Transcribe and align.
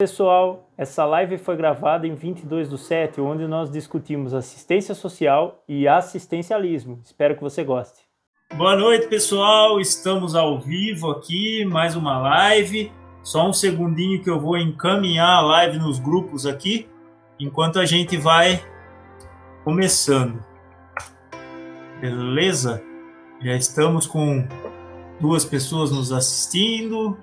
Pessoal, 0.00 0.70
essa 0.78 1.04
live 1.04 1.38
foi 1.38 1.56
gravada 1.56 2.06
em 2.06 2.14
22 2.14 2.68
do 2.68 2.78
7, 2.78 3.20
onde 3.20 3.48
nós 3.48 3.68
discutimos 3.68 4.32
assistência 4.32 4.94
social 4.94 5.64
e 5.68 5.88
assistencialismo. 5.88 7.00
Espero 7.04 7.34
que 7.34 7.42
você 7.42 7.64
goste. 7.64 8.02
Boa 8.56 8.76
noite, 8.76 9.08
pessoal. 9.08 9.80
Estamos 9.80 10.36
ao 10.36 10.60
vivo 10.60 11.10
aqui, 11.10 11.64
mais 11.64 11.96
uma 11.96 12.16
live. 12.16 12.92
Só 13.24 13.48
um 13.48 13.52
segundinho 13.52 14.22
que 14.22 14.30
eu 14.30 14.38
vou 14.38 14.56
encaminhar 14.56 15.38
a 15.38 15.40
live 15.40 15.80
nos 15.80 15.98
grupos 15.98 16.46
aqui, 16.46 16.88
enquanto 17.36 17.80
a 17.80 17.84
gente 17.84 18.16
vai 18.16 18.64
começando. 19.64 20.38
Beleza? 22.00 22.80
Já 23.42 23.56
estamos 23.56 24.06
com 24.06 24.46
duas 25.20 25.44
pessoas 25.44 25.90
nos 25.90 26.12
assistindo. 26.12 27.18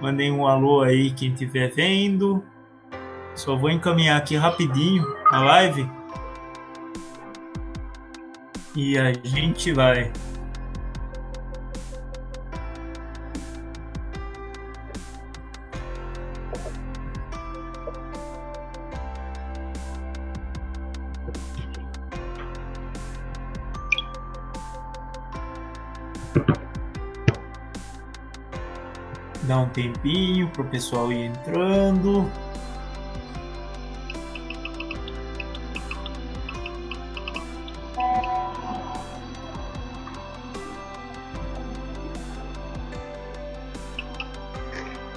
Mandem 0.00 0.32
um 0.32 0.46
alô 0.46 0.82
aí 0.82 1.10
quem 1.10 1.32
estiver 1.32 1.70
vendo. 1.70 2.42
Só 3.34 3.56
vou 3.56 3.70
encaminhar 3.70 4.16
aqui 4.16 4.36
rapidinho 4.36 5.04
a 5.30 5.40
live. 5.40 5.88
E 8.74 8.98
a 8.98 9.12
gente 9.12 9.72
vai. 9.72 10.10
Tempinho 29.70 30.48
para 30.48 30.62
o 30.62 30.64
pessoal 30.64 31.12
ir 31.12 31.26
entrando. 31.26 32.30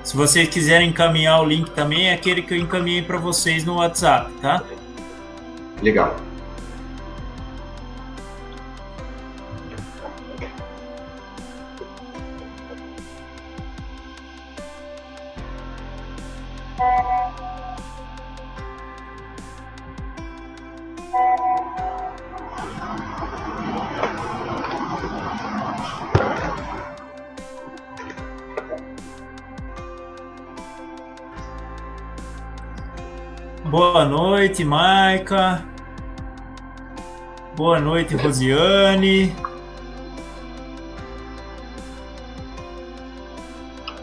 Se 0.04 0.18
vocês 0.18 0.48
quiserem 0.48 0.90
encaminhar 0.90 1.42
o 1.42 1.45
link 1.45 1.72
também, 1.72 2.10
é 2.10 2.14
aquele 2.14 2.44
que 2.44 2.54
eu 2.54 2.58
encaminhei 2.60 3.02
para 3.02 3.17
vocês 3.17 3.66
no 3.66 3.78
WhatsApp, 3.78 4.32
tá? 4.34 4.64
Legal. 5.82 6.16
Noite, 34.54 34.64
Maica. 34.64 35.66
Boa 37.56 37.80
noite, 37.80 38.16
Rosiane. 38.16 39.36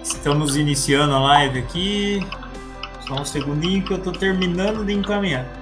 Estamos 0.03 0.57
iniciando 0.57 1.15
a 1.15 1.21
live 1.21 1.61
aqui. 1.61 2.27
Só 3.07 3.21
um 3.21 3.25
segundinho 3.25 3.85
que 3.85 3.93
eu 3.93 3.99
estou 3.99 4.13
terminando 4.13 4.85
de 4.85 4.93
encaminhar. 4.93 5.60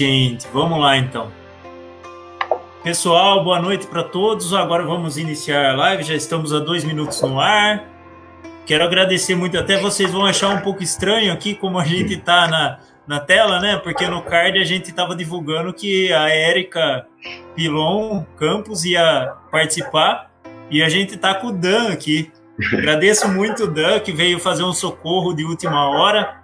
Gente, 0.00 0.48
vamos 0.50 0.80
lá 0.80 0.96
então. 0.96 1.30
Pessoal, 2.82 3.44
boa 3.44 3.60
noite 3.60 3.86
para 3.86 4.02
todos. 4.02 4.54
Agora 4.54 4.82
vamos 4.82 5.18
iniciar 5.18 5.72
a 5.72 5.76
live. 5.76 6.04
Já 6.04 6.14
estamos 6.14 6.54
a 6.54 6.58
dois 6.58 6.84
minutos 6.84 7.20
no 7.20 7.38
ar. 7.38 7.84
Quero 8.64 8.82
agradecer 8.82 9.34
muito. 9.34 9.58
Até 9.58 9.78
vocês 9.78 10.10
vão 10.10 10.24
achar 10.24 10.48
um 10.56 10.62
pouco 10.62 10.82
estranho 10.82 11.30
aqui 11.30 11.54
como 11.54 11.78
a 11.78 11.84
gente 11.84 12.14
está 12.14 12.48
na, 12.48 12.78
na 13.06 13.20
tela, 13.20 13.60
né? 13.60 13.76
Porque 13.76 14.08
no 14.08 14.22
card 14.22 14.58
a 14.58 14.64
gente 14.64 14.88
estava 14.88 15.14
divulgando 15.14 15.70
que 15.70 16.10
a 16.14 16.30
Érica 16.30 17.06
Pilon 17.54 18.24
Campos 18.38 18.86
ia 18.86 19.34
participar 19.52 20.30
e 20.70 20.82
a 20.82 20.88
gente 20.88 21.16
está 21.16 21.34
com 21.34 21.48
o 21.48 21.52
Dan 21.52 21.92
aqui. 21.92 22.32
Agradeço 22.72 23.28
muito 23.28 23.64
o 23.64 23.66
Dan 23.66 24.00
que 24.00 24.12
veio 24.12 24.38
fazer 24.38 24.62
um 24.62 24.72
socorro 24.72 25.34
de 25.34 25.44
última 25.44 25.90
hora. 25.90 26.40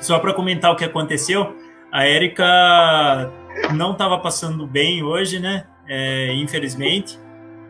Só 0.00 0.18
para 0.18 0.34
comentar 0.34 0.72
o 0.72 0.76
que 0.76 0.84
aconteceu. 0.84 1.54
A 1.96 2.04
Érica 2.04 3.32
não 3.72 3.92
estava 3.92 4.18
passando 4.18 4.66
bem 4.66 5.02
hoje, 5.02 5.40
né? 5.40 5.64
É, 5.88 6.30
infelizmente. 6.34 7.18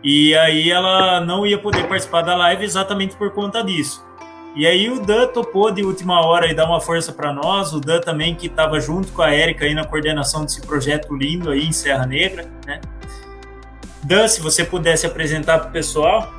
E 0.03 0.35
aí 0.35 0.69
ela 0.69 1.21
não 1.21 1.47
ia 1.47 1.57
poder 1.57 1.87
participar 1.87 2.23
da 2.23 2.35
live 2.35 2.65
exatamente 2.65 3.15
por 3.15 3.31
conta 3.31 3.63
disso. 3.63 4.05
E 4.57 4.67
aí 4.67 4.91
o 4.91 4.99
Dan 5.01 5.29
topou 5.29 5.71
de 5.71 5.85
última 5.85 6.27
hora 6.27 6.51
e 6.51 6.55
dar 6.55 6.67
uma 6.67 6.81
força 6.81 7.13
para 7.13 7.33
nós. 7.33 7.73
O 7.73 7.79
Dan 7.79 8.01
também 8.01 8.35
que 8.35 8.49
estava 8.49 8.81
junto 8.81 9.13
com 9.13 9.23
a 9.23 9.33
Érica 9.33 9.65
aí 9.65 9.75
na 9.75 9.85
coordenação 9.85 10.45
desse 10.45 10.61
projeto 10.61 11.15
lindo 11.15 11.49
aí 11.49 11.65
em 11.65 11.71
Serra 11.71 12.05
Negra, 12.05 12.49
né? 12.67 12.81
Dan, 14.03 14.27
se 14.27 14.41
você 14.41 14.65
pudesse 14.65 15.07
apresentar 15.07 15.61
para 15.61 15.69
o 15.69 15.73
pessoal. 15.73 16.35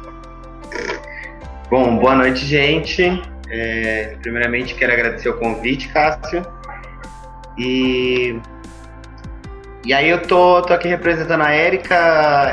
Bom, 1.69 1.95
boa 1.99 2.15
noite, 2.15 2.45
gente. 2.45 3.23
É, 3.49 4.17
primeiramente 4.21 4.75
quero 4.75 4.91
agradecer 4.91 5.29
o 5.29 5.37
convite, 5.37 5.87
Cássio. 5.87 6.56
E, 7.57 8.39
e 9.85 9.93
aí 9.93 10.09
eu 10.09 10.21
tô, 10.21 10.61
tô 10.61 10.73
aqui 10.73 10.87
representando 10.87 11.41
a 11.41 11.51
Érica, 11.51 11.95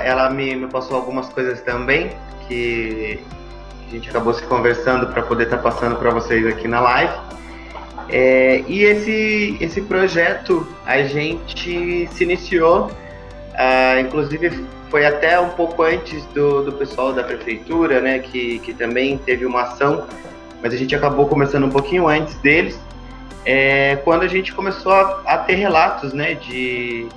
ela 0.04 0.30
me, 0.30 0.54
me 0.56 0.66
passou 0.66 0.96
algumas 0.96 1.28
coisas 1.28 1.60
também 1.60 2.12
que 2.48 3.20
a 3.88 3.90
gente 3.90 4.08
acabou 4.08 4.32
se 4.32 4.42
conversando 4.44 5.06
para 5.08 5.22
poder 5.22 5.44
estar 5.44 5.58
tá 5.58 5.62
passando 5.62 5.96
para 5.96 6.10
vocês 6.10 6.46
aqui 6.46 6.66
na 6.66 6.80
live. 6.80 7.12
É, 8.08 8.62
e 8.66 8.82
esse, 8.82 9.56
esse 9.60 9.80
projeto 9.82 10.66
a 10.84 11.02
gente 11.02 12.08
se 12.12 12.24
iniciou, 12.24 12.86
uh, 12.86 14.00
inclusive 14.00 14.64
foi 14.90 15.06
até 15.06 15.40
um 15.40 15.50
pouco 15.50 15.82
antes 15.82 16.24
do, 16.26 16.62
do 16.62 16.72
pessoal 16.72 17.12
da 17.12 17.24
prefeitura, 17.24 18.00
né, 18.00 18.18
que, 18.20 18.58
que 18.60 18.72
também 18.72 19.18
teve 19.18 19.44
uma 19.44 19.62
ação, 19.62 20.06
mas 20.62 20.72
a 20.72 20.76
gente 20.76 20.94
acabou 20.94 21.26
começando 21.26 21.64
um 21.64 21.70
pouquinho 21.70 22.06
antes 22.06 22.34
deles 22.36 22.78
é 23.44 23.96
quando 24.04 24.22
a 24.22 24.28
gente 24.28 24.52
começou 24.52 24.92
a, 24.92 25.22
a 25.26 25.38
ter 25.38 25.54
relatos 25.54 26.12
né, 26.12 26.34
de, 26.34 27.08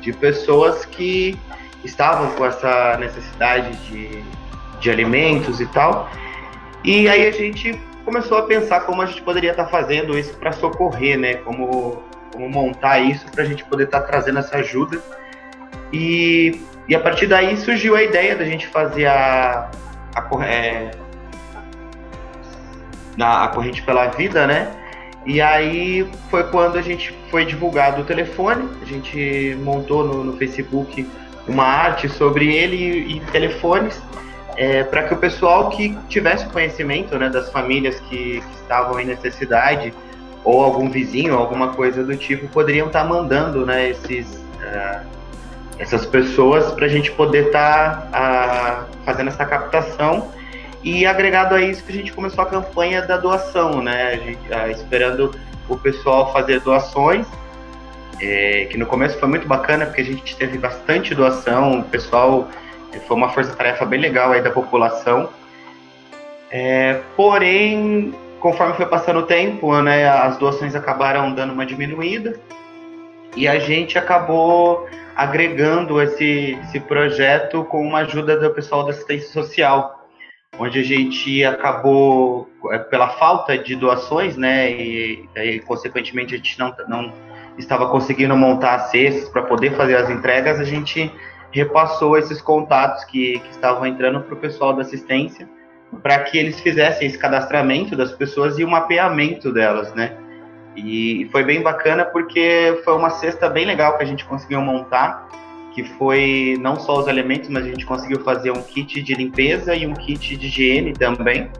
de 0.00 0.12
pessoas 0.12 0.84
que 0.84 1.38
estavam 1.84 2.30
com 2.32 2.44
essa 2.44 2.96
necessidade 2.98 3.76
de, 3.86 4.22
de 4.80 4.90
alimentos 4.90 5.60
e 5.60 5.66
tal. 5.66 6.10
E 6.84 7.08
aí 7.08 7.26
a 7.26 7.30
gente 7.30 7.80
começou 8.04 8.38
a 8.38 8.42
pensar 8.42 8.82
como 8.82 9.02
a 9.02 9.06
gente 9.06 9.22
poderia 9.22 9.50
estar 9.50 9.66
fazendo 9.66 10.16
isso 10.18 10.34
para 10.36 10.52
socorrer, 10.52 11.18
né? 11.18 11.34
Como, 11.34 12.02
como 12.32 12.48
montar 12.48 13.00
isso 13.00 13.26
para 13.32 13.42
a 13.42 13.46
gente 13.46 13.64
poder 13.64 13.84
estar 13.84 14.02
trazendo 14.02 14.38
essa 14.38 14.58
ajuda. 14.58 15.02
E, 15.92 16.60
e 16.88 16.94
a 16.94 17.00
partir 17.00 17.26
daí 17.26 17.56
surgiu 17.56 17.96
a 17.96 18.02
ideia 18.02 18.36
da 18.36 18.44
gente 18.44 18.66
fazer 18.68 19.06
a, 19.06 19.70
a, 20.14 20.44
é, 20.44 20.90
na, 23.16 23.44
a 23.44 23.48
corrente 23.48 23.82
pela 23.82 24.06
vida, 24.08 24.46
né? 24.46 24.85
E 25.26 25.42
aí 25.42 26.08
foi 26.30 26.44
quando 26.44 26.78
a 26.78 26.82
gente 26.82 27.12
foi 27.30 27.44
divulgado 27.44 28.02
o 28.02 28.04
telefone, 28.04 28.68
a 28.80 28.84
gente 28.84 29.58
montou 29.60 30.06
no, 30.06 30.22
no 30.22 30.36
Facebook 30.36 31.06
uma 31.48 31.64
arte 31.64 32.08
sobre 32.08 32.54
ele 32.54 32.76
e, 32.76 33.16
e 33.16 33.20
telefones, 33.32 34.00
é, 34.56 34.84
para 34.84 35.02
que 35.02 35.14
o 35.14 35.16
pessoal 35.16 35.68
que 35.70 35.98
tivesse 36.08 36.46
conhecimento 36.46 37.18
né, 37.18 37.28
das 37.28 37.50
famílias 37.50 37.98
que, 38.00 38.40
que, 38.40 38.54
estavam 38.54 39.00
em 39.00 39.04
necessidade, 39.04 39.92
ou 40.44 40.62
algum 40.62 40.88
vizinho, 40.88 41.34
alguma 41.34 41.68
coisa 41.68 42.04
do 42.04 42.16
tipo, 42.16 42.46
poderiam 42.48 42.86
estar 42.86 43.02
tá 43.02 43.08
mandando 43.08 43.66
né, 43.66 43.90
esses, 43.90 44.26
uh, 44.32 45.04
essas 45.76 46.06
pessoas 46.06 46.72
para 46.72 46.86
a 46.86 46.88
gente 46.88 47.10
poder 47.10 47.46
estar 47.46 48.08
tá, 48.12 48.86
uh, 48.88 49.04
fazendo 49.04 49.28
essa 49.28 49.44
captação 49.44 50.30
e 50.86 51.04
agregado 51.04 51.52
a 51.52 51.60
isso 51.60 51.82
que 51.82 51.90
a 51.90 51.94
gente 51.96 52.12
começou 52.12 52.44
a 52.44 52.46
campanha 52.46 53.02
da 53.02 53.16
doação, 53.16 53.82
né? 53.82 54.20
Gente, 54.24 54.52
uh, 54.52 54.70
esperando 54.70 55.34
o 55.68 55.76
pessoal 55.76 56.32
fazer 56.32 56.60
doações, 56.60 57.26
é, 58.20 58.66
que 58.70 58.78
no 58.78 58.86
começo 58.86 59.18
foi 59.18 59.28
muito 59.28 59.48
bacana, 59.48 59.84
porque 59.84 60.02
a 60.02 60.04
gente 60.04 60.36
teve 60.36 60.56
bastante 60.58 61.12
doação, 61.12 61.80
o 61.80 61.82
pessoal 61.82 62.48
foi 63.04 63.16
uma 63.16 63.28
força-tarefa 63.30 63.84
bem 63.84 64.00
legal 64.00 64.30
aí 64.30 64.40
da 64.40 64.50
população. 64.52 65.28
É, 66.52 67.00
porém, 67.16 68.14
conforme 68.38 68.74
foi 68.74 68.86
passando 68.86 69.18
o 69.18 69.22
tempo, 69.24 69.76
né, 69.82 70.08
as 70.08 70.38
doações 70.38 70.76
acabaram 70.76 71.34
dando 71.34 71.52
uma 71.52 71.66
diminuída 71.66 72.38
e 73.34 73.48
a 73.48 73.58
gente 73.58 73.98
acabou 73.98 74.88
agregando 75.16 76.00
esse, 76.00 76.56
esse 76.62 76.78
projeto 76.78 77.64
com 77.64 77.82
uma 77.82 77.98
ajuda 77.98 78.38
do 78.38 78.50
pessoal 78.50 78.84
da 78.84 78.90
assistência 78.90 79.30
social, 79.30 79.95
onde 80.58 80.78
a 80.78 80.82
gente 80.82 81.44
acabou, 81.44 82.48
é, 82.70 82.78
pela 82.78 83.08
falta 83.10 83.56
de 83.58 83.76
doações, 83.76 84.36
né, 84.36 84.70
e, 84.70 85.28
e 85.36 85.60
consequentemente 85.60 86.34
a 86.34 86.36
gente 86.38 86.58
não, 86.58 86.74
não 86.88 87.12
estava 87.58 87.88
conseguindo 87.88 88.36
montar 88.36 88.78
cestas 88.90 89.28
para 89.28 89.42
poder 89.42 89.76
fazer 89.76 89.96
as 89.96 90.10
entregas, 90.10 90.58
a 90.58 90.64
gente 90.64 91.12
repassou 91.50 92.16
esses 92.18 92.40
contatos 92.40 93.04
que, 93.04 93.38
que 93.38 93.50
estavam 93.50 93.86
entrando 93.86 94.20
para 94.20 94.34
o 94.34 94.36
pessoal 94.36 94.72
da 94.72 94.82
assistência 94.82 95.48
para 96.02 96.18
que 96.20 96.36
eles 96.36 96.60
fizessem 96.60 97.06
esse 97.06 97.18
cadastramento 97.18 97.96
das 97.96 98.12
pessoas 98.12 98.58
e 98.58 98.64
o 98.64 98.68
mapeamento 98.68 99.52
delas, 99.52 99.94
né? 99.94 100.16
E 100.76 101.28
foi 101.32 101.42
bem 101.42 101.62
bacana 101.62 102.04
porque 102.04 102.80
foi 102.84 102.94
uma 102.94 103.10
cesta 103.10 103.48
bem 103.48 103.64
legal 103.64 103.96
que 103.96 104.02
a 104.02 104.06
gente 104.06 104.24
conseguiu 104.24 104.60
montar, 104.60 105.28
que 105.76 105.84
foi 105.84 106.56
não 106.58 106.76
só 106.76 107.00
os 107.00 107.06
elementos, 107.06 107.50
mas 107.50 107.66
a 107.66 107.68
gente 107.68 107.84
conseguiu 107.84 108.20
fazer 108.20 108.50
um 108.50 108.62
kit 108.62 109.02
de 109.02 109.12
limpeza 109.12 109.74
e 109.74 109.86
um 109.86 109.92
kit 109.92 110.34
de 110.34 110.46
higiene 110.46 110.94
também. 110.94 111.50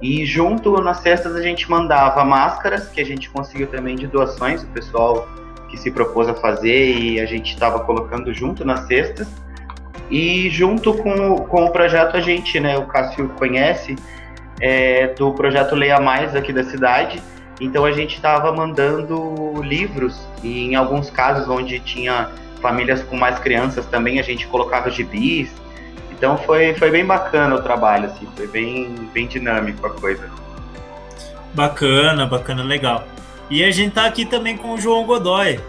E 0.00 0.24
junto 0.24 0.80
nas 0.80 1.00
cestas 1.00 1.34
a 1.34 1.42
gente 1.42 1.68
mandava 1.68 2.24
máscaras, 2.24 2.86
que 2.86 3.00
a 3.00 3.04
gente 3.04 3.28
conseguiu 3.28 3.66
também 3.66 3.96
de 3.96 4.06
doações, 4.06 4.62
o 4.62 4.68
pessoal 4.68 5.28
que 5.68 5.76
se 5.76 5.90
propôs 5.90 6.28
a 6.28 6.34
fazer 6.34 6.96
e 6.96 7.20
a 7.20 7.26
gente 7.26 7.52
estava 7.52 7.80
colocando 7.80 8.32
junto 8.32 8.64
nas 8.64 8.86
cestas. 8.86 9.26
E 10.08 10.48
junto 10.50 10.94
com, 10.94 11.38
com 11.38 11.64
o 11.64 11.72
projeto 11.72 12.16
a 12.16 12.20
gente, 12.20 12.60
né, 12.60 12.78
o 12.78 12.86
Cássio 12.86 13.28
conhece, 13.30 13.96
é, 14.60 15.08
do 15.14 15.32
projeto 15.32 15.74
Leia 15.74 15.98
Mais 15.98 16.36
aqui 16.36 16.52
da 16.52 16.62
cidade. 16.62 17.20
Então 17.60 17.84
a 17.84 17.90
gente 17.90 18.14
estava 18.14 18.52
mandando 18.52 19.60
livros 19.62 20.28
e 20.44 20.66
em 20.66 20.76
alguns 20.76 21.10
casos 21.10 21.48
onde 21.48 21.80
tinha 21.80 22.30
famílias 22.58 23.02
com 23.02 23.16
mais 23.16 23.38
crianças 23.38 23.86
também 23.86 24.18
a 24.18 24.22
gente 24.22 24.46
colocava 24.46 24.90
gibis. 24.90 25.50
Então 26.10 26.36
foi, 26.36 26.74
foi 26.74 26.90
bem 26.90 27.04
bacana 27.04 27.54
o 27.54 27.62
trabalho, 27.62 28.06
assim, 28.06 28.26
foi 28.36 28.46
bem, 28.48 28.94
bem 29.14 29.26
dinâmico 29.26 29.86
a 29.86 29.90
coisa. 29.90 30.28
Bacana, 31.54 32.26
bacana, 32.26 32.62
legal. 32.62 33.06
E 33.50 33.64
a 33.64 33.70
gente 33.70 33.94
tá 33.94 34.06
aqui 34.06 34.26
também 34.26 34.56
com 34.56 34.74
o 34.74 34.80
João 34.80 35.04
Godoy, 35.04 35.60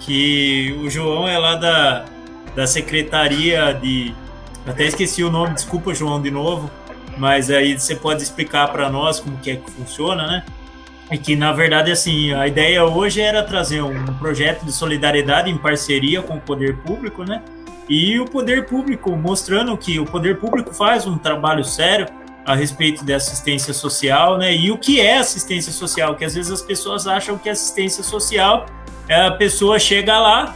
que 0.00 0.78
o 0.84 0.90
João 0.90 1.26
é 1.26 1.38
lá 1.38 1.56
da, 1.56 2.04
da 2.54 2.66
Secretaria 2.66 3.72
de. 3.72 4.14
Até 4.66 4.84
esqueci 4.84 5.24
o 5.24 5.30
nome, 5.30 5.54
desculpa, 5.54 5.94
João, 5.94 6.20
de 6.20 6.30
novo. 6.30 6.70
Mas 7.16 7.50
aí 7.50 7.76
você 7.78 7.96
pode 7.96 8.22
explicar 8.22 8.68
para 8.68 8.88
nós 8.88 9.18
como 9.18 9.36
que 9.38 9.50
é 9.50 9.56
que 9.56 9.70
funciona, 9.70 10.26
né? 10.26 10.44
E 11.10 11.16
que, 11.16 11.34
na 11.34 11.52
verdade, 11.52 11.90
assim, 11.90 12.32
a 12.32 12.46
ideia 12.46 12.84
hoje 12.84 13.20
era 13.20 13.42
trazer 13.42 13.82
um 13.82 14.04
projeto 14.14 14.64
de 14.64 14.72
solidariedade 14.72 15.50
em 15.50 15.56
parceria 15.56 16.20
com 16.20 16.36
o 16.36 16.40
poder 16.40 16.76
público, 16.78 17.24
né? 17.24 17.42
E 17.88 18.20
o 18.20 18.26
poder 18.26 18.66
público 18.66 19.16
mostrando 19.16 19.76
que 19.76 19.98
o 19.98 20.04
poder 20.04 20.38
público 20.38 20.74
faz 20.74 21.06
um 21.06 21.16
trabalho 21.16 21.64
sério 21.64 22.06
a 22.44 22.54
respeito 22.54 23.04
de 23.04 23.14
assistência 23.14 23.72
social, 23.72 24.36
né? 24.36 24.54
E 24.54 24.70
o 24.70 24.76
que 24.76 25.00
é 25.00 25.16
assistência 25.16 25.72
social? 25.72 26.14
Que 26.14 26.24
às 26.26 26.34
vezes 26.34 26.52
as 26.52 26.60
pessoas 26.60 27.06
acham 27.06 27.38
que 27.38 27.48
assistência 27.48 28.02
social 28.02 28.66
é 29.08 29.26
a 29.26 29.30
pessoa 29.30 29.78
chega 29.78 30.18
lá, 30.18 30.54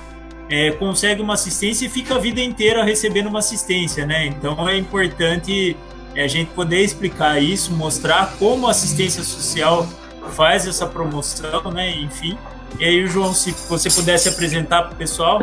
é, 0.51 0.71
consegue 0.73 1.23
uma 1.23 1.35
assistência 1.35 1.87
e 1.87 1.89
fica 1.89 2.17
a 2.17 2.19
vida 2.19 2.43
inteira 2.43 2.85
recebendo 2.85 3.29
uma 3.29 3.39
assistência, 3.39 4.05
né? 4.05 4.27
Então 4.27 4.69
é 4.69 4.77
importante 4.77 5.75
é, 6.15 6.25
a 6.25 6.29
gente 6.29 6.51
poder 6.51 6.83
explicar 6.83 7.43
isso, 7.43 7.73
mostrar 7.73 8.35
como 8.39 8.67
a 8.67 8.71
assistência 8.71 9.23
social 9.23 9.89
faz 10.31 10.67
essa 10.67 10.87
promoção, 10.87 11.71
né? 11.71 11.91
Enfim. 11.91 12.39
E 12.79 12.85
aí, 12.85 13.07
João, 13.07 13.35
se 13.35 13.53
você 13.69 13.91
pudesse 13.91 14.29
apresentar 14.29 14.83
para 14.85 14.93
o 14.93 14.97
pessoal. 14.97 15.41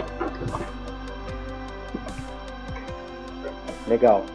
Legal. 3.87 4.25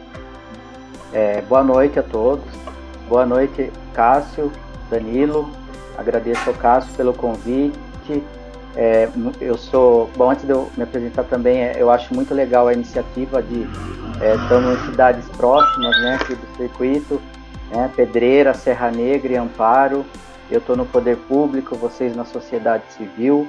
É, 1.13 1.41
boa 1.41 1.63
noite 1.63 1.99
a 1.99 2.03
todos. 2.03 2.45
Boa 3.07 3.25
noite, 3.25 3.71
Cássio, 3.93 4.51
Danilo. 4.89 5.49
Agradeço 5.97 6.49
ao 6.49 6.55
Cássio 6.55 6.93
pelo 6.95 7.13
convite. 7.13 8.23
É, 8.75 9.07
eu 9.39 9.57
sou, 9.57 10.09
bom, 10.17 10.31
antes 10.31 10.45
de 10.45 10.51
eu 10.51 10.69
me 10.75 10.83
apresentar 10.83 11.23
também, 11.23 11.63
é, 11.63 11.75
eu 11.77 11.89
acho 11.89 12.13
muito 12.13 12.33
legal 12.33 12.67
a 12.67 12.73
iniciativa 12.73 13.41
de 13.41 13.65
é, 14.19 14.35
estamos 14.35 14.77
em 14.77 14.85
cidades 14.89 15.25
próximas, 15.37 15.97
né, 16.01 16.15
aqui 16.15 16.35
do 16.35 16.57
circuito, 16.57 17.21
né, 17.71 17.89
Pedreira, 17.95 18.53
Serra 18.53 18.91
Negra 18.91 19.33
e 19.33 19.37
Amparo. 19.37 20.05
Eu 20.49 20.59
estou 20.59 20.75
no 20.75 20.85
poder 20.85 21.17
público, 21.27 21.75
vocês 21.75 22.15
na 22.15 22.23
sociedade 22.23 22.83
civil. 22.93 23.47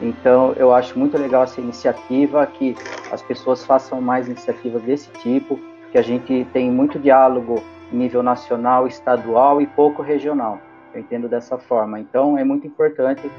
Então, 0.00 0.52
eu 0.56 0.72
acho 0.72 0.98
muito 0.98 1.16
legal 1.16 1.44
essa 1.44 1.60
iniciativa, 1.60 2.46
que 2.46 2.76
as 3.10 3.22
pessoas 3.22 3.64
façam 3.64 4.00
mais 4.00 4.28
iniciativas 4.28 4.82
desse 4.82 5.10
tipo, 5.22 5.58
que 5.90 5.98
a 5.98 6.02
gente 6.02 6.46
tem 6.52 6.70
muito 6.70 6.98
diálogo 6.98 7.62
nível 7.90 8.22
nacional, 8.22 8.86
estadual 8.86 9.62
e 9.62 9.66
pouco 9.66 10.02
regional. 10.02 10.60
Eu 10.92 11.00
entendo 11.00 11.28
dessa 11.28 11.56
forma. 11.58 11.98
Então, 11.98 12.36
é 12.36 12.44
muito 12.44 12.66
importante 12.66 13.30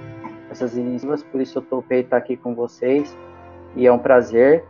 essas 0.49 0.75
iniciativas, 0.75 1.23
por 1.23 1.39
isso 1.39 1.59
eu 1.59 1.61
topei 1.61 2.01
estar 2.01 2.17
aqui 2.17 2.35
com 2.35 2.55
vocês 2.55 3.15
e 3.75 3.85
é 3.85 3.91
um 3.91 3.99
prazer. 3.99 4.65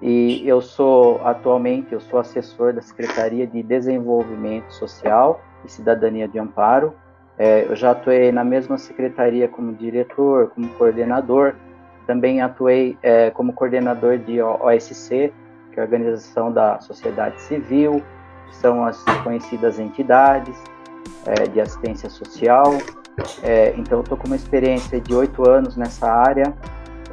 E 0.00 0.46
eu 0.46 0.60
sou 0.60 1.20
atualmente 1.24 1.92
eu 1.92 2.00
sou 2.00 2.18
assessor 2.18 2.72
da 2.72 2.82
Secretaria 2.82 3.46
de 3.46 3.62
Desenvolvimento 3.62 4.70
Social 4.72 5.40
e 5.64 5.70
Cidadania 5.70 6.28
de 6.28 6.38
Amparo. 6.38 6.94
É, 7.36 7.64
eu 7.68 7.74
já 7.74 7.90
atuei 7.90 8.30
na 8.30 8.44
mesma 8.44 8.78
secretaria 8.78 9.48
como 9.48 9.72
diretor, 9.74 10.50
como 10.50 10.68
coordenador. 10.70 11.54
Também 12.06 12.40
atuei 12.40 12.96
é, 13.02 13.30
como 13.30 13.52
coordenador 13.52 14.18
de 14.18 14.40
OSC, 14.40 15.32
que 15.72 15.80
é 15.80 15.80
a 15.80 15.82
Organização 15.82 16.52
da 16.52 16.80
Sociedade 16.80 17.40
Civil, 17.40 18.02
que 18.48 18.56
são 18.56 18.84
as 18.84 19.02
conhecidas 19.24 19.78
entidades 19.78 20.56
é, 21.26 21.48
de 21.48 21.60
assistência 21.60 22.08
social. 22.08 22.74
É, 23.42 23.74
então, 23.76 24.00
estou 24.00 24.16
com 24.16 24.26
uma 24.26 24.36
experiência 24.36 25.00
de 25.00 25.14
oito 25.14 25.48
anos 25.48 25.76
nessa 25.76 26.08
área. 26.08 26.54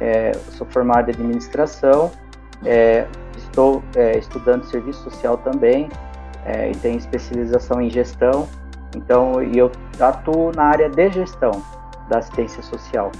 É, 0.00 0.32
sou 0.52 0.66
formado 0.68 1.08
em 1.08 1.14
administração. 1.14 2.12
É, 2.64 3.06
estou 3.36 3.82
estudando 4.16 4.64
serviço 4.64 5.02
social 5.02 5.36
também 5.38 5.88
é, 6.44 6.70
e 6.70 6.74
tenho 6.76 6.98
especialização 6.98 7.80
em 7.80 7.90
gestão. 7.90 8.48
Então, 8.94 9.42
eu 9.42 9.70
atuo 9.98 10.52
na 10.54 10.64
área 10.64 10.88
de 10.88 11.10
gestão 11.10 11.62
da 12.08 12.18
assistência 12.18 12.62
social. 12.62 13.10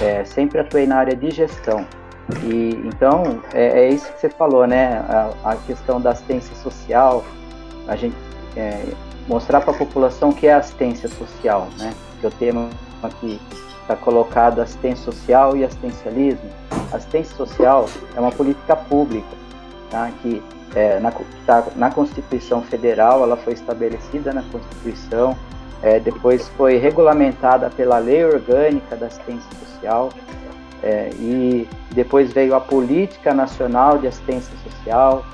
É, 0.00 0.24
sempre 0.24 0.58
atuei 0.58 0.86
na 0.86 0.96
área 0.96 1.14
de 1.14 1.30
gestão. 1.30 1.86
E 2.44 2.80
então 2.84 3.40
é, 3.52 3.86
é 3.86 3.88
isso 3.88 4.10
que 4.12 4.20
você 4.20 4.28
falou, 4.28 4.66
né? 4.66 4.98
A, 5.08 5.52
a, 5.52 5.56
questão 5.56 6.00
da 6.00 6.10
assistência 6.10 6.54
social, 6.56 7.24
a 7.88 7.96
gente 7.96 8.16
é, 8.56 8.84
mostrar 9.28 9.60
para 9.60 9.72
a 9.72 9.76
população 9.76 10.30
o 10.30 10.34
que 10.34 10.46
é 10.46 10.54
assistência 10.54 11.08
social, 11.08 11.68
né? 11.78 11.92
Que 12.20 12.26
o 12.26 12.30
tema 12.30 12.70
aqui 13.02 13.40
está 13.82 13.96
colocado 13.96 14.60
assistência 14.60 15.04
social 15.04 15.56
e 15.56 15.64
assistencialismo. 15.64 16.48
Assistência 16.92 17.36
social 17.36 17.86
é 18.16 18.20
uma 18.20 18.32
política 18.32 18.76
pública, 18.76 19.36
tá? 19.90 20.10
Que 20.22 20.42
é, 20.74 20.98
na, 21.00 21.12
tá, 21.46 21.66
na 21.76 21.90
Constituição 21.90 22.62
Federal, 22.62 23.22
ela 23.22 23.36
foi 23.36 23.52
estabelecida 23.52 24.32
na 24.32 24.42
Constituição, 24.42 25.36
é, 25.82 25.98
depois 25.98 26.48
foi 26.50 26.76
regulamentada 26.76 27.70
pela 27.70 27.98
Lei 27.98 28.24
Orgânica 28.24 28.96
da 28.96 29.06
Assistência 29.06 29.50
Social, 29.58 30.10
é, 30.82 31.10
e 31.14 31.68
depois 31.92 32.32
veio 32.32 32.54
a 32.54 32.60
Política 32.60 33.34
Nacional 33.34 33.98
de 33.98 34.06
Assistência 34.06 34.56
Social, 34.64 35.24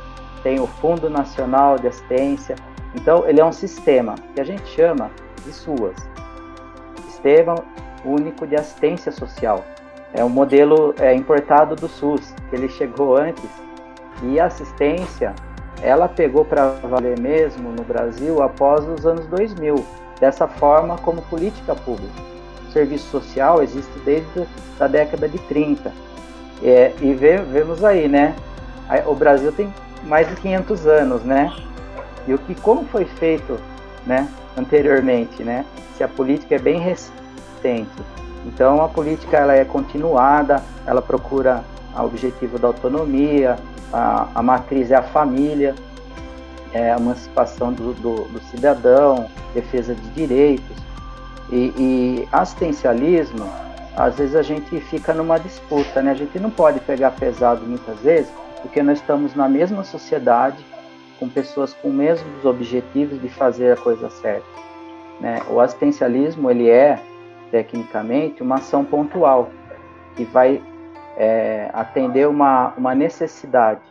tem 0.43 0.61
o 0.61 0.67
Fundo 0.67 1.11
Nacional 1.11 1.79
de 1.79 1.89
Assistência, 1.89 2.57
então, 2.97 3.29
ele 3.29 3.41
é 3.41 3.45
um 3.45 3.53
sistema 3.53 4.15
que 4.35 4.41
a 4.41 4.45
gente 4.45 4.67
chama 4.69 5.11
de 5.45 5.53
SUAS 5.53 5.95
Sistema 7.05 7.55
Único 8.05 8.47
de 8.47 8.57
Assistência 8.57 9.13
Social. 9.13 9.65
É 10.15 10.25
um 10.25 10.29
modelo 10.29 10.95
é, 10.99 11.15
importado 11.15 11.77
do 11.77 11.89
SUS, 11.89 12.35
que 12.49 12.57
ele 12.57 12.69
chegou 12.69 13.17
antes. 13.17 13.45
E 14.23 14.41
assistência, 14.41 15.35
ela 15.83 16.09
pegou 16.09 16.45
para 16.45 16.71
valer 16.83 17.19
mesmo 17.19 17.71
no 17.71 17.83
Brasil 17.83 18.43
após 18.43 18.87
os 18.89 19.07
anos 19.07 19.27
2000, 19.27 19.85
dessa 20.21 20.47
forma 20.49 20.97
como 20.99 21.23
política 21.23 21.75
pública. 21.75 22.23
O 22.69 22.73
serviço 22.73 23.11
social 23.11 23.63
existe 23.63 23.99
desde 24.05 24.47
a 24.81 24.87
década 24.87 25.29
de 25.29 25.39
30. 25.39 25.93
É, 26.63 26.93
e 27.01 27.13
vemos 27.13 27.85
aí, 27.85 28.09
né? 28.09 28.35
O 29.07 29.15
Brasil 29.15 29.53
tem 29.53 29.73
mais 30.05 30.29
de 30.29 30.37
500 30.37 30.87
anos, 30.87 31.23
né? 31.23 31.53
E 32.27 32.35
o 32.35 32.39
que 32.39 32.55
como 32.55 32.85
foi 32.87 33.05
feito 33.05 33.59
né, 34.07 34.29
anteriormente, 34.57 35.43
né? 35.43 35.65
Se 35.97 36.05
a 36.05 36.09
política 36.09 36.55
é 36.55 36.59
bem 36.59 36.81
recente. 36.81 37.91
Então 38.47 38.83
a 38.83 38.89
política 38.89 39.37
ela 39.37 39.55
é 39.55 39.65
continuada, 39.65 40.63
ela 40.87 41.03
procura 41.03 41.65
o 42.03 42.07
objetivo 42.07 42.59
da 42.59 42.69
autonomia, 42.69 43.57
a, 43.93 44.29
a 44.35 44.43
matriz 44.43 44.91
é 44.91 44.97
a 44.97 45.03
família, 45.03 45.75
é 46.73 46.93
a 46.93 46.97
emancipação 46.97 47.73
do, 47.73 47.95
do, 47.95 48.25
do 48.25 48.41
cidadão, 48.51 49.29
defesa 49.55 49.95
de 49.95 50.09
direitos. 50.11 50.77
E, 51.51 51.73
e, 51.79 52.29
assistencialismo, 52.33 53.49
às 53.97 54.17
vezes 54.17 54.35
a 54.35 54.43
gente 54.43 54.81
fica 54.81 55.15
numa 55.15 55.39
disputa, 55.39 56.03
né? 56.03 56.11
A 56.11 56.15
gente 56.15 56.39
não 56.39 56.51
pode 56.51 56.81
pegar 56.81 57.13
pesado 57.13 57.65
muitas 57.65 57.99
vezes, 58.01 58.31
porque 58.61 58.83
nós 58.83 58.99
estamos 58.99 59.35
na 59.35 59.49
mesma 59.49 59.85
sociedade, 59.85 60.65
com 61.19 61.29
pessoas 61.29 61.73
com 61.73 61.89
os 61.89 61.95
mesmos 61.95 62.45
objetivos 62.45 63.21
de 63.23 63.29
fazer 63.29 63.73
a 63.73 63.77
coisa 63.77 64.11
certa. 64.11 64.47
Né? 65.21 65.41
O 65.49 65.61
assistencialismo, 65.61 66.51
ele 66.51 66.69
é, 66.69 67.01
tecnicamente, 67.51 68.43
uma 68.43 68.57
ação 68.57 68.85
pontual, 68.85 69.49
que 70.15 70.25
vai 70.25 70.61
é, 71.17 71.71
atender 71.73 72.29
uma, 72.29 72.75
uma 72.77 72.95
necessidade, 72.95 73.83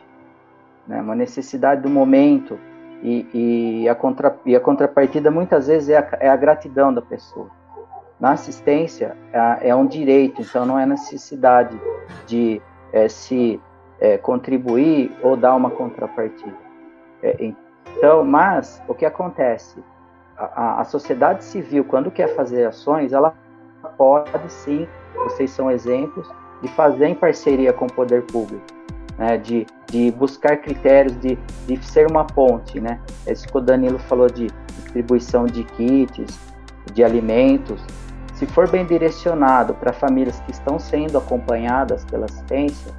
né? 0.88 1.02
uma 1.02 1.16
necessidade 1.16 1.82
do 1.82 1.90
momento, 1.90 2.60
e, 3.02 3.84
e, 3.84 3.90
a 3.90 3.96
contra, 3.96 4.36
e 4.46 4.56
a 4.56 4.60
contrapartida 4.60 5.30
muitas 5.30 5.68
vezes 5.68 5.90
é 5.90 5.98
a, 5.98 6.08
é 6.20 6.30
a 6.30 6.36
gratidão 6.36 6.94
da 6.94 7.02
pessoa. 7.02 7.50
Na 8.20 8.32
assistência 8.32 9.16
é, 9.34 9.70
é, 9.70 9.76
um 9.76 9.86
direito, 9.86 10.42
então 10.42 10.66
não 10.66 10.80
é 10.80 10.86
necessidade 10.86 11.80
de 12.26 12.62
é, 12.94 13.08
se 13.08 13.62
é, 14.00 14.18
contribuir 14.18 15.16
ou 15.22 15.36
dar 15.36 15.56
uma 15.56 15.70
contrapartida. 15.70 16.56
É, 17.22 17.36
então, 17.40 18.24
mas 18.24 18.82
o 18.88 18.94
que 18.94 19.06
acontece? 19.06 19.84
A, 20.38 20.82
a, 20.82 20.84
sociedade 20.84 21.44
civil, 21.44 21.86
quando 21.86 22.12
quer 22.12 22.36
fazer 22.36 22.66
ações, 22.66 23.14
ela 23.14 23.34
pode 23.98 24.52
sim, 24.52 24.88
vocês 25.14 25.52
são 25.52 25.72
exemplos, 25.72 26.30
de 26.62 26.68
fazer 26.70 27.08
em 27.08 27.16
parceria 27.16 27.74
com 27.74 27.86
o 27.86 27.92
poder 27.92 28.24
público, 28.24 28.64
né, 29.18 29.38
de, 29.38 29.66
de 29.88 30.12
buscar 30.12 30.58
critérios, 30.58 31.18
de, 31.20 31.38
de 31.68 31.86
ser 31.86 32.10
uma 32.10 32.26
ponte. 32.26 32.80
Né? 32.80 33.00
Esse 33.28 33.48
que 33.48 33.58
o 33.58 33.62
Danilo 33.62 34.00
falou 34.00 34.28
de 34.28 34.48
distribuição 34.76 35.46
de 35.46 35.64
kits, 35.64 36.40
de 36.94 37.04
alimentos, 37.04 37.82
se 38.34 38.46
for 38.46 38.70
bem 38.70 38.86
direcionado 38.86 39.74
para 39.76 39.94
famílias 39.94 40.40
que 40.42 40.52
estão 40.52 40.78
sendo 40.78 41.18
acompanhadas 41.18 42.04
pela 42.06 42.26
assistência, 42.26 42.92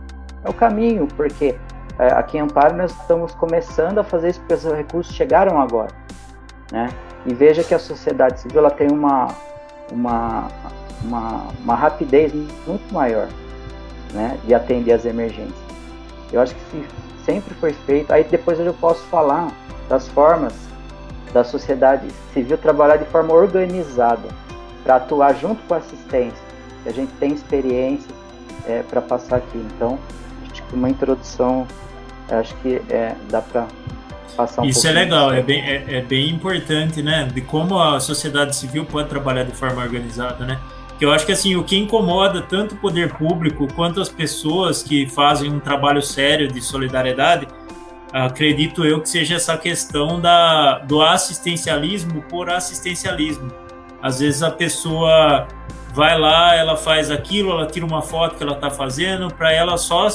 é 0.44 0.48
o 0.48 0.54
caminho, 0.54 1.06
porque 1.16 1.54
é, 1.98 2.08
aqui 2.12 2.38
em 2.38 2.40
Amparo 2.40 2.76
nós 2.76 2.90
estamos 2.92 3.34
começando 3.34 3.98
a 3.98 4.04
fazer 4.04 4.30
isso 4.30 4.40
porque 4.40 4.54
os 4.54 4.64
recursos 4.64 5.14
chegaram 5.14 5.60
agora. 5.60 5.92
Né? 6.72 6.88
E 7.26 7.34
veja 7.34 7.62
que 7.62 7.74
a 7.74 7.78
sociedade 7.78 8.40
civil 8.40 8.60
ela 8.60 8.70
tem 8.70 8.90
uma, 8.90 9.28
uma, 9.92 10.48
uma, 11.04 11.48
uma 11.62 11.74
rapidez 11.74 12.32
muito 12.66 12.92
maior 12.92 13.28
né, 14.12 14.38
de 14.44 14.54
atender 14.54 14.92
as 14.92 15.04
emergências. 15.04 15.54
Eu 16.32 16.40
acho 16.40 16.54
que 16.54 16.60
se 16.70 16.84
sempre 17.24 17.54
foi 17.56 17.72
feito, 17.72 18.12
aí 18.12 18.22
depois 18.24 18.58
eu 18.60 18.72
posso 18.74 19.02
falar 19.06 19.52
das 19.88 20.06
formas 20.08 20.54
da 21.32 21.42
sociedade 21.42 22.06
civil 22.32 22.56
trabalhar 22.56 22.96
de 22.96 23.04
forma 23.06 23.34
organizada 23.34 24.28
para 24.84 24.96
atuar 24.96 25.34
junto 25.34 25.60
com 25.64 25.74
a 25.74 25.78
assistência. 25.78 26.46
A 26.86 26.92
gente 26.92 27.12
tem 27.18 27.32
experiência 27.32 28.08
é, 28.66 28.82
para 28.82 29.02
passar 29.02 29.36
aqui. 29.36 29.58
Então, 29.58 29.98
acho 30.50 30.62
que 30.62 30.74
uma 30.74 30.88
introdução, 30.88 31.66
acho 32.30 32.54
que 32.56 32.80
é, 32.88 33.14
dá 33.28 33.42
para 33.42 33.66
passar 34.36 34.62
um 34.62 34.66
Isso 34.66 34.86
é 34.86 34.92
legal, 34.92 35.32
é 35.32 35.42
bem, 35.42 35.60
é, 35.60 35.98
é, 35.98 36.00
bem 36.00 36.30
importante, 36.30 37.02
né? 37.02 37.28
De 37.32 37.40
como 37.40 37.78
a 37.78 37.98
sociedade 37.98 38.54
civil 38.54 38.84
pode 38.84 39.08
trabalhar 39.08 39.42
de 39.42 39.52
forma 39.52 39.82
organizada, 39.82 40.44
né? 40.44 40.60
Que 40.98 41.04
eu 41.04 41.12
acho 41.12 41.26
que 41.26 41.32
assim, 41.32 41.56
o 41.56 41.62
que 41.62 41.76
incomoda 41.76 42.40
tanto 42.40 42.74
o 42.74 42.78
poder 42.78 43.12
público 43.14 43.68
quanto 43.74 44.00
as 44.00 44.08
pessoas 44.08 44.82
que 44.82 45.06
fazem 45.06 45.50
um 45.50 45.60
trabalho 45.60 46.00
sério 46.00 46.48
de 46.48 46.60
solidariedade, 46.62 47.46
acredito 48.12 48.84
eu 48.84 49.00
que 49.00 49.08
seja 49.08 49.34
essa 49.34 49.58
questão 49.58 50.20
da, 50.20 50.78
do 50.78 51.02
assistencialismo 51.02 52.22
por 52.22 52.48
assistencialismo. 52.48 53.52
Às 54.00 54.20
vezes 54.20 54.42
a 54.42 54.50
pessoa 54.50 55.46
vai 55.92 56.18
lá, 56.18 56.54
ela 56.54 56.76
faz 56.76 57.10
aquilo, 57.10 57.50
ela 57.50 57.66
tira 57.66 57.84
uma 57.84 58.02
foto 58.02 58.36
que 58.36 58.42
ela 58.42 58.52
está 58.52 58.70
fazendo, 58.70 59.32
para 59.32 59.52
ela 59.52 59.76
só 59.76 60.08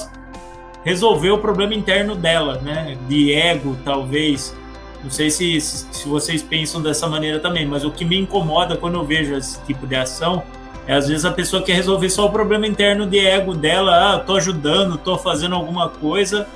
resolver 0.83 1.31
o 1.31 1.37
problema 1.37 1.75
interno 1.75 2.15
dela, 2.15 2.59
né? 2.61 2.97
De 3.07 3.33
ego, 3.33 3.77
talvez. 3.83 4.55
Não 5.03 5.09
sei 5.09 5.29
se, 5.29 5.59
se 5.59 6.07
vocês 6.07 6.41
pensam 6.41 6.81
dessa 6.81 7.07
maneira 7.07 7.39
também, 7.39 7.65
mas 7.65 7.83
o 7.83 7.91
que 7.91 8.05
me 8.05 8.17
incomoda 8.17 8.77
quando 8.77 8.95
eu 8.95 9.03
vejo 9.03 9.35
esse 9.35 9.59
tipo 9.65 9.85
de 9.85 9.95
ação 9.95 10.43
é 10.87 10.93
às 10.93 11.07
vezes 11.07 11.25
a 11.25 11.31
pessoa 11.31 11.61
quer 11.61 11.73
resolver 11.73 12.09
só 12.09 12.25
o 12.25 12.31
problema 12.31 12.67
interno 12.67 13.05
de 13.05 13.19
ego 13.19 13.53
dela, 13.53 14.15
ah, 14.15 14.19
tô 14.19 14.35
ajudando, 14.35 14.97
tô 14.97 15.17
fazendo 15.17 15.55
alguma 15.55 15.89
coisa, 15.89 16.47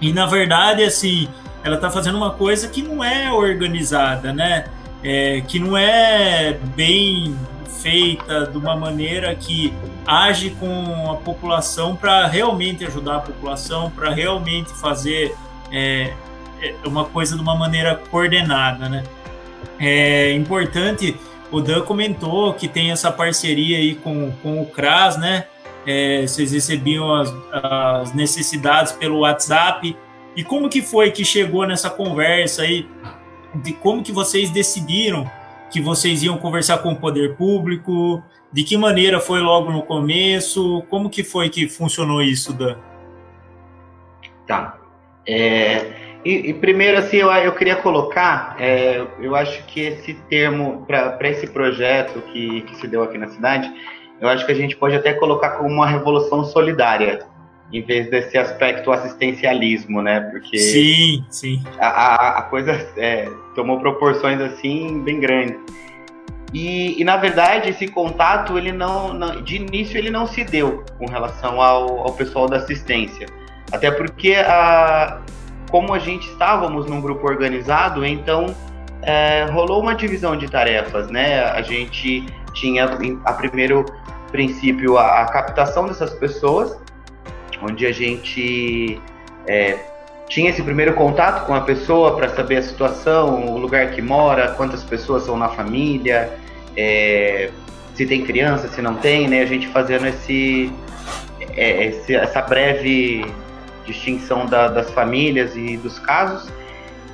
e 0.00 0.12
na 0.12 0.26
verdade, 0.26 0.82
assim, 0.82 1.28
ela 1.64 1.76
tá 1.76 1.90
fazendo 1.90 2.16
uma 2.16 2.30
coisa 2.30 2.68
que 2.68 2.82
não 2.82 3.02
é 3.02 3.32
organizada, 3.32 4.32
né? 4.32 4.66
É, 5.02 5.40
que 5.42 5.58
não 5.58 5.76
é 5.76 6.58
bem 6.76 7.36
feita 7.80 8.46
de 8.46 8.56
uma 8.56 8.76
maneira 8.76 9.34
que 9.34 9.72
age 10.06 10.50
com 10.50 11.10
a 11.10 11.16
população 11.16 11.96
para 11.96 12.26
realmente 12.26 12.84
ajudar 12.84 13.16
a 13.16 13.20
população, 13.20 13.90
para 13.90 14.10
realmente 14.10 14.70
fazer 14.72 15.34
é, 15.70 16.12
é, 16.60 16.74
uma 16.84 17.04
coisa 17.04 17.34
de 17.34 17.42
uma 17.42 17.56
maneira 17.56 17.94
coordenada, 18.10 18.88
né? 18.88 19.02
É 19.78 20.32
importante, 20.32 21.16
o 21.52 21.60
Dan 21.60 21.82
comentou 21.82 22.54
que 22.54 22.66
tem 22.66 22.90
essa 22.90 23.12
parceria 23.12 23.76
aí 23.76 23.94
com, 23.94 24.32
com 24.42 24.62
o 24.62 24.66
CRAS, 24.66 25.18
né? 25.18 25.46
É, 25.86 26.22
vocês 26.22 26.52
recebiam 26.52 27.14
as, 27.14 27.32
as 27.52 28.14
necessidades 28.14 28.92
pelo 28.92 29.20
WhatsApp. 29.20 29.94
E 30.34 30.42
como 30.42 30.68
que 30.70 30.80
foi 30.80 31.10
que 31.10 31.24
chegou 31.24 31.66
nessa 31.66 31.90
conversa 31.90 32.62
aí? 32.62 32.88
De 33.54 33.74
como 33.74 34.02
que 34.02 34.12
vocês 34.12 34.50
decidiram 34.50 35.30
que 35.70 35.80
vocês 35.80 36.22
iam 36.22 36.38
conversar 36.38 36.78
com 36.78 36.92
o 36.92 36.96
poder 36.96 37.36
público? 37.36 38.22
De 38.50 38.64
que 38.64 38.76
maneira 38.76 39.20
foi 39.20 39.40
logo 39.40 39.70
no 39.70 39.82
começo? 39.82 40.82
Como 40.88 41.10
que 41.10 41.22
foi 41.22 41.50
que 41.50 41.68
funcionou 41.68 42.22
isso, 42.22 42.54
Dan? 42.54 42.76
Tá. 44.46 44.78
É, 45.26 46.11
e, 46.24 46.50
e, 46.50 46.54
primeiro, 46.54 46.98
assim, 46.98 47.16
eu, 47.16 47.30
eu 47.30 47.52
queria 47.52 47.76
colocar, 47.76 48.56
é, 48.60 49.04
eu 49.20 49.34
acho 49.34 49.64
que 49.66 49.80
esse 49.80 50.14
termo, 50.30 50.84
para 50.86 51.28
esse 51.28 51.48
projeto 51.48 52.20
que, 52.32 52.62
que 52.62 52.76
se 52.76 52.86
deu 52.86 53.02
aqui 53.02 53.18
na 53.18 53.28
cidade, 53.28 53.70
eu 54.20 54.28
acho 54.28 54.46
que 54.46 54.52
a 54.52 54.54
gente 54.54 54.76
pode 54.76 54.94
até 54.94 55.12
colocar 55.12 55.50
como 55.50 55.68
uma 55.68 55.86
revolução 55.86 56.44
solidária, 56.44 57.26
em 57.72 57.82
vez 57.82 58.08
desse 58.08 58.38
aspecto 58.38 58.92
assistencialismo, 58.92 60.00
né? 60.00 60.20
Porque 60.30 60.58
sim, 60.58 61.24
sim. 61.28 61.62
A, 61.80 62.38
a, 62.38 62.42
coisa 62.42 62.72
é, 62.96 63.28
tomou 63.56 63.80
proporções 63.80 64.40
assim 64.40 65.02
bem 65.02 65.18
grandes. 65.18 65.56
E, 66.54 67.00
e, 67.00 67.04
na 67.04 67.16
verdade 67.16 67.70
esse 67.70 67.88
contato 67.88 68.58
ele 68.58 68.72
não, 68.72 69.14
não, 69.14 69.42
de 69.42 69.56
início 69.56 69.96
ele 69.96 70.10
não 70.10 70.26
se 70.26 70.44
deu 70.44 70.84
com 70.98 71.06
relação 71.06 71.62
ao, 71.62 72.00
ao 72.00 72.12
pessoal 72.12 72.46
da 72.46 72.58
assistência, 72.58 73.26
até 73.72 73.90
porque 73.90 74.34
a, 74.34 75.22
como 75.72 75.92
a 75.92 75.98
gente 75.98 76.28
estávamos 76.28 76.86
num 76.86 77.00
grupo 77.00 77.26
organizado, 77.26 78.04
então 78.04 78.54
é, 79.02 79.46
rolou 79.50 79.80
uma 79.80 79.94
divisão 79.94 80.36
de 80.36 80.48
tarefas, 80.48 81.08
né? 81.08 81.42
A 81.44 81.62
gente 81.62 82.24
tinha 82.52 82.84
a 83.24 83.32
primeiro 83.32 83.84
princípio 84.30 84.96
a, 84.98 85.22
a 85.22 85.26
captação 85.26 85.86
dessas 85.86 86.14
pessoas 86.14 86.78
onde 87.62 87.86
a 87.86 87.92
gente 87.92 89.00
é, 89.46 89.78
tinha 90.28 90.50
esse 90.50 90.62
primeiro 90.62 90.94
contato 90.94 91.46
com 91.46 91.54
a 91.54 91.60
pessoa 91.60 92.16
para 92.16 92.28
saber 92.30 92.56
a 92.56 92.62
situação, 92.62 93.46
o 93.46 93.58
lugar 93.58 93.90
que 93.92 94.02
mora, 94.02 94.52
quantas 94.52 94.82
pessoas 94.82 95.24
são 95.24 95.36
na 95.36 95.48
família, 95.48 96.32
é, 96.76 97.50
se 97.94 98.06
tem 98.06 98.24
criança, 98.24 98.68
se 98.68 98.82
não 98.82 98.94
tem, 98.96 99.28
né? 99.28 99.42
A 99.42 99.46
gente 99.46 99.68
fazendo 99.68 100.06
esse, 100.06 100.72
é, 101.56 101.86
esse 101.86 102.14
essa 102.14 102.42
breve 102.42 103.24
distinção 103.84 104.46
da, 104.46 104.68
das 104.68 104.90
famílias 104.90 105.56
e 105.56 105.76
dos 105.76 105.98
casos. 105.98 106.50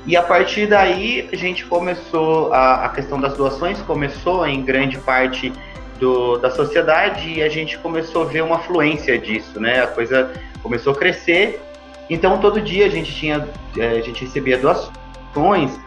E 0.05 0.15
a 0.15 0.23
partir 0.23 0.67
daí 0.67 1.29
a 1.31 1.35
gente 1.35 1.65
começou, 1.65 2.53
a, 2.53 2.85
a 2.85 2.89
questão 2.89 3.19
das 3.19 3.35
doações 3.35 3.79
começou 3.81 4.45
em 4.47 4.63
grande 4.63 4.97
parte 4.97 5.51
do, 5.99 6.37
da 6.37 6.49
sociedade 6.49 7.29
e 7.29 7.43
a 7.43 7.49
gente 7.49 7.77
começou 7.77 8.23
a 8.23 8.25
ver 8.25 8.41
uma 8.41 8.59
fluência 8.59 9.17
disso, 9.19 9.59
né? 9.59 9.83
A 9.83 9.87
coisa 9.87 10.31
começou 10.63 10.93
a 10.93 10.95
crescer. 10.95 11.61
Então 12.09 12.39
todo 12.39 12.59
dia 12.61 12.85
a 12.85 12.89
gente 12.89 13.13
tinha, 13.13 13.47
é, 13.77 13.89
a 13.89 14.01
gente 14.01 14.23
recebia 14.23 14.57
doações 14.57 15.79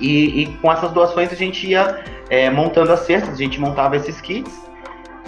e, 0.00 0.42
e 0.42 0.46
com 0.62 0.72
essas 0.72 0.90
doações 0.92 1.30
a 1.30 1.36
gente 1.36 1.66
ia 1.66 2.02
é, 2.30 2.48
montando 2.48 2.92
as 2.92 3.00
cestas, 3.00 3.34
a 3.34 3.36
gente 3.36 3.60
montava 3.60 3.96
esses 3.96 4.20
kits. 4.20 4.69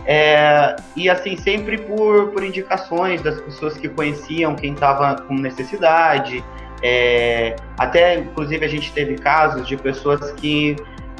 É, 0.04 0.74
e 0.96 1.08
assim, 1.08 1.36
sempre 1.36 1.78
por, 1.78 2.28
por 2.28 2.42
indicações 2.42 3.22
das 3.22 3.40
pessoas 3.40 3.76
que 3.76 3.88
conheciam 3.88 4.54
quem 4.54 4.72
estava 4.72 5.22
com 5.22 5.34
necessidade. 5.34 6.44
É, 6.82 7.54
até, 7.78 8.18
inclusive, 8.18 8.64
a 8.64 8.68
gente 8.68 8.92
teve 8.92 9.14
casos 9.16 9.66
de 9.66 9.76
pessoas 9.76 10.32
que 10.32 10.76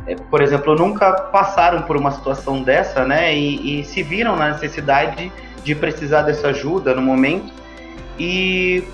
é, 0.06 0.16
por 0.16 0.42
exemplo, 0.42 0.74
nunca 0.74 1.12
passaram 1.12 1.82
por 1.82 1.96
uma 1.96 2.10
situação 2.10 2.62
dessa, 2.62 3.04
né? 3.04 3.34
E, 3.36 3.80
e, 3.80 3.84
se 3.84 4.02
viram 4.02 4.34
na 4.36 4.50
necessidade 4.50 5.30
de 5.62 5.74
precisar 5.74 6.22
dessa 6.22 6.48
ajuda 6.48 6.94
no 6.94 7.02
momento. 7.02 7.52
E 8.18 8.84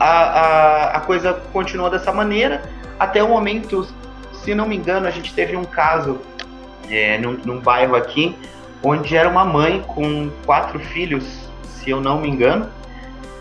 a, 0.00 0.08
a, 0.08 0.96
a 0.96 1.00
coisa 1.00 1.34
continuou 1.52 1.90
dessa 1.90 2.12
maneira 2.12 2.62
até 2.98 3.22
o 3.22 3.28
momento, 3.28 3.86
se 4.32 4.54
não 4.54 4.66
me 4.66 4.76
engano, 4.76 5.06
a 5.06 5.10
gente 5.10 5.32
teve 5.34 5.56
um 5.56 5.64
caso 5.64 6.20
é, 6.90 7.18
num, 7.18 7.32
num 7.44 7.60
bairro 7.60 7.94
aqui, 7.94 8.34
onde 8.82 9.16
era 9.16 9.28
uma 9.28 9.44
mãe 9.44 9.82
com 9.86 10.30
quatro 10.44 10.78
filhos, 10.78 11.24
se 11.64 11.90
eu 11.90 12.00
não 12.00 12.20
me 12.20 12.28
engano, 12.28 12.68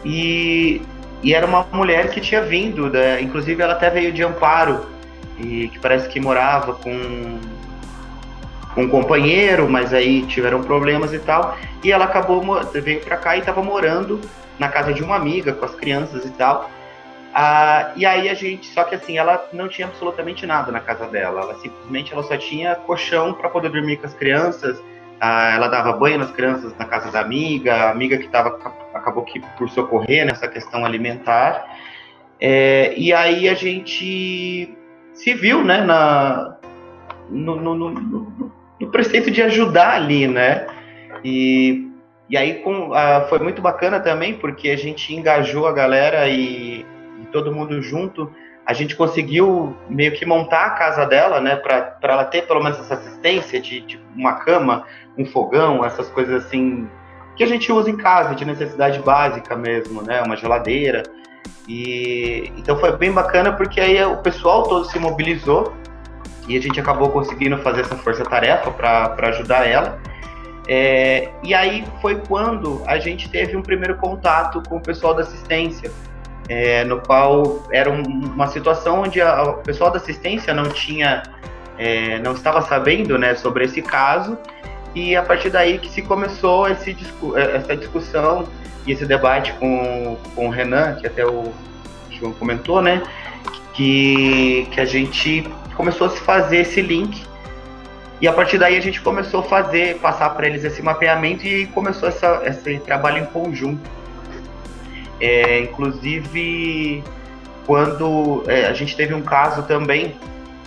e, 0.03 0.81
e 1.21 1.33
era 1.33 1.45
uma 1.45 1.65
mulher 1.71 2.09
que 2.09 2.21
tinha 2.21 2.41
vindo, 2.41 2.89
né? 2.89 3.21
inclusive 3.21 3.61
ela 3.61 3.73
até 3.73 3.89
veio 3.89 4.11
de 4.11 4.23
Amparo, 4.23 4.85
e 5.37 5.67
que 5.67 5.79
parece 5.79 6.09
que 6.09 6.19
morava 6.19 6.73
com, 6.73 7.39
com 8.73 8.83
um 8.83 8.89
companheiro, 8.89 9.69
mas 9.69 9.93
aí 9.93 10.25
tiveram 10.25 10.63
problemas 10.63 11.13
e 11.13 11.19
tal, 11.19 11.57
e 11.83 11.91
ela 11.91 12.05
acabou, 12.05 12.43
veio 12.73 13.01
para 13.01 13.17
cá 13.17 13.35
e 13.35 13.39
estava 13.39 13.61
morando 13.61 14.19
na 14.57 14.69
casa 14.69 14.91
de 14.91 15.03
uma 15.03 15.15
amiga 15.15 15.53
com 15.53 15.65
as 15.65 15.75
crianças 15.75 16.25
e 16.25 16.31
tal, 16.31 16.69
ah, 17.39 17.91
e 17.95 18.03
aí 18.03 18.29
a 18.29 18.33
gente, 18.33 18.65
só 18.73 18.83
que 18.83 18.95
assim, 18.95 19.19
ela 19.19 19.47
não 19.53 19.67
tinha 19.67 19.87
absolutamente 19.87 20.43
nada 20.47 20.71
na 20.71 20.79
casa 20.79 21.05
dela. 21.05 21.41
Ela 21.41 21.55
simplesmente 21.59 22.11
ela 22.11 22.23
só 22.23 22.35
tinha 22.35 22.73
colchão 22.73 23.31
para 23.31 23.47
poder 23.47 23.69
dormir 23.69 23.97
com 23.97 24.07
as 24.07 24.13
crianças. 24.15 24.81
Ah, 25.19 25.51
ela 25.55 25.67
dava 25.67 25.93
banho 25.93 26.19
nas 26.19 26.31
crianças 26.31 26.75
na 26.77 26.85
casa 26.85 27.11
da 27.11 27.21
amiga, 27.21 27.73
a 27.73 27.91
amiga 27.91 28.17
que 28.17 28.27
tava, 28.27 28.59
acabou 28.93 29.23
que 29.23 29.39
por 29.57 29.69
socorrer 29.69 30.25
nessa 30.25 30.47
questão 30.47 30.85
alimentar. 30.85 31.65
É, 32.39 32.93
e 32.95 33.11
aí 33.11 33.49
a 33.49 33.55
gente 33.55 34.77
se 35.13 35.33
viu, 35.33 35.63
né, 35.63 35.81
na, 35.81 36.57
no, 37.29 37.55
no, 37.55 37.75
no, 37.75 38.51
no 38.79 38.91
preceito 38.91 39.31
de 39.31 39.41
ajudar 39.41 39.95
ali, 39.95 40.27
né? 40.27 40.67
E, 41.23 41.89
e 42.29 42.37
aí 42.37 42.55
com, 42.61 42.93
ah, 42.93 43.25
foi 43.27 43.39
muito 43.39 43.61
bacana 43.61 43.99
também, 43.99 44.35
porque 44.35 44.69
a 44.69 44.77
gente 44.77 45.15
engajou 45.15 45.67
a 45.67 45.73
galera 45.73 46.29
e 46.29 46.85
todo 47.31 47.53
mundo 47.53 47.81
junto, 47.81 48.31
a 48.67 48.73
gente 48.73 48.97
conseguiu 48.97 49.77
meio 49.89 50.11
que 50.11 50.25
montar 50.25 50.65
a 50.65 50.69
casa 50.71 51.05
dela, 51.05 51.39
né, 51.39 51.55
para 51.55 51.97
ela 52.01 52.25
ter 52.25 52.45
pelo 52.45 52.61
menos 52.61 52.77
essa 52.77 52.95
assistência 52.95 53.61
de, 53.61 53.79
de, 53.79 53.97
uma 54.13 54.33
cama, 54.33 54.83
um 55.17 55.25
fogão, 55.25 55.85
essas 55.85 56.09
coisas 56.09 56.45
assim 56.45 56.85
que 57.37 57.43
a 57.45 57.47
gente 57.47 57.71
usa 57.71 57.89
em 57.89 57.95
casa, 57.95 58.35
de 58.35 58.43
necessidade 58.43 58.99
básica 58.99 59.55
mesmo, 59.55 60.01
né, 60.01 60.21
uma 60.21 60.35
geladeira. 60.35 61.03
E 61.65 62.51
então 62.57 62.77
foi 62.77 62.91
bem 62.97 63.11
bacana 63.11 63.53
porque 63.53 63.79
aí 63.79 64.03
o 64.03 64.17
pessoal 64.17 64.63
todo 64.63 64.83
se 64.85 64.99
mobilizou 64.99 65.73
e 66.45 66.57
a 66.57 66.61
gente 66.61 66.77
acabou 66.77 67.09
conseguindo 67.09 67.57
fazer 67.59 67.81
essa 67.81 67.95
força-tarefa 67.95 68.69
para 68.71 69.29
ajudar 69.29 69.65
ela. 69.65 69.97
É, 70.67 71.29
e 71.41 71.53
aí 71.53 71.85
foi 72.01 72.15
quando 72.27 72.83
a 72.85 72.99
gente 72.99 73.29
teve 73.29 73.55
um 73.55 73.61
primeiro 73.61 73.95
contato 73.95 74.61
com 74.67 74.75
o 74.75 74.81
pessoal 74.81 75.13
da 75.13 75.21
assistência, 75.21 75.89
é, 76.49 76.83
no 76.83 77.01
qual 77.01 77.63
era 77.71 77.89
um, 77.89 78.01
uma 78.01 78.47
situação 78.47 79.01
onde 79.01 79.21
o 79.21 79.53
pessoal 79.63 79.91
da 79.91 79.97
assistência 79.97 80.53
não 80.53 80.69
tinha, 80.69 81.23
é, 81.77 82.19
não 82.19 82.33
estava 82.33 82.61
sabendo 82.61 83.17
né, 83.17 83.35
sobre 83.35 83.65
esse 83.65 83.81
caso, 83.81 84.37
e 84.95 85.15
a 85.15 85.21
partir 85.21 85.49
daí 85.49 85.77
que 85.77 85.89
se 85.89 86.01
começou 86.01 86.67
esse, 86.67 86.95
é, 87.35 87.55
essa 87.57 87.75
discussão 87.75 88.47
e 88.85 88.91
esse 88.91 89.05
debate 89.05 89.53
com, 89.53 90.17
com 90.33 90.47
o 90.47 90.49
Renan, 90.49 90.95
que 90.95 91.07
até 91.07 91.25
o 91.25 91.51
João 92.11 92.31
comentou, 92.33 92.81
né, 92.81 93.03
que, 93.73 94.67
que 94.71 94.79
a 94.79 94.85
gente 94.85 95.47
começou 95.75 96.07
a 96.07 96.09
se 96.09 96.19
fazer 96.19 96.57
esse 96.57 96.81
link 96.81 97.27
e 98.19 98.27
a 98.27 98.33
partir 98.33 98.57
daí 98.57 98.75
a 98.75 98.81
gente 98.81 98.99
começou 99.01 99.41
a 99.41 99.43
fazer, 99.43 99.99
passar 99.99 100.31
para 100.31 100.47
eles 100.47 100.63
esse 100.63 100.81
mapeamento 100.81 101.45
e 101.45 101.67
começou 101.67 102.09
essa, 102.09 102.41
esse 102.45 102.79
trabalho 102.79 103.19
em 103.19 103.25
conjunto. 103.25 103.87
É, 105.19 105.59
inclusive, 105.59 107.03
quando 107.65 108.43
é, 108.47 108.67
a 108.67 108.73
gente 108.73 108.95
teve 108.95 109.13
um 109.13 109.21
caso 109.21 109.63
também 109.63 110.15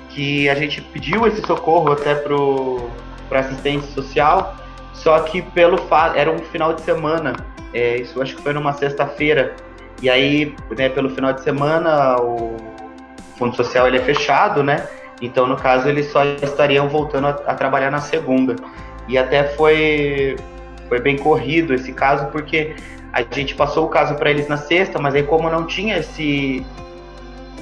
que 0.08 0.48
a 0.48 0.54
gente 0.54 0.80
pediu 0.80 1.26
esse 1.26 1.40
socorro 1.46 1.92
até 1.92 2.14
para 2.14 3.40
assistência 3.40 3.90
social, 3.92 4.56
só 4.92 5.20
que 5.20 5.40
pelo 5.40 5.78
era 6.14 6.30
um 6.30 6.40
final 6.40 6.74
de 6.74 6.80
semana, 6.82 7.34
é, 7.72 7.96
isso 7.98 8.20
acho 8.20 8.36
que 8.36 8.42
foi 8.42 8.52
numa 8.52 8.72
sexta-feira, 8.72 9.54
e 10.02 10.10
aí, 10.10 10.54
né, 10.76 10.88
pelo 10.88 11.10
final 11.10 11.32
de 11.32 11.42
semana 11.42 12.16
o 12.20 12.56
fundo 13.38 13.54
social 13.54 13.86
ele 13.86 13.98
é 13.98 14.00
fechado, 14.00 14.62
né? 14.62 14.88
Então, 15.20 15.46
no 15.46 15.56
caso, 15.56 15.88
eles 15.88 16.06
só 16.10 16.24
estariam 16.24 16.88
voltando 16.88 17.26
a, 17.26 17.30
a 17.30 17.54
trabalhar 17.54 17.90
na 17.90 18.00
segunda. 18.00 18.56
E 19.06 19.18
até 19.18 19.44
foi 19.44 20.36
foi 20.88 21.00
bem 21.00 21.16
corrido 21.16 21.72
esse 21.72 21.92
caso 21.92 22.26
porque 22.32 22.74
a 23.12 23.22
gente 23.22 23.54
passou 23.54 23.86
o 23.86 23.88
caso 23.88 24.14
para 24.14 24.30
eles 24.30 24.48
na 24.48 24.56
sexta, 24.56 24.98
mas 24.98 25.14
aí 25.14 25.22
como 25.22 25.50
não 25.50 25.66
tinha 25.66 25.98
esse 25.98 26.64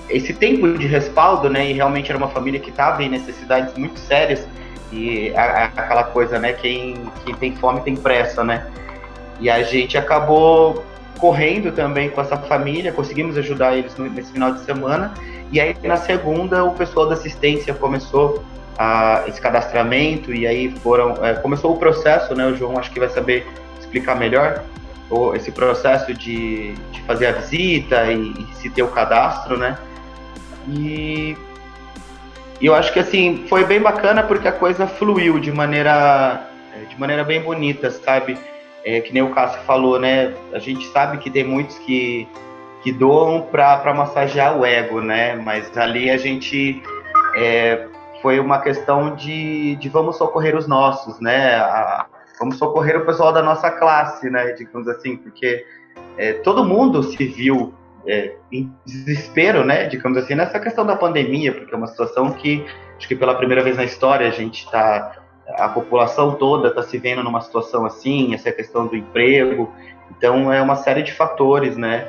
esse 0.09 0.33
tempo 0.33 0.79
de 0.79 0.87
respaldo, 0.87 1.51
né, 1.51 1.71
e 1.71 1.75
realmente 1.75 2.11
era 2.11 2.17
uma 2.17 2.29
família 2.29 2.59
que 2.59 2.71
estava 2.71 3.03
em 3.03 3.11
necessidades 3.11 3.77
muito 3.77 3.99
sérias 3.99 4.47
e 4.91 5.35
a, 5.37 5.43
a, 5.43 5.65
aquela 5.65 6.05
coisa, 6.05 6.39
né, 6.39 6.55
quem, 6.55 6.97
quem 7.25 7.35
tem 7.35 7.57
fome 7.57 7.83
tem 7.83 7.95
pressa, 7.95 8.43
né, 8.43 8.67
e 9.39 9.51
a 9.51 9.63
gente 9.63 9.99
acabou 9.99 10.83
correndo 11.19 11.73
também 11.73 12.09
com 12.09 12.21
essa 12.21 12.39
família, 12.39 12.91
conseguimos 12.91 13.37
ajudar 13.37 13.77
eles 13.77 13.95
nesse 13.99 14.33
final 14.33 14.53
de 14.53 14.61
semana, 14.61 15.13
e 15.53 15.61
aí 15.61 15.77
na 15.83 15.97
segunda 15.97 16.65
o 16.65 16.73
pessoal 16.73 17.07
da 17.07 17.15
assistência 17.15 17.75
começou 17.75 18.43
a, 18.79 19.25
esse 19.27 19.41
cadastramento 19.41 20.33
e 20.33 20.47
aí 20.47 20.71
foram 20.79 21.23
é, 21.23 21.35
começou 21.35 21.75
o 21.75 21.77
processo, 21.77 22.35
né, 22.35 22.47
o 22.47 22.57
João 22.57 22.79
acho 22.79 22.91
que 22.91 22.99
vai 22.99 23.11
saber 23.11 23.47
explicar 23.79 24.15
melhor, 24.15 24.65
esse 25.35 25.51
processo 25.51 26.13
de, 26.13 26.75
de 26.75 27.03
fazer 27.03 27.27
a 27.27 27.33
visita 27.33 28.13
e, 28.13 28.33
e, 28.33 28.55
se 28.57 28.69
ter 28.71 28.83
o 28.83 28.89
cadastro, 28.89 29.57
né? 29.57 29.79
E, 30.69 31.37
e 32.61 32.67
eu 32.67 32.75
acho 32.75 32.93
que 32.93 32.99
assim 32.99 33.47
foi 33.49 33.65
bem 33.65 33.81
bacana 33.81 34.23
porque 34.23 34.47
a 34.49 34.53
coisa 34.53 34.87
fluiu 34.87 35.39
de 35.39 35.51
maneira 35.51 36.47
de 36.89 36.99
maneira 36.99 37.25
bem 37.25 37.43
bonita, 37.43 37.91
sabe? 37.91 38.39
É, 38.85 39.01
que 39.01 39.13
nem 39.13 39.23
o 39.23 39.31
Cássio 39.31 39.61
falou, 39.63 39.99
né? 39.99 40.35
A 40.53 40.59
gente 40.59 40.87
sabe 40.89 41.19
que 41.19 41.31
tem 41.31 41.45
muitos 41.45 41.79
que, 41.79 42.29
que 42.83 42.93
doam 42.93 43.43
para 43.43 43.93
massagear 43.95 44.57
o 44.57 44.65
ego, 44.65 45.01
né? 45.01 45.35
Mas 45.35 45.77
ali 45.77 46.11
a 46.11 46.17
gente 46.17 46.83
é, 47.35 47.87
foi 48.23 48.39
uma 48.39 48.61
questão 48.61 49.15
de, 49.15 49.77
de 49.77 49.89
vamos 49.89 50.17
socorrer 50.17 50.57
os 50.57 50.67
nossos, 50.67 51.21
né? 51.21 51.57
A, 51.57 52.07
vamos 52.39 52.57
socorrer 52.57 52.97
o 52.97 53.05
pessoal 53.05 53.33
da 53.33 53.43
nossa 53.43 53.71
classe, 53.71 54.31
né, 54.31 54.53
digamos 54.53 54.89
assim, 54.89 55.17
porque 55.17 55.65
é, 56.17 56.35
todo 56.35 56.65
mundo 56.65 57.03
se 57.03 57.27
viu 57.27 57.75
é, 58.07 58.35
em 58.51 58.73
desespero, 58.87 59.65
né, 59.65 59.87
digamos 59.87 60.19
assim, 60.19 60.35
nessa 60.35 60.59
questão 60.61 60.87
da 60.87 60.97
pandemia, 60.97 61.53
porque 61.53 61.75
é 61.75 61.77
uma 61.77 61.87
situação 61.87 62.33
que 62.33 62.65
acho 62.97 63.07
que 63.07 63.17
pela 63.17 63.35
primeira 63.35 63.63
vez 63.63 63.77
na 63.77 63.85
história 63.85 64.27
a 64.27 64.31
gente 64.31 64.65
está, 64.65 65.13
a 65.57 65.69
população 65.69 66.35
toda 66.35 66.69
está 66.69 66.83
se 66.83 66.99
vendo 66.99 67.23
numa 67.23 67.41
situação 67.41 67.85
assim, 67.85 68.35
essa 68.35 68.51
questão 68.53 68.87
do 68.87 68.97
emprego, 68.97 69.73
então 70.17 70.53
é 70.53 70.61
uma 70.63 70.77
série 70.77 71.03
de 71.03 71.13
fatores, 71.13 71.77
né, 71.77 72.09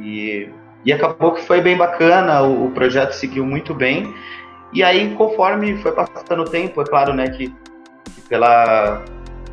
e, 0.00 0.48
e 0.84 0.92
acabou 0.92 1.32
que 1.32 1.42
foi 1.42 1.60
bem 1.60 1.76
bacana, 1.76 2.42
o, 2.42 2.66
o 2.66 2.70
projeto 2.70 3.12
seguiu 3.12 3.44
muito 3.44 3.74
bem, 3.74 4.14
e 4.72 4.82
aí 4.82 5.14
conforme 5.14 5.76
foi 5.78 5.92
passando 5.92 6.42
o 6.42 6.48
tempo, 6.48 6.80
é 6.80 6.84
claro, 6.84 7.12
né, 7.12 7.28
que, 7.30 7.48
que 8.14 8.20
pela 8.28 9.02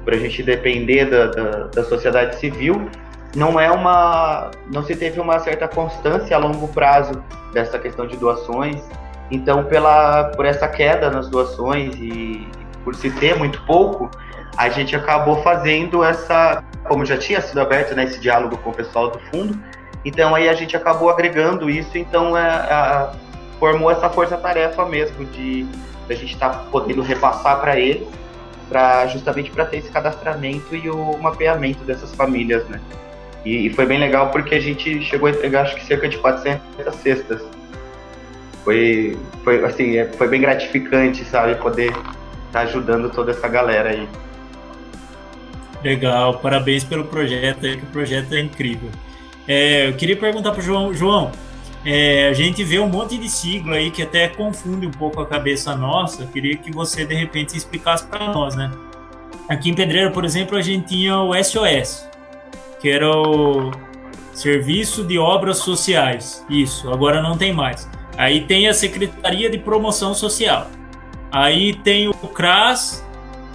para 0.04 0.16
a 0.16 0.20
gente 0.20 0.44
depender 0.44 1.06
da, 1.06 1.28
da, 1.28 1.50
da, 1.68 1.84
sociedade 1.84 2.36
civil, 2.36 2.90
não 3.36 3.60
é 3.60 3.72
uma, 3.72 4.52
não 4.72 4.84
se 4.84 4.96
teve 4.96 5.20
uma 5.20 5.40
certa 5.40 5.68
constância 5.68 6.36
a 6.36 6.40
longo 6.40 6.68
prazo 6.68 7.24
dessa 7.54 7.80
questão 7.80 8.06
de 8.06 8.18
doações. 8.18 8.82
Então, 9.32 9.64
pela 9.64 10.26
por 10.36 10.46
essa 10.46 10.68
queda 10.68 11.10
nas 11.10 11.30
doações 11.30 11.96
e 11.96 12.48
por 12.84 12.94
se 12.96 13.10
ter 13.12 13.36
muito 13.38 13.62
pouco, 13.66 14.12
a 14.58 14.70
gente 14.70 14.96
acabou 14.96 15.42
fazendo 15.42 16.04
essa, 16.04 16.64
como 16.84 17.06
já 17.06 17.18
tinha 17.18 17.42
sido 17.42 17.60
aberto 17.60 17.96
né, 17.96 18.04
esse 18.04 18.20
diálogo 18.20 18.58
com 18.58 18.70
o 18.70 18.74
pessoal 18.74 19.10
do 19.10 19.20
fundo, 19.32 19.58
então 20.06 20.36
aí 20.36 20.50
a 20.50 20.54
gente 20.54 20.76
acabou 20.76 21.10
agregando 21.10 21.70
isso, 21.70 21.98
então 21.98 22.38
é, 22.38 22.42
é, 22.42 23.10
formou 23.58 23.90
essa 23.90 24.10
força-tarefa 24.10 24.86
mesmo 24.86 25.26
de, 25.26 25.64
de 25.64 26.14
a 26.14 26.16
gente 26.16 26.34
estar 26.34 26.50
tá 26.50 26.66
podendo 26.70 27.02
repassar 27.02 27.60
para 27.62 27.80
eles 27.80 28.08
para 28.70 29.08
justamente 29.08 29.52
para 29.52 29.66
ter 29.66 29.78
esse 29.78 29.90
cadastramento 29.90 30.76
e 30.76 30.90
o 30.90 31.18
mapeamento 31.18 31.84
dessas 31.84 32.14
famílias, 32.16 32.68
né? 32.68 32.80
E, 33.46 33.68
e, 33.68 33.70
foi 33.74 33.86
bem 33.86 34.00
legal 34.00 34.30
porque 34.30 34.56
a 34.56 34.60
gente 34.60 35.02
chegou 35.04 35.28
a 35.28 35.32
entregar 35.32 35.64
acho 35.64 35.76
que 35.76 35.86
cerca 35.86 36.08
de 36.08 36.18
400 36.18 36.96
cestas. 36.96 37.42
Foi, 38.64 39.18
foi 39.44 39.64
assim, 39.66 39.98
é, 39.98 40.06
foi 40.06 40.30
bem 40.30 40.40
gratificante, 40.40 41.26
sabe, 41.26 41.56
poder 41.56 41.90
estar 41.90 42.04
tá 42.52 42.62
ajudando 42.62 43.10
toda 43.10 43.32
essa 43.32 43.48
galera 43.48 43.90
aí. 43.90 44.08
Legal, 45.84 46.40
parabéns 46.40 46.86
pelo 46.86 47.04
projeto 47.04 47.60
que 47.60 47.84
o 47.84 47.92
projeto 47.92 48.34
é 48.34 48.40
incrível. 48.40 48.90
É, 49.46 49.90
eu 49.90 49.94
queria 49.94 50.16
perguntar 50.16 50.52
para 50.52 50.62
o 50.62 50.64
João, 50.64 50.94
João, 50.94 51.32
é, 51.86 52.30
a 52.30 52.34
gente 52.34 52.64
vê 52.64 52.80
um 52.80 52.88
monte 52.88 53.18
de 53.18 53.30
sigla 53.30 53.76
aí 53.76 53.92
que 53.92 54.02
até 54.02 54.28
confunde 54.30 54.88
um 54.88 54.92
pouco 54.92 55.22
a 55.22 55.26
cabeça 55.26 55.76
nossa. 55.76 56.26
Queria 56.26 56.56
que 56.56 56.72
você, 56.72 57.06
de 57.06 57.14
repente, 57.14 57.58
explicasse 57.58 58.06
para 58.08 58.32
nós, 58.32 58.56
né? 58.56 58.72
Aqui 59.50 59.70
em 59.70 59.74
Pedreira, 59.74 60.10
por 60.10 60.24
exemplo, 60.24 60.58
a 60.58 60.62
gente 60.62 60.88
tinha 60.88 61.20
o 61.20 61.34
SOS, 61.44 62.08
que 62.80 62.90
era 62.90 63.10
o 63.12 63.72
Serviço 64.34 65.04
de 65.04 65.18
Obras 65.20 65.58
Sociais. 65.58 66.46
Isso, 66.50 66.90
agora 66.90 67.22
não 67.22 67.38
tem 67.38 67.52
mais. 67.52 67.90
Aí 68.18 68.42
tem 68.42 68.68
a 68.68 68.74
Secretaria 68.74 69.50
de 69.50 69.58
Promoção 69.58 70.14
Social. 70.14 70.68
Aí 71.32 71.74
tem 71.74 72.08
o 72.08 72.14
CRAS, 72.14 73.04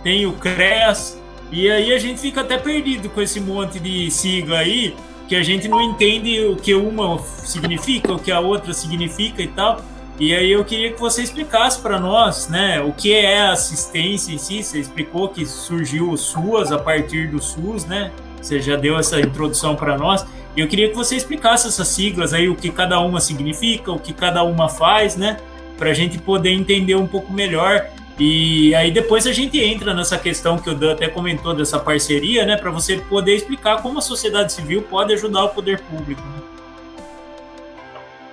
tem 0.03 0.27
o 0.27 0.33
CREAS, 0.33 1.19
e 1.51 1.71
aí 1.71 1.95
a 1.95 1.99
gente 1.99 2.21
fica 2.21 2.43
até 2.43 2.59
perdido 2.59 3.09
com 3.09 3.23
esse 3.23 3.41
monte 3.41 3.79
de 3.79 4.11
sigla 4.11 4.59
aí, 4.59 4.95
que 5.29 5.37
a 5.37 5.43
gente 5.43 5.69
não 5.69 5.81
entende 5.83 6.41
o 6.47 6.57
que 6.57 6.75
uma 6.75 7.19
significa, 7.19 8.15
o 8.15 8.19
que 8.19 8.33
a 8.33 8.41
outra 8.41 8.73
significa 8.73 9.43
e 9.43 9.49
tal. 9.49 9.81
E 10.19 10.35
aí 10.35 10.51
eu 10.51 10.65
queria 10.65 10.93
que 10.93 10.99
você 10.99 11.23
explicasse 11.23 11.81
para 11.81 12.01
nós, 12.01 12.49
né, 12.49 12.81
o 12.81 12.93
que 12.93 13.13
é 13.13 13.47
assistência 13.47 14.33
em 14.33 14.39
si. 14.39 14.63
Você 14.63 14.81
explicou 14.81 15.29
que 15.29 15.47
surgiu 15.47 16.11
o 16.11 16.17
SUAS 16.17 16.73
a 16.73 16.79
partir 16.79 17.29
do 17.29 17.41
SUS, 17.41 17.85
né? 17.85 18.11
Você 18.41 18.61
já 18.61 18.75
deu 18.75 18.99
essa 18.99 19.21
introdução 19.21 19.77
para 19.77 19.97
nós. 19.97 20.27
Eu 20.57 20.67
queria 20.67 20.89
que 20.89 20.97
você 20.97 21.15
explicasse 21.15 21.69
essas 21.69 21.87
siglas 21.89 22.33
aí, 22.33 22.49
o 22.49 22.57
que 22.57 22.71
cada 22.71 22.99
uma 22.99 23.21
significa, 23.21 23.93
o 23.93 23.99
que 23.99 24.13
cada 24.13 24.43
uma 24.43 24.69
faz, 24.69 25.15
né? 25.15 25.37
Para 25.77 25.91
a 25.91 25.95
gente 25.95 26.19
poder 26.19 26.51
entender 26.51 26.97
um 26.97 27.07
pouco 27.07 27.33
melhor. 27.33 27.87
E 28.19 28.75
aí 28.75 28.91
depois 28.91 29.27
a 29.29 29.33
gente 29.33 29.61
entra 29.63 29.95
nessa 29.95 30.19
questão 30.19 30.59
que 30.59 30.69
o 30.69 30.75
Dan 30.75 30.93
até 30.93 31.09
comentou 31.09 31.55
dessa 31.55 31.79
parceria, 31.79 32.45
né? 32.45 32.57
Para 32.57 32.71
você 32.71 32.97
poder 32.97 33.37
explicar 33.37 33.81
como 33.81 33.99
a 33.99 34.03
sociedade 34.03 34.53
civil 34.53 34.83
pode 34.83 35.13
ajudar 35.13 35.45
o 35.45 35.51
poder 35.51 35.81
público. 35.83 36.21
Né? 36.21 36.43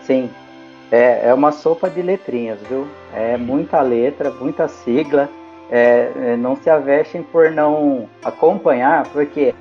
Sim, 0.02 0.30
é, 0.92 1.28
é 1.28 1.34
uma 1.34 1.52
sopa 1.52 1.88
de 1.88 2.02
letrinhas, 2.02 2.60
viu? 2.68 2.88
É 3.14 3.38
muita 3.38 3.80
letra, 3.82 4.32
muita 4.32 4.68
sigla. 4.68 5.30
É, 5.70 6.12
é, 6.16 6.36
não 6.36 6.56
se 6.56 6.70
avestem 6.70 7.22
por 7.22 7.52
não 7.52 8.08
acompanhar, 8.24 9.08
porque 9.10 9.54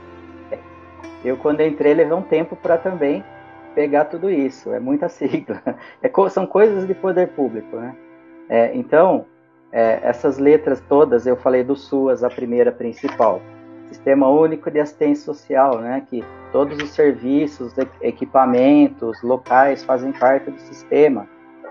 eu 1.25 1.37
quando 1.37 1.63
entrei 1.63 1.95
levei 1.95 2.13
um 2.13 2.23
tempo 2.23 2.55
para 2.55 2.77
também 2.77 3.25
pegar 3.75 4.07
tudo 4.07 4.31
isso. 4.31 4.73
É 4.73 4.81
muita 4.81 5.09
sigla. 5.11 5.61
É, 6.03 6.11
são 6.31 6.47
coisas 6.47 6.87
de 6.87 6.95
poder 6.95 7.29
público, 7.29 7.77
né? 7.77 7.95
É, 8.49 8.71
então, 8.75 9.27
é, 9.75 9.99
essas 10.05 10.39
letras 10.39 10.81
todas, 10.89 11.27
eu 11.27 11.37
falei 11.37 11.65
do 11.65 11.75
SUAS, 11.75 12.23
a 12.23 12.31
primeira 12.31 12.71
principal. 12.71 13.43
Sistema 13.89 14.29
Único 14.29 14.71
de 14.71 14.79
Assistência 14.79 15.25
Social, 15.25 15.81
né? 15.81 16.07
Que 16.09 16.25
todos 16.53 16.81
os 16.81 16.91
serviços, 16.91 17.75
equipamentos, 18.01 19.21
locais 19.23 19.83
fazem 19.83 20.13
parte 20.13 20.49
do 20.49 20.61
sistema. 20.61 21.27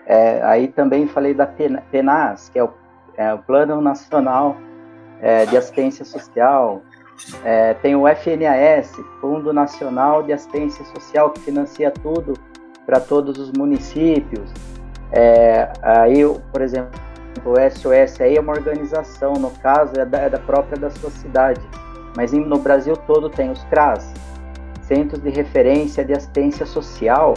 É, 0.06 0.42
aí 0.44 0.68
também 0.68 1.08
falei 1.08 1.34
da 1.34 1.48
PENAS, 1.48 2.50
que 2.50 2.60
é 2.60 2.64
o, 2.66 2.72
é 3.16 3.34
o 3.34 3.40
Plano 3.40 3.80
Nacional 3.80 4.58
é, 5.22 5.46
de 5.46 5.56
Assistência 5.56 6.04
Social. 6.04 6.82
É, 7.46 7.74
tem 7.76 7.96
o 7.96 8.04
FNAS, 8.06 8.92
Fundo 9.22 9.54
Nacional 9.54 10.24
de 10.24 10.34
Assistência 10.34 10.84
Social, 10.86 11.30
que 11.30 11.40
financia 11.40 11.90
tudo 11.90 12.34
para 12.86 13.00
todos 13.00 13.40
os 13.40 13.50
municípios. 13.54 14.52
É, 15.10 15.72
aí, 15.82 16.22
por 16.52 16.62
exemplo, 16.62 17.00
o 17.46 17.56
SOS 17.56 18.22
aí 18.22 18.38
é 18.38 18.40
uma 18.40 18.54
organização, 18.54 19.34
no 19.34 19.52
caso 19.52 20.00
é 20.00 20.06
da, 20.06 20.20
é 20.20 20.30
da 20.30 20.40
própria 20.40 20.78
da 20.78 20.90
sua 20.90 21.10
cidade, 21.12 21.62
mas 22.16 22.32
no 22.32 22.60
Brasil 22.60 22.96
todo 22.96 23.30
tem 23.30 23.50
os 23.50 23.64
CRAS, 23.66 24.14
Centros 24.82 25.22
de 25.22 25.30
Referência 25.30 26.04
de 26.06 26.14
Assistência 26.14 26.66
Social, 26.66 27.34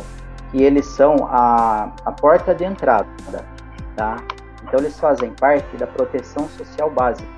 que 0.50 0.62
eles 0.62 0.86
são 0.86 1.16
a, 1.30 1.92
a 2.04 2.12
porta 2.12 2.54
de 2.54 2.64
entrada, 2.64 3.08
tá? 3.96 4.16
Então 4.62 4.80
eles 4.80 4.98
fazem 4.98 5.30
parte 5.32 5.76
da 5.76 5.86
proteção 5.86 6.48
social 6.48 6.90
básica. 6.90 7.28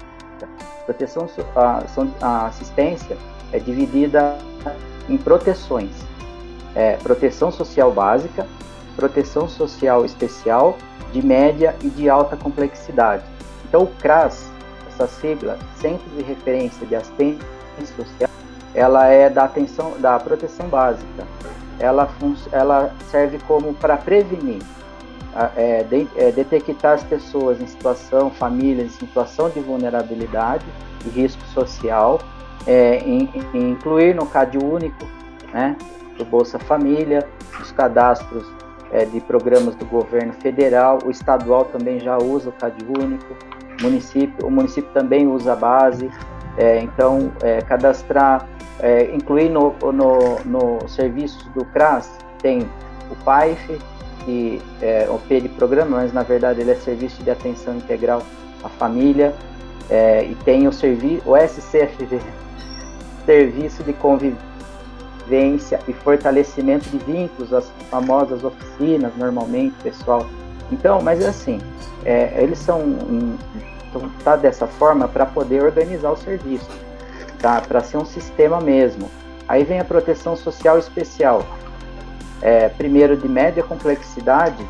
Proteção, 0.85 1.29
a, 1.55 1.83
a 2.23 2.47
assistência 2.47 3.17
é 3.53 3.59
dividida 3.59 4.39
em 5.09 5.17
proteções. 5.17 5.91
É, 6.75 6.97
proteção 6.97 7.51
social 7.51 7.93
básica, 7.93 8.47
proteção 8.99 9.49
social 9.49 10.05
especial, 10.05 10.77
de 11.13 11.25
média 11.25 11.77
e 11.85 11.89
de 11.89 12.11
alta 12.11 12.37
complexidade. 12.37 13.23
Então 13.69 13.85
o 13.85 13.87
CRAS, 13.87 14.51
essa 14.89 15.07
sigla, 15.07 15.57
Centro 15.81 16.05
de 16.17 16.23
Referência 16.23 16.85
de 16.85 16.97
Assistência 16.97 17.39
Social, 17.97 18.29
ela 18.75 19.07
é 19.07 19.31
da 19.31 19.45
atenção 19.45 19.95
da 20.01 20.19
proteção 20.19 20.67
básica. 20.69 21.25
Ela, 21.79 22.09
ela 22.51 22.93
serve 23.09 23.39
como 23.47 23.73
para 23.75 23.97
prevenir, 23.97 24.61
é, 25.55 25.85
de, 25.85 26.09
é, 26.17 26.33
detectar 26.33 26.95
as 26.95 27.05
pessoas 27.05 27.61
em 27.61 27.69
situação, 27.69 28.33
famílias 28.33 28.89
em 28.89 29.07
situação 29.07 29.49
de 29.49 29.61
vulnerabilidade 29.61 30.67
e 31.07 31.09
risco 31.09 31.45
social, 31.55 32.19
é, 32.67 32.99
em, 32.99 33.31
em 33.55 33.71
incluir 33.71 34.13
no 34.13 34.27
CAD 34.27 34.59
único, 34.59 35.07
né, 35.53 35.77
do 36.17 36.25
Bolsa 36.25 36.59
Família, 36.59 37.25
os 37.61 37.71
cadastros 37.71 38.58
é, 38.93 39.05
de 39.05 39.21
programas 39.21 39.75
do 39.75 39.85
governo 39.85 40.33
federal, 40.35 40.99
o 41.05 41.11
estadual 41.11 41.65
também 41.67 42.01
já 42.01 42.17
usa 42.17 42.51
o 42.51 42.53
CAD 42.53 42.85
único, 42.85 43.37
município, 43.81 44.47
o 44.47 44.51
município 44.51 44.91
também 44.93 45.27
usa 45.27 45.53
a 45.53 45.57
base, 45.57 46.11
é, 46.57 46.81
então 46.81 47.31
é, 47.43 47.61
cadastrar 47.63 48.49
é, 48.81 49.15
incluir 49.15 49.51
no, 49.51 49.75
no, 49.93 50.39
no 50.45 50.89
serviços 50.89 51.45
do 51.55 51.65
CRAS, 51.67 52.11
tem 52.41 52.69
o 53.11 53.17
PAIF, 53.25 53.79
que 54.25 54.61
é 54.81 55.09
o 55.11 55.19
P 55.19 55.41
de 55.41 55.49
programa, 55.49 55.99
mas 55.99 56.13
na 56.13 56.23
verdade 56.23 56.61
ele 56.61 56.71
é 56.71 56.75
Serviço 56.75 57.23
de 57.23 57.31
Atenção 57.31 57.77
Integral 57.77 58.23
à 58.63 58.69
Família, 58.69 59.35
é, 59.91 60.25
e 60.25 60.35
tem 60.37 60.67
o, 60.67 60.71
o 60.71 61.37
SCFV, 61.37 62.21
Serviço 63.25 63.83
de 63.83 63.93
Convivência 63.93 64.48
e 65.31 65.93
Fortalecimento 65.93 66.89
de 66.89 66.99
Vínculos, 66.99 67.53
as 67.53 67.71
famosas 67.91 68.45
oficinas, 68.45 69.13
normalmente, 69.17 69.75
pessoal. 69.83 70.27
Então, 70.71 71.01
mas 71.01 71.23
é 71.23 71.29
assim, 71.29 71.61
é, 72.05 72.43
eles 72.43 72.59
são, 72.59 72.81
então, 73.89 74.11
tá 74.23 74.37
dessa 74.37 74.67
forma 74.67 75.09
para 75.09 75.27
poder 75.27 75.63
organizar 75.63 76.11
o 76.11 76.17
serviço 76.17 76.69
tá? 77.39 77.61
Para 77.61 77.81
ser 77.81 77.97
um 77.97 78.05
sistema 78.05 78.61
mesmo. 78.61 79.11
Aí 79.47 79.65
vem 79.65 79.81
a 79.81 79.85
proteção 79.85 80.37
social 80.37 80.79
especial. 80.79 81.45
É, 82.41 82.69
primeiro 82.69 83.17
de 83.17 83.29
média 83.29 83.65
complexidade 83.65 84.65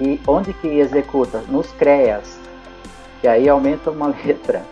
e 0.00 0.20
onde 0.26 0.52
que 0.52 0.68
executa? 0.68 1.42
Nos 1.48 1.72
CREAS, 1.72 2.38
que 3.20 3.26
aí 3.26 3.48
aumenta 3.48 3.90
uma 3.90 4.14
letra. 4.24 4.62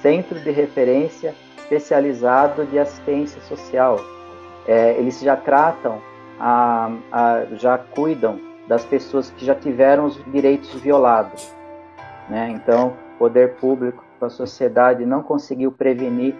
Centro 0.00 0.38
de 0.38 0.50
Referência 0.50 1.34
Especializado 1.66 2.64
de 2.66 2.78
Assistência 2.78 3.40
Social. 3.42 3.98
É, 4.68 4.92
eles 4.98 5.20
já 5.20 5.36
tratam, 5.36 6.00
a, 6.38 6.90
a, 7.10 7.44
já 7.56 7.76
cuidam 7.76 8.38
das 8.68 8.84
pessoas 8.84 9.30
que 9.30 9.44
já 9.44 9.54
tiveram 9.54 10.04
os 10.06 10.22
direitos 10.30 10.72
violados. 10.74 11.52
Né? 12.28 12.50
Então, 12.50 12.94
poder 13.18 13.54
público 13.54 14.04
a 14.20 14.28
sociedade 14.28 15.04
não 15.04 15.22
conseguiu 15.22 15.70
prevenir 15.70 16.34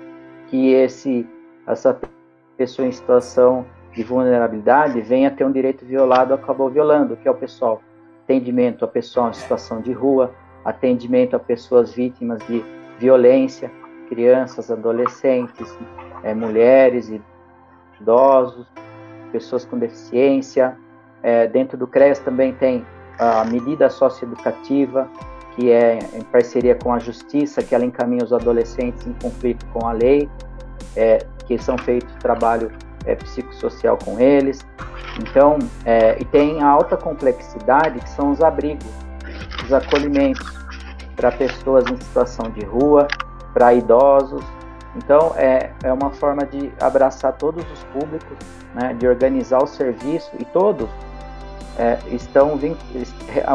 que 0.49 0.73
esse 0.73 1.27
essa 1.67 1.99
pessoa 2.57 2.87
em 2.87 2.93
situação 2.93 3.67
de 3.93 4.03
vulnerabilidade 4.03 5.01
venha 5.01 5.31
ter 5.31 5.45
um 5.45 5.51
direito 5.53 5.85
violado, 5.85 6.33
acabou 6.33 6.71
violando, 6.71 7.17
que 7.17 7.27
é 7.27 7.31
o 7.31 7.35
pessoal 7.35 7.83
atendimento 8.23 8.85
a 8.85 8.89
pessoal 8.89 9.31
em 9.31 9.33
situação 9.33 9.81
de 9.81 9.93
rua, 9.93 10.33
atendimento 10.65 11.35
a 11.35 11.39
pessoas 11.39 11.93
vítimas 11.93 12.41
de 12.47 12.65
violência, 12.99 13.71
crianças, 14.09 14.71
adolescentes, 14.71 15.77
é, 16.23 16.35
mulheres, 16.35 17.13
idosos, 18.01 18.67
pessoas 19.33 19.65
com 19.65 19.79
deficiência. 19.79 20.77
É, 21.23 21.47
dentro 21.47 21.77
do 21.77 21.87
CREAS 21.87 22.19
também 22.21 22.55
tem 22.55 22.85
a 23.19 23.45
medida 23.45 23.89
socioeducativa, 23.89 25.09
que 25.55 25.71
é 25.71 25.99
em 26.15 26.23
parceria 26.23 26.75
com 26.75 26.93
a 26.93 26.99
Justiça, 26.99 27.63
que 27.63 27.75
ela 27.75 27.85
encaminha 27.85 28.23
os 28.23 28.33
adolescentes 28.33 29.07
em 29.07 29.13
conflito 29.15 29.65
com 29.73 29.87
a 29.87 29.93
lei, 29.93 30.29
é, 30.95 31.19
que 31.47 31.59
são 31.59 31.79
feitos 31.79 32.13
trabalho 32.17 32.71
é, 33.07 33.15
psicossocial 33.15 33.99
com 34.05 34.21
eles. 34.21 34.67
Então, 35.19 35.59
é, 35.85 36.21
e 36.21 36.25
tem 36.27 36.63
a 36.63 36.69
alta 36.69 36.97
complexidade, 36.97 37.99
que 38.01 38.11
são 38.11 38.33
os 38.33 38.43
abrigos, 38.43 38.87
os 39.65 39.73
acolhimentos 39.73 40.47
para 41.17 41.33
pessoas 41.33 41.87
em 41.91 41.97
situação 41.97 42.51
de 42.51 42.65
rua, 42.67 43.09
para 43.57 43.73
idosos. 43.73 44.45
Então, 44.95 45.33
é, 45.35 45.71
é 45.83 45.91
uma 45.91 46.11
forma 46.11 46.45
de 46.45 46.71
abraçar 46.79 47.33
todos 47.33 47.65
os 47.73 47.85
públicos, 47.85 48.37
né, 48.75 48.95
de 48.99 49.09
organizar 49.09 49.63
o 49.63 49.67
serviço 49.67 50.31
e 50.39 50.45
todos 50.45 50.87
é, 51.79 51.99
estão 52.09 52.61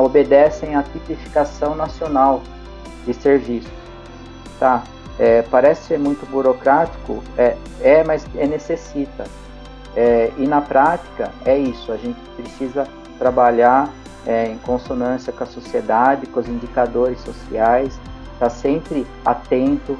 obedecem 0.03 0.75
à 0.75 0.81
tipificação 0.81 1.75
nacional 1.75 2.41
de 3.05 3.13
serviço. 3.13 3.69
Tá? 4.59 4.83
É, 5.19 5.43
parece 5.43 5.89
ser 5.89 5.99
muito 5.99 6.25
burocrático, 6.31 7.23
é, 7.37 7.55
é, 7.79 8.03
mas 8.03 8.25
é 8.35 8.47
necessita. 8.47 9.25
É, 9.95 10.31
e 10.35 10.47
na 10.47 10.61
prática 10.61 11.31
é 11.45 11.55
isso, 11.55 11.91
a 11.91 11.97
gente 11.97 12.19
precisa 12.35 12.87
trabalhar 13.19 13.87
é, 14.25 14.47
em 14.47 14.57
consonância 14.59 15.31
com 15.31 15.43
a 15.43 15.47
sociedade, 15.47 16.25
com 16.25 16.39
os 16.39 16.47
indicadores 16.47 17.19
sociais, 17.21 17.99
estar 18.41 18.49
tá 18.49 18.49
sempre 18.49 19.05
atento 19.23 19.97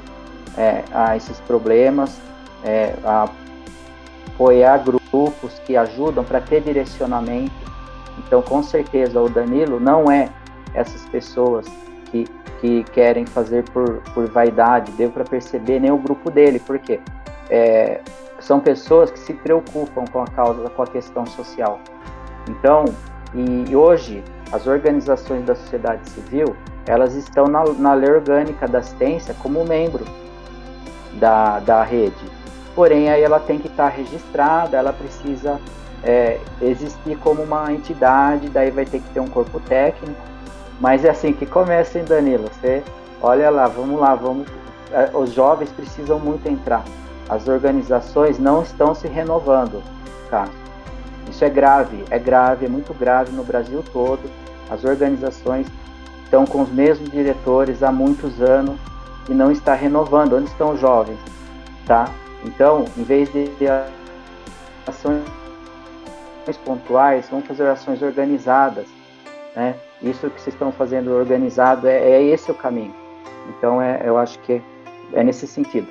é, 0.56 0.82
a 0.92 1.16
esses 1.16 1.38
problemas, 1.40 2.20
é, 2.64 2.94
a 3.04 3.28
apoiar 4.34 4.78
grupos 4.78 5.58
que 5.64 5.76
ajudam 5.76 6.24
para 6.24 6.40
ter 6.40 6.60
direcionamento. 6.62 7.52
Então, 8.18 8.42
com 8.42 8.62
certeza, 8.62 9.20
o 9.20 9.28
Danilo 9.28 9.78
não 9.78 10.10
é 10.10 10.28
essas 10.74 11.02
pessoas 11.06 11.66
que, 12.10 12.24
que 12.60 12.84
querem 12.92 13.24
fazer 13.24 13.64
por, 13.70 14.02
por 14.14 14.28
vaidade, 14.28 14.90
deu 14.92 15.10
para 15.10 15.24
perceber 15.24 15.80
nem 15.80 15.90
o 15.90 15.98
grupo 15.98 16.30
dele, 16.30 16.58
porque 16.58 17.00
é, 17.48 18.00
são 18.40 18.58
pessoas 18.58 19.10
que 19.10 19.18
se 19.18 19.32
preocupam 19.32 20.04
com 20.10 20.22
a 20.22 20.26
causa, 20.26 20.68
com 20.70 20.82
a 20.82 20.86
questão 20.86 21.24
social. 21.26 21.78
Então, 22.48 22.84
e 23.34 23.74
hoje 23.74 24.22
as 24.50 24.66
organizações 24.66 25.44
da 25.44 25.54
sociedade 25.54 26.08
civil 26.10 26.54
elas 26.86 27.14
estão 27.14 27.46
na, 27.46 27.64
na 27.64 27.94
lei 27.94 28.10
orgânica 28.10 28.66
da 28.66 28.78
assistência 28.78 29.34
como 29.42 29.64
membro 29.64 30.04
da, 31.14 31.60
da 31.60 31.82
rede. 31.82 32.30
Porém, 32.74 33.10
aí 33.10 33.22
ela 33.22 33.38
tem 33.38 33.58
que 33.58 33.68
estar 33.68 33.88
registrada, 33.88 34.76
ela 34.76 34.92
precisa 34.92 35.60
é, 36.02 36.40
existir 36.60 37.16
como 37.18 37.42
uma 37.42 37.72
entidade, 37.72 38.48
daí 38.48 38.70
vai 38.70 38.84
ter 38.84 39.00
que 39.00 39.08
ter 39.10 39.20
um 39.20 39.28
corpo 39.28 39.60
técnico. 39.60 40.20
Mas 40.80 41.04
é 41.04 41.10
assim 41.10 41.32
que 41.32 41.46
começa, 41.46 41.98
hein, 41.98 42.04
Danilo? 42.04 42.48
Você 42.48 42.82
olha 43.20 43.50
lá, 43.50 43.68
vamos 43.68 44.00
lá, 44.00 44.14
vamos. 44.14 44.48
É, 44.90 45.10
os 45.14 45.32
jovens 45.32 45.70
precisam 45.70 46.18
muito 46.18 46.48
entrar. 46.48 46.84
As 47.28 47.46
organizações 47.46 48.38
não 48.38 48.62
estão 48.62 48.94
se 48.94 49.06
renovando, 49.06 49.82
tá? 50.28 50.48
Isso 51.30 51.44
é 51.44 51.48
grave, 51.48 52.04
é 52.10 52.18
grave, 52.18 52.66
é 52.66 52.68
muito 52.68 52.92
grave 52.92 53.30
no 53.32 53.44
Brasil 53.44 53.84
todo. 53.92 54.20
As 54.68 54.84
organizações 54.84 55.66
estão 56.32 56.46
com 56.46 56.62
os 56.62 56.70
mesmos 56.70 57.10
diretores 57.10 57.82
há 57.82 57.92
muitos 57.92 58.40
anos 58.40 58.80
e 59.28 59.34
não 59.34 59.52
está 59.52 59.74
renovando. 59.74 60.32
Onde 60.32 60.48
estão 60.48 60.72
os 60.72 60.80
jovens, 60.80 61.18
tá? 61.86 62.08
Então, 62.42 62.86
em 62.96 63.02
vez 63.02 63.30
de 63.30 63.50
ações 64.86 65.22
pontuais, 66.64 67.28
vamos 67.30 67.46
fazer 67.46 67.68
ações 67.68 68.00
organizadas, 68.00 68.86
né? 69.54 69.74
Isso 70.00 70.30
que 70.30 70.40
vocês 70.40 70.54
estão 70.54 70.72
fazendo 70.72 71.12
organizado 71.12 71.86
é, 71.86 71.98
é 71.98 72.22
esse 72.22 72.50
o 72.50 72.54
caminho. 72.54 72.94
Então, 73.50 73.80
é, 73.80 74.00
eu 74.02 74.16
acho 74.16 74.38
que 74.38 74.62
é 75.12 75.22
nesse 75.22 75.46
sentido. 75.46 75.86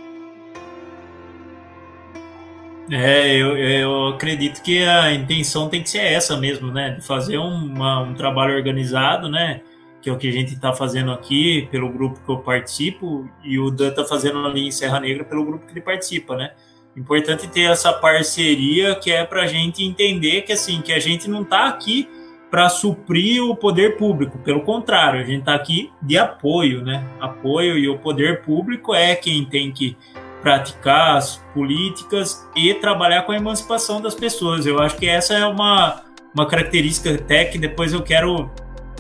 É, 2.90 3.36
eu, 3.36 3.56
eu 3.56 4.08
acredito 4.08 4.62
que 4.64 4.84
a 4.84 5.14
intenção 5.14 5.70
tem 5.70 5.84
que 5.84 5.90
ser 5.92 6.00
essa 6.00 6.36
mesmo, 6.36 6.72
né? 6.72 6.96
De 6.96 7.06
fazer 7.06 7.38
uma, 7.38 8.02
um 8.02 8.16
trabalho 8.16 8.56
organizado, 8.56 9.30
né? 9.30 9.62
Que 10.02 10.10
é 10.10 10.14
o 10.14 10.18
que 10.18 10.28
a 10.28 10.32
gente 10.32 10.54
está 10.54 10.74
fazendo 10.74 11.12
aqui 11.12 11.68
pelo 11.72 11.90
grupo 11.90 12.20
que 12.26 12.32
eu 12.32 12.40
participo 12.40 13.30
e 13.44 13.60
o 13.60 13.70
Dan 13.70 13.90
está 13.90 14.04
fazendo 14.04 14.46
ali 14.46 14.68
em 14.68 14.72
Serra 14.72 15.00
Negra 15.00 15.24
pelo 15.24 15.46
grupo 15.46 15.66
que 15.66 15.74
ele 15.74 15.82
participa, 15.82 16.36
né? 16.36 16.52
Importante 16.96 17.48
ter 17.48 17.72
essa 17.72 17.94
parceria 17.94 18.96
que 18.96 19.12
é 19.12 19.24
para 19.24 19.44
a 19.44 19.48
gente 19.48 19.84
entender 19.84 20.42
que 20.42 20.52
assim 20.52 20.82
que 20.82 20.92
a 20.92 21.00
gente 21.00 21.30
não 21.30 21.44
está 21.44 21.68
aqui 21.68 22.10
para 22.50 22.68
suprir 22.68 23.42
o 23.42 23.56
poder 23.56 23.96
público, 23.96 24.38
pelo 24.40 24.62
contrário, 24.62 25.22
a 25.22 25.24
gente 25.24 25.40
está 25.40 25.56
aqui 25.56 25.90
de 26.02 26.18
apoio, 26.18 26.84
né? 26.84 27.08
Apoio 27.18 27.78
e 27.78 27.88
o 27.88 27.98
poder 27.98 28.42
público 28.42 28.94
é 28.94 29.16
quem 29.16 29.46
tem 29.46 29.72
que 29.72 29.96
praticar 30.42 31.16
as 31.16 31.38
políticas 31.54 32.46
e 32.56 32.74
trabalhar 32.74 33.22
com 33.24 33.32
a 33.32 33.38
emancipação 33.38 34.02
das 34.02 34.16
pessoas. 34.16 34.66
Eu 34.66 34.80
acho 34.80 34.98
que 34.98 35.08
essa 35.08 35.34
é 35.34 35.46
uma, 35.46 36.04
uma 36.36 36.46
característica 36.46 37.14
até 37.14 37.46
que 37.46 37.58
depois 37.58 37.94
eu 37.94 38.02
quero, 38.02 38.52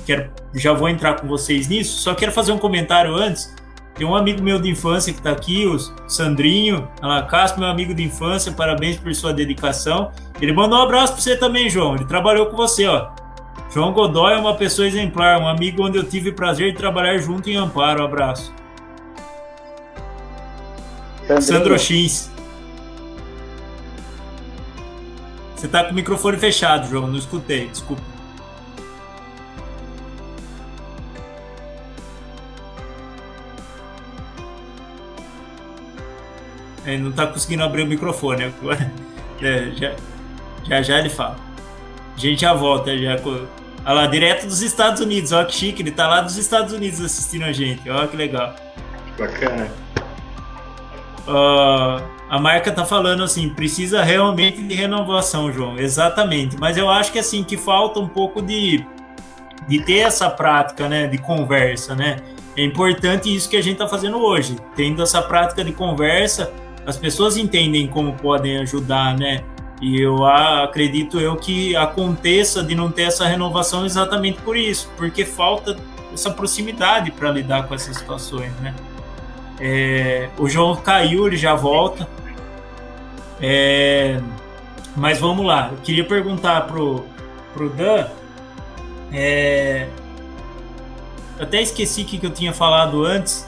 quero 0.01 0.29
já 0.53 0.73
vou 0.73 0.89
entrar 0.89 1.15
com 1.15 1.27
vocês 1.27 1.67
nisso. 1.67 1.99
Só 1.99 2.13
quero 2.13 2.31
fazer 2.31 2.51
um 2.51 2.57
comentário 2.57 3.15
antes. 3.15 3.53
Tem 3.95 4.07
um 4.07 4.15
amigo 4.15 4.41
meu 4.41 4.59
de 4.59 4.69
infância 4.69 5.11
que 5.11 5.19
está 5.19 5.31
aqui, 5.31 5.65
o 5.65 5.77
Sandrinho 6.09 6.89
Alacastro, 7.01 7.59
meu 7.59 7.69
amigo 7.69 7.93
de 7.93 8.03
infância, 8.03 8.51
parabéns 8.51 8.97
por 8.97 9.13
sua 9.13 9.33
dedicação. 9.33 10.11
Ele 10.41 10.53
mandou 10.53 10.79
um 10.79 10.81
abraço 10.81 11.13
para 11.13 11.21
você 11.21 11.35
também, 11.35 11.69
João. 11.69 11.95
Ele 11.95 12.05
trabalhou 12.05 12.47
com 12.47 12.55
você, 12.55 12.87
ó. 12.87 13.09
João 13.73 13.93
Godoy 13.93 14.33
é 14.33 14.37
uma 14.37 14.55
pessoa 14.55 14.87
exemplar, 14.87 15.39
um 15.39 15.47
amigo 15.47 15.85
onde 15.85 15.97
eu 15.97 16.03
tive 16.03 16.29
o 16.29 16.33
prazer 16.33 16.71
de 16.71 16.77
trabalhar 16.77 17.17
junto 17.17 17.49
em 17.49 17.55
Amparo. 17.55 18.01
Um 18.01 18.05
abraço. 18.05 18.53
Sandro 21.39 21.77
X. 21.77 22.31
Você 25.55 25.67
tá 25.67 25.83
com 25.83 25.91
o 25.91 25.93
microfone 25.93 26.37
fechado, 26.37 26.89
João. 26.89 27.07
Não 27.07 27.17
escutei, 27.17 27.67
desculpa. 27.67 28.10
Ele 36.85 37.03
não 37.03 37.11
tá 37.11 37.27
conseguindo 37.27 37.63
abrir 37.63 37.83
o 37.83 37.87
microfone 37.87 38.45
agora. 38.45 38.91
É, 39.43 39.71
já, 39.71 39.95
já 40.69 40.81
já 40.83 40.99
ele 40.99 41.09
fala. 41.09 41.35
A 42.15 42.19
gente 42.19 42.41
já 42.41 42.53
volta, 42.53 42.95
já. 42.95 43.19
Olha 43.25 43.47
lá, 43.85 44.05
direto 44.05 44.45
dos 44.45 44.61
Estados 44.61 45.01
Unidos. 45.01 45.31
Olha 45.31 45.47
que 45.47 45.55
chique, 45.55 45.81
ele 45.81 45.89
tá 45.89 46.07
lá 46.07 46.21
dos 46.21 46.37
Estados 46.37 46.71
Unidos 46.71 47.01
assistindo 47.01 47.45
a 47.45 47.51
gente. 47.51 47.89
Olha 47.89 48.07
que 48.07 48.15
legal. 48.15 48.55
Bacana 49.17 49.67
uh, 51.27 52.01
a 52.29 52.39
marca 52.39 52.71
tá 52.71 52.85
falando 52.85 53.23
assim, 53.23 53.49
precisa 53.49 54.03
realmente 54.03 54.61
de 54.61 54.73
renovação, 54.73 55.51
João. 55.51 55.77
Exatamente. 55.77 56.57
Mas 56.57 56.77
eu 56.77 56.89
acho 56.89 57.11
que 57.11 57.19
assim 57.19 57.43
que 57.43 57.57
falta 57.57 57.99
um 57.99 58.07
pouco 58.07 58.41
de, 58.41 58.85
de 59.67 59.81
ter 59.83 59.99
essa 59.99 60.29
prática, 60.29 60.87
né, 60.87 61.07
de 61.07 61.17
conversa, 61.17 61.95
né? 61.95 62.17
É 62.57 62.63
importante 62.63 63.33
isso 63.33 63.49
que 63.49 63.55
a 63.55 63.63
gente 63.63 63.73
está 63.73 63.87
fazendo 63.87 64.17
hoje. 64.17 64.57
Tendo 64.75 65.01
essa 65.01 65.21
prática 65.21 65.63
de 65.63 65.71
conversa, 65.71 66.51
as 66.85 66.97
pessoas 66.97 67.37
entendem 67.37 67.87
como 67.87 68.13
podem 68.13 68.57
ajudar, 68.57 69.17
né? 69.17 69.43
E 69.81 69.99
eu 69.99 70.25
acredito 70.25 71.19
eu 71.19 71.35
que 71.35 71.75
aconteça 71.75 72.63
de 72.63 72.75
não 72.75 72.91
ter 72.91 73.03
essa 73.03 73.25
renovação 73.25 73.85
exatamente 73.85 74.39
por 74.41 74.55
isso, 74.55 74.89
porque 74.95 75.25
falta 75.25 75.75
essa 76.13 76.29
proximidade 76.29 77.09
para 77.11 77.31
lidar 77.31 77.67
com 77.67 77.73
essas 77.73 77.97
situações, 77.97 78.51
né? 78.59 78.75
É, 79.59 80.29
o 80.37 80.47
João 80.49 80.75
caiu, 80.75 81.27
ele 81.27 81.37
já 81.37 81.55
volta. 81.55 82.07
É, 83.39 84.19
mas 84.95 85.19
vamos 85.19 85.45
lá. 85.45 85.69
Eu 85.71 85.77
queria 85.77 86.03
perguntar 86.03 86.61
pro, 86.61 87.05
pro 87.53 87.69
Dan. 87.69 88.07
É, 89.11 89.87
até 91.39 91.61
esqueci 91.61 92.03
o 92.03 92.05
que 92.05 92.23
eu 92.23 92.31
tinha 92.31 92.53
falado 92.53 93.03
antes, 93.03 93.47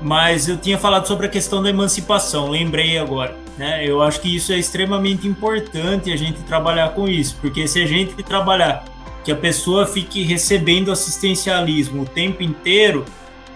mas 0.00 0.48
eu 0.48 0.56
tinha 0.56 0.78
falado 0.78 1.06
sobre 1.06 1.26
a 1.26 1.28
questão 1.28 1.62
da 1.62 1.70
emancipação, 1.70 2.48
lembrei 2.48 2.98
agora. 2.98 3.36
Né? 3.58 3.86
Eu 3.86 4.02
acho 4.02 4.20
que 4.20 4.34
isso 4.34 4.52
é 4.52 4.58
extremamente 4.58 5.28
importante 5.28 6.10
a 6.10 6.16
gente 6.16 6.42
trabalhar 6.42 6.90
com 6.90 7.06
isso, 7.06 7.36
porque 7.40 7.68
se 7.68 7.82
a 7.82 7.86
gente 7.86 8.14
trabalhar 8.22 8.84
que 9.24 9.30
a 9.30 9.36
pessoa 9.36 9.86
fique 9.86 10.22
recebendo 10.22 10.90
assistencialismo 10.90 12.02
o 12.02 12.06
tempo 12.06 12.42
inteiro, 12.42 13.04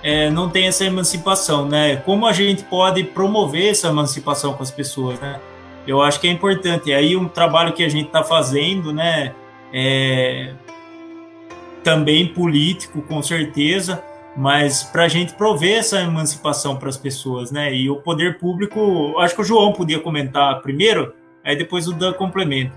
é, 0.02 0.28
não 0.28 0.50
tem 0.50 0.66
essa 0.66 0.84
emancipação, 0.84 1.66
né? 1.66 1.96
Como 1.96 2.26
a 2.26 2.32
gente 2.32 2.62
pode 2.64 3.02
promover 3.02 3.70
essa 3.70 3.88
emancipação 3.88 4.52
com 4.52 4.62
as 4.62 4.70
pessoas, 4.70 5.18
né? 5.18 5.40
Eu 5.86 6.02
acho 6.02 6.20
que 6.20 6.28
é 6.28 6.30
importante. 6.30 6.90
E 6.90 6.92
aí 6.92 7.16
um 7.16 7.26
trabalho 7.26 7.72
que 7.72 7.82
a 7.82 7.88
gente 7.88 8.08
está 8.08 8.22
fazendo, 8.22 8.92
né? 8.92 9.34
É, 9.72 10.52
também 11.82 12.26
político, 12.26 13.00
com 13.00 13.22
certeza, 13.22 14.04
mas 14.36 14.82
para 14.82 15.04
a 15.04 15.08
gente 15.08 15.34
prover 15.34 15.78
essa 15.78 16.00
emancipação 16.00 16.76
para 16.76 16.88
as 16.88 16.96
pessoas, 16.96 17.50
né? 17.50 17.72
E 17.74 17.88
o 17.88 17.96
poder 17.96 18.38
público, 18.38 19.16
acho 19.18 19.34
que 19.34 19.40
o 19.40 19.44
João 19.44 19.72
podia 19.72 20.00
comentar 20.00 20.60
primeiro, 20.60 21.14
aí 21.44 21.56
depois 21.56 21.86
o 21.86 21.92
Dan 21.92 22.12
complementa. 22.12 22.74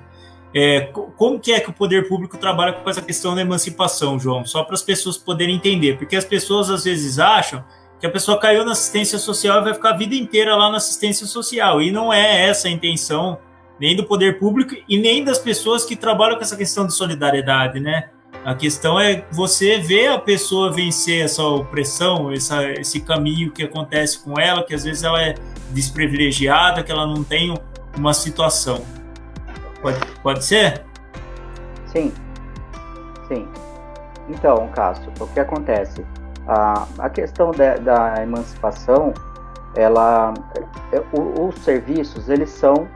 É, 0.53 0.81
como 1.17 1.39
que 1.39 1.51
é 1.51 1.59
que 1.59 1.69
o 1.69 1.73
poder 1.73 2.07
público 2.07 2.37
trabalha 2.37 2.73
com 2.73 2.89
essa 2.89 3.01
questão 3.01 3.35
da 3.35 3.41
emancipação, 3.41 4.19
João? 4.19 4.45
Só 4.45 4.63
para 4.63 4.75
as 4.75 4.81
pessoas 4.81 5.17
poderem 5.17 5.55
entender, 5.55 5.97
porque 5.97 6.15
as 6.15 6.25
pessoas 6.25 6.69
às 6.69 6.83
vezes 6.85 7.19
acham 7.19 7.63
que 7.99 8.05
a 8.05 8.09
pessoa 8.09 8.39
caiu 8.39 8.63
na 8.63 8.71
assistência 8.71 9.17
social 9.17 9.59
e 9.59 9.63
vai 9.63 9.73
ficar 9.73 9.91
a 9.91 9.97
vida 9.97 10.15
inteira 10.15 10.55
lá 10.55 10.69
na 10.69 10.77
assistência 10.77 11.25
social, 11.25 11.81
e 11.81 11.91
não 11.91 12.13
é 12.13 12.47
essa 12.47 12.67
a 12.67 12.71
intenção 12.71 13.39
nem 13.79 13.95
do 13.95 14.03
poder 14.05 14.39
público 14.39 14.75
e 14.87 14.97
nem 14.97 15.23
das 15.23 15.37
pessoas 15.37 15.85
que 15.85 15.95
trabalham 15.95 16.35
com 16.35 16.41
essa 16.41 16.55
questão 16.55 16.87
de 16.87 16.93
solidariedade, 16.93 17.79
né? 17.79 18.09
A 18.47 18.55
questão 18.55 18.97
é 18.97 19.25
você 19.29 19.77
ver 19.77 20.07
a 20.07 20.17
pessoa 20.17 20.71
vencer 20.71 21.25
essa 21.25 21.43
opressão, 21.43 22.31
essa, 22.31 22.63
esse 22.71 23.01
caminho 23.01 23.51
que 23.51 23.61
acontece 23.61 24.23
com 24.23 24.39
ela, 24.39 24.63
que 24.63 24.73
às 24.73 24.85
vezes 24.85 25.03
ela 25.03 25.21
é 25.21 25.35
desprivilegiada, 25.71 26.81
que 26.81 26.89
ela 26.89 27.05
não 27.05 27.25
tem 27.25 27.53
uma 27.97 28.13
situação. 28.13 28.85
Pode, 29.81 29.99
pode 30.23 30.45
ser? 30.45 30.85
Sim. 31.87 32.13
Sim. 33.27 33.45
Então, 34.29 34.69
Cássio, 34.69 35.11
o 35.19 35.27
que 35.27 35.41
acontece? 35.41 36.05
A, 36.47 36.87
a 36.99 37.09
questão 37.09 37.51
de, 37.51 37.79
da 37.79 38.23
emancipação, 38.23 39.13
ela, 39.75 40.33
é, 40.93 41.03
os 41.13 41.53
serviços, 41.65 42.29
eles 42.29 42.49
são 42.49 42.87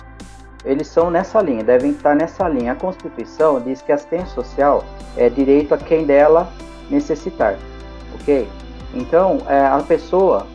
eles 0.63 0.88
são 0.88 1.10
nessa 1.10 1.41
linha, 1.41 1.63
devem 1.63 1.91
estar 1.91 2.15
nessa 2.15 2.47
linha. 2.47 2.74
A 2.74 2.76
Constituição 2.76 3.60
diz 3.60 3.82
que 3.82 3.91
a 3.91 3.95
assistência 3.95 4.28
social 4.28 4.84
é 5.17 5.30
direito 5.30 5.74
a 5.74 5.78
quem 5.78 6.06
dela 6.06 6.52
necessitar, 6.89 7.56
ok? 8.15 8.47
Então, 8.93 9.39
é, 9.47 9.65
a 9.65 9.80
pessoa, 9.80 10.45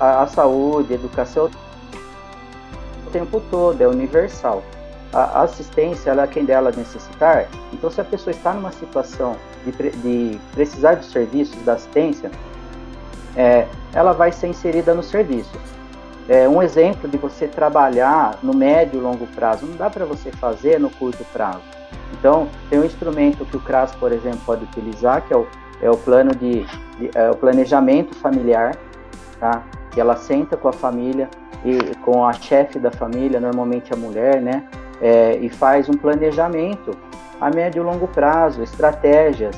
a, 0.00 0.22
a 0.22 0.26
saúde, 0.26 0.92
a 0.92 0.96
educação, 0.96 1.50
o 3.06 3.10
tempo 3.10 3.40
todo, 3.50 3.80
é 3.80 3.86
universal. 3.86 4.62
A, 5.12 5.42
assistência, 5.42 6.10
ela 6.10 6.24
é 6.24 6.26
quem 6.26 6.44
dela 6.44 6.72
necessitar. 6.76 7.46
Então, 7.72 7.90
se 7.90 8.00
a 8.00 8.04
pessoa 8.04 8.32
está 8.32 8.52
numa 8.52 8.72
situação 8.72 9.36
de, 9.64 9.72
de 9.72 10.40
precisar 10.52 10.94
de 10.94 11.06
serviços 11.06 11.62
da 11.62 11.74
assistência, 11.74 12.30
é, 13.36 13.68
ela 13.92 14.12
vai 14.12 14.32
ser 14.32 14.48
inserida 14.48 14.94
no 14.94 15.02
serviço. 15.02 15.52
É, 16.28 16.48
um 16.48 16.62
exemplo 16.62 17.08
de 17.08 17.18
você 17.18 17.46
trabalhar 17.46 18.38
no 18.42 18.54
médio 18.54 18.98
e 18.98 19.02
longo 19.02 19.26
prazo, 19.26 19.66
não 19.66 19.76
dá 19.76 19.90
para 19.90 20.06
você 20.06 20.30
fazer 20.32 20.80
no 20.80 20.88
curto 20.88 21.24
prazo. 21.32 21.62
Então, 22.18 22.48
tem 22.70 22.78
um 22.78 22.84
instrumento 22.84 23.44
que 23.44 23.56
o 23.56 23.60
CRAS, 23.60 23.94
por 23.94 24.10
exemplo, 24.12 24.40
pode 24.46 24.64
utilizar, 24.64 25.22
que 25.22 25.34
é 25.34 25.36
o, 25.36 25.46
é 25.82 25.90
o 25.90 25.96
plano 25.96 26.34
de, 26.34 26.64
de 26.98 27.10
é 27.14 27.30
o 27.30 27.36
planejamento 27.36 28.14
familiar, 28.14 28.74
tá? 29.38 29.62
Que 29.90 30.00
ela 30.00 30.16
senta 30.16 30.56
com 30.56 30.68
a 30.68 30.72
família 30.72 31.28
e 31.64 31.94
com 31.96 32.24
a 32.24 32.32
chefe 32.32 32.78
da 32.78 32.90
família, 32.90 33.38
normalmente 33.38 33.92
a 33.92 33.96
mulher, 33.96 34.40
né? 34.40 34.64
É, 35.02 35.36
e 35.36 35.50
faz 35.50 35.88
um 35.88 35.94
planejamento 35.94 36.96
a 37.40 37.50
médio 37.50 37.82
e 37.82 37.84
longo 37.84 38.08
prazo, 38.08 38.62
estratégias, 38.62 39.54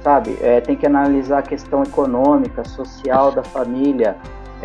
sabe? 0.00 0.38
É, 0.40 0.60
tem 0.60 0.76
que 0.76 0.86
analisar 0.86 1.38
a 1.38 1.42
questão 1.42 1.82
econômica, 1.82 2.64
social 2.64 3.32
da 3.32 3.42
família, 3.42 4.16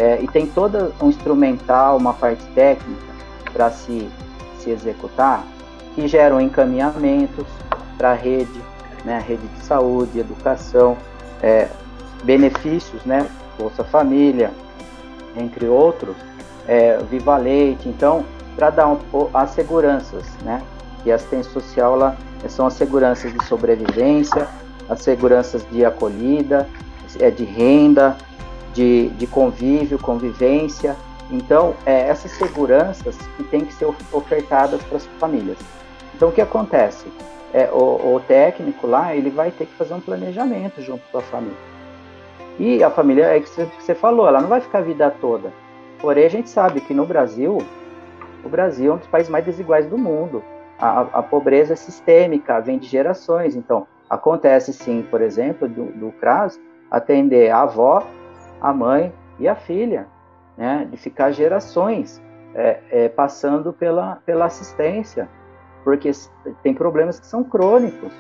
é, 0.01 0.19
e 0.19 0.27
tem 0.27 0.47
todo 0.47 0.91
um 0.99 1.09
instrumental, 1.09 1.95
uma 1.95 2.11
parte 2.11 2.43
técnica 2.55 3.13
para 3.53 3.69
se, 3.69 4.09
se 4.57 4.71
executar, 4.71 5.43
que 5.93 6.07
geram 6.07 6.41
encaminhamentos 6.41 7.45
para 7.99 8.09
a 8.09 8.15
rede, 8.15 8.59
né, 9.05 9.23
rede 9.23 9.47
de 9.47 9.63
saúde, 9.63 10.17
educação, 10.17 10.97
é, 11.39 11.67
benefícios, 12.23 13.05
né, 13.05 13.29
Bolsa 13.59 13.83
Família, 13.83 14.49
entre 15.37 15.67
outros, 15.67 16.15
é, 16.67 16.97
Viva 17.07 17.37
Leite, 17.37 17.87
então, 17.87 18.25
para 18.55 18.71
dar 18.71 18.87
um, 18.87 18.97
as 19.31 19.51
seguranças, 19.51 20.25
né, 20.43 20.63
e 21.05 21.11
a 21.11 21.15
assistência 21.15 21.51
social 21.51 21.93
ela, 21.93 22.17
são 22.49 22.65
as 22.65 22.73
seguranças 22.73 23.31
de 23.31 23.45
sobrevivência, 23.45 24.47
as 24.89 25.03
seguranças 25.03 25.63
de 25.69 25.85
acolhida, 25.85 26.67
é, 27.19 27.29
de 27.29 27.43
renda, 27.43 28.17
de, 28.73 29.09
de 29.09 29.27
convívio, 29.27 29.99
convivência. 29.99 30.95
Então, 31.29 31.73
é, 31.85 32.07
essas 32.07 32.31
seguranças 32.31 33.17
que 33.37 33.43
têm 33.43 33.65
que 33.65 33.73
ser 33.73 33.87
ofertadas 34.11 34.81
para 34.83 34.97
as 34.97 35.05
famílias. 35.19 35.57
Então, 36.13 36.29
o 36.29 36.31
que 36.31 36.41
acontece? 36.41 37.07
É, 37.53 37.69
o, 37.71 38.15
o, 38.15 38.21
técnico 38.27 38.87
lá, 38.87 39.15
ele 39.15 39.29
vai 39.29 39.51
ter 39.51 39.65
que 39.65 39.73
fazer 39.75 39.93
um 39.93 39.99
planejamento 39.99 40.81
junto 40.81 41.03
com 41.11 41.17
a 41.17 41.21
família. 41.21 41.57
E 42.59 42.83
a 42.83 42.89
família, 42.89 43.25
é 43.25 43.39
que 43.39 43.49
você 43.49 43.95
falou, 43.95 44.27
ela 44.27 44.41
não 44.41 44.49
vai 44.49 44.61
ficar 44.61 44.79
a 44.79 44.83
vida 44.83 45.09
toda. 45.19 45.51
Porém, 45.99 46.25
a 46.25 46.29
gente 46.29 46.49
sabe 46.49 46.81
que 46.81 46.93
no 46.93 47.05
Brasil, 47.05 47.57
o 48.43 48.49
Brasil 48.49 48.91
é 48.91 48.95
um 48.95 48.97
dos 48.97 49.07
países 49.07 49.29
mais 49.29 49.45
desiguais 49.45 49.87
do 49.87 49.97
mundo. 49.97 50.43
A, 50.79 51.01
a 51.13 51.23
pobreza 51.23 51.73
é 51.73 51.75
sistêmica, 51.75 52.59
vem 52.59 52.77
de 52.77 52.87
gerações. 52.87 53.55
Então, 53.55 53.87
acontece 54.09 54.73
sim, 54.73 55.05
por 55.09 55.21
exemplo, 55.21 55.67
do, 55.67 55.85
do 55.85 56.11
CRAS, 56.13 56.59
atender 56.89 57.49
a 57.49 57.61
avó 57.61 58.03
a 58.61 58.71
mãe 58.73 59.11
e 59.39 59.47
a 59.47 59.55
filha, 59.55 60.07
né? 60.57 60.87
de 60.89 60.97
ficar 60.97 61.31
gerações 61.31 62.21
é, 62.53 62.79
é, 62.91 63.09
passando 63.09 63.73
pela, 63.73 64.17
pela 64.25 64.45
assistência, 64.45 65.27
porque 65.83 66.11
tem 66.61 66.73
problemas 66.73 67.19
que 67.19 67.25
são 67.25 67.43
crônicos. 67.43 68.13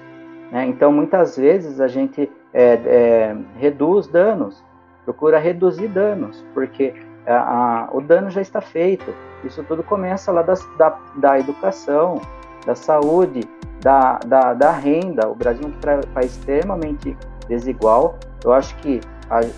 Né? 0.51 0.65
Então, 0.65 0.91
muitas 0.91 1.37
vezes 1.37 1.79
a 1.79 1.87
gente 1.87 2.29
é, 2.53 2.73
é 2.73 3.37
reduz 3.57 4.07
danos, 4.07 4.63
procura 5.05 5.37
reduzir 5.37 5.87
danos, 5.87 6.43
porque 6.53 6.93
a, 7.25 7.35
a, 7.35 7.89
o 7.91 8.01
dano 8.01 8.29
já 8.29 8.41
está 8.41 8.61
feito. 8.61 9.13
Isso 9.43 9.63
tudo 9.63 9.83
começa 9.83 10.31
lá 10.31 10.41
da, 10.41 10.53
da, 10.77 10.97
da 11.15 11.39
educação, 11.39 12.21
da 12.65 12.75
saúde, 12.75 13.41
da, 13.81 14.19
da, 14.19 14.53
da, 14.53 14.71
renda. 14.71 15.27
O 15.27 15.35
Brasil 15.35 15.65
é 15.65 15.67
um 15.67 16.13
país 16.13 16.31
extremamente 16.37 17.17
desigual. 17.47 18.17
Eu 18.43 18.53
acho 18.53 18.75
que 18.77 19.01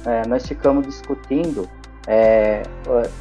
é, 0.05 0.27
nós 0.27 0.45
ficamos 0.45 0.85
discutindo, 0.85 1.67
é, 2.07 2.63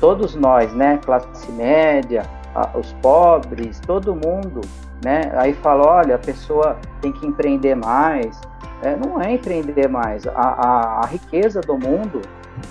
todos 0.00 0.34
nós, 0.34 0.72
né, 0.74 0.98
classe 1.04 1.50
média, 1.52 2.24
a, 2.54 2.76
os 2.76 2.92
pobres, 2.94 3.80
todo 3.80 4.14
mundo, 4.14 4.60
né, 5.04 5.32
aí 5.34 5.54
fala, 5.54 5.86
olha, 5.86 6.16
a 6.16 6.18
pessoa 6.18 6.76
tem 7.00 7.12
que 7.12 7.26
empreender 7.26 7.74
mais. 7.74 8.40
É, 8.82 8.96
não 8.96 9.20
é 9.20 9.32
empreender 9.32 9.88
mais. 9.88 10.26
A, 10.26 10.32
a, 10.32 11.00
a 11.04 11.06
riqueza 11.06 11.60
do 11.60 11.78
mundo, 11.78 12.20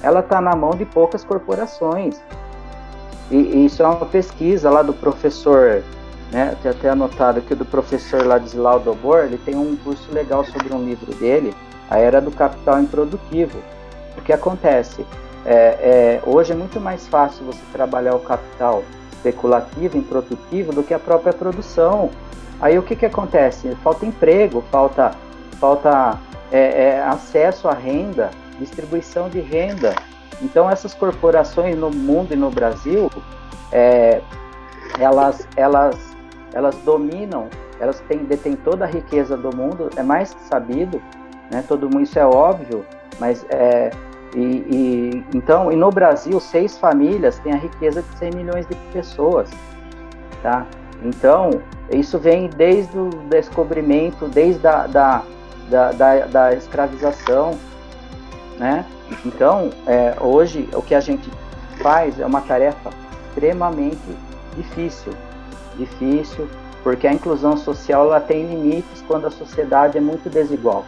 ela 0.03 0.19
está 0.19 0.41
na 0.41 0.55
mão 0.55 0.71
de 0.71 0.85
poucas 0.85 1.23
corporações. 1.23 2.21
E, 3.29 3.37
e, 3.37 3.65
isso 3.65 3.81
é 3.81 3.87
uma 3.87 4.05
pesquisa 4.05 4.69
lá 4.69 4.81
do 4.81 4.93
professor, 4.93 5.81
né, 6.31 6.55
tem 6.61 6.71
até 6.71 6.89
anotado 6.89 7.39
aqui 7.39 7.55
do 7.55 7.65
professor 7.65 8.25
Ladislau 8.25 8.79
Dobor, 8.79 9.23
ele 9.23 9.37
tem 9.37 9.55
um 9.55 9.75
curso 9.77 10.13
legal 10.13 10.43
sobre 10.43 10.73
um 10.73 10.83
livro 10.83 11.13
dele, 11.15 11.55
a 11.91 11.99
era 11.99 12.21
do 12.21 12.31
capital 12.31 12.79
improdutivo. 12.79 13.59
O 14.17 14.21
que 14.21 14.31
acontece? 14.31 15.05
É, 15.45 15.51
é, 15.53 16.21
hoje 16.25 16.53
é 16.53 16.55
muito 16.55 16.79
mais 16.79 17.05
fácil 17.05 17.45
você 17.45 17.59
trabalhar 17.73 18.15
o 18.15 18.19
capital 18.19 18.81
especulativo, 19.11 19.97
improdutivo, 19.97 20.71
do 20.71 20.83
que 20.83 20.93
a 20.93 20.99
própria 20.99 21.33
produção. 21.33 22.09
Aí 22.61 22.79
o 22.79 22.81
que, 22.81 22.95
que 22.95 23.05
acontece? 23.05 23.75
Falta 23.83 24.05
emprego, 24.05 24.63
falta, 24.71 25.11
falta 25.59 26.17
é, 26.49 26.83
é 26.83 27.03
acesso 27.03 27.67
à 27.67 27.73
renda, 27.73 28.31
distribuição 28.57 29.27
de 29.27 29.41
renda. 29.41 29.93
Então 30.41 30.69
essas 30.69 30.93
corporações 30.93 31.77
no 31.77 31.91
mundo 31.91 32.33
e 32.33 32.37
no 32.37 32.49
Brasil, 32.49 33.11
é, 33.69 34.21
elas, 34.97 35.45
elas, 35.57 35.97
elas 36.53 36.75
dominam, 36.85 37.49
elas 37.81 37.99
têm, 38.07 38.19
detêm 38.19 38.55
toda 38.55 38.85
a 38.85 38.87
riqueza 38.87 39.35
do 39.35 39.53
mundo, 39.53 39.89
é 39.97 40.03
mais 40.03 40.33
sabido, 40.47 41.01
né? 41.51 41.63
Todo 41.67 41.89
mundo 41.89 42.01
isso 42.01 42.17
é 42.17 42.25
óbvio, 42.25 42.85
mas 43.19 43.45
é, 43.49 43.91
e, 44.35 44.39
e, 44.39 45.25
então, 45.35 45.71
e 45.71 45.75
no 45.75 45.91
Brasil, 45.91 46.39
seis 46.39 46.77
famílias 46.77 47.37
têm 47.39 47.53
a 47.53 47.57
riqueza 47.57 48.01
de 48.01 48.17
100 48.17 48.31
milhões 48.31 48.65
de 48.65 48.75
pessoas, 48.93 49.49
tá? 50.41 50.65
Então, 51.03 51.61
isso 51.91 52.17
vem 52.17 52.49
desde 52.49 52.97
o 52.97 53.09
descobrimento, 53.29 54.27
desde 54.29 54.65
a, 54.65 54.87
da, 54.87 55.23
da, 55.69 55.91
da, 55.91 56.25
da 56.27 56.53
escravização, 56.53 57.57
né? 58.57 58.85
Então, 59.25 59.69
é, 59.85 60.15
hoje, 60.21 60.69
o 60.73 60.81
que 60.81 60.95
a 60.95 61.01
gente 61.01 61.29
faz 61.81 62.17
é 62.19 62.25
uma 62.25 62.41
tarefa 62.41 62.91
extremamente 63.27 63.99
difícil, 64.55 65.13
difícil, 65.75 66.47
porque 66.83 67.07
a 67.07 67.13
inclusão 67.13 67.57
social 67.57 68.05
ela 68.05 68.19
tem 68.21 68.45
limites 68.45 69.03
quando 69.07 69.27
a 69.27 69.31
sociedade 69.31 69.97
é 69.97 70.01
muito 70.01 70.29
desigual. 70.29 70.85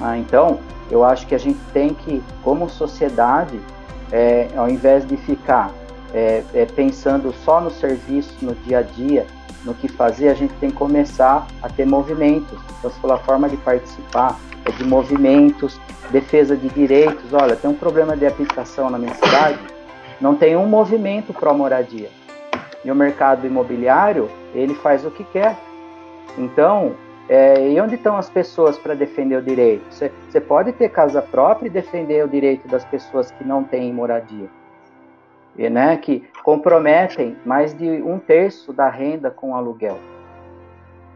Ah, 0.00 0.16
então, 0.16 0.60
eu 0.90 1.04
acho 1.04 1.26
que 1.26 1.34
a 1.34 1.38
gente 1.38 1.58
tem 1.72 1.92
que, 1.92 2.22
como 2.42 2.68
sociedade, 2.68 3.58
é, 4.12 4.48
ao 4.56 4.68
invés 4.68 5.06
de 5.06 5.16
ficar 5.16 5.70
é, 6.14 6.42
é, 6.54 6.64
pensando 6.64 7.32
só 7.44 7.60
no 7.60 7.70
serviço, 7.70 8.34
no 8.42 8.54
dia 8.54 8.78
a 8.78 8.82
dia, 8.82 9.26
no 9.64 9.74
que 9.74 9.88
fazer, 9.88 10.28
a 10.28 10.34
gente 10.34 10.54
tem 10.54 10.70
que 10.70 10.76
começar 10.76 11.46
a 11.62 11.68
ter 11.68 11.84
movimentos. 11.84 12.58
Então, 12.78 12.90
se 12.90 13.00
for 13.00 13.12
a 13.12 13.18
forma 13.18 13.48
de 13.48 13.56
participar, 13.58 14.38
é 14.64 14.70
de 14.70 14.84
movimentos, 14.84 15.80
defesa 16.10 16.56
de 16.56 16.68
direitos. 16.68 17.32
Olha, 17.32 17.56
tem 17.56 17.68
um 17.68 17.74
problema 17.74 18.16
de 18.16 18.26
aplicação 18.26 18.88
na 18.88 18.98
minha 18.98 19.14
cidade, 19.14 19.58
não 20.20 20.34
tem 20.34 20.56
um 20.56 20.66
movimento 20.66 21.32
pró-moradia. 21.32 22.10
E 22.84 22.90
o 22.90 22.94
mercado 22.94 23.46
imobiliário, 23.46 24.30
ele 24.54 24.74
faz 24.74 25.04
o 25.04 25.10
que 25.10 25.24
quer. 25.24 25.56
Então, 26.38 26.94
é, 27.28 27.70
e 27.70 27.80
onde 27.80 27.96
estão 27.96 28.16
as 28.16 28.30
pessoas 28.30 28.78
para 28.78 28.94
defender 28.94 29.36
o 29.36 29.42
direito? 29.42 29.84
Você 29.90 30.40
pode 30.40 30.72
ter 30.72 30.88
casa 30.88 31.20
própria 31.20 31.66
e 31.66 31.70
defender 31.70 32.24
o 32.24 32.28
direito 32.28 32.66
das 32.68 32.84
pessoas 32.84 33.30
que 33.30 33.44
não 33.44 33.62
têm 33.62 33.92
moradia, 33.92 34.48
e, 35.56 35.68
né, 35.68 35.96
que 35.96 36.28
comprometem 36.42 37.36
mais 37.44 37.76
de 37.76 38.02
um 38.02 38.18
terço 38.18 38.72
da 38.72 38.88
renda 38.88 39.30
com 39.30 39.54
aluguel. 39.54 39.98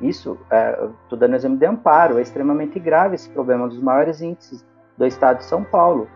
Isso, 0.02 0.36
estou 0.42 1.16
é, 1.16 1.20
dando 1.20 1.36
exemplo 1.36 1.56
de 1.56 1.64
amparo, 1.64 2.18
é 2.18 2.22
extremamente 2.22 2.78
grave 2.80 3.14
esse 3.14 3.30
problema, 3.30 3.64
um 3.64 3.68
dos 3.68 3.80
maiores 3.80 4.20
índices 4.20 4.66
do 4.98 5.06
estado 5.06 5.38
de 5.38 5.44
São 5.44 5.62
Paulo, 5.62 6.08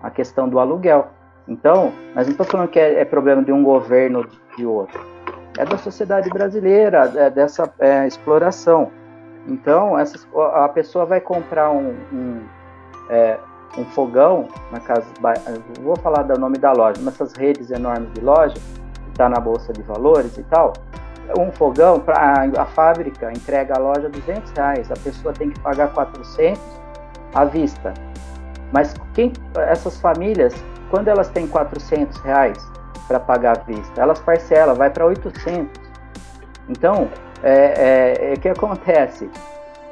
a 0.00 0.10
questão 0.10 0.48
do 0.48 0.60
aluguel. 0.60 1.08
Então, 1.48 1.92
mas 2.14 2.26
não 2.26 2.32
estou 2.32 2.46
falando 2.46 2.68
que 2.68 2.78
é, 2.78 3.00
é, 3.00 3.04
problema 3.04 3.42
de 3.42 3.50
um 3.52 3.64
governo 3.64 4.24
de 4.56 4.64
outro, 4.64 5.04
é 5.58 5.64
da 5.64 5.76
sociedade 5.76 6.30
brasileira, 6.30 7.12
é 7.16 7.28
dessa 7.28 7.72
é, 7.80 8.06
exploração. 8.06 8.90
Então, 9.46 9.98
essas, 9.98 10.26
a 10.54 10.68
pessoa 10.68 11.04
vai 11.04 11.20
comprar 11.20 11.70
um, 11.70 11.96
um, 12.12 12.42
é, 13.10 13.38
um 13.76 13.84
fogão 13.86 14.48
na 14.70 14.80
casa, 14.80 15.06
vou 15.80 15.96
falar 15.96 16.22
do 16.22 16.38
nome 16.38 16.58
da 16.58 16.72
loja, 16.72 17.00
nessas 17.02 17.32
redes 17.32 17.70
enormes 17.70 18.12
de 18.12 18.20
loja, 18.20 18.54
que 18.54 19.10
está 19.10 19.28
na 19.28 19.40
bolsa 19.40 19.72
de 19.72 19.82
valores 19.82 20.36
e 20.38 20.42
tal. 20.44 20.72
um 21.36 21.50
fogão, 21.50 21.98
para 21.98 22.48
a 22.56 22.66
fábrica 22.66 23.32
entrega 23.32 23.74
a 23.74 23.78
loja 23.78 24.08
200 24.08 24.50
reais, 24.52 24.90
a 24.90 24.96
pessoa 24.96 25.34
tem 25.34 25.50
que 25.50 25.58
pagar 25.60 25.92
400 25.92 26.60
à 27.34 27.44
vista. 27.44 27.92
Mas 28.72 28.94
quem, 29.12 29.32
essas 29.54 30.00
famílias, 30.00 30.54
quando 30.90 31.08
elas 31.08 31.28
têm 31.30 31.46
400 31.46 32.16
reais 32.20 32.56
para 33.08 33.18
pagar 33.18 33.58
à 33.58 33.60
vista, 33.62 34.00
elas 34.00 34.20
parcelam, 34.20 34.74
vai 34.74 34.88
para 34.88 35.04
800. 35.04 35.68
Então, 36.68 37.08
é, 37.42 37.50
é, 37.50 38.32
é, 38.32 38.36
que 38.36 38.48
acontece? 38.48 39.28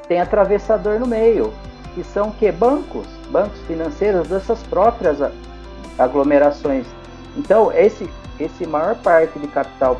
Tem 0.07 0.21
atravessador 0.21 0.99
no 0.99 1.07
meio, 1.07 1.53
que 1.93 2.03
são 2.03 2.31
que 2.31 2.51
bancos, 2.51 3.07
bancos 3.29 3.59
financeiros 3.67 4.27
dessas 4.27 4.63
próprias 4.63 5.17
aglomerações. 5.97 6.85
Então, 7.37 7.71
esse, 7.71 8.09
esse 8.39 8.65
maior 8.65 8.95
parte 8.95 9.37
de 9.37 9.47
capital 9.47 9.97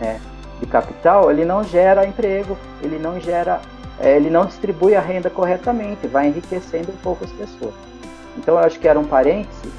né, 0.00 0.20
de 0.60 0.66
capital, 0.66 1.30
ele 1.30 1.44
não 1.44 1.64
gera 1.64 2.06
emprego, 2.06 2.56
ele 2.82 2.98
não 2.98 3.20
gera, 3.20 3.60
é, 3.98 4.16
ele 4.16 4.30
não 4.30 4.44
distribui 4.44 4.94
a 4.94 5.00
renda 5.00 5.30
corretamente, 5.30 6.06
vai 6.06 6.28
enriquecendo 6.28 6.92
poucas 7.02 7.30
pessoas. 7.32 7.74
Então, 8.36 8.54
eu 8.56 8.64
acho 8.64 8.78
que 8.78 8.88
era 8.88 8.98
um 8.98 9.04
parêntese 9.04 9.70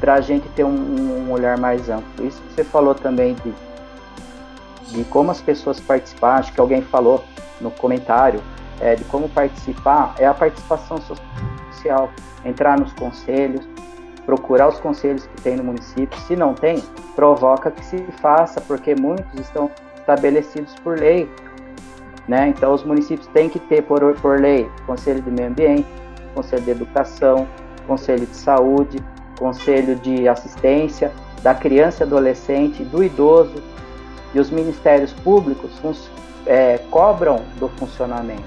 para 0.00 0.14
a 0.14 0.20
gente 0.20 0.48
ter 0.50 0.64
um, 0.64 0.70
um, 0.70 1.32
olhar 1.32 1.56
mais 1.56 1.88
amplo. 1.88 2.26
Isso 2.26 2.40
que 2.42 2.54
você 2.54 2.64
falou 2.64 2.94
também 2.94 3.34
de, 3.34 3.52
de 4.88 5.04
como 5.04 5.30
as 5.30 5.40
pessoas 5.40 5.80
participar, 5.80 6.38
acho 6.38 6.52
que 6.52 6.60
alguém 6.60 6.82
falou 6.82 7.24
no 7.60 7.70
comentário, 7.70 8.40
é, 8.80 8.94
de 8.94 9.04
como 9.04 9.28
participar, 9.28 10.14
é 10.18 10.26
a 10.26 10.34
participação 10.34 10.98
social, 11.00 12.10
entrar 12.44 12.78
nos 12.78 12.92
conselhos, 12.92 13.66
procurar 14.26 14.68
os 14.68 14.78
conselhos 14.80 15.26
que 15.26 15.42
tem 15.42 15.56
no 15.56 15.64
município. 15.64 16.18
Se 16.20 16.34
não 16.34 16.54
tem, 16.54 16.82
provoca 17.14 17.70
que 17.70 17.84
se 17.84 17.98
faça, 18.20 18.60
porque 18.60 18.94
muitos 18.94 19.40
estão 19.40 19.70
estabelecidos 19.96 20.74
por 20.76 20.98
lei. 20.98 21.30
Né? 22.26 22.48
Então, 22.48 22.72
os 22.72 22.82
municípios 22.84 23.26
têm 23.28 23.48
que 23.48 23.58
ter, 23.58 23.82
por, 23.82 24.14
por 24.16 24.40
lei, 24.40 24.68
Conselho 24.86 25.20
de 25.20 25.30
Meio 25.30 25.48
Ambiente, 25.48 25.86
Conselho 26.34 26.62
de 26.62 26.70
Educação, 26.70 27.46
Conselho 27.86 28.26
de 28.26 28.36
Saúde, 28.36 28.98
Conselho 29.38 29.96
de 29.96 30.26
Assistência 30.26 31.12
da 31.42 31.54
Criança 31.54 32.02
e 32.02 32.06
Adolescente, 32.06 32.82
do 32.82 33.04
Idoso, 33.04 33.62
e 34.34 34.40
os 34.40 34.50
ministérios 34.50 35.12
públicos 35.12 35.70
é, 36.46 36.78
cobram 36.90 37.40
do 37.58 37.68
funcionamento. 37.68 38.42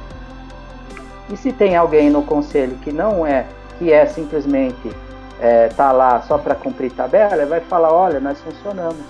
E 1.29 1.37
se 1.37 1.51
tem 1.51 1.75
alguém 1.75 2.09
no 2.09 2.23
conselho 2.23 2.77
que 2.77 2.91
não 2.91 3.25
é, 3.25 3.45
que 3.79 3.91
é 3.91 4.05
simplesmente 4.05 4.91
é, 5.39 5.67
tá 5.69 5.91
lá 5.91 6.21
só 6.21 6.37
para 6.37 6.55
cumprir 6.55 6.91
tabela, 6.91 7.45
vai 7.45 7.59
falar, 7.61 7.91
olha, 7.91 8.19
nós 8.19 8.39
funcionamos. 8.41 9.05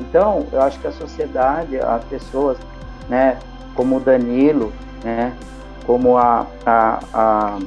Então, 0.00 0.46
eu 0.52 0.62
acho 0.62 0.78
que 0.78 0.86
a 0.86 0.92
sociedade, 0.92 1.78
as 1.78 2.04
pessoas, 2.04 2.56
né, 3.08 3.38
como 3.74 3.96
o 3.96 4.00
Danilo, 4.00 4.72
né, 5.02 5.32
como 5.84 6.16
a, 6.16 6.46
a, 6.64 7.00
a, 7.12 7.58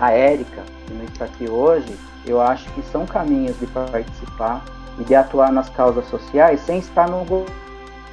a 0.00 0.12
Érica, 0.12 0.62
que 0.86 0.94
não 0.94 1.04
está 1.04 1.24
aqui 1.24 1.48
hoje, 1.48 1.96
eu 2.26 2.40
acho 2.40 2.70
que 2.72 2.82
são 2.82 3.06
caminhos 3.06 3.58
de 3.58 3.66
participar 3.66 4.62
e 4.98 5.04
de 5.04 5.14
atuar 5.14 5.52
nas 5.52 5.68
causas 5.68 6.06
sociais 6.06 6.60
sem 6.60 6.78
estar 6.78 7.08
no 7.08 7.24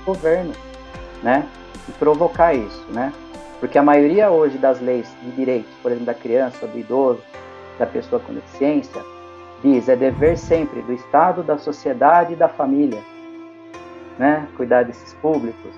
governo, 0.05 0.53
né, 1.21 1.47
e 1.87 1.91
provocar 1.93 2.53
isso, 2.53 2.85
né, 2.89 3.13
porque 3.59 3.77
a 3.77 3.83
maioria 3.83 4.31
hoje 4.31 4.57
das 4.57 4.81
leis 4.81 5.07
de 5.21 5.31
direitos, 5.31 5.71
por 5.83 5.91
exemplo, 5.91 6.07
da 6.07 6.15
criança, 6.15 6.65
do 6.65 6.79
idoso, 6.79 7.21
da 7.77 7.85
pessoa 7.85 8.19
com 8.19 8.33
deficiência, 8.33 9.01
diz 9.63 9.87
é 9.87 9.95
dever 9.95 10.37
sempre 10.37 10.81
do 10.81 10.93
Estado, 10.93 11.43
da 11.43 11.57
sociedade 11.57 12.33
e 12.33 12.35
da 12.35 12.49
família, 12.49 12.99
né? 14.17 14.47
Cuidar 14.57 14.83
desses 14.83 15.13
públicos. 15.15 15.71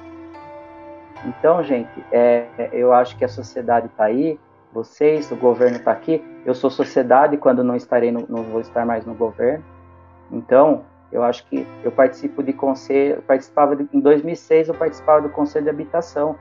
Então, 1.26 1.64
gente, 1.64 1.91
é, 2.12 2.45
é 2.58 2.70
eu 2.72 2.93
acho 2.93 3.18
que 3.18 3.26
a 3.26 3.30
sociedade 3.30 3.88
está 3.88 4.06
aí, 4.06 4.39
vocês, 4.72 5.32
o 5.32 5.36
governo 5.36 5.78
está 5.78 5.91
aqui. 5.91 6.24
Eu 6.45 6.54
sou 6.54 6.70
sociedade 6.70 7.38
quando 7.38 7.64
não 7.64 7.76
estarei, 7.76 8.12
no, 8.12 8.26
não 8.28 8.43
vou 8.43 8.60
estar 8.60 8.86
mais 8.86 9.06
no 9.06 9.14
governo. 9.14 9.64
Então, 10.32 10.84
eu 11.14 11.24
acho 11.24 11.45
que 11.45 11.66
eu 11.84 11.91
participo 11.91 12.41
de 12.41 12.51
conselho, 12.51 13.22
participava 13.22 13.76
de, 13.76 13.88
em 13.93 13.99
2006 13.99 14.70
eu 14.70 14.74
participava 14.74 15.22
do 15.22 15.30
conselho 15.30 15.66
de 15.66 15.70
habitação. 15.70 16.36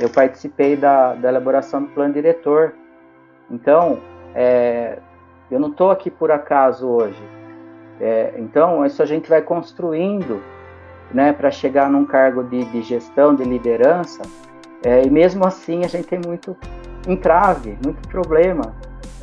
Eu 0.00 0.10
participei 0.10 0.76
da, 0.76 1.14
da 1.14 1.28
elaboração 1.28 1.84
do 1.84 1.88
plano 1.90 2.12
diretor. 2.12 2.74
Então, 3.48 4.00
é, 4.34 4.98
eu 5.48 5.60
não 5.60 5.70
estou 5.70 5.92
aqui 5.92 6.10
por 6.10 6.32
acaso 6.32 6.88
hoje. 6.88 7.22
É, 8.00 8.34
então, 8.36 8.84
isso 8.84 9.00
a 9.00 9.06
gente 9.06 9.28
vai 9.28 9.42
construindo 9.42 10.42
né, 11.12 11.32
para 11.32 11.50
chegar 11.50 11.88
num 11.88 12.04
cargo 12.04 12.42
de, 12.42 12.64
de 12.64 12.82
gestão, 12.82 13.34
de 13.34 13.44
liderança, 13.44 14.22
é, 14.84 15.02
e 15.02 15.10
mesmo 15.10 15.46
assim 15.46 15.84
a 15.84 15.88
gente 15.88 16.06
tem 16.06 16.20
muito 16.24 16.56
entrave, 17.06 17.78
muito 17.82 18.06
problema, 18.08 18.74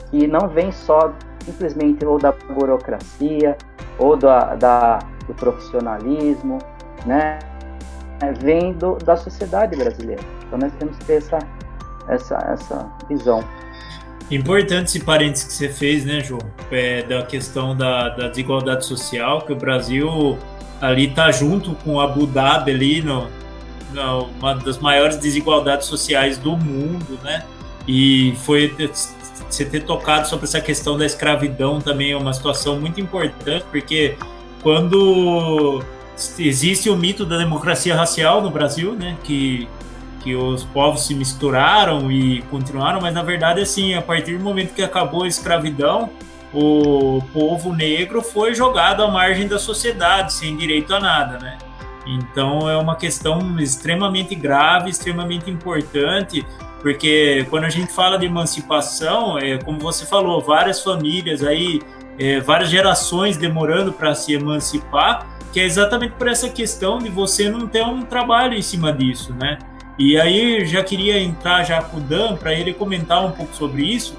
que 0.09 0.27
não 0.27 0.47
vem 0.47 0.71
só 0.71 1.13
simplesmente 1.45 2.05
ou 2.05 2.17
da 2.17 2.31
burocracia, 2.31 3.55
ou 3.97 4.17
da, 4.17 4.55
da 4.55 4.99
do 5.27 5.33
profissionalismo, 5.33 6.59
né? 7.05 7.39
É, 8.21 8.31
vem 8.31 8.73
do, 8.73 8.95
da 8.95 9.15
sociedade 9.17 9.75
brasileira. 9.75 10.21
Então 10.47 10.57
nós 10.57 10.71
temos 10.79 10.97
que 10.97 11.05
ter 11.05 11.15
essa, 11.15 11.39
essa, 12.07 12.35
essa 12.53 12.91
visão. 13.09 13.43
Importante 14.31 14.87
esse 14.87 14.99
parênteses 15.01 15.47
que 15.47 15.53
você 15.53 15.69
fez, 15.69 16.05
né, 16.05 16.19
João? 16.21 16.41
É, 16.71 17.03
da 17.03 17.23
questão 17.23 17.75
da, 17.75 18.09
da, 18.09 18.27
desigualdade 18.29 18.85
social, 18.85 19.41
que 19.41 19.53
o 19.53 19.55
Brasil 19.55 20.37
ali 20.81 21.11
tá 21.11 21.31
junto 21.31 21.75
com 21.75 21.99
Abu 21.99 22.25
Dhabi 22.25 22.71
ali 22.71 23.01
no, 23.01 23.27
no, 23.93 24.23
uma 24.39 24.55
das 24.55 24.79
maiores 24.79 25.17
desigualdades 25.17 25.87
sociais 25.87 26.37
do 26.37 26.57
mundo, 26.57 27.19
né? 27.23 27.43
E 27.87 28.33
foi 28.37 28.73
você 29.49 29.65
ter 29.65 29.83
tocado 29.83 30.27
sobre 30.27 30.45
essa 30.45 30.61
questão 30.61 30.97
da 30.97 31.05
escravidão 31.05 31.79
também 31.79 32.11
é 32.11 32.17
uma 32.17 32.33
situação 32.33 32.79
muito 32.79 32.99
importante, 32.99 33.65
porque 33.71 34.17
quando 34.61 35.83
existe 36.39 36.89
o 36.89 36.95
mito 36.95 37.25
da 37.25 37.37
democracia 37.37 37.95
racial 37.95 38.41
no 38.41 38.49
Brasil, 38.49 38.93
né, 38.93 39.17
que 39.23 39.67
que 40.25 40.35
os 40.35 40.63
povos 40.63 41.05
se 41.05 41.13
misturaram 41.13 42.11
e 42.11 42.41
continuaram, 42.49 42.99
mas 42.99 43.13
na 43.13 43.21
verdade, 43.21 43.61
assim, 43.61 43.93
a 43.93 44.01
partir 44.01 44.39
do 44.39 44.43
momento 44.43 44.73
que 44.73 44.81
acabou 44.81 45.21
a 45.21 45.27
escravidão, 45.27 46.09
o 46.51 47.21
povo 47.31 47.71
negro 47.71 48.23
foi 48.23 48.55
jogado 48.55 49.03
à 49.03 49.07
margem 49.07 49.47
da 49.47 49.59
sociedade, 49.59 50.33
sem 50.33 50.57
direito 50.57 50.95
a 50.95 50.99
nada, 50.99 51.37
né? 51.37 51.59
Então 52.07 52.67
é 52.67 52.75
uma 52.75 52.95
questão 52.95 53.59
extremamente 53.59 54.33
grave, 54.33 54.89
extremamente 54.89 55.51
importante, 55.51 56.43
porque 56.85 57.47
quando 57.49 57.63
a 57.63 57.69
gente 57.69 57.91
fala 57.91 58.15
de 58.15 58.27
emancipação, 58.27 59.39
é 59.39 59.57
como 59.57 59.79
você 59.79 60.05
falou, 60.05 60.39
várias 60.39 60.83
famílias 60.83 61.41
aí, 61.41 61.81
é, 62.19 62.39
várias 62.39 62.69
gerações 62.69 63.37
demorando 63.37 63.91
para 63.91 64.13
se 64.13 64.33
emancipar, 64.33 65.25
que 65.51 65.59
é 65.59 65.63
exatamente 65.63 66.11
por 66.11 66.27
essa 66.27 66.47
questão 66.47 66.99
de 66.99 67.09
você 67.09 67.49
não 67.49 67.67
ter 67.67 67.83
um 67.83 68.03
trabalho 68.03 68.53
em 68.53 68.61
cima 68.61 68.93
disso, 68.93 69.33
né? 69.33 69.57
E 69.97 70.15
aí 70.15 70.63
já 70.67 70.83
queria 70.83 71.19
entrar 71.19 71.63
já 71.63 71.81
com 71.81 71.97
o 71.97 71.99
Dan 71.99 72.35
para 72.35 72.53
ele 72.53 72.71
comentar 72.71 73.25
um 73.25 73.31
pouco 73.31 73.55
sobre 73.55 73.83
isso 73.83 74.15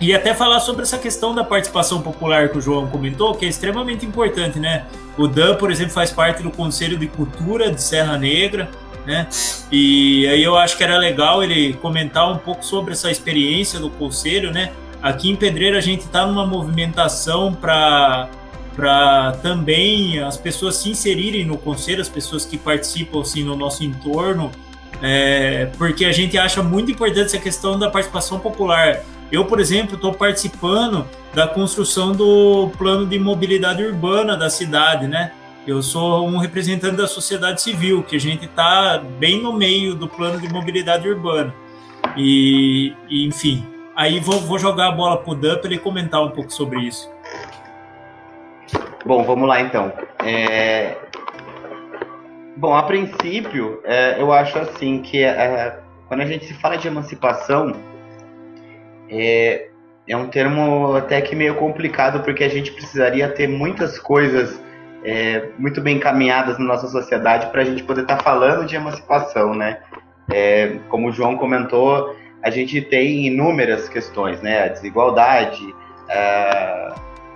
e 0.00 0.14
até 0.14 0.32
falar 0.32 0.60
sobre 0.60 0.82
essa 0.82 0.96
questão 0.96 1.34
da 1.34 1.42
participação 1.42 2.00
popular 2.00 2.48
que 2.50 2.58
o 2.58 2.60
João 2.60 2.86
comentou, 2.86 3.34
que 3.34 3.44
é 3.44 3.48
extremamente 3.48 4.06
importante, 4.06 4.58
né? 4.58 4.86
O 5.16 5.26
Dan, 5.26 5.56
por 5.56 5.70
exemplo, 5.70 5.92
faz 5.92 6.10
parte 6.10 6.42
do 6.42 6.50
Conselho 6.50 6.96
de 6.96 7.08
Cultura 7.08 7.70
de 7.72 7.82
Serra 7.82 8.16
Negra, 8.16 8.70
né? 9.04 9.26
E 9.72 10.26
aí 10.28 10.42
eu 10.42 10.56
acho 10.56 10.76
que 10.76 10.84
era 10.84 10.96
legal 10.96 11.42
ele 11.42 11.72
comentar 11.74 12.30
um 12.30 12.38
pouco 12.38 12.64
sobre 12.64 12.92
essa 12.92 13.10
experiência 13.10 13.80
do 13.80 13.90
conselho, 13.90 14.52
né? 14.52 14.70
Aqui 15.02 15.30
em 15.30 15.36
Pedreira 15.36 15.78
a 15.78 15.80
gente 15.80 16.00
está 16.02 16.26
numa 16.26 16.46
movimentação 16.46 17.54
para 17.54 18.28
para 18.76 19.32
também 19.42 20.20
as 20.20 20.36
pessoas 20.36 20.76
se 20.76 20.88
inserirem 20.88 21.44
no 21.44 21.58
conselho, 21.58 22.00
as 22.00 22.08
pessoas 22.08 22.46
que 22.46 22.56
participam 22.56 23.20
assim 23.20 23.42
no 23.42 23.56
nosso 23.56 23.82
entorno, 23.82 24.52
é, 25.02 25.68
porque 25.76 26.04
a 26.04 26.12
gente 26.12 26.38
acha 26.38 26.62
muito 26.62 26.88
importante 26.92 27.26
essa 27.26 27.38
questão 27.38 27.76
da 27.76 27.90
participação 27.90 28.38
popular. 28.38 29.02
Eu, 29.30 29.44
por 29.44 29.60
exemplo, 29.60 29.94
estou 29.94 30.12
participando 30.12 31.06
da 31.34 31.46
construção 31.46 32.12
do 32.12 32.70
plano 32.78 33.06
de 33.06 33.18
mobilidade 33.18 33.84
urbana 33.84 34.36
da 34.36 34.48
cidade, 34.48 35.06
né? 35.06 35.32
Eu 35.66 35.82
sou 35.82 36.26
um 36.26 36.38
representante 36.38 36.96
da 36.96 37.06
sociedade 37.06 37.60
civil, 37.60 38.02
que 38.02 38.16
a 38.16 38.20
gente 38.20 38.46
está 38.46 38.98
bem 39.18 39.42
no 39.42 39.52
meio 39.52 39.94
do 39.94 40.08
plano 40.08 40.40
de 40.40 40.48
mobilidade 40.50 41.06
urbana. 41.06 41.54
E, 42.16 42.94
e 43.08 43.26
enfim, 43.26 43.66
aí 43.94 44.18
vou, 44.18 44.40
vou, 44.40 44.58
jogar 44.58 44.88
a 44.88 44.92
bola 44.92 45.18
para 45.18 45.30
o 45.30 45.34
Dan 45.34 45.58
para 45.58 45.68
ele 45.68 45.78
comentar 45.78 46.22
um 46.22 46.30
pouco 46.30 46.50
sobre 46.50 46.80
isso. 46.80 47.10
Bom, 49.04 49.24
vamos 49.24 49.46
lá 49.46 49.60
então. 49.60 49.92
É, 50.24 50.96
Bom, 52.58 52.74
a 52.74 52.82
princípio, 52.82 53.80
é, 53.84 54.20
eu 54.20 54.32
acho 54.32 54.58
assim 54.58 55.00
que 55.00 55.22
é, 55.22 55.78
quando 56.08 56.22
a 56.22 56.26
gente 56.26 56.44
se 56.44 56.54
fala 56.54 56.76
de 56.76 56.88
emancipação, 56.88 57.72
é, 59.10 59.68
é 60.06 60.16
um 60.16 60.28
termo 60.28 60.94
até 60.94 61.20
que 61.20 61.36
meio 61.36 61.54
complicado, 61.54 62.22
porque 62.22 62.44
a 62.44 62.48
gente 62.48 62.72
precisaria 62.72 63.28
ter 63.28 63.48
muitas 63.48 63.98
coisas 63.98 64.60
é, 65.04 65.48
muito 65.58 65.80
bem 65.80 65.96
encaminhadas 65.96 66.58
na 66.58 66.64
nossa 66.64 66.88
sociedade 66.88 67.46
para 67.50 67.62
a 67.62 67.64
gente 67.64 67.82
poder 67.82 68.02
estar 68.02 68.16
tá 68.16 68.22
falando 68.22 68.66
de 68.66 68.76
emancipação, 68.76 69.54
né? 69.54 69.78
É, 70.30 70.78
como 70.88 71.08
o 71.08 71.12
João 71.12 71.36
comentou, 71.36 72.14
a 72.42 72.50
gente 72.50 72.80
tem 72.80 73.26
inúmeras 73.26 73.88
questões, 73.88 74.40
né? 74.42 74.64
A 74.64 74.68
desigualdade, 74.68 75.62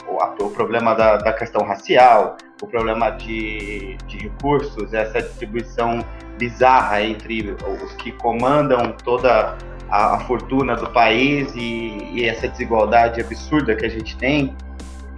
o, 0.06 0.44
o, 0.44 0.50
problema 0.50 0.94
da, 0.94 1.16
da, 1.16 1.32
questão 1.32 1.64
racial, 1.64 2.36
o 2.62 2.66
problema 2.66 3.10
de, 3.10 3.96
de 4.06 4.18
recursos, 4.18 4.92
essa 4.92 5.20
distribuição 5.20 6.04
bizarra 6.38 7.02
entre 7.02 7.54
os 7.82 7.92
que 7.94 8.12
comandam 8.12 8.92
toda 9.04 9.56
a, 9.92 10.14
a 10.14 10.20
fortuna 10.20 10.74
do 10.74 10.88
país 10.88 11.54
e, 11.54 12.08
e, 12.14 12.24
essa 12.24 12.48
desigualdade 12.48 13.20
absurda 13.20 13.76
que 13.76 13.84
a 13.84 13.90
gente 13.90 14.16
tem. 14.16 14.56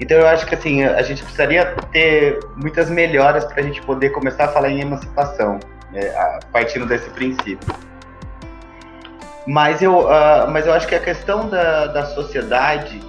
Então 0.01 0.18
eu 0.18 0.27
acho 0.27 0.45
que 0.47 0.57
assim 0.57 0.83
a 0.83 1.01
gente 1.03 1.22
precisaria 1.22 1.64
ter 1.93 2.41
muitas 2.57 2.91
melhoras 2.91 3.45
para 3.45 3.61
a 3.61 3.62
gente 3.62 3.81
poder 3.83 4.11
começar 4.11 4.47
a 4.47 4.49
falar 4.49 4.70
em 4.70 4.81
emancipação, 4.81 5.61
né, 5.93 6.12
partindo 6.53 6.85
desse 6.85 7.09
princípio. 7.11 7.72
Mas 9.47 9.81
eu, 9.81 10.01
uh, 10.01 10.51
mas 10.51 10.66
eu 10.66 10.72
acho 10.72 10.89
que 10.89 10.97
a 10.97 11.01
questão 11.01 11.49
da, 11.49 11.87
da 11.87 12.07
sociedade, 12.07 13.01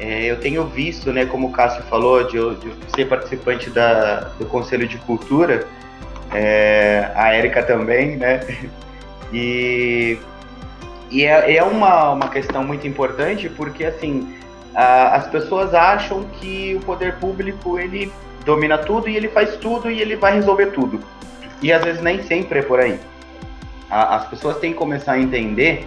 é, 0.00 0.24
eu 0.24 0.40
tenho 0.40 0.66
visto, 0.66 1.12
né, 1.12 1.26
como 1.26 1.48
o 1.48 1.52
Cássio 1.52 1.84
falou, 1.84 2.24
de, 2.24 2.56
de 2.56 2.74
ser 2.96 3.06
participante 3.06 3.70
da, 3.70 4.30
do 4.38 4.46
Conselho 4.46 4.88
de 4.88 4.98
Cultura, 4.98 5.64
é, 6.32 7.12
a 7.14 7.32
Érica 7.32 7.62
também, 7.62 8.16
né? 8.16 8.40
E, 9.32 10.16
e 11.14 11.24
é, 11.24 11.58
é 11.58 11.62
uma, 11.62 12.10
uma 12.10 12.28
questão 12.28 12.64
muito 12.64 12.88
importante 12.88 13.48
porque, 13.48 13.84
assim, 13.84 14.36
a, 14.74 15.14
as 15.14 15.28
pessoas 15.28 15.72
acham 15.72 16.24
que 16.24 16.74
o 16.74 16.84
poder 16.84 17.14
público, 17.20 17.78
ele 17.78 18.12
domina 18.44 18.76
tudo 18.76 19.08
e 19.08 19.16
ele 19.16 19.28
faz 19.28 19.56
tudo 19.58 19.88
e 19.88 20.00
ele 20.00 20.16
vai 20.16 20.34
resolver 20.34 20.72
tudo. 20.72 21.00
E 21.62 21.72
às 21.72 21.84
vezes 21.84 22.02
nem 22.02 22.20
sempre 22.24 22.58
é 22.58 22.62
por 22.62 22.80
aí. 22.80 22.98
A, 23.88 24.16
as 24.16 24.26
pessoas 24.26 24.58
têm 24.58 24.72
que 24.72 24.78
começar 24.78 25.12
a 25.12 25.20
entender 25.20 25.86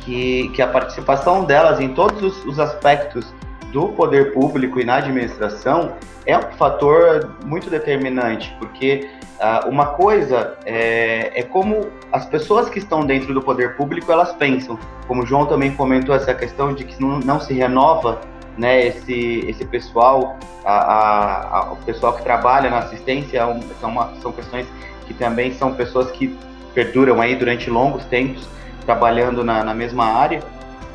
que, 0.00 0.48
que 0.48 0.60
a 0.60 0.66
participação 0.66 1.44
delas 1.44 1.78
em 1.78 1.94
todos 1.94 2.20
os, 2.20 2.44
os 2.44 2.58
aspectos 2.58 3.32
do 3.74 3.88
poder 3.88 4.32
público 4.32 4.78
e 4.80 4.84
na 4.84 4.98
administração 4.98 5.94
é 6.24 6.38
um 6.38 6.52
fator 6.52 7.36
muito 7.44 7.68
determinante, 7.68 8.54
porque 8.60 9.10
uh, 9.40 9.68
uma 9.68 9.86
coisa 9.86 10.56
é, 10.64 11.32
é, 11.34 11.42
como 11.42 11.88
as 12.12 12.24
pessoas 12.24 12.68
que 12.70 12.78
estão 12.78 13.04
dentro 13.04 13.34
do 13.34 13.42
poder 13.42 13.74
público 13.76 14.12
elas 14.12 14.32
pensam. 14.34 14.78
Como 15.08 15.24
o 15.24 15.26
João 15.26 15.44
também 15.44 15.74
comentou 15.74 16.14
essa 16.14 16.32
questão 16.32 16.72
de 16.72 16.84
que 16.84 17.02
não, 17.02 17.18
não 17.18 17.40
se 17.40 17.52
renova 17.52 18.20
né, 18.56 18.86
esse, 18.86 19.44
esse 19.48 19.64
pessoal, 19.64 20.38
a, 20.64 20.72
a, 20.72 21.58
a, 21.58 21.72
o 21.72 21.76
pessoal 21.78 22.12
que 22.12 22.22
trabalha 22.22 22.70
na 22.70 22.78
assistência 22.78 23.38
é 23.38 23.60
são, 23.80 23.90
uma, 23.90 24.14
são 24.22 24.30
questões 24.30 24.68
que 25.04 25.12
também 25.12 25.52
são 25.52 25.74
pessoas 25.74 26.12
que 26.12 26.38
perduram 26.72 27.20
aí 27.20 27.34
durante 27.34 27.68
longos 27.68 28.04
tempos 28.04 28.48
trabalhando 28.86 29.42
na, 29.42 29.64
na 29.64 29.74
mesma 29.74 30.04
área 30.04 30.42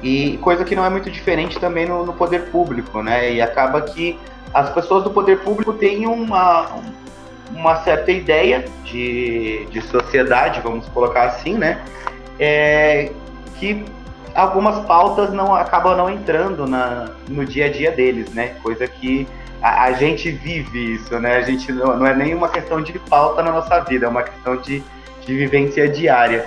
e 0.01 0.37
coisa 0.37 0.63
que 0.63 0.75
não 0.75 0.85
é 0.85 0.89
muito 0.89 1.09
diferente 1.09 1.59
também 1.59 1.85
no, 1.85 2.05
no, 2.05 2.13
poder 2.13 2.49
público, 2.51 3.03
né? 3.03 3.33
E 3.33 3.41
acaba 3.41 3.81
que 3.81 4.17
as 4.53 4.69
pessoas 4.69 5.03
do 5.03 5.11
poder 5.11 5.39
público 5.39 5.73
têm 5.73 6.07
uma, 6.07 6.69
uma 7.51 7.75
certa 7.83 8.11
ideia 8.11 8.65
de, 8.83 9.65
de 9.65 9.81
sociedade, 9.81 10.61
vamos 10.61 10.87
colocar 10.89 11.23
assim, 11.23 11.55
né? 11.55 11.81
É, 12.39 13.11
que 13.55 13.83
algumas 14.33 14.85
pautas 14.85 15.33
não 15.33 15.53
acabam 15.53 15.97
não 15.97 16.09
entrando 16.09 16.65
na, 16.65 17.09
no 17.27 17.45
dia 17.45 17.65
a 17.65 17.69
dia 17.69 17.91
deles, 17.91 18.33
né? 18.33 18.55
Coisa 18.63 18.87
que 18.87 19.27
a, 19.61 19.85
a 19.85 19.91
gente 19.93 20.31
vive 20.31 20.93
isso, 20.93 21.19
né? 21.19 21.35
A 21.35 21.41
gente 21.41 21.71
não, 21.71 21.97
não, 21.97 22.07
é 22.07 22.15
nem 22.15 22.33
uma 22.33 22.49
questão 22.49 22.81
de 22.81 22.97
pauta 22.97 23.43
na 23.43 23.51
nossa 23.51 23.79
vida, 23.81 24.05
é 24.05 24.09
uma 24.09 24.23
questão 24.23 24.55
de, 24.57 24.81
de 25.25 25.35
vivência 25.35 25.87
diária. 25.89 26.45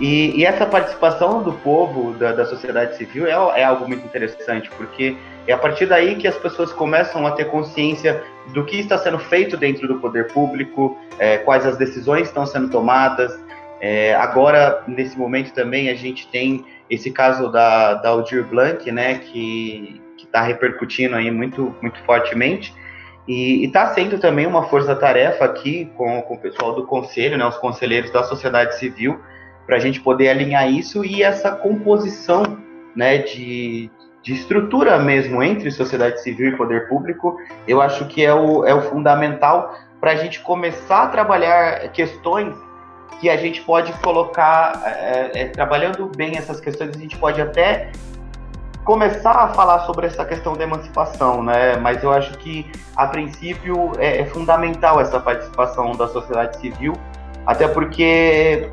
E, 0.00 0.40
e, 0.40 0.44
essa 0.44 0.66
participação 0.66 1.42
do 1.42 1.52
povo, 1.52 2.14
da, 2.14 2.32
da 2.32 2.44
sociedade 2.44 2.96
civil, 2.96 3.26
é, 3.26 3.60
é, 3.60 3.64
algo 3.64 3.86
muito 3.86 4.04
interessante, 4.04 4.68
porque 4.76 5.16
é 5.46 5.52
a 5.52 5.58
partir 5.58 5.86
daí 5.86 6.16
que 6.16 6.26
as 6.26 6.36
pessoas 6.36 6.72
começam 6.72 7.24
a 7.26 7.30
ter 7.30 7.44
consciência 7.44 8.22
do 8.52 8.64
que 8.64 8.80
está 8.80 8.98
sendo 8.98 9.18
feito 9.18 9.56
dentro 9.56 9.86
do 9.86 10.00
poder 10.00 10.32
público, 10.32 10.98
é, 11.18 11.38
quais 11.38 11.64
as 11.64 11.76
decisões 11.76 12.26
estão 12.26 12.44
sendo 12.44 12.68
tomadas. 12.70 13.38
É, 13.80 14.14
agora, 14.16 14.82
nesse 14.88 15.16
momento 15.16 15.52
também, 15.52 15.88
a 15.88 15.94
gente 15.94 16.26
tem 16.28 16.64
esse 16.90 17.10
caso 17.10 17.50
da, 17.50 17.94
da 17.94 18.08
Aldir 18.08 18.44
Blanc, 18.44 18.90
né, 18.90 19.18
que 19.18 20.00
está 20.18 20.42
repercutindo 20.42 21.14
aí 21.14 21.30
muito, 21.30 21.74
muito 21.80 22.02
fortemente. 22.04 22.74
E 23.26 23.64
está 23.64 23.94
sendo 23.94 24.18
também 24.18 24.46
uma 24.46 24.64
força-tarefa 24.64 25.44
aqui 25.44 25.90
com, 25.96 26.20
com 26.22 26.34
o 26.34 26.38
pessoal 26.38 26.74
do 26.74 26.84
conselho, 26.84 27.38
né, 27.38 27.46
os 27.46 27.56
conselheiros 27.56 28.10
da 28.10 28.22
sociedade 28.24 28.76
civil, 28.78 29.20
para 29.66 29.76
a 29.76 29.78
gente 29.78 30.00
poder 30.00 30.28
alinhar 30.28 30.68
isso 30.70 31.04
e 31.04 31.22
essa 31.22 31.52
composição 31.52 32.58
né, 32.94 33.18
de, 33.18 33.90
de 34.22 34.32
estrutura 34.32 34.98
mesmo 34.98 35.42
entre 35.42 35.70
sociedade 35.70 36.22
civil 36.22 36.50
e 36.50 36.56
poder 36.56 36.88
público, 36.88 37.38
eu 37.66 37.80
acho 37.80 38.06
que 38.06 38.24
é 38.24 38.34
o, 38.34 38.64
é 38.64 38.74
o 38.74 38.82
fundamental 38.82 39.74
para 40.00 40.12
a 40.12 40.16
gente 40.16 40.40
começar 40.40 41.04
a 41.04 41.06
trabalhar 41.08 41.88
questões 41.92 42.54
que 43.20 43.30
a 43.30 43.36
gente 43.36 43.62
pode 43.62 43.92
colocar, 44.00 44.82
é, 44.84 45.30
é, 45.34 45.44
trabalhando 45.46 46.10
bem 46.14 46.36
essas 46.36 46.60
questões, 46.60 46.94
a 46.94 46.98
gente 46.98 47.16
pode 47.16 47.40
até 47.40 47.90
começar 48.84 49.32
a 49.32 49.48
falar 49.54 49.80
sobre 49.80 50.06
essa 50.06 50.24
questão 50.24 50.54
da 50.54 50.64
emancipação, 50.64 51.42
né? 51.42 51.76
Mas 51.78 52.02
eu 52.02 52.12
acho 52.12 52.36
que, 52.38 52.70
a 52.94 53.06
princípio, 53.06 53.92
é, 53.98 54.20
é 54.20 54.26
fundamental 54.26 55.00
essa 55.00 55.18
participação 55.18 55.92
da 55.92 56.06
sociedade 56.06 56.58
civil, 56.60 56.92
até 57.46 57.66
porque 57.66 58.70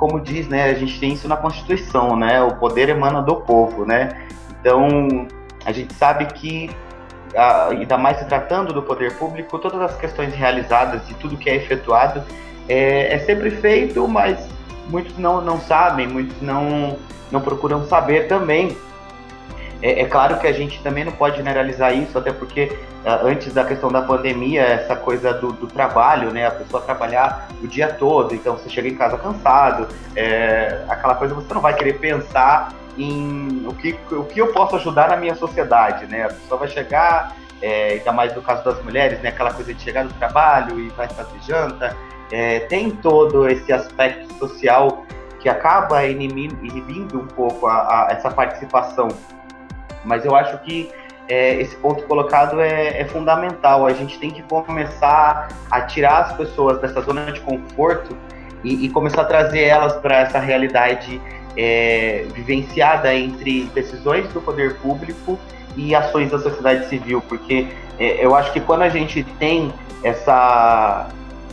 como 0.00 0.18
diz, 0.18 0.48
né, 0.48 0.70
a 0.70 0.74
gente 0.74 0.98
tem 0.98 1.12
isso 1.12 1.28
na 1.28 1.36
Constituição, 1.36 2.16
né, 2.16 2.42
o 2.42 2.56
poder 2.56 2.88
emana 2.88 3.20
do 3.20 3.36
povo, 3.36 3.84
né, 3.84 4.26
então 4.58 5.28
a 5.66 5.72
gente 5.72 5.92
sabe 5.92 6.24
que, 6.24 6.70
ainda 7.70 7.98
mais 7.98 8.16
se 8.16 8.24
tratando 8.24 8.72
do 8.72 8.82
poder 8.82 9.18
público, 9.18 9.58
todas 9.58 9.78
as 9.82 9.96
questões 9.98 10.34
realizadas 10.34 11.08
e 11.10 11.14
tudo 11.14 11.36
que 11.36 11.50
é 11.50 11.56
efetuado 11.56 12.22
é, 12.66 13.14
é 13.14 13.18
sempre 13.18 13.50
feito, 13.50 14.08
mas 14.08 14.48
muitos 14.88 15.18
não, 15.18 15.42
não 15.42 15.60
sabem, 15.60 16.08
muitos 16.08 16.40
não, 16.40 16.96
não 17.30 17.42
procuram 17.42 17.84
saber 17.84 18.26
também 18.26 18.74
é, 19.82 20.02
é, 20.02 20.04
claro 20.04 20.38
que 20.38 20.46
a 20.46 20.52
gente 20.52 20.82
também 20.82 21.04
não 21.04 21.12
pode 21.12 21.36
generalizar 21.36 21.96
isso, 21.96 22.18
até 22.18 22.32
porque 22.32 22.76
uh, 23.04 23.26
antes 23.26 23.52
da 23.54 23.64
questão 23.64 23.90
da 23.90 24.02
pandemia, 24.02 24.62
essa 24.62 24.94
coisa 24.94 25.32
do, 25.32 25.52
do, 25.52 25.66
trabalho, 25.66 26.30
né? 26.30 26.46
A 26.46 26.50
pessoa 26.50 26.82
trabalhar 26.82 27.48
o 27.62 27.66
dia 27.66 27.88
todo, 27.88 28.34
então 28.34 28.56
você 28.56 28.68
chega 28.68 28.88
em 28.88 28.94
casa 28.94 29.16
cansado, 29.16 29.88
é, 30.14 30.84
aquela 30.88 31.14
coisa 31.14 31.34
você 31.34 31.52
não 31.54 31.62
vai 31.62 31.74
querer 31.74 31.94
pensar 31.94 32.74
em 32.98 33.64
o 33.66 33.72
que, 33.72 33.98
o 34.12 34.24
que 34.24 34.40
eu 34.40 34.52
posso 34.52 34.76
ajudar 34.76 35.08
na 35.08 35.16
minha 35.16 35.34
sociedade, 35.34 36.06
né? 36.06 36.24
A 36.24 36.28
pessoa 36.28 36.58
vai 36.58 36.68
chegar, 36.68 37.34
é, 37.62 37.92
ainda 37.94 38.12
mais 38.12 38.34
no 38.36 38.42
caso 38.42 38.62
das 38.62 38.82
mulheres, 38.84 39.20
né? 39.20 39.30
Aquela 39.30 39.54
coisa 39.54 39.72
de 39.72 39.82
chegar 39.82 40.04
do 40.04 40.12
trabalho 40.14 40.78
e 40.78 40.88
vai 40.90 41.08
fazer 41.08 41.40
janta. 41.46 41.96
É, 42.30 42.60
tem 42.60 42.90
todo 42.90 43.48
esse 43.48 43.72
aspecto 43.72 44.32
social 44.34 45.04
que 45.40 45.48
acaba 45.48 46.04
inibindo 46.04 47.18
um 47.18 47.26
pouco 47.26 47.66
a, 47.66 48.08
a 48.08 48.08
essa 48.10 48.30
participação 48.30 49.08
mas 50.04 50.24
eu 50.24 50.34
acho 50.34 50.58
que 50.58 50.90
é, 51.28 51.60
esse 51.60 51.76
ponto 51.76 52.02
colocado 52.04 52.60
é, 52.60 53.00
é, 53.00 53.04
fundamental. 53.04 53.86
A 53.86 53.92
gente 53.92 54.18
tem 54.18 54.30
que 54.30 54.42
começar 54.42 55.48
a 55.70 55.80
tirar 55.82 56.18
as 56.18 56.32
pessoas 56.36 56.80
dessa 56.80 57.00
zona 57.02 57.30
de 57.30 57.40
conforto 57.40 58.16
e, 58.64 58.86
e 58.86 58.88
começar 58.88 59.22
a 59.22 59.24
trazer 59.24 59.62
elas 59.62 59.94
para 59.96 60.18
essa 60.18 60.40
realidade 60.40 61.20
é, 61.56 62.26
vivenciada 62.34 63.14
entre 63.14 63.64
decisões 63.74 64.28
do 64.32 64.40
poder 64.40 64.76
público 64.76 65.38
e 65.76 65.94
ações 65.94 66.30
da 66.30 66.38
sociedade 66.38 66.88
civil, 66.88 67.22
porque 67.28 67.68
é, 67.98 68.24
eu 68.24 68.34
acho 68.34 68.52
que 68.52 68.60
quando 68.60 68.82
a 68.82 68.88
gente 68.88 69.22
tem 69.38 69.72
essa 70.02 71.08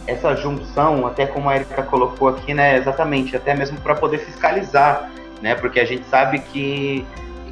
essa 0.07 0.33
junção, 0.37 1.05
até 1.05 1.25
como 1.25 1.49
a 1.49 1.55
Erika 1.57 1.83
colocou 1.83 2.29
aqui, 2.29 2.53
né, 2.53 2.77
exatamente, 2.77 3.35
até 3.35 3.53
mesmo 3.53 3.77
para 3.81 3.93
poder 3.93 4.19
fiscalizar, 4.19 5.11
né, 5.41 5.53
porque 5.53 5.81
a 5.81 5.85
gente 5.85 6.05
sabe 6.07 6.39
que 6.39 7.05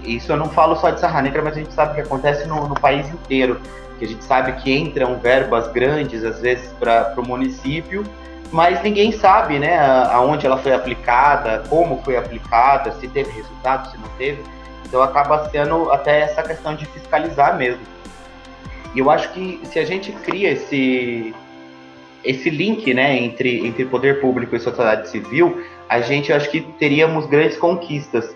isso 0.04 0.32
eu 0.32 0.38
não 0.38 0.50
falo 0.50 0.76
só 0.76 0.90
de 0.90 1.00
Serra 1.00 1.22
Negra, 1.22 1.42
mas 1.42 1.54
a 1.54 1.60
gente 1.60 1.74
sabe 1.74 1.96
que 1.96 2.02
acontece 2.02 2.48
no, 2.48 2.68
no 2.68 2.76
país 2.76 3.08
inteiro. 3.10 3.60
Que 3.98 4.06
a 4.06 4.08
gente 4.08 4.24
sabe 4.24 4.52
que 4.54 4.76
entram 4.76 5.18
verbas 5.20 5.72
grandes, 5.72 6.24
às 6.24 6.42
vezes, 6.42 6.72
para 6.74 7.14
o 7.18 7.26
município, 7.26 8.04
mas 8.52 8.82
ninguém 8.84 9.12
sabe 9.12 9.60
né, 9.60 9.78
aonde 10.12 10.46
ela 10.46 10.58
foi 10.58 10.74
aplicada, 10.74 11.64
como 11.70 12.02
foi 12.04 12.18
aplicada, 12.18 12.92
se 12.94 13.08
teve 13.08 13.32
resultado, 13.32 13.90
se 13.92 13.98
não 13.98 14.10
teve. 14.18 14.44
Então 14.86 15.02
acaba 15.02 15.50
sendo 15.50 15.92
até 15.92 16.22
essa 16.22 16.44
questão 16.44 16.76
de 16.76 16.86
fiscalizar 16.86 17.58
mesmo. 17.58 17.82
E 18.94 19.00
eu 19.00 19.10
acho 19.10 19.32
que 19.34 19.60
se 19.64 19.80
a 19.80 19.86
gente 19.86 20.12
cria 20.12 20.52
esse, 20.52 21.34
esse 22.24 22.50
link 22.50 22.94
né, 22.94 23.18
entre, 23.18 23.66
entre 23.66 23.86
poder 23.86 24.22
público 24.22 24.56
e 24.56 24.60
sociedade 24.60 25.10
civil, 25.10 25.62
a 25.90 26.00
gente 26.00 26.32
acho 26.32 26.50
que 26.50 26.62
teríamos 26.62 27.26
grandes 27.26 27.58
conquistas 27.58 28.36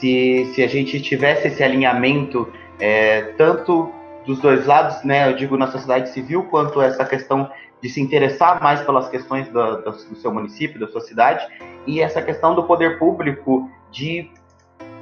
se, 0.00 0.50
se 0.54 0.62
a 0.62 0.66
gente 0.66 1.00
tivesse 1.00 1.48
esse 1.48 1.62
alinhamento, 1.62 2.50
é, 2.80 3.22
tanto 3.36 3.92
dos 4.26 4.40
dois 4.40 4.66
lados, 4.66 5.04
né? 5.04 5.28
Eu 5.30 5.36
digo 5.36 5.56
na 5.56 5.70
sociedade 5.70 6.08
civil, 6.10 6.44
quanto 6.44 6.80
essa 6.80 7.04
questão 7.04 7.50
de 7.82 7.88
se 7.88 8.00
interessar 8.00 8.62
mais 8.62 8.80
pelas 8.80 9.08
questões 9.08 9.48
do, 9.48 9.82
do, 9.82 10.16
seu 10.16 10.32
município, 10.32 10.80
da 10.80 10.86
sua 10.88 11.00
cidade, 11.00 11.46
e 11.86 12.00
essa 12.00 12.20
questão 12.20 12.54
do 12.54 12.64
poder 12.64 12.98
público 12.98 13.70
de 13.90 14.30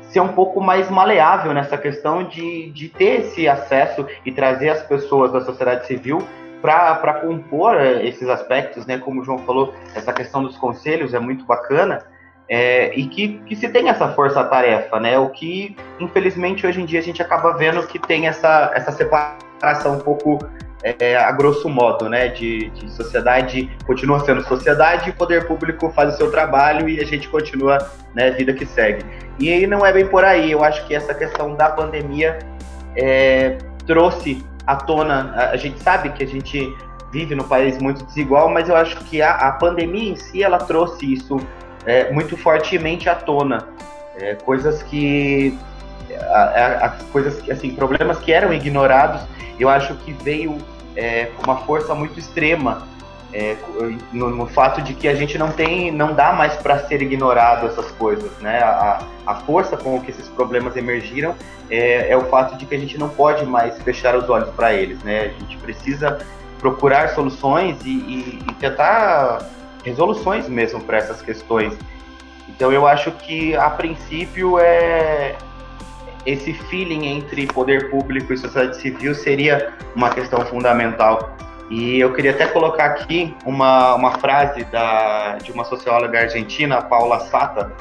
ser 0.02 0.20
um 0.20 0.28
pouco 0.28 0.60
mais 0.60 0.90
maleável 0.90 1.52
nessa 1.52 1.76
questão 1.76 2.24
de, 2.24 2.70
de 2.70 2.88
ter 2.88 3.20
esse 3.20 3.48
acesso 3.48 4.06
e 4.24 4.32
trazer 4.32 4.70
as 4.70 4.82
pessoas 4.82 5.32
da 5.32 5.40
sociedade 5.40 5.86
civil 5.86 6.26
para 6.62 7.20
compor 7.20 7.76
eh, 7.76 8.06
esses 8.06 8.28
aspectos, 8.28 8.86
né? 8.86 8.98
Como 8.98 9.20
o 9.20 9.24
João 9.24 9.38
falou, 9.38 9.74
essa 9.94 10.12
questão 10.12 10.42
dos 10.42 10.56
conselhos 10.56 11.14
é 11.14 11.18
muito 11.18 11.44
bacana, 11.44 12.04
é, 12.48 12.98
e 12.98 13.06
que, 13.06 13.40
que 13.46 13.54
se 13.54 13.68
tem 13.68 13.88
essa 13.88 14.08
força-tarefa, 14.08 14.98
né? 14.98 15.18
O 15.18 15.28
que, 15.28 15.76
infelizmente, 16.00 16.66
hoje 16.66 16.80
em 16.80 16.86
dia 16.86 16.98
a 16.98 17.02
gente 17.02 17.20
acaba 17.20 17.52
vendo 17.52 17.86
que 17.86 17.98
tem 17.98 18.26
essa, 18.26 18.70
essa 18.74 18.90
separação 18.90 19.96
um 19.96 20.00
pouco 20.00 20.38
é, 20.82 21.16
a 21.16 21.30
grosso 21.32 21.68
modo, 21.68 22.08
né? 22.08 22.28
De, 22.28 22.70
de 22.70 22.90
sociedade 22.90 23.70
continua 23.86 24.20
sendo 24.20 24.42
sociedade, 24.44 25.10
e 25.10 25.12
poder 25.12 25.46
público 25.46 25.90
faz 25.90 26.14
o 26.14 26.16
seu 26.16 26.30
trabalho 26.30 26.88
e 26.88 27.00
a 27.00 27.04
gente 27.04 27.28
continua, 27.28 27.78
né? 28.14 28.30
Vida 28.30 28.54
que 28.54 28.64
segue. 28.64 29.04
E 29.38 29.52
aí 29.52 29.66
não 29.66 29.84
é 29.84 29.92
bem 29.92 30.06
por 30.06 30.24
aí. 30.24 30.50
Eu 30.50 30.64
acho 30.64 30.86
que 30.86 30.94
essa 30.94 31.14
questão 31.14 31.54
da 31.54 31.68
pandemia 31.68 32.38
é, 32.96 33.58
trouxe 33.86 34.42
à 34.66 34.74
tona. 34.74 35.34
A, 35.36 35.50
a 35.50 35.56
gente 35.56 35.82
sabe 35.82 36.08
que 36.10 36.24
a 36.24 36.26
gente 36.26 36.74
vive 37.12 37.34
num 37.34 37.44
país 37.44 37.78
muito 37.78 38.04
desigual, 38.06 38.48
mas 38.48 38.70
eu 38.70 38.76
acho 38.76 38.96
que 39.04 39.20
a, 39.20 39.32
a 39.32 39.52
pandemia 39.52 40.12
em 40.12 40.16
si 40.16 40.42
ela 40.42 40.58
trouxe 40.58 41.12
isso 41.12 41.38
é, 41.86 42.10
muito 42.12 42.36
fortemente 42.36 43.08
à 43.08 43.14
tona. 43.14 43.68
É, 44.16 44.34
coisas 44.34 44.82
que. 44.82 45.56
A, 46.30 46.86
a, 46.86 46.88
coisas 47.12 47.48
assim, 47.50 47.74
problemas 47.74 48.18
que 48.18 48.32
eram 48.32 48.52
ignorados, 48.52 49.22
eu 49.60 49.68
acho 49.68 49.94
que 49.96 50.12
veio 50.12 50.58
é, 50.96 51.26
com 51.36 51.44
uma 51.44 51.58
força 51.58 51.94
muito 51.94 52.18
extrema 52.18 52.88
é, 53.32 53.56
no, 54.12 54.30
no, 54.30 54.46
fato 54.46 54.80
de 54.80 54.94
que 54.94 55.06
a 55.06 55.14
gente 55.14 55.36
não 55.36 55.52
tem, 55.52 55.92
não 55.92 56.14
dá 56.14 56.32
mais 56.32 56.54
para 56.56 56.78
ser 56.86 57.02
ignorado 57.02 57.66
essas 57.66 57.90
coisas, 57.92 58.30
né? 58.40 58.58
A, 58.60 59.02
a 59.26 59.34
força 59.36 59.76
com 59.76 60.00
que 60.00 60.10
esses 60.10 60.28
problemas 60.28 60.76
emergiram 60.76 61.34
é, 61.70 62.10
é, 62.10 62.16
o 62.16 62.24
fato 62.24 62.56
de 62.56 62.64
que 62.64 62.74
a 62.74 62.78
gente 62.78 62.96
não 62.96 63.08
pode 63.08 63.44
mais 63.44 63.80
fechar 63.82 64.16
os 64.16 64.28
olhos 64.30 64.48
para 64.50 64.72
eles, 64.72 65.02
né? 65.02 65.20
A 65.20 65.40
gente 65.40 65.58
precisa 65.58 66.18
procurar 66.58 67.10
soluções 67.10 67.76
e, 67.84 67.90
e, 67.90 68.44
e 68.48 68.54
tentar 68.54 69.38
resoluções 69.84 70.48
mesmo 70.48 70.80
para 70.80 70.98
essas 70.98 71.22
questões. 71.22 71.76
Então 72.48 72.72
eu 72.72 72.86
acho 72.86 73.10
que 73.12 73.54
a 73.54 73.70
princípio 73.70 74.58
é 74.58 75.36
esse 76.26 76.52
feeling 76.52 77.06
entre 77.06 77.46
poder 77.46 77.90
público 77.90 78.32
e 78.32 78.36
sociedade 78.36 78.76
civil 78.76 79.14
seria 79.14 79.72
uma 79.94 80.10
questão 80.10 80.44
fundamental. 80.46 81.36
E 81.70 82.00
eu 82.00 82.12
queria 82.12 82.30
até 82.30 82.46
colocar 82.46 82.86
aqui 82.86 83.34
uma, 83.44 83.94
uma 83.94 84.12
frase 84.18 84.64
da, 84.64 85.36
de 85.36 85.52
uma 85.52 85.64
socióloga 85.64 86.20
argentina, 86.20 86.80
Paula 86.80 87.20
Sata, 87.20 87.72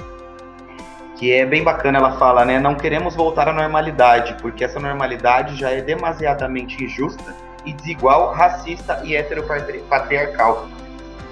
que 1.18 1.32
é 1.32 1.46
bem 1.46 1.64
bacana. 1.64 1.98
Ela 1.98 2.18
fala, 2.18 2.44
né? 2.44 2.60
Não 2.60 2.76
queremos 2.76 3.16
voltar 3.16 3.48
à 3.48 3.54
normalidade, 3.54 4.36
porque 4.42 4.64
essa 4.64 4.80
normalidade 4.80 5.56
já 5.56 5.72
é 5.72 5.82
demasiadamente 5.82 6.84
injusta 6.84 7.36
e 7.66 7.74
desigual, 7.74 8.34
racista 8.34 9.02
e 9.04 9.16
heteropatriarcal. 9.16 10.68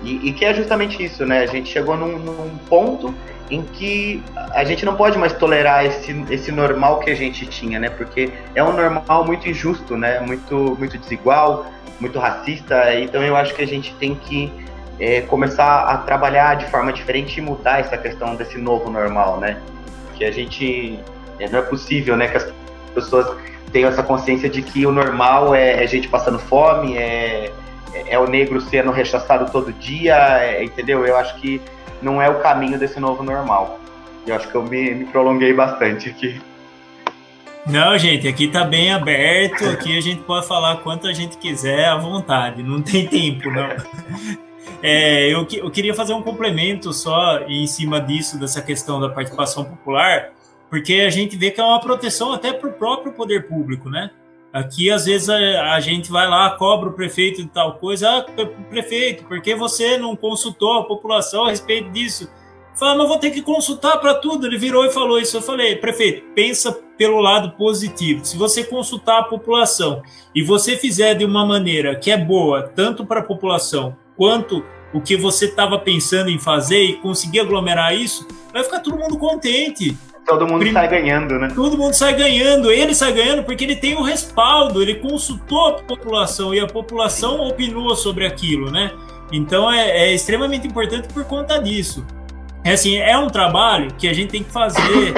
E, 0.06 0.30
e, 0.30 0.34
que 0.34 0.46
é 0.46 0.54
justamente 0.54 1.04
isso, 1.04 1.26
né? 1.26 1.40
A 1.40 1.48
gente 1.48 1.68
chegou 1.70 1.98
num, 1.98 2.20
num, 2.20 2.58
ponto 2.70 3.14
em 3.50 3.64
que 3.64 4.24
a 4.52 4.64
gente 4.64 4.86
não 4.86 4.96
pode 4.96 5.18
mais 5.18 5.34
tolerar 5.34 5.84
esse, 5.84 6.26
esse 6.30 6.52
normal 6.52 7.00
que 7.00 7.10
a 7.10 7.16
gente 7.16 7.46
tinha, 7.48 7.80
né? 7.80 7.90
Porque 7.90 8.32
é 8.54 8.64
um 8.64 8.72
normal 8.72 9.26
muito 9.26 9.50
injusto, 9.50 9.98
né? 9.98 10.20
Muito, 10.20 10.76
muito 10.78 10.98
desigual, 11.00 11.66
muito 12.00 12.20
racista. 12.20 12.94
Então 12.94 13.24
eu 13.24 13.36
acho 13.36 13.56
que 13.56 13.64
a 13.64 13.68
gente 13.68 13.96
tem 13.96 14.14
que 14.14 14.54
é, 15.00 15.22
começar 15.22 15.86
a 15.86 15.98
trabalhar 15.98 16.56
de 16.56 16.68
forma 16.68 16.94
diferente 16.94 17.40
e 17.40 17.42
mudar 17.42 17.80
essa 17.80 17.98
questão 17.98 18.36
desse 18.36 18.60
novo 18.60 18.92
normal, 18.92 19.40
né? 19.40 19.60
Que 20.16 20.24
a 20.24 20.32
gente 20.32 21.00
é, 21.40 21.50
não 21.50 21.60
é 21.60 21.62
possível, 21.64 22.16
né? 22.16 22.28
Que 22.28 22.38
as 22.38 22.54
pessoas 22.94 23.36
tenham 23.72 23.90
essa 23.90 24.04
consciência 24.04 24.48
de 24.48 24.62
que 24.62 24.86
o 24.86 24.92
normal 24.92 25.56
é, 25.56 25.84
é 25.84 25.88
gente 25.88 26.08
passando 26.08 26.38
fome, 26.38 26.96
é 26.96 27.52
é, 28.08 28.20
o 28.20 28.28
negro 28.28 28.60
sendo 28.62 28.92
rechaçado 28.92 29.52
todo 29.52 29.72
dia, 29.74 30.16
é, 30.40 30.64
entendeu? 30.64 31.06
Eu 31.06 31.18
acho 31.18 31.40
que 31.40 31.62
não 32.02 32.22
é 32.22 32.30
o 32.30 32.40
caminho 32.40 32.78
desse 32.78 33.00
novo 33.00 33.24
normal. 33.24 33.80
Eu 34.26 34.36
acho 34.36 34.50
que 34.50 34.56
eu 34.56 34.64
me, 34.64 34.92
me 34.94 35.06
prolonguei 35.06 35.54
bastante 35.54 36.10
aqui. 36.10 36.42
Não, 37.66 37.98
gente, 37.98 38.28
aqui 38.28 38.48
tá 38.48 38.64
bem 38.64 38.94
aberto, 38.94 39.68
aqui 39.70 39.98
a 39.98 40.02
gente 40.02 40.22
pode 40.22 40.48
falar 40.48 40.78
quanto 40.78 41.08
a 41.08 41.14
gente 41.14 41.38
quiser 41.38 41.86
à 41.86 41.98
vontade, 41.98 42.62
não 42.62 42.80
tem 42.82 43.08
tempo, 43.08 43.50
não. 43.50 43.70
É, 44.84 45.34
eu, 45.34 45.48
eu 45.52 45.72
queria 45.72 45.96
fazer 45.96 46.14
um 46.14 46.22
complemento 46.22 46.94
só 46.94 47.40
em 47.48 47.66
cima 47.66 48.00
disso, 48.00 48.40
dessa 48.40 48.62
questão 48.62 49.00
da 49.00 49.10
participação 49.10 49.66
popular, 49.66 50.30
porque 50.70 51.06
a 51.08 51.10
gente 51.10 51.36
vê 51.36 51.50
que 51.50 51.60
é 51.60 51.64
uma 51.64 51.82
proteção 51.82 52.34
até 52.34 52.54
para 52.54 52.70
o 52.70 52.74
próprio 52.74 53.14
poder 53.14 53.48
público, 53.48 53.90
né? 53.90 54.12
Aqui, 54.56 54.90
às 54.90 55.04
vezes, 55.04 55.28
a, 55.28 55.74
a, 55.74 55.82
gente 55.82 56.10
vai 56.10 56.30
lá, 56.30 56.50
cobra 56.52 56.88
o 56.88 56.94
prefeito 56.94 57.42
de 57.42 57.50
tal 57.50 57.74
coisa. 57.74 58.10
Ah, 58.10 58.26
prefeito, 58.70 59.26
por 59.26 59.42
que 59.42 59.54
você 59.54 59.98
não 59.98 60.16
consultou 60.16 60.80
a 60.80 60.86
população 60.86 61.44
a 61.44 61.50
respeito 61.50 61.92
disso? 61.92 62.30
Fala, 62.74 63.00
mas 63.00 63.10
vou 63.10 63.20
ter 63.20 63.32
que 63.32 63.42
consultar 63.42 63.98
para 63.98 64.14
tudo. 64.14 64.48
Ele 64.48 64.58
virou 64.58 64.86
e 64.86 64.94
falou 64.94 65.20
isso. 65.20 65.36
Eu 65.36 65.42
falei, 65.42 65.76
prefeito, 65.76 66.24
pensa 66.34 66.72
pelo 66.98 67.20
lado 67.20 67.52
positivo. 67.58 68.24
Se 68.24 68.38
você 68.38 68.64
consultar 68.64 69.20
a 69.20 69.24
população 69.24 70.02
e 70.34 70.42
você 70.42 70.78
fizer 70.78 71.16
de 71.16 71.26
uma 71.26 71.46
maneira 71.46 71.94
que 71.94 72.10
é 72.10 72.18
boa, 72.18 72.64
tanto 72.64 73.06
para 73.06 73.20
a 73.20 73.24
população 73.24 73.98
quanto 74.16 74.64
o 74.94 75.02
que 75.02 75.18
você 75.18 75.48
estava 75.48 75.78
pensando 75.78 76.30
em 76.30 76.40
fazer 76.40 76.82
e 76.82 76.96
conseguir 76.96 77.42
aglomerar 77.42 77.94
isso, 77.94 78.26
vai 78.54 78.64
ficar 78.64 78.80
todo 78.80 78.98
mundo 78.98 79.18
contente. 79.18 79.98
Todo 80.26 80.48
mundo 80.48 80.60
Prime... 80.60 80.74
sai 80.74 80.88
ganhando, 80.88 81.40
né? 81.40 81.52
Todo 81.54 81.78
mundo 81.78 81.94
sai 81.94 82.16
ganhando. 82.16 82.72
Ele 82.72 82.96
sai 82.96 83.14
ganhando 83.14 83.44
porque 83.44 83.64
ele 83.64 83.76
tem 83.76 83.96
o 83.96 84.00
um 84.00 84.04
respaldo, 84.04 84.82
ele 84.82 84.96
consultou 84.96 85.68
a 85.68 85.74
população 85.74 86.54
e 86.54 86.60
a 86.60 86.66
população 86.66 87.40
opinou 87.48 87.96
sobre 87.96 88.26
aquilo, 88.26 88.72
né? 88.72 88.92
Então 89.32 89.72
é, 89.72 89.90
é 89.90 90.14
extremamente 90.14 90.68
importante 90.68 91.08
por 91.14 91.24
conta 91.26 91.60
disso. 91.60 92.06
É 92.64 92.72
assim, 92.72 92.98
é 92.98 93.16
um 93.18 93.28
trabalho 93.28 93.94
que 93.96 94.08
a 94.08 94.14
gente 94.14 94.32
tem 94.32 94.44
que 94.44 94.52
fazer 94.52 95.14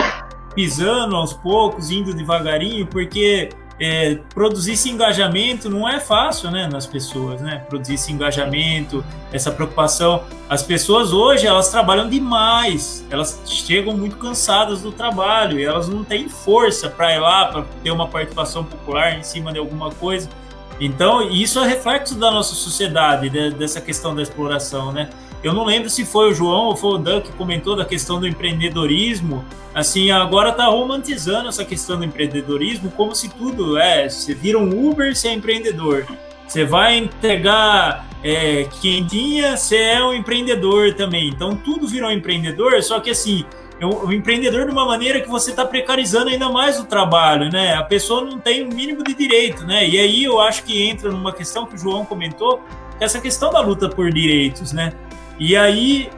pisando 0.54 1.16
aos 1.16 1.34
poucos, 1.34 1.90
indo 1.92 2.14
devagarinho, 2.14 2.86
porque 2.88 3.50
é, 3.80 4.20
produzir 4.34 4.74
esse 4.74 4.90
engajamento 4.90 5.70
não 5.70 5.88
é 5.88 6.00
fácil, 6.00 6.50
né, 6.50 6.68
nas 6.68 6.88
pessoas, 6.88 7.42
né? 7.42 7.64
Produzir 7.70 7.94
esse 7.94 8.12
engajamento, 8.12 9.06
essa 9.32 9.52
preocupação. 9.52 10.24
As 10.50 10.64
pessoas 10.64 11.14
hoje 11.14 11.46
elas 11.46 11.70
trabalham 11.70 12.10
demais, 12.10 13.06
elas 13.10 13.40
chegam 13.46 13.96
muito 13.96 14.18
cansadas 14.18 14.82
do 14.82 14.92
trabalho 14.92 15.60
e 15.60 15.64
elas 15.64 15.88
não 15.88 16.04
têm 16.04 16.28
força 16.28 16.90
para 16.90 17.14
ir 17.14 17.20
lá 17.20 17.46
para 17.46 17.66
ter 17.84 17.92
uma 17.92 18.08
participação 18.08 18.64
popular 18.64 19.18
em 19.18 19.24
cima 19.24 19.54
de 19.54 19.60
alguma 19.60 19.92
coisa. 19.92 20.28
Então 20.80 21.30
isso 21.30 21.60
é 21.60 21.68
reflexo 21.68 22.16
da 22.16 22.32
nossa 22.32 22.56
sociedade, 22.56 23.30
de, 23.30 23.52
dessa 23.52 23.80
questão 23.80 24.16
da 24.16 24.22
exploração, 24.22 24.92
né? 24.92 25.10
Eu 25.44 25.54
não 25.54 25.66
lembro 25.66 25.90
se 25.90 26.04
foi 26.04 26.32
o 26.32 26.34
João 26.34 26.66
ou 26.66 26.76
foi 26.76 26.92
o 26.92 26.98
Dan 26.98 27.22
que 27.22 27.32
comentou 27.34 27.76
da 27.76 27.86
questão 27.86 28.20
do 28.20 28.28
empreendedorismo. 28.28 29.46
Assim, 29.74 30.10
agora 30.10 30.52
tá 30.52 30.66
romantizando 30.66 31.48
essa 31.48 31.64
questão 31.64 31.98
do 31.98 32.06
empreendedorismo 32.06 32.92
como 32.92 33.16
se 33.16 33.30
tudo 33.30 33.78
é. 33.78 34.10
Você 34.10 34.34
vira 34.34 34.58
um 34.58 34.90
Uber, 34.90 35.16
você 35.16 35.30
é 35.30 35.34
empreendedor. 35.34 36.06
Você 36.48 36.66
vai 36.66 36.98
entregar 36.98 38.08
é, 38.24 38.68
quentinha, 38.82 39.56
você 39.56 39.78
é 39.78 40.04
um 40.04 40.14
empreendedor 40.14 40.94
também. 40.94 41.28
Então 41.28 41.56
tudo 41.56 41.88
virou 41.88 42.10
um 42.10 42.14
empreendedor, 42.14 42.82
só 42.82 43.00
que 43.00 43.12
assim, 43.12 43.46
o 43.82 44.12
é 44.12 44.16
empreendedor 44.16 44.66
de 44.66 44.72
uma 44.72 44.86
maneira 44.86 45.22
que 45.22 45.30
você 45.30 45.52
está 45.52 45.66
precarizando 45.66 46.30
ainda 46.30 46.50
mais 46.50 46.80
o 46.80 46.86
trabalho, 46.86 47.52
né? 47.52 47.76
A 47.76 47.84
pessoa 47.84 48.22
não 48.22 48.40
tem 48.40 48.64
o 48.64 48.66
um 48.66 48.74
mínimo 48.74 49.04
de 49.04 49.14
direito, 49.14 49.66
né? 49.66 49.88
E 49.88 50.00
aí 50.00 50.24
eu 50.24 50.40
acho 50.40 50.64
que 50.64 50.82
entra 50.82 51.12
numa 51.12 51.32
questão 51.32 51.66
que 51.66 51.76
o 51.76 51.78
João 51.78 52.04
comentou, 52.04 52.62
essa 53.00 53.22
questão 53.22 53.52
da 53.52 53.60
luta 53.60 53.88
por 53.88 54.12
direitos, 54.12 54.72
né? 54.72 54.94
E 55.40 55.56
aí 55.56 56.10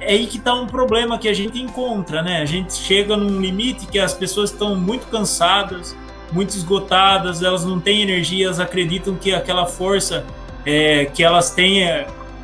é 0.00 0.12
aí 0.12 0.26
que 0.26 0.36
está 0.36 0.54
um 0.54 0.66
problema 0.66 1.18
que 1.18 1.28
a 1.28 1.32
gente 1.32 1.60
encontra, 1.60 2.22
né? 2.22 2.42
A 2.42 2.44
gente 2.44 2.74
chega 2.74 3.16
num 3.16 3.40
limite 3.40 3.86
que 3.86 3.98
as 3.98 4.12
pessoas 4.12 4.50
estão 4.50 4.76
muito 4.76 5.06
cansadas, 5.06 5.96
muito 6.30 6.50
esgotadas, 6.50 7.42
elas 7.42 7.64
não 7.64 7.80
têm 7.80 8.02
energia, 8.02 8.46
elas 8.46 8.60
acreditam 8.60 9.14
que 9.14 9.32
aquela 9.32 9.66
força 9.66 10.24
é, 10.66 11.06
que 11.06 11.22
elas 11.22 11.50
têm, 11.50 11.84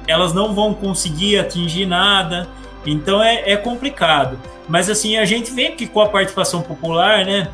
elas 0.07 0.33
não 0.33 0.55
vão 0.55 0.73
conseguir 0.73 1.39
atingir 1.39 1.87
nada. 1.87 2.49
Então 2.87 3.23
é, 3.23 3.51
é 3.53 3.57
complicado. 3.57 4.39
Mas 4.69 4.89
assim, 4.89 5.17
a 5.17 5.25
gente 5.25 5.51
vê 5.53 5.71
que 5.73 5.87
com 5.87 6.01
a 6.01 6.09
participação 6.09 6.63
popular, 6.63 7.27
né? 7.27 7.49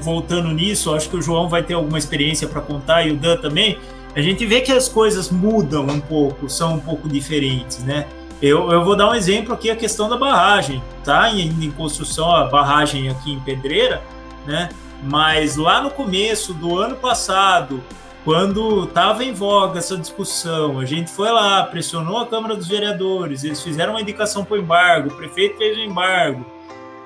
Voltando 0.00 0.48
nisso, 0.48 0.92
acho 0.94 1.08
que 1.08 1.16
o 1.16 1.22
João 1.22 1.48
vai 1.48 1.62
ter 1.62 1.74
alguma 1.74 1.98
experiência 1.98 2.48
para 2.48 2.60
contar 2.60 3.06
e 3.06 3.12
o 3.12 3.16
Dan 3.16 3.36
também 3.36 3.78
a 4.16 4.22
gente 4.22 4.46
vê 4.46 4.62
que 4.62 4.72
as 4.72 4.88
coisas 4.88 5.30
mudam 5.30 5.84
um 5.86 6.00
pouco, 6.00 6.48
são 6.48 6.76
um 6.76 6.80
pouco 6.80 7.06
diferentes, 7.06 7.84
né? 7.84 8.06
Eu, 8.40 8.72
eu 8.72 8.82
vou 8.82 8.96
dar 8.96 9.10
um 9.10 9.14
exemplo 9.14 9.52
aqui, 9.52 9.70
a 9.70 9.76
questão 9.76 10.08
da 10.08 10.16
barragem, 10.16 10.82
tá? 11.04 11.30
Em, 11.30 11.48
em 11.48 11.70
construção, 11.70 12.34
a 12.34 12.44
barragem 12.44 13.10
aqui 13.10 13.32
em 13.32 13.40
Pedreira, 13.40 14.02
né? 14.46 14.70
Mas 15.02 15.56
lá 15.56 15.82
no 15.82 15.90
começo 15.90 16.54
do 16.54 16.78
ano 16.78 16.96
passado, 16.96 17.82
quando 18.24 18.84
estava 18.84 19.22
em 19.22 19.34
voga 19.34 19.80
essa 19.80 19.98
discussão, 19.98 20.80
a 20.80 20.86
gente 20.86 21.10
foi 21.10 21.30
lá, 21.30 21.62
pressionou 21.64 22.16
a 22.16 22.26
Câmara 22.26 22.56
dos 22.56 22.68
Vereadores, 22.68 23.44
eles 23.44 23.62
fizeram 23.62 23.92
uma 23.92 24.00
indicação 24.00 24.46
para 24.46 24.56
o 24.56 24.58
embargo, 24.58 25.10
o 25.10 25.14
prefeito 25.14 25.58
fez 25.58 25.76
o 25.76 25.80
embargo. 25.80 26.44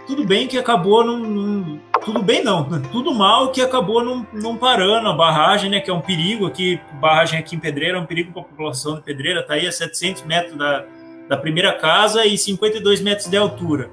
Tudo 0.06 0.24
bem 0.24 0.46
que 0.46 0.56
acabou 0.56 1.04
num, 1.04 1.18
num, 1.18 1.80
Tudo 2.04 2.22
bem 2.22 2.42
não, 2.42 2.64
tudo 2.90 3.14
mal 3.14 3.52
que 3.52 3.60
acabou 3.60 4.02
não, 4.02 4.26
não 4.32 4.56
parando 4.56 5.08
a 5.08 5.12
barragem, 5.12 5.70
né? 5.70 5.80
Que 5.80 5.90
é 5.90 5.94
um 5.94 6.00
perigo 6.00 6.46
aqui, 6.46 6.80
barragem 6.94 7.38
aqui 7.38 7.56
em 7.56 7.58
Pedreira 7.58 7.98
é 7.98 8.00
um 8.00 8.06
perigo 8.06 8.32
para 8.32 8.42
a 8.42 8.44
população 8.44 8.96
de 8.96 9.02
Pedreira, 9.02 9.40
está 9.40 9.54
aí 9.54 9.66
a 9.66 9.72
700 9.72 10.22
metros 10.22 10.56
da, 10.56 10.84
da 11.28 11.36
primeira 11.36 11.72
casa 11.74 12.24
e 12.24 12.38
52 12.38 13.00
metros 13.00 13.28
de 13.28 13.36
altura. 13.36 13.90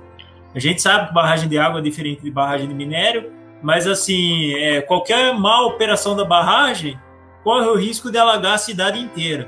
A 0.55 0.59
gente 0.59 0.81
sabe 0.81 1.07
que 1.07 1.13
barragem 1.13 1.49
de 1.49 1.57
água 1.57 1.79
é 1.79 1.83
diferente 1.83 2.21
de 2.21 2.31
barragem 2.31 2.67
de 2.67 2.73
minério, 2.73 3.31
mas 3.61 3.85
assim, 3.85 4.53
é, 4.55 4.81
qualquer 4.81 5.33
má 5.33 5.61
operação 5.61 6.15
da 6.15 6.23
barragem 6.23 6.97
corre 7.43 7.67
o 7.67 7.75
risco 7.75 8.11
de 8.11 8.17
alagar 8.17 8.53
a 8.53 8.57
cidade 8.57 8.99
inteira. 8.99 9.47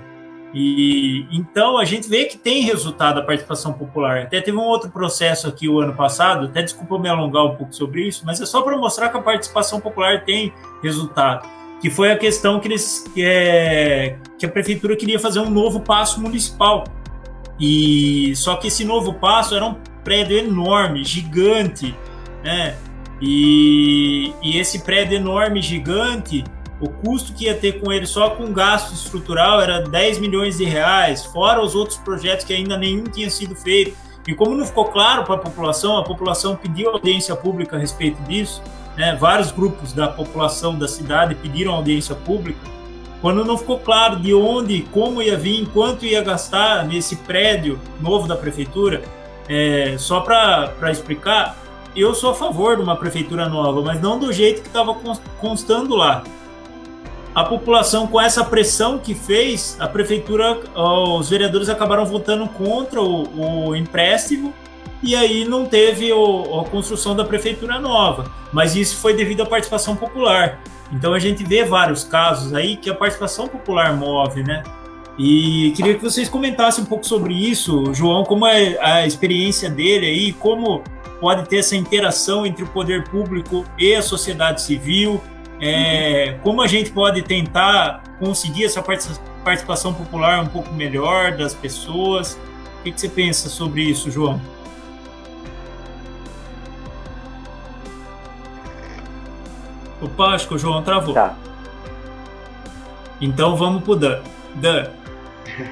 E 0.54 1.28
então 1.32 1.78
a 1.78 1.86
gente 1.86 2.10
vê 2.10 2.26
que 2.26 2.38
tem 2.38 2.64
resultado 2.64 3.20
a 3.20 3.24
participação 3.24 3.74
popular. 3.74 4.24
Até 4.24 4.42
teve 4.42 4.58
um 4.58 4.64
outro 4.64 4.90
processo 4.90 5.48
aqui 5.48 5.70
o 5.70 5.80
ano 5.80 5.94
passado, 5.94 6.48
até 6.48 6.62
desculpa 6.62 6.98
me 6.98 7.08
alongar 7.08 7.46
um 7.46 7.56
pouco 7.56 7.74
sobre 7.74 8.08
isso, 8.08 8.24
mas 8.26 8.42
é 8.42 8.46
só 8.46 8.62
para 8.62 8.76
mostrar 8.78 9.10
que 9.10 9.18
a 9.18 9.22
participação 9.22 9.80
popular 9.80 10.24
tem 10.26 10.54
resultado. 10.82 11.48
Que 11.80 11.90
foi 11.90 12.12
a 12.12 12.18
questão 12.18 12.60
que, 12.60 12.68
eles, 12.68 13.06
que, 13.14 13.24
é, 13.24 14.18
que 14.38 14.46
a 14.46 14.50
prefeitura 14.50 14.96
queria 14.98 15.20
fazer 15.20 15.40
um 15.40 15.50
novo 15.50 15.80
passo 15.80 16.20
municipal. 16.20 16.84
E 17.60 18.34
só 18.36 18.56
que 18.56 18.68
esse 18.68 18.84
novo 18.84 19.14
passo 19.14 19.56
era 19.56 19.66
um 19.66 19.76
prédio 20.04 20.38
enorme, 20.38 21.04
gigante, 21.04 21.96
né? 22.44 22.76
E, 23.22 24.34
e 24.42 24.58
esse 24.58 24.80
prédio 24.80 25.18
enorme, 25.18 25.62
gigante, 25.62 26.44
o 26.80 26.88
custo 26.88 27.34
que 27.34 27.46
ia 27.46 27.56
ter 27.56 27.82
com 27.82 27.92
ele 27.92 28.06
só 28.06 28.30
com 28.32 28.54
gasto 28.54 28.94
estrutural 28.94 29.62
era 29.62 29.82
10 29.82 30.20
milhões 30.20 30.58
de 30.58 30.64
reais, 30.64 31.26
fora 31.26 31.62
os 31.62 31.76
outros 31.76 31.98
projetos 31.98 32.46
que 32.46 32.54
ainda 32.54 32.78
nenhum 32.78 33.04
tinha 33.04 33.30
sido 33.30 33.54
feito. 33.56 33.96
E 34.26 34.34
como 34.34 34.56
não 34.56 34.66
ficou 34.66 34.86
claro 34.86 35.24
para 35.24 35.36
a 35.36 35.40
população, 35.40 35.98
a 35.98 36.04
população 36.04 36.56
pediu 36.56 36.92
audiência 36.92 37.36
pública 37.36 37.76
a 37.76 37.80
respeito 37.80 38.22
disso, 38.24 38.62
né? 38.96 39.16
vários 39.20 39.52
grupos 39.52 39.92
da 39.92 40.08
população 40.08 40.78
da 40.78 40.88
cidade 40.88 41.36
pediram 41.36 41.74
audiência 41.74 42.16
pública. 42.16 42.60
Quando 43.22 43.44
não 43.44 43.58
ficou 43.58 43.80
claro 43.80 44.18
de 44.18 44.34
onde, 44.34 44.82
como 44.84 45.22
ia 45.22 45.38
vir, 45.38 45.68
quanto 45.74 46.06
ia 46.06 46.22
gastar 46.22 46.86
nesse 46.86 47.18
prédio 47.18 47.78
novo 48.00 48.28
da 48.28 48.38
prefeitura, 48.38 49.02
é, 49.50 49.96
só 49.98 50.22
para 50.22 50.92
explicar, 50.92 51.58
eu 51.94 52.14
sou 52.14 52.32
a 52.32 52.36
favor 52.36 52.78
de 52.78 52.84
uma 52.84 52.96
prefeitura 52.96 53.50
nova, 53.50 53.82
mas 53.82 54.00
não 54.00 54.18
do 54.18 54.32
jeito 54.32 54.62
que 54.62 54.68
estava 54.68 54.96
constando 55.42 55.96
lá 55.96 56.24
a 57.40 57.46
população, 57.46 58.06
com 58.06 58.20
essa 58.20 58.44
pressão 58.44 59.00
que 59.00 59.16
fez, 59.16 59.78
a 59.80 59.88
prefeitura, 59.88 60.60
os 60.76 61.30
vereadores 61.30 61.70
acabaram 61.70 62.06
votando 62.06 62.46
contra 62.50 63.02
o, 63.02 63.70
o 63.70 63.76
empréstimo 63.78 64.54
e 65.02 65.16
aí 65.16 65.46
não 65.46 65.66
teve 65.66 66.12
o, 66.12 66.60
a 66.60 66.66
construção 66.66 67.16
da 67.16 67.24
prefeitura 67.24 67.80
nova. 67.80 68.30
Mas 68.52 68.76
isso 68.76 68.98
foi 68.98 69.14
devido 69.14 69.42
à 69.42 69.46
participação 69.46 69.96
popular. 69.96 70.60
Então 70.92 71.14
a 71.14 71.20
gente 71.20 71.46
vê 71.46 71.64
vários 71.64 72.04
casos 72.04 72.54
aí 72.54 72.76
que 72.76 72.90
a 72.90 72.94
participação 72.94 73.48
popular 73.48 73.96
move, 73.96 74.44
né? 74.44 74.62
E 75.18 75.72
queria 75.78 75.96
que 75.96 76.04
vocês 76.04 76.28
comentassem 76.28 76.84
um 76.84 76.88
pouco 76.88 77.08
sobre 77.08 77.34
isso, 77.34 77.94
João, 77.94 78.26
como 78.26 78.46
é 78.46 78.78
a 78.82 79.08
experiência 79.08 79.70
dele 79.70 80.06
aí, 80.06 80.34
como 80.34 80.84
pode 81.22 81.48
ter 81.48 81.60
essa 81.60 81.78
interação 81.78 82.46
entre 82.46 82.66
o 82.66 82.68
poder 82.68 83.08
público 83.08 83.64
e 83.78 83.96
a 83.96 84.02
sociedade 84.02 84.62
civil, 84.62 85.22
é, 85.62 86.38
como 86.42 86.62
a 86.62 86.68
gente 86.68 86.92
pode 86.92 87.22
tentar 87.22 88.02
conseguir 88.18 88.66
essa 88.66 88.82
participação 88.82 89.94
popular 89.94 90.42
um 90.42 90.48
pouco 90.48 90.74
melhor 90.74 91.36
das 91.36 91.54
pessoas? 91.54 92.40
O 92.80 92.84
que, 92.84 92.94
que 92.94 93.02
você 93.02 93.10
pensa 93.10 93.50
sobre 93.50 93.82
isso, 93.82 94.10
João? 94.10 94.40
Opa, 100.02 100.28
acho 100.28 100.48
que 100.48 100.54
o 100.54 100.58
João 100.58 100.82
travou. 100.82 101.14
Tá. 101.14 101.36
Então 103.20 103.58
vamos 103.58 103.84
pro 103.84 103.98
Dan. 103.98 104.22
Dan. 104.56 104.92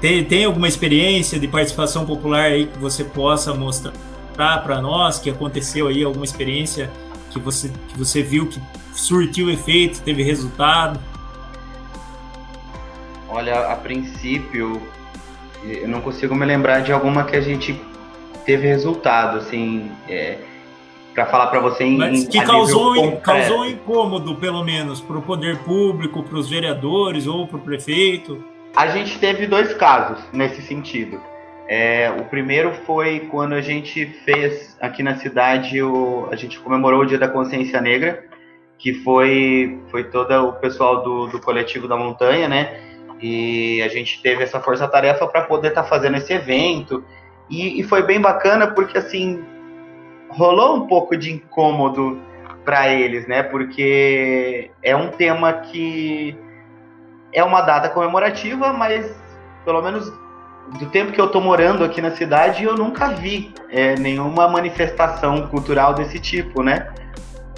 tem, 0.00 0.24
tem 0.24 0.46
alguma 0.46 0.66
experiência 0.66 1.38
de 1.38 1.46
participação 1.46 2.06
popular 2.06 2.44
aí 2.44 2.66
que 2.66 2.78
você 2.78 3.04
possa 3.04 3.52
mostrar 3.52 3.92
para 4.34 4.80
nós 4.80 5.18
que 5.18 5.28
aconteceu 5.28 5.88
aí 5.88 6.02
alguma 6.02 6.24
experiência 6.24 6.90
que 7.38 7.44
você, 7.44 7.72
que 7.88 7.98
você 7.98 8.22
viu 8.22 8.46
que 8.46 8.60
surtiu 8.92 9.50
efeito, 9.50 10.02
teve 10.02 10.22
resultado? 10.22 11.00
Olha, 13.28 13.72
a 13.72 13.76
princípio, 13.76 14.82
eu 15.64 15.88
não 15.88 16.00
consigo 16.00 16.34
me 16.34 16.44
lembrar 16.44 16.80
de 16.80 16.92
alguma 16.92 17.24
que 17.24 17.36
a 17.36 17.40
gente 17.40 17.80
teve 18.44 18.66
resultado, 18.66 19.38
assim, 19.38 19.90
é, 20.08 20.38
para 21.14 21.26
falar 21.26 21.48
para 21.48 21.60
você 21.60 21.84
em, 21.84 21.98
Mas 21.98 22.26
que 22.26 22.40
causou, 22.42 23.16
causou 23.18 23.66
incômodo, 23.66 24.36
pelo 24.36 24.64
menos, 24.64 25.00
para 25.00 25.18
o 25.18 25.22
poder 25.22 25.58
público, 25.58 26.22
para 26.22 26.38
os 26.38 26.48
vereadores 26.48 27.26
ou 27.26 27.46
para 27.46 27.58
o 27.58 27.60
prefeito? 27.60 28.42
A 28.74 28.86
gente 28.88 29.18
teve 29.18 29.46
dois 29.46 29.74
casos 29.74 30.22
nesse 30.32 30.62
sentido. 30.62 31.20
É, 31.68 32.10
o 32.18 32.24
primeiro 32.24 32.72
foi 32.86 33.28
quando 33.30 33.54
a 33.54 33.60
gente 33.60 34.06
fez 34.24 34.74
aqui 34.80 35.02
na 35.02 35.16
cidade, 35.16 35.82
o, 35.82 36.26
a 36.32 36.36
gente 36.36 36.58
comemorou 36.58 37.02
o 37.02 37.06
Dia 37.06 37.18
da 37.18 37.28
Consciência 37.28 37.78
Negra, 37.78 38.24
que 38.78 38.94
foi, 38.94 39.78
foi 39.90 40.04
todo 40.04 40.32
o 40.48 40.52
pessoal 40.54 41.02
do, 41.02 41.26
do 41.26 41.38
coletivo 41.38 41.86
da 41.86 41.94
montanha, 41.94 42.48
né? 42.48 42.80
E 43.20 43.82
a 43.82 43.88
gente 43.88 44.22
teve 44.22 44.42
essa 44.44 44.60
força-tarefa 44.60 45.26
para 45.26 45.42
poder 45.42 45.68
estar 45.68 45.82
tá 45.82 45.88
fazendo 45.88 46.16
esse 46.16 46.32
evento. 46.32 47.04
E, 47.50 47.80
e, 47.80 47.82
foi 47.82 48.02
bem 48.02 48.20
bacana 48.20 48.68
porque, 48.68 48.96
assim, 48.96 49.44
rolou 50.30 50.76
um 50.76 50.86
pouco 50.86 51.16
de 51.16 51.32
incômodo 51.32 52.18
para 52.64 52.88
eles, 52.88 53.26
né? 53.26 53.42
Porque 53.42 54.70
é 54.82 54.96
um 54.96 55.08
tema 55.08 55.52
que 55.52 56.38
é 57.32 57.42
uma 57.44 57.60
data 57.60 57.90
comemorativa, 57.90 58.72
mas 58.72 59.14
pelo 59.64 59.82
menos 59.82 60.10
do 60.78 60.86
tempo 60.86 61.12
que 61.12 61.20
eu 61.20 61.28
tô 61.28 61.40
morando 61.40 61.84
aqui 61.84 62.00
na 62.00 62.10
cidade, 62.10 62.64
eu 62.64 62.76
nunca 62.76 63.08
vi 63.08 63.52
é, 63.70 63.94
nenhuma 63.96 64.48
manifestação 64.48 65.46
cultural 65.46 65.94
desse 65.94 66.18
tipo, 66.18 66.62
né? 66.62 66.88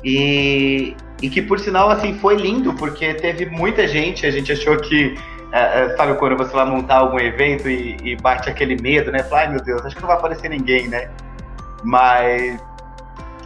E, 0.05 0.97
e 1.21 1.29
que 1.29 1.43
por 1.43 1.59
sinal 1.59 1.91
assim 1.91 2.19
foi 2.19 2.37
lindo 2.37 2.73
porque 2.75 3.15
teve 3.15 3.47
muita 3.47 3.87
gente. 3.89 4.27
A 4.27 4.31
gente 4.31 4.53
achou 4.53 4.77
que 4.79 5.15
é, 5.53 5.83
é 5.83 5.97
sabe 5.97 6.15
quando 6.15 6.37
você 6.37 6.53
vai 6.53 6.65
montar 6.65 6.99
algum 6.99 7.19
evento 7.19 7.69
e, 7.69 7.97
e 8.03 8.17
bate 8.17 8.49
aquele 8.49 8.81
medo, 8.81 9.11
né? 9.11 9.23
Fala, 9.25 9.43
ai 9.43 9.51
meu 9.51 9.63
Deus, 9.63 9.85
acho 9.85 9.97
que 9.97 10.03
não 10.03 10.09
vai 10.09 10.17
aparecer 10.17 10.49
ninguém, 10.49 10.89
né? 10.89 11.11
Mas 11.83 12.61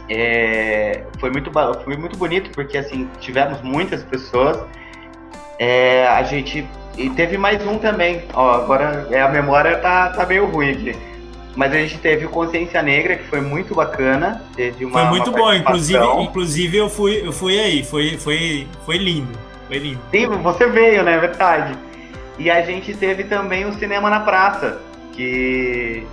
é, 0.09 1.03
foi 1.19 1.31
muito 1.31 1.51
foi 1.83 1.97
muito 1.97 2.17
bonito 2.17 2.51
porque 2.51 2.77
assim 2.77 3.09
tivemos 3.19 3.61
muitas 3.61 4.03
pessoas. 4.03 4.63
É, 5.59 6.07
a 6.07 6.23
gente 6.23 6.65
e 6.97 7.09
teve 7.09 7.37
mais 7.37 7.65
um 7.65 7.77
também. 7.77 8.23
Ó, 8.33 8.51
agora 8.53 9.07
é, 9.11 9.21
a 9.21 9.29
memória 9.29 9.77
tá, 9.77 10.09
tá 10.09 10.25
meio 10.25 10.45
ruim 10.47 10.71
aqui. 10.71 10.95
Mas 11.55 11.71
a 11.71 11.77
gente 11.77 11.97
teve 11.99 12.25
o 12.25 12.29
Consciência 12.29 12.81
Negra, 12.81 13.15
que 13.15 13.23
foi 13.27 13.39
muito 13.39 13.73
bacana. 13.73 14.41
Teve 14.55 14.85
uma, 14.85 14.99
foi 14.99 15.09
muito 15.09 15.31
bom, 15.31 15.53
inclusive, 15.53 16.03
inclusive 16.21 16.77
eu 16.77 16.89
fui, 16.89 17.25
eu 17.25 17.31
fui 17.31 17.59
aí, 17.59 17.83
foi, 17.83 18.17
foi, 18.17 18.67
foi 18.85 18.97
lindo. 18.97 19.37
Foi 19.67 19.77
lindo. 19.77 19.99
Sim, 20.11 20.27
você 20.27 20.67
veio, 20.67 21.03
né? 21.03 21.17
Verdade. 21.17 21.77
E 22.37 22.49
a 22.51 22.61
gente 22.61 22.93
teve 22.93 23.23
também 23.23 23.65
o 23.65 23.73
Cinema 23.73 24.09
na 24.09 24.19
Praça, 24.19 24.81
que 25.13 26.05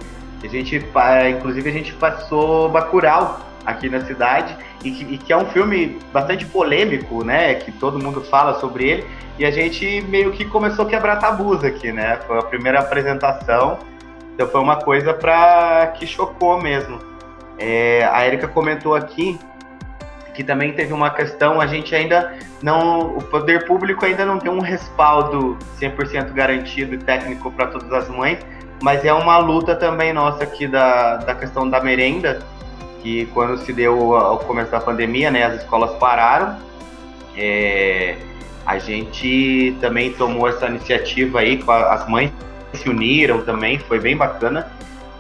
a 0.45 0.47
gente, 0.47 0.85
inclusive 1.31 1.69
a 1.69 1.73
gente 1.73 1.93
passou 1.95 2.69
Bacurau 2.69 3.41
aqui 3.67 3.89
na 3.89 4.05
cidade, 4.05 4.57
e 4.85 4.91
que, 4.91 5.15
e 5.15 5.19
que 5.19 5.33
é 5.33 5.37
um 5.37 5.47
filme 5.47 5.99
bastante 6.13 6.45
polêmico, 6.45 7.25
né? 7.25 7.55
Que 7.55 7.71
todo 7.73 7.99
mundo 7.99 8.21
fala 8.23 8.59
sobre 8.61 8.89
ele. 8.89 9.07
E 9.39 9.45
a 9.45 9.51
gente 9.51 10.03
meio 10.03 10.33
que 10.33 10.45
começou 10.45 10.87
a 10.87 10.89
quebrar 10.89 11.17
tabus 11.17 11.65
aqui, 11.65 11.93
né? 11.93 12.19
Foi 12.27 12.39
a 12.39 12.43
primeira 12.43 12.81
apresentação, 12.81 13.79
então 14.35 14.47
foi 14.49 14.61
uma 14.61 14.77
coisa 14.77 15.15
para 15.15 15.89
que 15.99 16.07
chocou 16.07 16.61
mesmo. 16.61 16.99
É, 17.59 18.09
a 18.13 18.27
Erika 18.27 18.49
comentou 18.49 18.95
aqui 18.95 19.39
que 20.35 20.43
também 20.43 20.73
teve 20.73 20.93
uma 20.93 21.11
questão, 21.11 21.61
a 21.61 21.67
gente 21.67 21.95
ainda 21.95 22.35
não, 22.63 23.17
o 23.17 23.23
poder 23.23 23.67
público 23.67 24.05
ainda 24.05 24.25
não 24.25 24.39
tem 24.39 24.51
um 24.51 24.61
respaldo 24.61 25.59
100% 25.79 26.33
garantido 26.33 26.95
e 26.95 26.99
técnico 26.99 27.51
para 27.51 27.67
todas 27.67 27.93
as 27.93 28.09
mães, 28.09 28.39
mas 28.83 29.05
é 29.05 29.13
uma 29.13 29.39
luta 29.39 29.77
também 29.77 30.13
nossa 30.13 30.43
aqui 30.43 30.67
da, 30.67 31.17
da 31.17 31.35
questão 31.35 31.69
da 31.69 31.81
merenda, 31.81 32.43
que 33.03 33.27
quando 33.27 33.59
se 33.59 33.73
deu 33.73 34.13
o 34.13 34.39
começo 34.39 34.71
da 34.71 34.81
pandemia, 34.81 35.31
né, 35.31 35.45
as 35.45 35.61
escolas 35.63 35.91
pararam, 35.99 36.57
é, 37.37 38.17
a 38.65 38.79
gente 38.79 39.77
também 39.81 40.13
tomou 40.13 40.49
essa 40.49 40.67
iniciativa 40.67 41.41
aí, 41.41 41.63
as 41.91 42.09
mães 42.09 42.31
se 42.73 42.89
uniram 42.89 43.43
também, 43.43 43.79
foi 43.79 43.99
bem 43.99 44.17
bacana. 44.17 44.71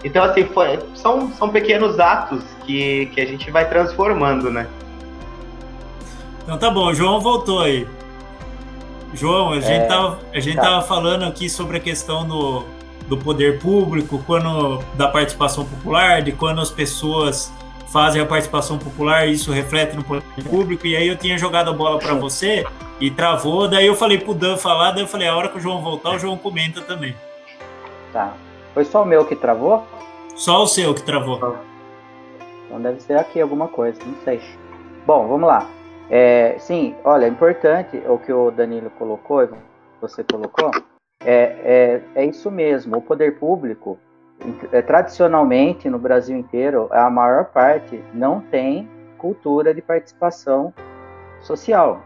Então, 0.04 0.24
assim, 0.24 0.44
foi, 0.44 0.78
são, 0.94 1.32
são 1.32 1.48
pequenos 1.48 1.98
atos 1.98 2.42
que, 2.64 3.06
que 3.06 3.20
a 3.20 3.26
gente 3.26 3.50
vai 3.50 3.68
transformando, 3.68 4.50
né? 4.50 4.66
Então 6.42 6.58
tá 6.58 6.70
bom, 6.70 6.86
o 6.86 6.94
João 6.94 7.20
voltou 7.20 7.60
aí. 7.60 7.86
João, 9.14 9.52
a 9.52 9.60
gente, 9.60 9.82
é, 9.82 9.86
tava, 9.86 10.18
a 10.32 10.40
gente 10.40 10.56
tá. 10.56 10.62
tava 10.62 10.82
falando 10.82 11.24
aqui 11.24 11.48
sobre 11.48 11.76
a 11.76 11.80
questão 11.80 12.26
do, 12.26 12.64
do 13.06 13.16
poder 13.16 13.60
público, 13.60 14.22
quando 14.26 14.82
da 14.94 15.06
participação 15.06 15.64
popular, 15.64 16.22
de 16.22 16.32
quando 16.32 16.60
as 16.60 16.70
pessoas 16.70 17.52
fazem 17.92 18.22
a 18.22 18.26
participação 18.26 18.78
popular, 18.78 19.28
isso 19.28 19.52
reflete 19.52 19.94
no 19.94 20.02
poder 20.02 20.24
público, 20.48 20.86
e 20.86 20.96
aí 20.96 21.06
eu 21.06 21.16
tinha 21.16 21.36
jogado 21.36 21.68
a 21.68 21.74
bola 21.74 21.98
para 21.98 22.14
você 22.14 22.64
e 22.98 23.10
travou, 23.10 23.68
daí 23.68 23.86
eu 23.86 23.94
falei 23.94 24.18
pro 24.18 24.32
Dan 24.32 24.56
falar, 24.56 24.92
daí 24.92 25.02
eu 25.02 25.06
falei, 25.06 25.28
a 25.28 25.36
hora 25.36 25.48
que 25.50 25.58
o 25.58 25.60
João 25.60 25.82
voltar, 25.82 26.14
o 26.14 26.18
João 26.18 26.38
comenta 26.38 26.80
também. 26.80 27.14
Tá. 28.10 28.32
Foi 28.72 28.86
só 28.86 29.02
o 29.02 29.06
meu 29.06 29.26
que 29.26 29.36
travou? 29.36 29.86
Só 30.34 30.62
o 30.62 30.66
seu 30.66 30.94
que 30.94 31.02
travou. 31.02 31.58
Então 32.64 32.80
deve 32.80 33.00
ser 33.00 33.18
aqui 33.18 33.38
alguma 33.38 33.68
coisa, 33.68 34.00
não 34.06 34.16
sei. 34.24 34.40
Bom, 35.06 35.28
vamos 35.28 35.46
lá. 35.46 35.68
É, 36.08 36.56
sim, 36.58 36.94
olha, 37.04 37.26
é 37.26 37.28
importante 37.28 38.02
o 38.06 38.18
que 38.18 38.32
o 38.32 38.50
Danilo 38.50 38.90
colocou, 38.98 39.46
você 40.00 40.24
colocou, 40.24 40.70
é, 41.22 42.00
é, 42.14 42.22
é 42.22 42.24
isso 42.24 42.50
mesmo. 42.50 42.96
O 42.96 43.02
poder 43.02 43.38
público, 43.38 43.98
tradicionalmente 44.86 45.88
no 45.88 45.98
Brasil 45.98 46.36
inteiro, 46.36 46.88
a 46.90 47.08
maior 47.10 47.46
parte 47.46 48.02
não 48.12 48.40
tem 48.40 48.88
cultura 49.18 49.74
de 49.74 49.80
participação 49.80 50.72
social. 51.40 52.02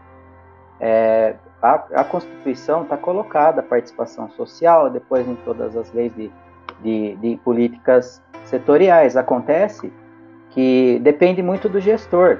É, 0.79 1.35
a, 1.61 1.73
a, 1.73 2.03
Constituição 2.03 2.83
está 2.83 2.95
colocada 2.95 3.61
a 3.61 3.63
participação 3.63 4.29
social, 4.31 4.89
depois 4.89 5.27
em 5.27 5.35
todas 5.35 5.75
as 5.75 5.91
leis 5.91 6.13
de 6.15 6.31
de, 6.81 7.15
de 7.15 7.37
políticas 7.43 8.21
setoriais. 8.45 9.15
Acontece 9.15 9.91
que 10.51 10.99
depende 11.03 11.41
muito 11.41 11.67
do 11.69 11.79
gestor. 11.79 12.39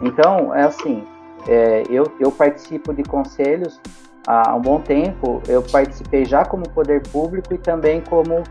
Então, 0.00 0.54
é 0.54 0.62
assim, 0.62 1.04
é, 1.48 1.84
eu, 1.88 2.10
eu 2.20 2.30
participo 2.30 2.92
de 2.92 3.02
conselhos 3.02 3.80
há 4.26 4.54
um 4.54 4.60
bom 4.60 4.80
tempo, 4.80 5.42
eu 5.48 5.62
participei 5.62 6.24
já 6.24 6.44
como 6.44 6.68
poder 6.70 7.02
público 7.08 7.54
e 7.54 7.58
também 7.58 8.00
como, 8.00 8.42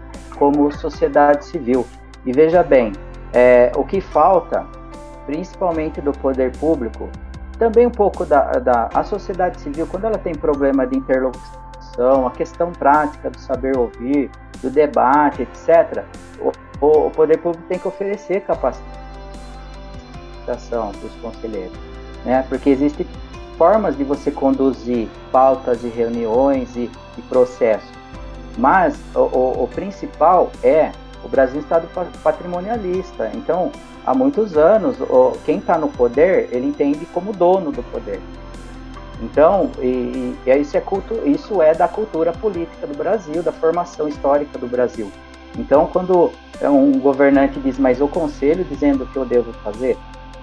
como 0.44 0.70
sociedade 0.74 1.46
civil. 1.46 1.88
E 2.26 2.34
veja 2.34 2.62
bem, 2.62 2.92
é, 3.32 3.72
o 3.78 3.86
que 3.86 4.02
falta, 4.02 4.66
principalmente 5.26 6.02
do 6.02 6.12
poder 6.12 6.52
público, 6.58 7.10
também 7.58 7.88
um 7.88 7.92
pouco 7.92 8.26
da, 8.26 8.52
da 8.60 8.90
a 8.94 9.06
sociedade 9.06 9.62
civil, 9.62 9.88
quando 9.88 10.04
ela 10.04 10.18
tem 10.18 10.36
problema 10.36 10.86
de 10.86 10.98
interlocução, 10.98 12.28
a 12.28 12.32
questão 12.32 12.74
prática 12.74 13.30
do 13.30 13.40
saber 13.40 13.78
ouvir, 13.78 14.30
do 14.62 14.70
debate, 14.70 15.44
etc., 15.44 16.04
o, 16.42 16.52
o, 16.86 17.10
poder 17.10 17.38
público 17.38 17.64
tem 17.70 17.80
que 17.80 17.88
oferecer 17.88 18.42
capacitação 18.42 18.84
para 20.92 21.08
os 21.08 21.16
conselheiros, 21.22 21.78
né? 22.26 22.46
Porque 22.50 22.70
existem 22.70 23.08
formas 23.58 23.96
de 23.96 24.04
você 24.04 24.30
conduzir 24.30 25.08
pautas 25.32 25.86
e 25.86 25.88
reuniões 25.88 26.76
e, 26.76 26.92
e 27.18 27.22
processos, 27.30 27.93
mas 28.58 28.96
o, 29.16 29.20
o, 29.20 29.64
o 29.64 29.68
principal 29.68 30.52
é 30.64 30.92
o 31.24 31.28
Brasil 31.30 31.56
é 31.56 31.58
um 31.60 31.62
estado 31.62 31.88
patrimonialista. 32.22 33.32
Então, 33.34 33.72
há 34.06 34.14
muitos 34.14 34.58
anos, 34.58 34.98
quem 35.46 35.58
está 35.58 35.78
no 35.78 35.88
poder, 35.88 36.50
ele 36.52 36.68
entende 36.68 37.06
como 37.14 37.32
dono 37.32 37.72
do 37.72 37.82
poder. 37.84 38.20
Então, 39.22 39.72
e, 39.80 40.36
e 40.46 40.58
isso, 40.58 40.76
é 40.76 40.82
culto, 40.82 41.14
isso 41.26 41.62
é 41.62 41.74
da 41.74 41.88
cultura 41.88 42.34
política 42.34 42.86
do 42.86 42.98
Brasil, 42.98 43.42
da 43.42 43.54
formação 43.54 44.08
histórica 44.08 44.60
do 44.60 44.68
Brasil. 44.68 45.10
Então, 45.58 45.88
quando 45.88 46.32
um 46.62 47.00
governante 47.00 47.60
diz, 47.60 47.80
mas 47.80 48.02
o 48.02 48.08
conselho 48.08 48.66
dizendo 48.66 49.04
o 49.04 49.08
que 49.08 49.16
eu 49.16 49.26
devo 49.26 49.54
fazer, 49.64 49.98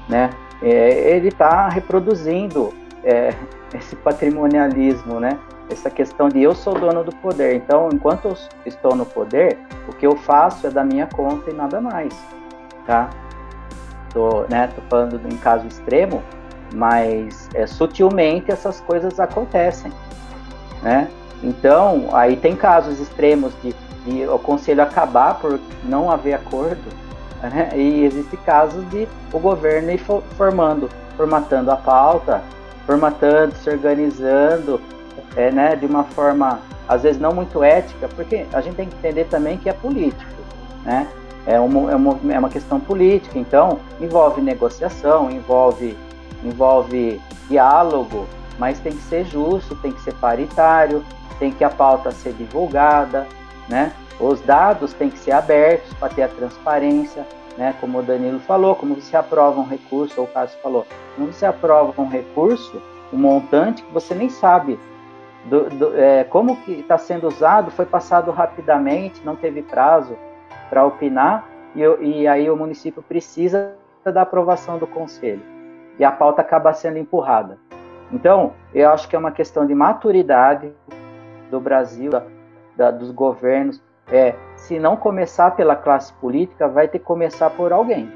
né, 0.09 0.31
é, 0.63 1.17
ele 1.17 1.29
está 1.29 1.69
reproduzindo 1.69 2.73
é, 3.05 3.35
esse 3.75 3.97
patrimonialismo, 3.97 5.21
né, 5.21 5.39
essa 5.71 5.91
questão 5.91 6.29
de 6.29 6.43
eu 6.43 6.55
sou 6.55 6.75
dono 6.75 7.05
do 7.05 7.15
poder. 7.17 7.57
Então, 7.57 7.89
enquanto 7.93 8.27
eu 8.27 8.37
estou 8.67 8.95
no 8.95 9.07
poder, 9.07 9.59
o 9.89 9.93
que 9.93 10.07
eu 10.07 10.17
faço 10.17 10.67
é 10.67 10.71
da 10.71 10.85
minha 10.85 11.07
conta 11.07 11.51
e 11.51 11.55
nada 11.55 11.81
mais, 11.81 12.15
tá? 12.87 13.11
Tô, 14.13 14.45
né, 14.49 14.69
tô 14.75 14.83
falando 14.89 15.21
em 15.33 15.37
caso 15.37 15.67
extremo, 15.67 16.23
mas 16.75 17.49
é, 17.55 17.67
sutilmente 17.67 18.51
essas 18.51 18.81
coisas 18.81 19.21
acontecem, 19.21 19.93
né? 20.83 21.09
Então, 21.43 22.09
aí 22.13 22.37
tem 22.37 22.55
casos 22.55 23.01
extremos 23.01 23.53
de, 23.63 23.75
de 24.05 24.27
o 24.27 24.39
conselho 24.39 24.83
acabar 24.83 25.39
por 25.41 25.59
não 25.85 26.11
haver 26.11 26.35
acordo, 26.35 26.91
né? 27.43 27.71
e 27.75 28.05
existe 28.05 28.37
casos 28.39 28.89
de 28.91 29.09
o 29.33 29.39
governo 29.39 29.91
ir 29.91 30.01
formando, 30.37 30.91
formatando 31.17 31.71
a 31.71 31.77
pauta, 31.77 32.43
formatando, 32.85 33.55
se 33.55 33.71
organizando, 33.71 34.81
é, 35.37 35.51
né, 35.51 35.77
de 35.77 35.87
uma 35.87 36.05
forma 36.05 36.61
às 36.89 37.03
vezes 37.03 37.21
não 37.21 37.33
muito 37.33 37.63
ética, 37.63 38.09
porque 38.09 38.47
a 38.53 38.61
gente 38.61 38.75
tem 38.75 38.89
que 38.89 38.97
entender 38.97 39.25
também 39.27 39.57
que 39.57 39.69
é 39.69 39.73
político, 39.73 40.43
né? 40.85 41.07
É 41.47 41.59
uma, 41.59 41.93
é 41.93 41.97
uma, 41.97 42.19
é 42.35 42.39
uma 42.39 42.49
questão 42.51 42.79
política, 42.81 43.39
então 43.39 43.79
envolve 44.01 44.41
negociação, 44.41 45.31
envolve 45.31 45.97
envolve 46.45 47.21
diálogo, 47.49 48.27
mas 48.59 48.79
tem 48.81 48.93
que 48.93 49.03
ser 49.03 49.25
justo, 49.25 49.75
tem 49.77 49.93
que 49.93 50.01
ser 50.01 50.15
paritário, 50.15 51.05
tem 51.39 51.51
que 51.51 51.65
a 51.65 51.71
pauta 51.71 52.11
ser 52.11 52.33
divulgada, 52.33 53.27
né? 53.69 53.93
Os 54.19 54.41
dados 54.41 54.93
têm 54.93 55.09
que 55.09 55.19
ser 55.19 55.33
abertos 55.33 55.93
para 55.95 56.13
ter 56.13 56.23
a 56.23 56.29
transparência, 56.29 57.27
né? 57.57 57.75
Como 57.81 57.99
o 57.99 58.03
Danilo 58.03 58.41
falou, 58.41 58.75
como 58.75 58.95
você 58.95 59.17
aprova 59.17 59.61
um 59.61 59.67
recurso, 59.67 60.15
ou 60.19 60.25
o 60.25 60.29
Cássio 60.29 60.59
falou, 60.63 60.87
como 61.15 61.33
você 61.33 61.47
aprova 61.47 61.95
um 62.01 62.09
recurso, 62.09 62.83
um 63.13 63.19
montante 63.19 63.83
que 63.83 63.93
você 63.93 64.15
nem 64.15 64.29
sabe 64.29 64.79
do, 65.47 65.71
do, 65.71 65.99
é, 65.99 66.25
como 66.25 66.57
que 66.63 66.73
está 66.73 66.99
sendo 66.99 67.27
usado, 67.29 67.71
foi 67.71 67.87
passado 67.87 68.31
rapidamente, 68.31 69.25
não 69.25 69.37
teve 69.37 69.63
prazo 69.63 70.17
para 70.69 70.85
opinar, 70.85 71.49
e, 71.75 71.81
e 71.81 72.29
aí 72.29 72.51
o 72.51 72.57
município 72.57 73.03
precisa 73.03 73.75
da 74.05 74.23
aprovação 74.23 74.79
do 74.79 74.87
conselho 74.87 75.43
e 75.99 76.05
a 76.05 76.11
pauta 76.11 76.41
acaba 76.41 76.73
sendo 76.73 76.99
empurrada. 76.99 77.59
Então, 78.11 78.55
eu 78.75 78.89
acho 78.91 79.07
que 79.07 79.15
é 79.15 79.19
uma 79.19 79.31
questão 79.31 79.67
de 79.67 79.75
maturidade 79.75 80.73
do 81.51 81.61
Brasil, 81.61 82.11
da, 82.11 82.23
da, 82.75 82.91
dos 82.91 83.11
governos. 83.11 83.83
É, 84.11 84.35
se 84.57 84.79
não 84.79 84.97
começar 84.97 85.51
pela 85.53 85.77
classe 85.77 86.13
política, 86.15 86.67
vai 86.67 86.89
ter 86.89 86.99
que 86.99 87.05
começar 87.05 87.51
por 87.51 87.71
alguém. 87.71 88.11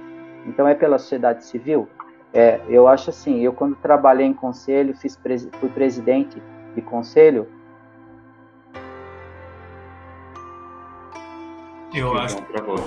Então, 0.47 0.67
é 0.67 0.75
pela 0.75 0.99
sociedade 0.99 1.45
civil. 1.45 1.87
É, 2.33 2.59
eu 2.69 2.89
acho 2.89 3.11
assim, 3.11 3.41
eu 3.41 3.53
quando 3.53 3.77
trabalhei 3.77 4.27
em 4.27 4.35
conselho, 4.35 4.97
fiz 4.97 5.21
fui 5.61 5.69
presidente 5.69 6.43
de 6.75 6.83
conselho. 6.83 7.47
Eu 11.95 12.17
acho. 12.19 12.37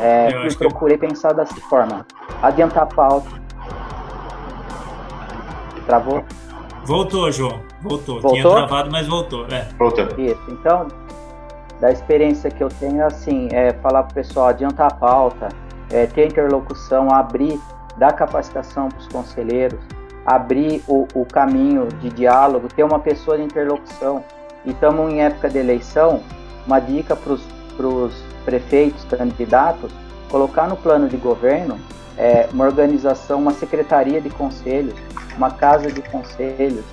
É, 0.02 0.34
eu 0.34 0.42
acho 0.42 0.58
procurei 0.58 0.98
que... 0.98 1.08
pensar 1.08 1.34
dessa 1.34 1.56
forma: 1.62 2.06
adiantar 2.42 2.84
a 2.84 2.86
pauta, 2.88 3.30
Travou? 5.88 6.24
Voltou, 6.84 7.32
João. 7.32 7.62
Voltou. 7.82 8.22
voltou? 8.22 8.32
Tinha 8.32 8.44
travado, 8.44 8.92
mas 8.92 9.08
voltou. 9.08 9.48
É. 9.48 9.68
Voltou. 9.80 10.06
Isso. 10.18 10.42
Então, 10.50 10.88
da 11.80 11.92
experiência 11.92 12.52
que 12.52 12.62
eu 12.62 12.70
tenho, 12.70 13.06
assim, 13.06 13.48
é 13.52 13.72
falar 13.74 14.04
para 14.04 14.12
o 14.12 14.14
pessoal, 14.16 14.48
adiantar 14.48 14.92
a 14.92 14.94
pauta, 14.94 15.48
é, 15.90 16.06
ter 16.06 16.28
interlocução, 16.28 17.10
abrir, 17.10 17.58
dar 17.98 18.12
capacitação 18.14 18.90
para 18.90 19.00
os 19.00 19.08
conselheiros, 19.08 19.80
abrir 20.28 20.84
o, 20.90 21.08
o, 21.16 21.26
caminho 21.26 21.88
de 22.02 22.10
diálogo, 22.10 22.68
ter 22.68 22.84
uma 22.84 23.00
pessoa 23.00 23.38
de 23.38 23.44
interlocução. 23.44 24.22
E 24.66 24.72
estamos 24.72 25.10
em 25.10 25.22
época 25.22 25.50
de 25.50 25.58
eleição, 25.58 26.22
uma 26.66 26.82
dica 26.82 27.16
para 27.16 27.32
os 27.32 28.14
prefeitos, 28.44 29.06
candidatos, 29.06 29.90
colocar 30.30 30.68
no 30.68 30.76
plano 30.76 31.08
de 31.08 31.16
governo 31.16 31.80
é, 32.18 32.50
uma 32.52 32.66
organização, 32.66 33.40
uma 33.40 33.54
secretaria 33.54 34.20
de 34.20 34.30
conselhos, 34.30 34.94
uma 35.38 35.52
casa 35.52 35.90
de 35.90 36.02
conselhos, 36.02 36.84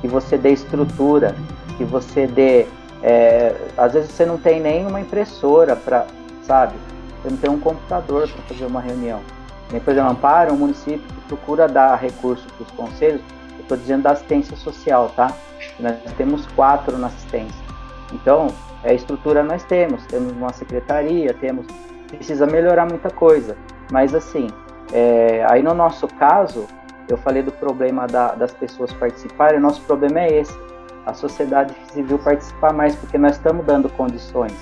que 0.00 0.06
você 0.06 0.38
dê 0.38 0.52
estrutura, 0.52 1.34
que 1.76 1.82
você 1.82 2.28
dê. 2.28 2.66
É, 3.02 3.54
às 3.76 3.94
vezes 3.94 4.12
você 4.12 4.24
não 4.24 4.38
tem 4.38 4.60
nem 4.60 4.86
uma 4.86 5.00
impressora 5.00 5.74
para, 5.74 6.06
sabe? 6.42 6.74
Você 7.22 7.30
não 7.30 7.36
tem 7.36 7.50
um 7.50 7.58
computador 7.58 8.28
para 8.28 8.42
fazer 8.44 8.64
uma 8.64 8.80
reunião. 8.80 9.20
Por 9.68 9.90
exemplo, 9.90 10.10
Amparo, 10.10 10.54
um 10.54 10.56
município 10.56 11.00
que 11.00 11.20
procura 11.28 11.66
dar 11.68 11.96
recursos 11.96 12.46
para 12.52 12.62
os 12.62 12.70
conselhos, 12.72 13.20
eu 13.54 13.62
estou 13.62 13.76
dizendo 13.76 14.02
da 14.02 14.12
assistência 14.12 14.56
social, 14.56 15.10
tá? 15.16 15.32
Nós 15.80 15.98
temos 16.16 16.46
quatro 16.54 16.96
na 16.96 17.08
assistência. 17.08 17.64
Então, 18.12 18.48
a 18.84 18.92
estrutura 18.92 19.42
nós 19.42 19.64
temos, 19.64 20.04
temos 20.06 20.32
uma 20.32 20.52
secretaria, 20.52 21.34
temos. 21.34 21.66
Precisa 22.08 22.46
melhorar 22.46 22.86
muita 22.86 23.10
coisa. 23.10 23.56
Mas 23.90 24.14
assim, 24.14 24.48
é, 24.92 25.44
aí 25.48 25.62
no 25.62 25.74
nosso 25.74 26.06
caso, 26.06 26.66
eu 27.08 27.16
falei 27.16 27.42
do 27.42 27.50
problema 27.50 28.06
da, 28.06 28.34
das 28.34 28.52
pessoas 28.52 28.92
participarem, 28.92 29.58
o 29.58 29.62
nosso 29.62 29.80
problema 29.82 30.20
é 30.20 30.40
esse, 30.40 30.56
a 31.04 31.12
sociedade 31.12 31.74
civil 31.92 32.18
participar 32.18 32.72
mais, 32.72 32.94
porque 32.94 33.18
nós 33.18 33.36
estamos 33.36 33.64
dando 33.66 33.88
condições. 33.90 34.54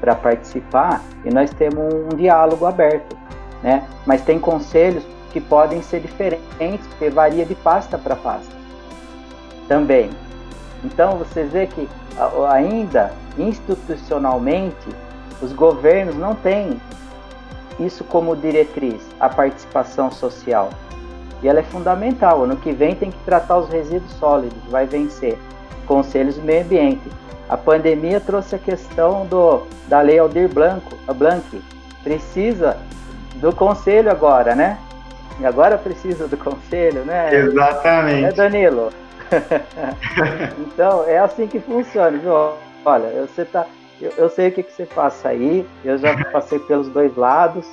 para 0.00 0.14
participar 0.14 1.02
e 1.24 1.30
nós 1.30 1.50
temos 1.50 1.92
um 1.92 2.16
diálogo 2.16 2.66
aberto, 2.66 3.16
né? 3.62 3.84
Mas 4.06 4.22
tem 4.22 4.38
conselhos 4.38 5.04
que 5.32 5.40
podem 5.40 5.82
ser 5.82 6.00
diferentes, 6.00 6.86
porque 6.88 7.10
varia 7.10 7.44
de 7.44 7.54
pasta 7.54 7.98
para 7.98 8.16
pasta 8.16 8.58
também. 9.68 10.10
Então 10.82 11.18
você 11.18 11.44
vê 11.44 11.66
que 11.66 11.88
ainda 12.50 13.12
institucionalmente 13.36 14.88
os 15.40 15.52
governos 15.52 16.16
não 16.16 16.34
têm 16.34 16.80
isso 17.78 18.02
como 18.02 18.34
diretriz, 18.34 19.00
a 19.20 19.28
participação 19.28 20.10
social. 20.10 20.70
E 21.40 21.48
ela 21.48 21.60
é 21.60 21.62
fundamental. 21.62 22.42
Ano 22.42 22.56
que 22.56 22.72
vem 22.72 22.96
tem 22.96 23.12
que 23.12 23.18
tratar 23.24 23.58
os 23.58 23.68
resíduos 23.68 24.10
sólidos, 24.14 24.58
vai 24.68 24.86
vencer. 24.86 25.38
Conselhos 25.86 26.36
do 26.36 26.42
Meio 26.42 26.64
Ambiente. 26.64 27.08
A 27.48 27.56
pandemia 27.56 28.20
trouxe 28.20 28.56
a 28.56 28.58
questão 28.58 29.24
do, 29.26 29.62
da 29.86 30.00
lei 30.00 30.18
Aldir 30.18 30.52
Blanco, 30.52 30.96
a 31.06 31.12
Blanc. 31.12 31.62
Precisa 32.02 32.76
do 33.36 33.54
conselho 33.54 34.10
agora, 34.10 34.54
né? 34.54 34.78
E 35.40 35.46
agora 35.46 35.78
precisa 35.78 36.26
do 36.26 36.36
conselho, 36.36 37.04
né? 37.04 37.32
Exatamente. 37.34 38.24
É, 38.24 38.32
Danilo? 38.32 38.90
então, 40.58 41.04
é 41.06 41.18
assim 41.18 41.46
que 41.46 41.60
funciona, 41.60 42.16
viu? 42.18 42.32
Olha, 42.84 43.26
você 43.26 43.44
tá, 43.44 43.66
eu, 44.00 44.12
eu 44.16 44.28
sei 44.28 44.48
o 44.48 44.52
que, 44.52 44.62
que 44.62 44.72
você 44.72 44.86
passa 44.86 45.28
aí, 45.28 45.66
eu 45.84 45.98
já 45.98 46.16
passei 46.32 46.58
pelos 46.58 46.88
dois 46.88 47.14
lados, 47.16 47.66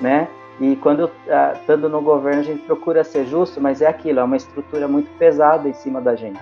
né? 0.00 0.26
E 0.60 0.76
quando 0.76 1.10
ah, 1.28 1.52
estando 1.54 1.88
no 1.88 2.00
governo 2.00 2.40
a 2.40 2.44
gente 2.44 2.62
procura 2.64 3.04
ser 3.04 3.26
justo, 3.26 3.60
mas 3.60 3.80
é 3.80 3.86
aquilo, 3.86 4.20
é 4.20 4.22
uma 4.24 4.36
estrutura 4.36 4.86
muito 4.86 5.10
pesada 5.18 5.68
em 5.68 5.72
cima 5.72 6.00
da 6.00 6.14
gente. 6.14 6.40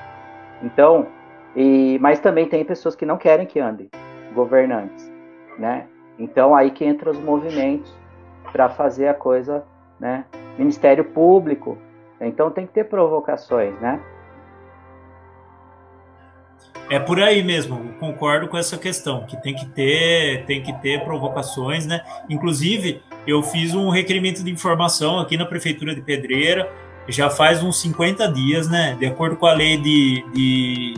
Então, 0.63 1.07
e, 1.55 1.99
mas 2.01 2.21
também 2.21 2.47
tem 2.47 2.65
pessoas 2.65 2.95
que 2.95 3.07
não 3.07 3.17
querem 3.17 3.47
que 3.47 3.59
andem, 3.59 3.89
governantes, 4.35 5.11
né? 5.59 5.87
Então 6.19 6.55
aí 6.55 6.71
que 6.71 6.85
entra 6.85 7.11
os 7.11 7.19
movimentos 7.19 8.00
para 8.53 8.69
fazer 8.69 9.09
a 9.09 9.15
coisa, 9.15 9.65
né? 9.99 10.25
Ministério 10.59 11.05
Público, 11.05 11.79
então 12.21 12.51
tem 12.51 12.67
que 12.67 12.73
ter 12.73 12.85
provocações, 12.85 13.79
né? 13.81 14.01
É 16.91 16.99
por 16.99 17.23
aí 17.23 17.43
mesmo, 17.43 17.95
concordo 18.01 18.49
com 18.49 18.59
essa 18.59 18.77
questão, 18.77 19.25
que 19.25 19.41
tem 19.41 19.55
que 19.55 19.65
ter, 19.67 20.45
tem 20.45 20.61
que 20.61 20.73
ter 20.81 21.05
provocações, 21.05 21.87
né? 21.87 22.03
Inclusive, 22.29 23.01
eu 23.27 23.43
fiz 23.43 23.75
um 23.75 23.91
requerimento 23.91 24.43
de 24.43 24.51
informação 24.51 25.21
aqui 25.21 25.37
na 25.37 25.47
Prefeitura 25.47 25.95
de 25.95 26.03
Pedreira, 26.03 26.69
já 27.09 27.31
faz 27.31 27.63
uns 27.63 27.81
50 27.81 28.33
dias, 28.33 28.69
né? 28.69 28.97
De 28.99 29.07
acordo 29.07 29.37
com 29.37 29.47
a 29.47 29.53
lei 29.53 29.77
de, 29.77 30.25
de, 30.33 30.95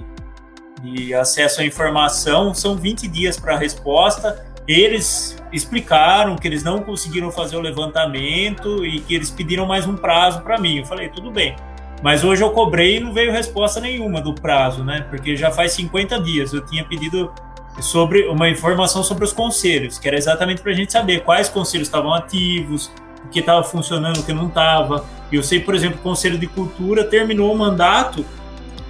de 0.83 1.15
acesso 1.15 1.61
à 1.61 1.65
informação, 1.65 2.55
são 2.55 2.75
20 2.75 3.07
dias 3.09 3.39
para 3.39 3.55
a 3.55 3.59
resposta. 3.59 4.52
Eles 4.67 5.37
explicaram 5.53 6.37
que 6.37 6.47
eles 6.47 6.63
não 6.63 6.81
conseguiram 6.83 7.31
fazer 7.31 7.57
o 7.57 7.61
levantamento 7.61 8.85
e 8.85 9.01
que 9.01 9.15
eles 9.15 9.31
pediram 9.31 9.67
mais 9.67 9.87
um 9.87 9.97
prazo 9.97 10.41
para 10.43 10.59
mim. 10.59 10.79
Eu 10.79 10.87
falei, 10.87 11.09
tudo 11.09 11.31
bem. 11.31 11.57
Mas 12.03 12.25
hoje 12.25 12.43
eu 12.43 12.51
cobrei 12.51 12.97
e 12.97 13.01
não 13.01 13.13
veio 13.13 13.33
resposta 13.33 13.81
nenhuma 13.81 14.21
do 14.21 14.35
prazo, 14.35 14.85
né? 14.85 15.07
Porque 15.09 15.37
já 15.37 15.51
faz 15.51 15.73
50 15.73 16.21
dias. 16.21 16.53
Eu 16.53 16.65
tinha 16.65 16.85
pedido 16.85 17.33
sobre 17.81 18.27
uma 18.27 18.49
informação 18.49 19.03
sobre 19.03 19.25
os 19.25 19.33
conselhos, 19.33 19.99
que 19.99 20.07
era 20.07 20.17
exatamente 20.17 20.61
para 20.61 20.73
a 20.73 20.75
gente 20.75 20.93
saber 20.93 21.23
quais 21.23 21.49
conselhos 21.49 21.89
estavam 21.89 22.13
ativos, 22.13 22.91
o 23.25 23.29
que 23.29 23.39
estava 23.39 23.63
funcionando, 23.63 24.19
o 24.19 24.23
que 24.25 24.33
não 24.33 24.49
estava. 24.49 25.05
Eu 25.31 25.43
sei, 25.43 25.61
por 25.61 25.75
exemplo, 25.75 25.99
o 25.99 26.03
Conselho 26.03 26.39
de 26.39 26.47
Cultura 26.47 27.05
terminou 27.05 27.53
o 27.53 27.59
mandato 27.59 28.25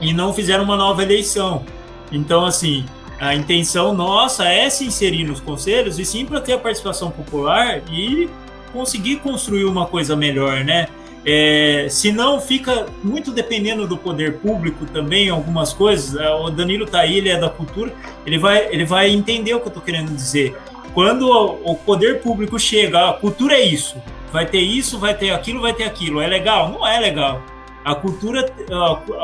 e 0.00 0.12
não 0.12 0.32
fizeram 0.32 0.64
uma 0.64 0.76
nova 0.76 1.02
eleição. 1.02 1.64
Então, 2.10 2.44
assim, 2.44 2.84
a 3.22 3.36
intenção 3.36 3.94
nossa 3.94 4.48
é 4.48 4.68
se 4.68 4.84
inserir 4.84 5.22
nos 5.22 5.38
conselhos 5.38 5.96
e 5.96 6.04
sim 6.04 6.26
para 6.26 6.40
ter 6.40 6.54
a 6.54 6.58
participação 6.58 7.08
popular 7.08 7.80
e 7.88 8.28
conseguir 8.72 9.20
construir 9.20 9.64
uma 9.64 9.86
coisa 9.86 10.16
melhor, 10.16 10.64
né? 10.64 10.88
É, 11.24 11.86
se 11.88 12.10
não, 12.10 12.40
fica 12.40 12.86
muito 13.00 13.30
dependendo 13.30 13.86
do 13.86 13.96
poder 13.96 14.38
público 14.38 14.86
também, 14.86 15.28
algumas 15.28 15.72
coisas. 15.72 16.20
É, 16.20 16.28
o 16.30 16.50
Danilo 16.50 16.84
tá 16.84 16.98
aí, 16.98 17.18
ele 17.18 17.28
é 17.28 17.38
da 17.38 17.48
cultura, 17.48 17.94
ele 18.26 18.38
vai, 18.38 18.66
ele 18.74 18.84
vai 18.84 19.08
entender 19.10 19.54
o 19.54 19.60
que 19.60 19.66
eu 19.66 19.68
estou 19.68 19.82
querendo 19.84 20.12
dizer. 20.12 20.58
Quando 20.92 21.30
o 21.30 21.76
poder 21.76 22.20
público 22.22 22.58
chega, 22.58 23.10
a 23.10 23.12
cultura 23.12 23.54
é 23.54 23.62
isso, 23.64 24.02
vai 24.32 24.46
ter 24.46 24.58
isso, 24.58 24.98
vai 24.98 25.14
ter 25.14 25.30
aquilo, 25.30 25.60
vai 25.60 25.72
ter 25.72 25.84
aquilo. 25.84 26.20
É 26.20 26.26
legal? 26.26 26.70
Não 26.70 26.84
é 26.84 26.98
legal. 26.98 27.40
A 27.84 27.94
cultura, 27.94 28.52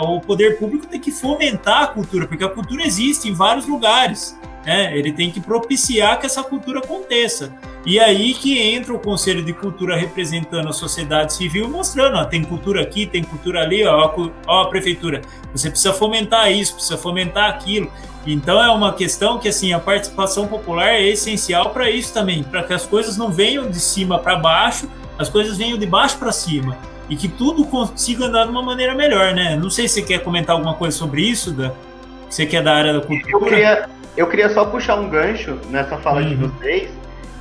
o 0.03 0.21
poder 0.21 0.59
público 0.59 0.87
tem 0.87 1.01
que 1.01 1.13
fomentar 1.13 1.85
a 1.85 1.87
cultura, 1.87 2.27
porque 2.27 2.43
a 2.43 2.49
cultura 2.49 2.83
existe 2.83 3.29
em 3.29 3.33
vários 3.33 3.67
lugares. 3.67 4.37
Né? 4.67 4.99
Ele 4.99 5.13
tem 5.13 5.31
que 5.31 5.41
propiciar 5.41 6.19
que 6.19 6.27
essa 6.27 6.43
cultura 6.43 6.81
aconteça. 6.81 7.55
E 7.87 8.01
aí 8.01 8.35
que 8.35 8.59
entra 8.59 8.93
o 8.93 8.99
Conselho 8.99 9.43
de 9.45 9.53
Cultura 9.53 9.97
representando 9.97 10.69
a 10.69 10.73
sociedade 10.73 11.33
civil, 11.33 11.69
mostrando, 11.69 12.17
ó, 12.17 12.25
tem 12.25 12.43
cultura 12.43 12.83
aqui, 12.83 13.07
tem 13.07 13.23
cultura 13.23 13.63
ali, 13.63 13.87
ó, 13.87 14.13
ó, 14.47 14.63
a 14.63 14.69
prefeitura, 14.69 15.23
você 15.53 15.71
precisa 15.71 15.95
fomentar 15.95 16.53
isso, 16.53 16.75
precisa 16.75 16.99
fomentar 16.99 17.49
aquilo. 17.49 17.91
Então 18.27 18.63
é 18.63 18.69
uma 18.71 18.93
questão 18.93 19.39
que 19.39 19.49
assim 19.49 19.73
a 19.73 19.79
participação 19.79 20.49
popular 20.49 20.89
é 20.89 21.07
essencial 21.07 21.71
para 21.71 21.89
isso 21.89 22.13
também, 22.13 22.43
para 22.43 22.65
que 22.65 22.75
as 22.75 22.85
coisas 22.85 23.17
não 23.17 23.31
venham 23.31 23.71
de 23.71 23.81
cima 23.81 24.19
para 24.19 24.37
baixo, 24.37 24.87
as 25.17 25.29
coisas 25.29 25.57
venham 25.57 25.79
de 25.79 25.87
baixo 25.87 26.19
para 26.19 26.33
cima 26.33 26.77
e 27.09 27.17
que 27.17 27.29
tudo 27.29 27.65
consiga 27.65 28.27
andar 28.27 28.45
de 28.45 28.51
uma 28.51 28.63
maneira 28.63 28.95
melhor, 28.95 29.35
né? 29.35 29.57
Não 29.57 29.71
sei 29.71 29.89
se 29.89 29.95
você 29.95 30.03
quer 30.03 30.19
comentar 30.23 30.55
alguma 30.55 30.75
coisa 30.75 30.97
sobre 30.97 31.23
isso, 31.23 31.53
da 31.53 31.73
você 32.29 32.45
que 32.45 32.57
é 32.57 32.63
da 32.63 32.75
área 32.75 32.93
da 32.93 33.01
cultura. 33.01 33.33
Eu 33.33 33.41
queria, 33.41 33.89
eu 34.17 34.27
queria 34.29 34.49
só 34.51 34.65
puxar 34.67 34.97
um 34.97 35.09
gancho 35.09 35.59
nessa 35.71 35.97
fala 35.97 36.21
uhum. 36.21 36.29
de 36.29 36.35
vocês 36.35 36.99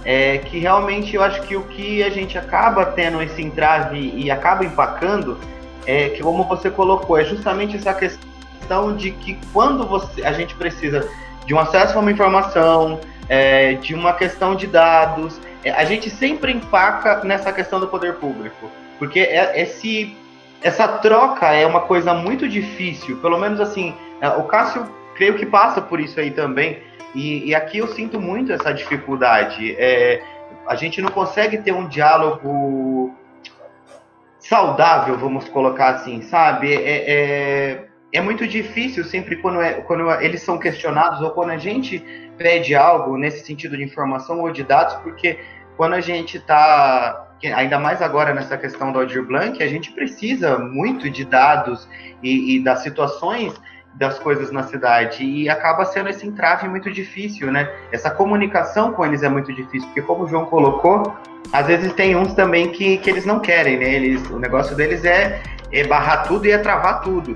é 0.10 0.38
que 0.38 0.58
realmente 0.58 1.14
eu 1.18 1.22
acho 1.22 1.42
que 1.42 1.58
o 1.58 1.64
que 1.64 2.02
a 2.02 2.10
gente 2.10 2.38
acaba 2.38 2.86
tendo 2.86 3.22
esse 3.22 3.42
entrave 3.42 4.14
e 4.16 4.32
acaba 4.32 4.64
empacando 4.64 5.38
é 5.86 6.08
que, 6.08 6.24
como 6.24 6.46
você 6.46 6.72
colocou, 6.72 7.18
é 7.18 7.26
justamente 7.26 7.76
essa 7.76 7.94
questão 7.94 8.96
de 8.96 9.12
que 9.12 9.38
quando 9.52 9.86
você, 9.86 10.24
a 10.24 10.32
gente 10.32 10.56
precisa 10.56 11.10
de 11.46 11.54
um 11.54 11.60
acesso 11.60 11.98
a 11.98 12.02
uma 12.02 12.10
informação, 12.10 13.02
é, 13.28 13.74
de 13.74 13.94
uma 13.94 14.14
questão 14.14 14.56
de 14.56 14.66
dados, 14.66 15.42
é, 15.62 15.72
a 15.72 15.84
gente 15.84 16.10
sempre 16.10 16.54
empaca 16.54 17.22
nessa 17.26 17.52
questão 17.52 17.78
do 17.78 17.88
poder 17.88 18.14
público, 18.14 18.72
porque 19.00 19.20
é, 19.20 19.62
esse, 19.62 20.16
essa 20.62 20.88
troca 20.88 21.48
é 21.54 21.66
uma 21.66 21.82
coisa 21.82 22.14
muito 22.14 22.48
difícil, 22.48 23.18
pelo 23.18 23.38
menos 23.38 23.60
assim, 23.60 23.94
é, 24.22 24.30
o 24.30 24.44
Cássio 24.44 24.88
creio 25.16 25.36
que 25.36 25.46
passa 25.46 25.82
por 25.82 26.00
isso 26.00 26.20
aí 26.20 26.32
também, 26.32 26.82
e, 27.16 27.50
e 27.50 27.56
aqui 27.56 27.80
eu 27.80 27.88
sinto 27.88 28.20
muito 28.20 28.52
essa 28.52 28.72
dificuldade. 28.74 29.76
É, 29.78 30.22
a 30.68 30.76
gente 30.76 31.02
não 31.02 31.10
consegue 31.10 31.58
ter 31.58 31.72
um 31.72 31.88
diálogo 31.88 33.16
saudável, 34.40 35.18
vamos 35.18 35.50
colocar 35.50 35.90
assim, 35.90 36.22
sabe? 36.22 36.74
É, 36.74 37.04
é, 37.08 37.88
é 38.14 38.22
muito 38.22 38.48
difícil 38.48 39.04
sempre 39.04 39.38
quando, 39.38 39.62
é, 39.62 39.74
quando 39.82 40.10
eles 40.22 40.42
são 40.42 40.58
questionados 40.58 41.22
ou 41.22 41.32
quando 41.32 41.50
a 41.50 41.58
gente 41.58 42.00
pede 42.38 42.76
algo 42.76 43.18
nesse 43.18 43.46
sentido 43.46 43.76
de 43.76 43.84
informação 43.84 44.42
ou 44.42 44.52
de 44.52 44.64
dados, 44.64 44.96
porque 44.96 45.40
quando 45.76 45.94
a 45.94 46.02
gente 46.02 46.38
está, 46.38 47.27
ainda 47.44 47.78
mais 47.78 48.02
agora 48.02 48.34
nessa 48.34 48.58
questão 48.58 48.92
do 48.92 49.00
Audir 49.00 49.24
Blanc, 49.24 49.62
a 49.62 49.68
gente 49.68 49.92
precisa 49.92 50.58
muito 50.58 51.10
de 51.10 51.24
dados 51.24 51.88
e, 52.24 52.56
e 52.56 52.64
das 52.64 52.82
situações 52.82 53.54
das 53.94 54.20
coisas 54.20 54.52
na 54.52 54.64
cidade 54.64 55.24
e 55.24 55.50
acaba 55.50 55.84
sendo 55.86 56.10
esse 56.10 56.26
entrave 56.26 56.68
muito 56.68 56.92
difícil, 56.92 57.52
né? 57.52 57.70
Essa 57.92 58.12
comunicação 58.12 58.94
com 58.94 59.06
eles 59.06 59.24
é 59.24 59.30
muito 59.30 59.52
difícil, 59.52 59.88
porque 59.88 60.02
como 60.04 60.24
o 60.24 60.28
João 60.28 60.46
colocou, 60.46 61.16
às 61.52 61.66
vezes 61.66 61.94
tem 61.94 62.16
uns 62.16 62.34
também 62.34 62.72
que, 62.72 62.98
que 62.98 63.10
eles 63.10 63.26
não 63.26 63.40
querem, 63.40 63.78
né? 63.78 63.92
Eles, 63.92 64.30
o 64.30 64.38
negócio 64.38 64.76
deles 64.76 65.04
é, 65.04 65.42
é 65.72 65.84
barrar 65.86 66.28
tudo 66.28 66.46
e 66.46 66.52
é 66.52 66.58
travar 66.60 67.02
tudo. 67.02 67.36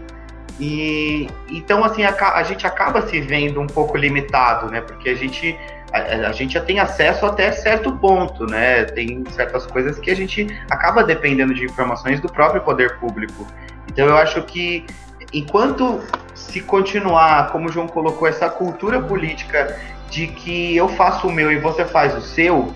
E 0.60 1.28
então 1.49 1.84
assim 1.84 2.04
a, 2.04 2.14
a 2.36 2.43
gente 2.43 2.68
acaba 2.68 3.02
se 3.08 3.20
vendo 3.20 3.60
um 3.60 3.68
pouco 3.68 3.97
limitado, 3.97 4.70
né? 4.70 4.82
Porque 4.82 5.10
a 5.10 5.16
gente 5.16 5.58
a, 5.91 6.29
a, 6.29 6.31
gente 6.31 6.53
já 6.53 6.61
tem 6.61 6.79
acesso 6.79 7.25
até 7.25 7.51
certo 7.51 7.91
ponto, 7.97 8.45
né? 8.45 8.85
Tem 8.85 9.23
certas 9.31 9.65
coisas 9.65 9.99
que 9.99 10.09
a 10.09 10.15
gente 10.15 10.47
acaba 10.69 11.03
dependendo 11.03 11.53
de 11.53 11.65
informações 11.65 12.19
do 12.19 12.31
próprio 12.31 12.61
poder 12.61 12.97
público. 12.97 13.45
Então 13.87 14.05
eu 14.07 14.17
acho 14.17 14.41
que 14.43 14.85
enquanto 15.33 16.01
se 16.33 16.61
continuar, 16.61 17.51
como 17.51 17.69
o 17.69 17.71
João 17.71 17.87
colocou, 17.87 18.27
essa 18.27 18.49
cultura 18.49 19.01
política 19.01 19.79
de 20.09 20.27
que 20.27 20.75
eu 20.75 20.89
faço 20.89 21.27
o 21.27 21.31
meu 21.31 21.51
e 21.51 21.57
você 21.57 21.85
faz 21.85 22.15
o 22.15 22.21
seu, 22.21 22.73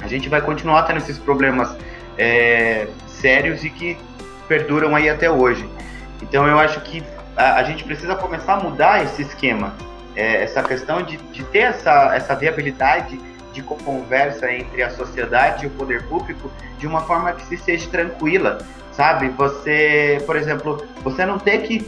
a 0.00 0.08
gente 0.08 0.28
vai 0.28 0.40
continuar 0.40 0.82
tendo 0.82 0.98
esses 0.98 1.18
problemas 1.18 1.76
é, 2.18 2.86
sérios 3.06 3.64
e 3.64 3.70
que 3.70 3.96
perduram 4.48 4.94
aí 4.94 5.08
até 5.08 5.30
hoje. 5.30 5.68
Então 6.20 6.46
eu 6.46 6.58
acho 6.58 6.80
que 6.80 7.02
a, 7.36 7.54
a 7.54 7.62
gente 7.64 7.84
precisa 7.84 8.14
começar 8.14 8.54
a 8.54 8.60
mudar 8.60 9.04
esse 9.04 9.22
esquema, 9.22 9.74
é, 10.16 10.42
essa 10.42 10.62
questão 10.62 11.02
de, 11.02 11.16
de 11.16 11.42
ter 11.44 11.60
essa, 11.60 12.14
essa 12.14 12.34
viabilidade 12.34 13.20
de 13.52 13.62
conversa 13.62 14.50
entre 14.50 14.82
a 14.82 14.90
sociedade 14.90 15.64
e 15.64 15.68
o 15.68 15.70
poder 15.70 16.06
público 16.06 16.50
de 16.78 16.86
uma 16.86 17.02
forma 17.02 17.32
que 17.32 17.44
se 17.46 17.56
seja 17.56 17.88
tranquila, 17.90 18.58
sabe? 18.92 19.28
Você, 19.30 20.22
por 20.26 20.36
exemplo, 20.36 20.84
você 21.02 21.24
não 21.26 21.38
ter 21.38 21.62
que 21.62 21.86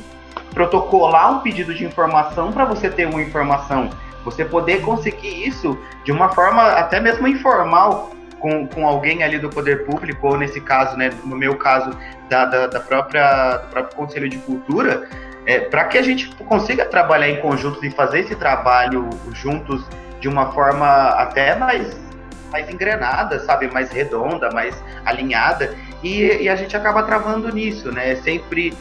protocolar 0.53 1.33
um 1.33 1.41
pedido 1.41 1.75
de 1.75 1.85
informação 1.85 2.53
para 2.53 2.65
você 2.65 2.91
ter 2.91 3.07
uma 3.07 3.23
informação. 3.23 3.91
Você 4.25 4.45
poder 4.45 4.83
conseguir 4.83 5.47
isso 5.47 5.79
de 6.05 6.13
uma 6.13 6.31
forma 6.31 6.63
até 6.73 7.01
mesmo 7.01 7.27
informal 7.27 8.11
com, 8.39 8.67
com 8.67 8.87
alguém 8.87 9.23
ali 9.23 9.39
do 9.39 9.49
poder 9.49 9.87
público, 9.87 10.29
ou 10.29 10.37
nesse 10.37 10.61
caso, 10.61 10.97
né, 10.97 11.11
no 11.25 11.37
meu 11.37 11.57
caso, 11.57 11.97
da, 12.29 12.45
da, 12.45 12.67
da 12.67 12.81
própria, 12.81 13.57
do 13.57 13.69
próprio 13.69 13.97
Conselho 13.97 14.29
de 14.29 14.39
Cultura, 14.39 15.09
é, 15.47 15.61
para 15.61 15.85
que 15.85 15.99
a 15.99 16.03
gente 16.03 16.29
consiga 16.37 16.85
trabalhar 16.87 17.29
em 17.29 17.41
conjunto 17.41 17.85
e 17.85 17.91
fazer 17.91 18.21
esse 18.21 18.35
trabalho 18.35 19.11
juntos 19.33 19.85
de 20.21 20.29
uma 20.29 20.53
forma 20.53 20.87
até 21.11 21.55
mais, 21.55 22.01
mais 22.51 22.69
engrenada, 22.71 23.39
sabe, 23.41 23.69
mais 23.69 23.91
redonda, 23.91 24.51
mais 24.51 24.75
alinhada, 25.05 25.75
e, 26.03 26.43
e 26.43 26.49
a 26.49 26.57
gente 26.57 26.77
acaba 26.77 27.03
travando 27.03 27.53
nisso, 27.53 27.93
né? 27.93 28.17
Sempre, 28.17 28.73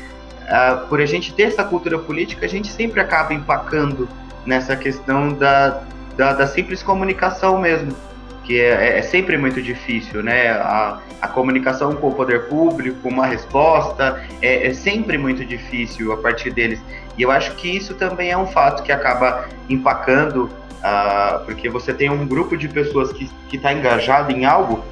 uh, 0.43 0.87
por 0.87 1.01
a 1.01 1.05
gente 1.05 1.33
ter 1.33 1.43
essa 1.43 1.63
cultura 1.63 1.99
política, 1.99 2.45
a 2.45 2.49
gente 2.49 2.71
sempre 2.71 3.01
acaba 3.01 3.33
empacando 3.33 4.07
nessa 4.45 4.75
questão 4.75 5.33
da, 5.33 5.81
da, 6.15 6.33
da 6.33 6.47
simples 6.47 6.81
comunicação 6.81 7.57
mesmo, 7.59 7.93
que 8.43 8.59
é, 8.59 8.99
é, 8.99 9.01
sempre 9.01 9.37
muito 9.37 9.61
difícil, 9.61 10.21
né? 10.21 10.49
A, 10.49 10.99
a 11.21 11.27
comunicação 11.27 11.95
com 11.95 12.09
o 12.09 12.13
poder 12.13 12.47
público, 12.47 13.07
uma 13.07 13.25
resposta, 13.25 14.21
é, 14.41 14.67
é, 14.67 14.73
sempre 14.73 15.17
muito 15.17 15.45
difícil 15.45 16.11
a 16.11 16.17
partir 16.17 16.51
deles. 16.51 16.81
E 17.17 17.21
eu 17.21 17.31
acho 17.31 17.55
que 17.55 17.73
isso 17.75 17.95
também 17.95 18.31
é 18.31 18.37
um 18.37 18.45
fato 18.45 18.83
que 18.83 18.91
acaba 18.91 19.47
empacando, 19.69 20.45
uh, 20.45 21.45
porque 21.45 21.69
você 21.69 21.93
tem 21.93 22.09
um 22.09 22.27
grupo 22.27 22.57
de 22.57 22.67
pessoas 22.67 23.13
que 23.13 23.29
está 23.53 23.71
engajado 23.71 24.31
em 24.31 24.45
algo, 24.45 24.83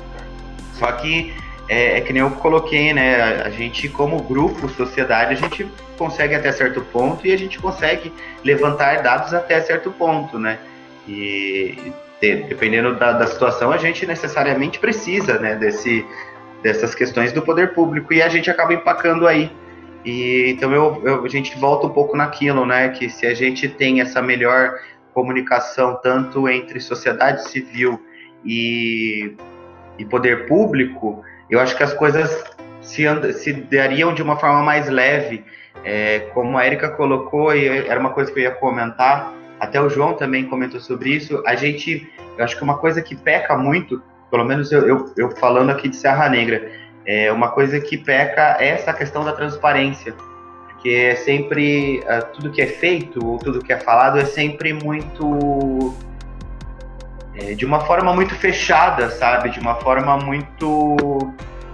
só 0.73 0.91
que 0.93 1.33
é, 1.67 1.97
é, 1.97 2.01
que 2.01 2.13
nem 2.13 2.21
eu 2.21 2.31
coloquei, 2.31 2.93
né? 2.93 3.21
A, 3.21 3.47
a 3.47 3.49
gente, 3.49 3.89
como 3.89 4.21
grupo, 4.23 4.69
sociedade, 4.69 5.33
a 5.33 5.37
gente 5.37 5.67
consegue 5.97 6.35
até 6.35 6.51
certo 6.51 6.81
ponto 6.81 7.27
e 7.27 7.33
a 7.33 7.37
gente 7.37 7.59
consegue 7.59 8.13
levantar 8.43 9.01
dados 9.03 9.33
até 9.33 9.59
certo 9.61 9.91
ponto, 9.91 10.39
né? 10.39 10.57
E 11.07 11.91
dependendo 12.21 12.95
da, 12.95 13.13
da 13.13 13.25
situação, 13.25 13.71
a 13.71 13.77
gente 13.77 14.05
necessariamente 14.05 14.79
precisa, 14.79 15.39
né? 15.39 15.55
Desse, 15.55 16.05
dessas 16.61 16.93
questões 16.93 17.33
do 17.33 17.41
poder 17.41 17.73
público 17.73 18.13
e 18.13 18.21
a 18.21 18.29
gente 18.29 18.49
acaba 18.49 18.73
empacando 18.73 19.27
aí. 19.27 19.51
E 20.05 20.51
então 20.51 20.71
eu, 20.71 21.01
eu, 21.03 21.25
a 21.25 21.27
gente 21.27 21.57
volta 21.57 21.87
um 21.87 21.89
pouco 21.89 22.15
naquilo, 22.15 22.65
né? 22.65 22.89
Que 22.89 23.09
se 23.09 23.25
a 23.25 23.33
gente 23.33 23.67
tem 23.67 24.01
essa 24.01 24.21
melhor 24.21 24.75
comunicação 25.13 25.99
tanto 26.01 26.47
entre 26.47 26.79
sociedade 26.79 27.49
civil 27.49 27.99
e, 28.45 29.35
e 29.97 30.05
poder 30.05 30.47
público, 30.47 31.23
eu 31.49 31.59
acho 31.59 31.75
que 31.75 31.83
as 31.83 31.93
coisas 31.93 32.43
se, 32.81 33.03
se 33.33 33.53
dariam 33.53 34.13
de 34.13 34.21
uma 34.21 34.37
forma 34.37 34.61
mais 34.61 34.87
leve. 34.87 35.43
É, 35.83 36.29
como 36.33 36.57
a 36.59 36.65
Erika 36.67 36.89
colocou, 36.89 37.55
e 37.55 37.65
era 37.65 37.99
uma 37.99 38.11
coisa 38.11 38.31
que 38.31 38.37
eu 38.37 38.43
ia 38.43 38.51
comentar, 38.51 39.33
até 39.61 39.79
o 39.79 39.87
João 39.87 40.15
também 40.15 40.47
comentou 40.47 40.79
sobre 40.79 41.11
isso, 41.11 41.43
a 41.45 41.53
gente, 41.53 42.11
eu 42.35 42.43
acho 42.43 42.57
que 42.57 42.63
uma 42.63 42.79
coisa 42.79 42.99
que 42.99 43.15
peca 43.15 43.55
muito, 43.55 44.01
pelo 44.31 44.43
menos 44.43 44.71
eu, 44.71 44.87
eu, 44.87 45.13
eu 45.15 45.29
falando 45.37 45.69
aqui 45.69 45.87
de 45.87 45.95
Serra 45.95 46.27
Negra, 46.27 46.71
é 47.05 47.31
uma 47.31 47.49
coisa 47.49 47.79
que 47.79 47.95
peca 47.95 48.57
é 48.59 48.69
essa 48.69 48.91
questão 48.91 49.23
da 49.23 49.33
transparência, 49.33 50.15
porque 50.67 50.89
é 50.89 51.15
sempre, 51.15 51.99
uh, 51.99 52.25
tudo 52.33 52.49
que 52.49 52.59
é 52.59 52.65
feito, 52.65 53.23
ou 53.23 53.37
tudo 53.37 53.59
que 53.59 53.71
é 53.71 53.77
falado 53.77 54.17
é 54.17 54.25
sempre 54.25 54.73
muito 54.73 55.93
é, 57.35 57.53
de 57.53 57.63
uma 57.63 57.81
forma 57.81 58.11
muito 58.13 58.33
fechada, 58.33 59.11
sabe? 59.11 59.51
De 59.51 59.59
uma 59.59 59.75
forma 59.75 60.17
muito, 60.17 60.97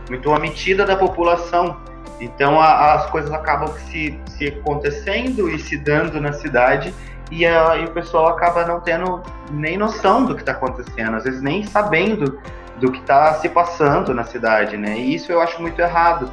muito 0.10 0.30
omitida 0.30 0.86
da 0.86 0.98
população. 0.98 1.78
Então 2.20 2.60
a, 2.60 2.96
as 2.96 3.10
coisas 3.10 3.32
acabam 3.32 3.74
se, 3.90 4.20
se 4.26 4.48
acontecendo 4.48 5.50
e 5.50 5.58
se 5.58 5.78
dando 5.78 6.20
na 6.20 6.34
cidade 6.34 6.94
e, 7.32 7.46
a, 7.46 7.78
e 7.78 7.86
o 7.86 7.92
pessoal 7.92 8.28
acaba 8.28 8.66
não 8.66 8.80
tendo 8.80 9.22
nem 9.52 9.78
noção 9.78 10.26
do 10.26 10.36
que 10.36 10.42
está 10.42 10.54
acontecendo, 10.54 11.16
às 11.16 11.24
vezes 11.24 11.42
nem 11.42 11.66
sabendo 11.66 12.40
do 12.80 12.92
que 12.92 13.00
está 13.00 13.34
se 13.36 13.50
passando 13.50 14.14
na 14.14 14.24
cidade, 14.24 14.78
né? 14.78 14.98
E 14.98 15.16
isso 15.16 15.32
eu 15.32 15.42
acho 15.42 15.62
muito 15.62 15.80
errado, 15.80 16.30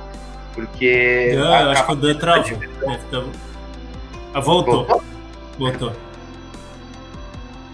porque... 0.54 1.30
Eu, 1.32 1.44
eu 1.44 1.70
acho 1.70 1.86
que 1.86 1.92
o 1.92 1.96
Dan 1.96 2.14
travou. 2.14 2.58
Ah, 4.34 4.40
voltou. 4.40 4.74
Voltou? 4.84 5.02
Voltou. 5.58 5.92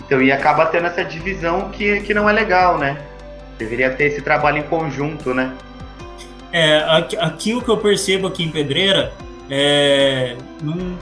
Então, 0.06 0.20
e 0.20 0.32
acaba 0.32 0.66
tendo 0.66 0.86
essa 0.86 1.04
divisão 1.04 1.70
que, 1.70 2.00
que 2.00 2.12
não 2.12 2.28
é 2.28 2.32
legal, 2.32 2.78
né? 2.78 3.00
Deveria 3.58 3.90
ter 3.90 4.06
esse 4.06 4.22
trabalho 4.22 4.58
em 4.58 4.62
conjunto, 4.62 5.32
né? 5.32 5.54
É, 6.52 6.78
aqui, 6.78 7.16
aqui 7.16 7.54
o 7.54 7.62
que 7.62 7.68
eu 7.68 7.76
percebo 7.76 8.26
aqui 8.26 8.42
em 8.42 8.50
Pedreira 8.50 9.12
é. 9.48 10.36
Num, 10.60 10.96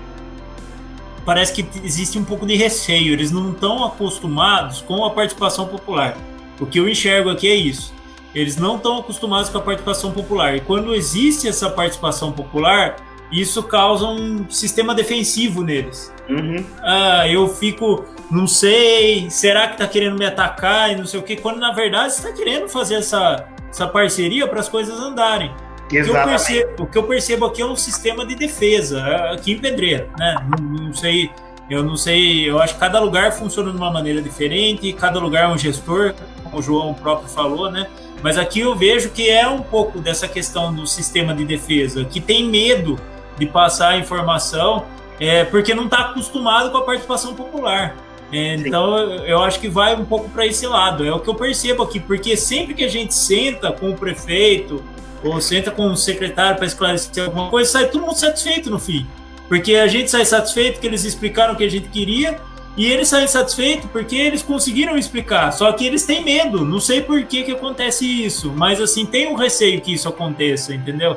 parece 1.28 1.52
que 1.52 1.68
existe 1.84 2.18
um 2.18 2.24
pouco 2.24 2.46
de 2.46 2.56
receio, 2.56 3.12
eles 3.12 3.30
não 3.30 3.52
estão 3.52 3.84
acostumados 3.84 4.80
com 4.80 5.04
a 5.04 5.10
participação 5.10 5.66
popular. 5.68 6.16
O 6.58 6.64
que 6.64 6.80
eu 6.80 6.88
enxergo 6.88 7.28
aqui 7.28 7.46
é 7.46 7.54
isso. 7.54 7.92
Eles 8.34 8.56
não 8.56 8.76
estão 8.76 8.96
acostumados 8.96 9.50
com 9.50 9.58
a 9.58 9.60
participação 9.60 10.10
popular. 10.10 10.56
E 10.56 10.60
quando 10.60 10.94
existe 10.94 11.46
essa 11.46 11.68
participação 11.68 12.32
popular, 12.32 12.96
isso 13.30 13.62
causa 13.62 14.06
um 14.06 14.48
sistema 14.48 14.94
defensivo 14.94 15.62
neles. 15.62 16.10
Uhum. 16.30 16.64
Ah, 16.80 17.28
eu 17.28 17.46
fico, 17.46 18.06
não 18.30 18.46
sei, 18.46 19.28
será 19.28 19.68
que 19.68 19.76
tá 19.76 19.86
querendo 19.86 20.18
me 20.18 20.24
atacar 20.24 20.92
e 20.92 20.96
não 20.96 21.04
sei 21.04 21.20
o 21.20 21.22
que, 21.22 21.36
quando 21.36 21.58
na 21.58 21.72
verdade 21.72 22.14
você 22.14 22.26
tá 22.26 22.34
querendo 22.34 22.70
fazer 22.70 22.94
essa, 22.94 23.46
essa 23.68 23.86
parceria 23.86 24.48
para 24.48 24.60
as 24.60 24.68
coisas 24.70 24.98
andarem. 24.98 25.52
O 25.88 25.90
que, 25.90 25.96
eu 25.96 26.24
percebo, 26.24 26.82
o 26.82 26.86
que 26.86 26.98
eu 26.98 27.02
percebo 27.04 27.46
aqui 27.46 27.62
é 27.62 27.66
um 27.66 27.76
sistema 27.76 28.26
de 28.26 28.34
defesa, 28.34 29.00
é, 29.00 29.34
aqui 29.34 29.52
em 29.52 29.58
Pedreira, 29.58 30.08
né? 30.18 30.36
Não, 30.60 30.84
não, 30.84 30.92
sei, 30.92 31.30
eu 31.70 31.82
não 31.82 31.96
sei, 31.96 32.48
eu 32.48 32.60
acho 32.60 32.74
que 32.74 32.80
cada 32.80 33.00
lugar 33.00 33.32
funciona 33.32 33.70
de 33.70 33.76
uma 33.76 33.90
maneira 33.90 34.20
diferente, 34.20 34.92
cada 34.92 35.18
lugar 35.18 35.44
é 35.44 35.48
um 35.48 35.56
gestor, 35.56 36.14
como 36.44 36.58
o 36.58 36.62
João 36.62 36.92
próprio 36.92 37.28
falou, 37.28 37.70
né? 37.70 37.86
Mas 38.22 38.36
aqui 38.36 38.60
eu 38.60 38.76
vejo 38.76 39.10
que 39.10 39.30
é 39.30 39.48
um 39.48 39.62
pouco 39.62 39.98
dessa 39.98 40.28
questão 40.28 40.74
do 40.74 40.86
sistema 40.86 41.32
de 41.32 41.44
defesa, 41.44 42.04
que 42.04 42.20
tem 42.20 42.44
medo 42.44 42.98
de 43.38 43.46
passar 43.46 43.90
a 43.90 43.98
informação, 43.98 44.84
é, 45.18 45.44
porque 45.44 45.74
não 45.74 45.84
está 45.84 46.10
acostumado 46.10 46.70
com 46.70 46.78
a 46.78 46.82
participação 46.82 47.34
popular. 47.34 47.96
É, 48.30 48.56
então 48.56 48.98
eu 49.24 49.42
acho 49.42 49.58
que 49.58 49.68
vai 49.68 49.94
um 49.94 50.04
pouco 50.04 50.28
para 50.28 50.44
esse 50.44 50.66
lado, 50.66 51.02
é 51.06 51.10
o 51.10 51.18
que 51.18 51.30
eu 51.30 51.34
percebo 51.34 51.82
aqui, 51.82 51.98
porque 51.98 52.36
sempre 52.36 52.74
que 52.74 52.84
a 52.84 52.88
gente 52.88 53.14
senta 53.14 53.72
com 53.72 53.88
o 53.88 53.96
prefeito 53.96 54.84
ou 55.22 55.40
senta 55.40 55.70
com 55.70 55.90
o 55.90 55.96
secretário 55.96 56.56
para 56.56 56.66
esclarecer 56.66 57.24
alguma 57.24 57.48
coisa, 57.48 57.70
sai 57.70 57.88
todo 57.88 58.02
mundo 58.02 58.16
satisfeito 58.16 58.70
no 58.70 58.78
fim. 58.78 59.06
Porque 59.48 59.76
a 59.76 59.86
gente 59.86 60.10
sai 60.10 60.24
satisfeito 60.24 60.78
que 60.78 60.86
eles 60.86 61.04
explicaram 61.04 61.54
o 61.54 61.56
que 61.56 61.64
a 61.64 61.70
gente 61.70 61.88
queria 61.88 62.38
e 62.76 62.86
eles 62.86 63.08
saem 63.08 63.26
satisfeitos 63.26 63.90
porque 63.90 64.14
eles 64.14 64.42
conseguiram 64.42 64.96
explicar. 64.96 65.52
Só 65.52 65.72
que 65.72 65.84
eles 65.84 66.06
têm 66.06 66.22
medo, 66.22 66.64
não 66.64 66.78
sei 66.78 67.00
por 67.00 67.20
que, 67.24 67.42
que 67.42 67.52
acontece 67.52 68.04
isso, 68.06 68.52
mas 68.52 68.80
assim, 68.80 69.04
tem 69.04 69.26
um 69.26 69.34
receio 69.34 69.80
que 69.80 69.92
isso 69.92 70.08
aconteça, 70.08 70.72
entendeu? 70.72 71.16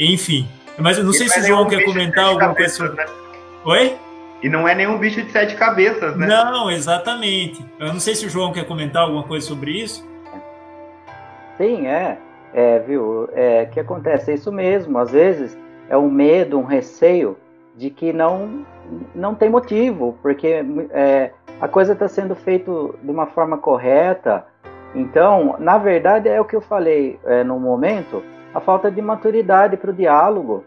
Enfim. 0.00 0.48
Mas 0.78 0.96
eu 0.96 1.04
não 1.04 1.12
sei 1.12 1.28
se 1.28 1.40
o 1.40 1.42
João 1.44 1.68
quer 1.68 1.84
comentar 1.84 2.24
alguma 2.24 2.54
coisa. 2.54 2.88
Né? 2.90 3.06
Oi? 3.64 3.96
E 4.42 4.48
não 4.48 4.66
é 4.68 4.74
nenhum 4.74 4.96
bicho 4.98 5.20
de 5.22 5.32
sete 5.32 5.56
cabeças, 5.56 6.16
né? 6.16 6.26
Não, 6.26 6.70
exatamente. 6.70 7.62
Eu 7.78 7.92
não 7.92 8.00
sei 8.00 8.14
se 8.14 8.24
o 8.24 8.30
João 8.30 8.52
quer 8.52 8.64
comentar 8.64 9.02
alguma 9.02 9.24
coisa 9.24 9.46
sobre 9.46 9.72
isso. 9.72 10.08
Sim, 11.58 11.86
é. 11.86 12.16
É, 12.52 12.78
viu? 12.78 13.28
É, 13.32 13.66
que 13.66 13.80
acontece? 13.80 14.30
É 14.30 14.34
isso 14.34 14.50
mesmo. 14.50 14.98
Às 14.98 15.10
vezes 15.10 15.58
é 15.88 15.96
um 15.96 16.10
medo, 16.10 16.58
um 16.58 16.64
receio 16.64 17.36
de 17.76 17.90
que 17.90 18.12
não, 18.12 18.64
não 19.14 19.34
tem 19.34 19.48
motivo, 19.48 20.18
porque 20.22 20.64
é, 20.90 21.30
a 21.60 21.68
coisa 21.68 21.92
está 21.92 22.08
sendo 22.08 22.34
feita 22.34 22.70
de 23.02 23.10
uma 23.10 23.26
forma 23.26 23.58
correta. 23.58 24.46
Então, 24.94 25.56
na 25.58 25.78
verdade, 25.78 26.28
é 26.28 26.40
o 26.40 26.44
que 26.44 26.56
eu 26.56 26.60
falei 26.60 27.18
é, 27.24 27.44
no 27.44 27.58
momento 27.60 28.22
a 28.54 28.60
falta 28.60 28.90
de 28.90 29.00
maturidade 29.00 29.76
para 29.76 29.90
o 29.90 29.94
diálogo. 29.94 30.64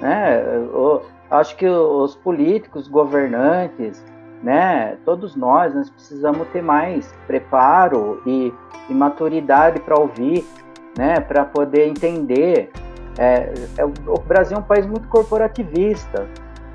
Né? 0.00 0.42
Eu, 0.72 1.02
acho 1.30 1.56
que 1.56 1.66
os 1.66 2.14
políticos, 2.16 2.88
governantes, 2.88 4.04
né, 4.42 4.98
todos 5.04 5.34
nós, 5.34 5.74
nós 5.74 5.90
precisamos 5.90 6.46
ter 6.48 6.62
mais 6.62 7.12
preparo 7.26 8.22
e, 8.26 8.52
e 8.88 8.94
maturidade 8.94 9.80
para 9.80 9.98
ouvir, 9.98 10.44
né, 10.96 11.20
para 11.20 11.44
poder 11.44 11.86
entender. 11.88 12.70
É, 13.16 13.52
é, 13.78 13.84
o 13.84 14.18
Brasil 14.26 14.56
é 14.56 14.60
um 14.60 14.64
país 14.64 14.86
muito 14.86 15.06
corporativista, 15.08 16.26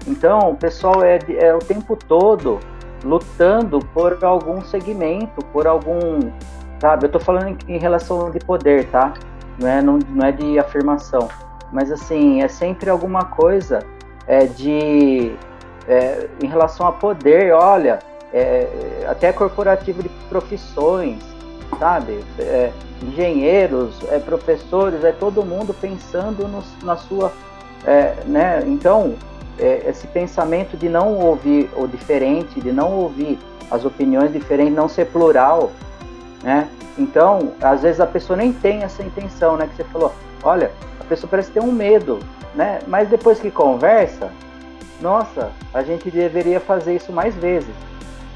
então 0.08 0.52
o 0.52 0.56
pessoal 0.56 1.04
é, 1.04 1.20
é 1.38 1.54
o 1.54 1.60
tempo 1.60 1.98
todo 1.98 2.60
lutando 3.04 3.80
por 3.94 4.24
algum 4.24 4.62
segmento, 4.62 5.44
por 5.52 5.68
algum, 5.68 6.32
sabe? 6.80 7.06
Eu 7.06 7.08
estou 7.08 7.22
falando 7.22 7.50
em, 7.50 7.76
em 7.76 7.78
relação 7.78 8.32
de 8.32 8.40
poder, 8.40 8.86
tá? 8.88 9.14
não 9.60 9.68
é, 9.68 9.82
não, 9.82 10.00
não 10.10 10.26
é 10.26 10.32
de 10.32 10.58
afirmação, 10.58 11.28
mas 11.72 11.92
assim, 11.92 12.42
é 12.42 12.48
sempre 12.48 12.90
alguma 12.90 13.26
coisa 13.26 13.86
é, 14.26 14.46
de 14.46 15.36
é, 15.88 16.28
em 16.42 16.48
relação 16.48 16.88
a 16.88 16.92
poder, 16.92 17.54
olha, 17.54 18.00
é, 18.34 19.06
até 19.08 19.34
corporativo 19.34 20.02
de 20.02 20.10
profissões, 20.30 21.22
sabe? 21.78 22.24
É, 22.40 22.72
engenheiros, 23.04 23.96
é, 24.10 24.20
professores, 24.20 25.04
é 25.04 25.12
todo 25.12 25.44
mundo 25.44 25.74
pensando 25.74 26.48
no, 26.48 26.64
na 26.84 26.98
sua, 26.98 27.32
é, 27.86 28.16
né? 28.26 28.64
Então, 28.66 29.16
é, 29.58 29.84
esse 29.88 30.08
pensamento 30.08 30.78
de 30.78 30.90
não 30.90 31.16
ouvir 31.18 31.70
o 31.76 31.88
diferente, 31.88 32.60
de 32.60 32.72
não 32.72 32.94
ouvir 32.94 33.38
as 33.70 33.86
opiniões 33.86 34.32
diferentes, 34.32 34.74
não 34.74 34.88
ser 34.88 35.06
plural, 35.06 35.72
né? 36.44 36.68
Então, 36.98 37.54
às 37.62 37.82
vezes 37.82 38.02
a 38.02 38.08
pessoa 38.08 38.36
nem 38.36 38.52
tem 38.52 38.84
essa 38.84 39.04
intenção, 39.04 39.56
né? 39.58 39.68
Que 39.68 39.76
você 39.76 39.84
falou, 39.86 40.14
olha, 40.44 40.72
a 41.00 41.04
pessoa 41.04 41.30
parece 41.30 41.52
ter 41.52 41.62
um 41.62 41.72
medo, 41.72 42.20
né? 42.56 42.80
Mas 42.88 43.10
depois 43.10 43.40
que 43.40 43.52
conversa, 43.52 44.32
nossa, 45.02 45.52
a 45.74 45.82
gente 45.82 46.12
deveria 46.12 46.60
fazer 46.60 46.96
isso 46.96 47.12
mais 47.14 47.34
vezes, 47.36 47.74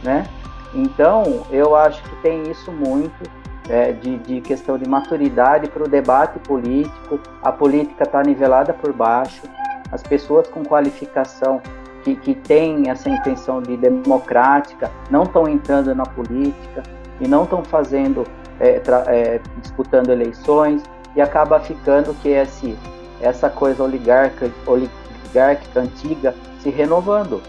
né? 0.01 0.25
Então, 0.73 1.45
eu 1.51 1.75
acho 1.75 2.01
que 2.03 2.15
tem 2.17 2.49
isso 2.49 2.71
muito 2.71 3.29
é, 3.69 3.91
de, 3.91 4.17
de, 4.19 4.41
questão 4.41 4.77
de 4.77 4.87
maturidade 4.87 5.67
para 5.67 5.83
o 5.83 5.87
debate 5.87 6.39
político. 6.39 7.19
A 7.41 7.51
política 7.51 8.03
está 8.03 8.21
nivelada 8.23 8.73
por 8.73 8.91
baixo, 8.91 9.43
as 9.91 10.01
pessoas 10.01 10.47
com 10.47 10.63
qualificação 10.63 11.61
que, 12.03 12.15
que 12.15 12.35
têm 12.35 12.89
essa 12.89 13.09
intenção 13.09 13.61
de 13.61 13.77
democrática 13.77 14.91
não 15.09 15.23
estão 15.23 15.47
entrando 15.47 15.93
na 15.95 16.03
política 16.03 16.83
e 17.21 17.27
não 17.27 17.43
estão 17.43 17.63
fazendo, 17.63 18.25
é, 18.59 18.81
é, 19.07 19.39
disputando 19.61 20.09
eleições 20.09 20.83
e 21.15 21.21
acaba 21.21 21.59
ficando 21.59 22.13
que 22.15 22.29
esse, 22.29 22.77
essa 23.21 23.49
coisa 23.49 23.83
oligarca, 23.83 24.51
oligárquica 24.65 25.79
antiga 25.79 26.35
se 26.59 26.69
renovando. 26.69 27.41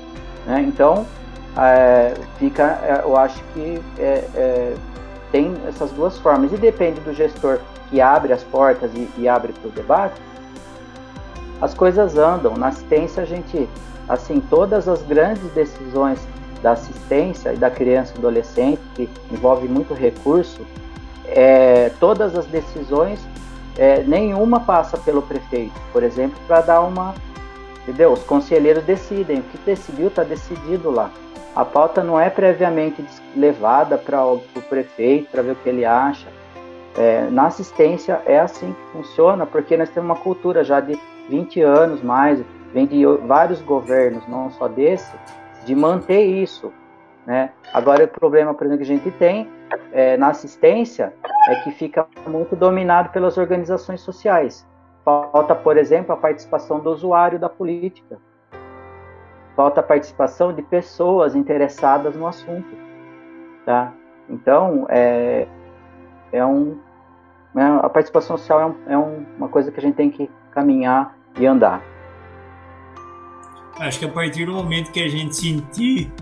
Né? 0.47 0.61
Então, 0.61 1.07
é, 1.57 2.15
fica, 2.39 2.79
é, 2.83 3.03
eu 3.05 3.17
acho 3.17 3.43
que 3.53 3.81
é, 3.99 4.25
é, 4.35 4.75
tem 5.31 5.55
essas 5.69 5.91
duas 5.93 6.19
formas 6.19 6.53
e 6.53 6.57
depende 6.57 7.01
do 7.01 7.13
gestor 7.13 7.61
que 7.91 8.01
abre 8.01 8.33
as 8.33 8.43
portas 8.43 8.91
e, 8.95 9.09
e 9.17 9.29
abre 9.29 9.53
para 9.53 9.69
o 9.69 9.71
debate. 9.71 10.21
As 11.61 11.73
coisas 11.73 12.17
andam. 12.17 12.57
Na 12.57 12.69
assistência, 12.69 13.23
a 13.23 13.27
gente, 13.27 13.69
assim, 14.09 14.41
todas 14.51 14.89
as 14.89 15.03
grandes 15.03 15.49
decisões 15.53 16.21
da 16.63 16.73
assistência 16.73 17.53
e 17.53 17.57
da 17.57 17.71
criança 17.71 18.15
e 18.15 18.19
adolescente, 18.19 18.81
que 18.95 19.09
envolve 19.31 19.69
muito 19.69 19.95
recurso, 19.95 20.67
é, 21.27 21.91
todas 22.01 22.37
as 22.37 22.47
decisões, 22.47 23.21
é, 23.77 24.03
nenhuma 24.03 24.61
passa 24.61 24.97
pelo 24.97 25.23
prefeito, 25.23 25.75
por 25.93 26.03
exemplo, 26.03 26.39
para 26.47 26.61
dar 26.61 26.81
uma. 26.81 27.15
Entendeu? 27.83 28.13
Os 28.13 28.23
conselheiros 28.25 28.83
decidem, 28.85 29.41
o 29.41 29.43
que 29.43 29.59
decidiu 29.59 30.09
está 30.09 30.25
decidido 30.25 30.91
lá. 30.91 31.11
A 31.55 31.65
pauta 31.65 32.03
não 32.03 32.19
é 32.19 32.29
previamente 32.29 33.05
levada 33.37 33.97
para 33.97 34.25
o 34.25 34.41
prefeito 34.69 35.31
para 35.31 35.43
ver 35.43 35.53
o 35.53 35.57
que 35.57 35.69
ele 35.69 35.85
acha. 35.85 36.27
É, 36.97 37.29
na 37.31 37.47
assistência 37.47 38.21
é 38.27 38.41
assim 38.41 38.73
que 38.73 38.93
funciona, 38.93 39.47
porque 39.47 39.77
nós 39.77 39.89
temos 39.91 40.11
uma 40.11 40.17
cultura 40.17 40.65
já 40.65 40.81
de 40.81 40.99
20 41.29 41.63
anos 41.63 42.03
mais, 42.03 42.45
vem 42.73 42.87
de 42.87 43.05
vários 43.27 43.63
governos, 43.63 44.27
não 44.29 44.51
só 44.51 44.67
desse, 44.67 45.15
de 45.65 45.75
manter 45.75 46.25
isso. 46.25 46.73
Né? 47.25 47.51
Agora, 47.73 48.05
o 48.05 48.09
problema, 48.09 48.53
por 48.53 48.67
exemplo, 48.67 48.85
que 48.85 48.93
a 48.93 48.97
gente 48.97 49.11
tem 49.13 49.49
é, 49.93 50.17
na 50.17 50.29
assistência 50.29 51.15
é 51.49 51.55
que 51.57 51.71
fica 51.73 52.07
muito 52.27 52.57
dominado 52.57 53.11
pelas 53.11 53.39
organizações 53.39 54.01
sociais. 54.01 54.67
Falta, 55.05 55.55
por 55.55 55.77
exemplo, 55.77 56.13
a 56.13 56.17
participação 56.17 56.81
do 56.81 56.91
usuário 56.91 57.39
da 57.39 57.49
política. 57.49 58.19
Falta 59.57 59.81
a 59.81 59.83
participação 59.83 60.53
de 60.53 60.63
pessoas 60.63 61.35
interessadas 61.35 62.17
no 62.17 62.27
assunto. 62.27 62.77
Tá? 63.65 63.93
Então, 64.29 64.87
é, 64.89 65.47
é 66.33 66.45
um, 66.45 66.79
é, 67.57 67.63
a 67.63 67.89
participação 67.89 68.37
social 68.37 68.61
é, 68.61 68.67
um, 68.67 68.93
é 68.93 68.99
um, 68.99 69.27
uma 69.39 69.49
coisa 69.49 69.71
que 69.71 69.79
a 69.79 69.83
gente 69.83 69.95
tem 69.95 70.11
que 70.11 70.29
caminhar 70.51 71.17
e 71.39 71.47
andar. 71.47 71.83
Acho 73.79 73.99
que 73.99 74.05
a 74.05 74.09
partir 74.09 74.47
do 74.47 74.53
momento 74.53 74.93
que 74.93 75.03
a 75.03 75.09
gente 75.09 75.35
sentir 75.37 76.13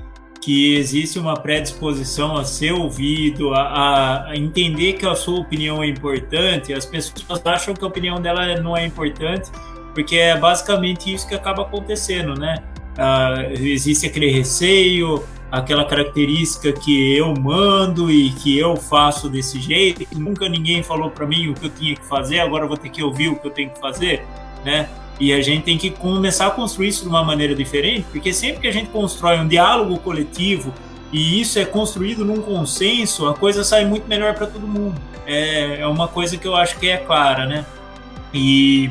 que 0.40 0.74
existe 0.74 1.18
uma 1.20 1.34
predisposição 1.34 2.36
a 2.36 2.44
ser 2.44 2.72
ouvido, 2.72 3.54
a, 3.54 4.26
a, 4.30 4.36
entender 4.36 4.94
que 4.94 5.06
a 5.06 5.14
sua 5.14 5.38
opinião 5.38 5.82
é 5.82 5.86
importante, 5.86 6.74
as 6.74 6.84
pessoas 6.84 7.46
acham 7.46 7.74
que 7.74 7.84
a 7.84 7.86
opinião 7.86 8.20
dela 8.20 8.60
não 8.60 8.76
é 8.76 8.84
importante, 8.84 9.50
porque 9.94 10.16
é 10.16 10.36
basicamente 10.36 11.12
isso 11.14 11.28
que 11.28 11.34
acaba 11.34 11.62
acontecendo, 11.62 12.34
né? 12.34 12.60
Ah, 12.96 13.46
existe 13.52 14.06
aquele 14.06 14.30
receio, 14.30 15.22
aquela 15.50 15.84
característica 15.84 16.72
que 16.72 17.14
eu 17.14 17.34
mando 17.34 18.10
e 18.10 18.30
que 18.30 18.58
eu 18.58 18.74
faço 18.76 19.28
desse 19.28 19.60
jeito, 19.60 20.04
que 20.06 20.18
nunca 20.18 20.48
ninguém 20.48 20.82
falou 20.82 21.10
para 21.10 21.26
mim 21.26 21.48
o 21.48 21.54
que 21.54 21.66
eu 21.66 21.70
tinha 21.70 21.94
que 21.94 22.04
fazer, 22.06 22.40
agora 22.40 22.64
eu 22.64 22.68
vou 22.68 22.76
ter 22.76 22.88
que 22.88 23.02
ouvir 23.02 23.28
o 23.28 23.36
que 23.36 23.46
eu 23.46 23.50
tenho 23.50 23.70
que 23.70 23.78
fazer, 23.78 24.24
né? 24.64 24.88
E 25.20 25.32
a 25.32 25.42
gente 25.42 25.64
tem 25.64 25.76
que 25.76 25.90
começar 25.90 26.46
a 26.46 26.50
construir 26.50 26.88
isso 26.88 27.02
de 27.02 27.08
uma 27.08 27.22
maneira 27.22 27.54
diferente, 27.54 28.06
porque 28.10 28.32
sempre 28.32 28.62
que 28.62 28.66
a 28.66 28.72
gente 28.72 28.88
constrói 28.88 29.38
um 29.38 29.46
diálogo 29.46 29.98
coletivo 29.98 30.72
e 31.12 31.40
isso 31.40 31.58
é 31.58 31.66
construído 31.66 32.24
num 32.24 32.40
consenso, 32.40 33.28
a 33.28 33.34
coisa 33.34 33.62
sai 33.62 33.84
muito 33.84 34.08
melhor 34.08 34.34
para 34.34 34.46
todo 34.46 34.66
mundo. 34.66 34.98
É, 35.26 35.80
é 35.80 35.86
uma 35.86 36.08
coisa 36.08 36.38
que 36.38 36.48
eu 36.48 36.56
acho 36.56 36.78
que 36.78 36.88
é 36.88 36.96
clara, 36.96 37.44
né? 37.44 37.66
E, 38.32 38.90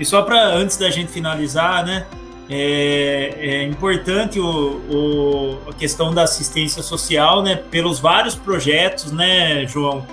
e 0.00 0.04
só 0.06 0.22
para 0.22 0.42
antes 0.46 0.78
da 0.78 0.90
gente 0.90 1.12
finalizar, 1.12 1.84
né? 1.84 2.06
É, 2.50 3.34
é 3.38 3.62
importante 3.64 4.40
o, 4.40 4.46
o, 4.46 5.58
a 5.68 5.74
questão 5.74 6.14
da 6.14 6.22
assistência 6.22 6.82
social, 6.82 7.42
né? 7.42 7.56
Pelos 7.56 8.00
vários 8.00 8.34
projetos, 8.34 9.12
né, 9.12 9.66
João, 9.66 10.06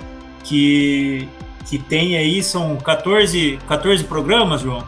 que, 0.44 1.28
que 1.64 1.78
tem 1.78 2.16
aí, 2.16 2.42
são 2.42 2.76
14, 2.76 3.58
14 3.66 4.04
programas, 4.04 4.60
João? 4.60 4.86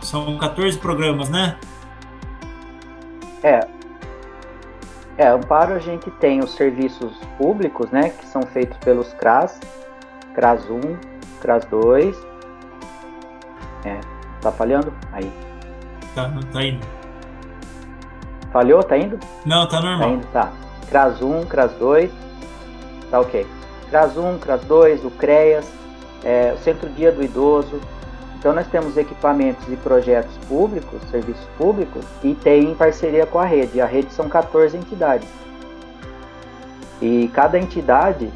São 0.00 0.38
14 0.38 0.78
programas, 0.78 1.28
né? 1.28 1.56
É. 3.42 3.60
É, 5.16 5.26
Amparo 5.26 5.74
a 5.74 5.80
gente 5.80 6.08
tem 6.12 6.38
os 6.38 6.54
serviços 6.54 7.12
públicos, 7.36 7.90
né, 7.90 8.10
que 8.10 8.24
são 8.28 8.42
feitos 8.42 8.78
pelos 8.78 9.12
CRAS, 9.14 9.58
CRAS 10.32 10.70
1, 10.70 10.80
CRAS 11.40 11.64
2. 11.64 12.16
É, 13.84 13.98
tá 14.40 14.52
falhando? 14.52 14.92
Aí. 15.12 15.47
Tá, 16.18 16.32
tá 16.52 16.64
indo. 16.64 16.84
Falhou? 18.52 18.82
Tá 18.82 18.98
indo? 18.98 19.20
Não, 19.46 19.68
tá 19.68 19.80
normal. 19.80 20.00
Tá 20.00 20.08
indo, 20.08 20.26
tá. 20.32 20.52
CRAS 20.88 21.22
1, 21.22 21.46
CRAS 21.46 21.72
2. 21.78 22.10
Tá 23.08 23.20
ok. 23.20 23.46
CRAS 23.88 24.16
1, 24.16 24.38
CRAS 24.38 24.64
2, 24.64 25.04
o 25.04 25.10
CREAS, 25.12 25.72
é, 26.24 26.52
o 26.56 26.58
Centro 26.58 26.88
Dia 26.90 27.12
do 27.12 27.22
Idoso, 27.22 27.80
então 28.36 28.52
nós 28.52 28.66
temos 28.66 28.96
equipamentos 28.96 29.66
e 29.68 29.76
projetos 29.76 30.36
públicos, 30.48 31.00
serviços 31.10 31.46
públicos, 31.56 32.04
e 32.22 32.34
tem 32.34 32.70
em 32.70 32.74
parceria 32.74 33.24
com 33.24 33.38
a 33.38 33.44
rede. 33.44 33.80
A 33.80 33.86
rede 33.86 34.12
são 34.12 34.28
14 34.28 34.76
entidades. 34.76 35.28
E 37.00 37.30
cada 37.32 37.58
entidade 37.58 38.28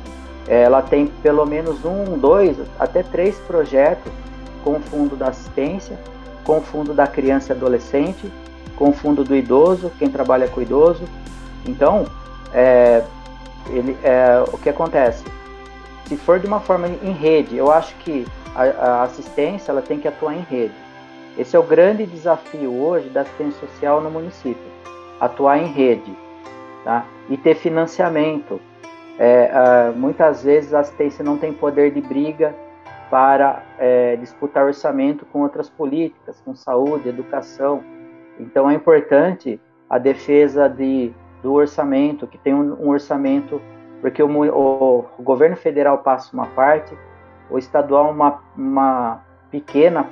ela 0.47 0.83
tem 0.83 1.07
pelo 1.07 1.45
menos 1.45 1.85
um, 1.85 2.19
dois, 2.19 2.57
até 2.79 3.03
três 3.03 3.37
projetos 3.41 4.13
com 4.63 4.77
o 4.77 4.81
fundo 4.81 5.17
da 5.17 5.29
assistência, 5.29 5.97
com 6.45 6.59
o 6.59 6.63
fundo 6.63 6.93
da 6.95 7.07
criança 7.07 7.53
e 7.53 7.57
adolescente, 7.57 8.31
com 8.77 8.91
o 8.91 8.93
fundo 8.93 9.25
do 9.25 9.35
idoso, 9.35 9.93
quem 9.99 10.09
trabalha 10.09 10.49
com 10.49 10.61
idoso. 10.61 11.05
Então, 11.67 12.07
é, 12.53 13.03
ele, 13.71 13.97
é, 14.03 14.43
o 14.53 14.59
que 14.59 14.69
acontece? 14.69 15.25
Se 16.07 16.17
for 16.17 16.39
de 16.39 16.47
uma 16.47 16.61
forma 16.61 16.89
em 16.89 17.13
rede, 17.13 17.57
eu 17.57 17.71
acho 17.71 17.95
que 17.97 18.27
a, 18.55 18.63
a 18.63 19.03
assistência 19.05 19.71
ela 19.71 19.83
tem 19.83 19.99
que 19.99 20.09
atuar 20.09 20.35
em 20.35 20.43
rede. 20.43 20.75
Esse 21.39 21.57
é 21.57 21.59
o 21.59 21.63
grande 21.63 22.05
desafio 22.05 22.73
hoje 22.75 23.09
da 23.09 23.23
assistência 23.23 23.61
social 23.61 24.01
no 24.01 24.11
município, 24.11 24.63
atuar 25.19 25.59
em 25.59 25.67
rede 25.67 26.15
tá? 26.85 27.07
e 27.31 27.37
ter 27.37 27.55
financiamento. 27.55 28.61
É, 29.19 29.51
uh, 29.53 29.99
muitas 29.99 30.43
vezes 30.43 30.75
a 30.75 30.81
assistência 30.81 31.25
não 31.25 31.37
tem 31.37 31.53
poder 31.53 31.93
de 31.93 32.01
briga 32.01 32.55
para 33.13 33.63
é, 33.79 34.17
disputar 34.17 34.65
orçamento 34.65 35.27
com 35.27 35.43
outras 35.43 35.69
políticas, 35.69 36.41
com 36.41 36.55
saúde, 36.55 37.11
educação. 37.11 37.85
Então 38.41 38.71
é 38.71 38.75
importante 38.75 39.61
a 39.91 39.99
defesa 39.99 40.67
de, 40.67 41.13
do 41.43 41.53
orçamento, 41.53 42.27
que 42.27 42.39
tem 42.39 42.55
um, 42.55 42.73
um 42.83 42.89
orçamento, 42.89 43.61
porque 44.01 44.23
o, 44.23 44.29
o, 44.31 45.05
o 45.19 45.23
governo 45.23 45.57
federal 45.57 45.99
passa 45.99 46.33
uma 46.33 46.47
parte, 46.47 46.97
o 47.51 47.59
estadual 47.59 48.11
uma, 48.11 48.41
uma 48.57 49.21
pequena 49.51 50.09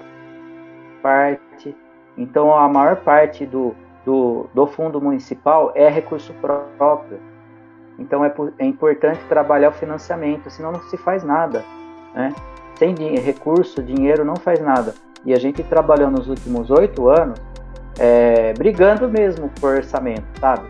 parte. 1.02 1.74
Então, 2.18 2.54
a 2.54 2.68
maior 2.68 2.96
parte 2.96 3.46
do, 3.46 3.74
do, 4.04 4.46
do 4.52 4.66
fundo 4.66 5.00
municipal 5.00 5.72
é 5.74 5.88
recurso 5.88 6.34
próprio. 6.34 7.18
Então, 7.98 8.22
é, 8.22 8.34
é 8.58 8.66
importante 8.66 9.24
trabalhar 9.26 9.70
o 9.70 9.72
financiamento, 9.72 10.50
senão 10.50 10.72
não 10.72 10.82
se 10.82 10.98
faz 10.98 11.24
nada. 11.24 11.64
Né? 12.14 12.34
Sem 12.80 12.94
recurso, 13.20 13.82
dinheiro 13.82 14.24
não 14.24 14.36
faz 14.36 14.58
nada. 14.58 14.94
E 15.26 15.34
a 15.34 15.38
gente 15.38 15.62
trabalhou 15.62 16.10
nos 16.10 16.28
últimos 16.28 16.70
oito 16.70 17.10
anos 17.10 17.38
é, 17.98 18.54
brigando 18.54 19.06
mesmo 19.06 19.50
por 19.60 19.74
orçamento, 19.76 20.24
sabe? 20.40 20.66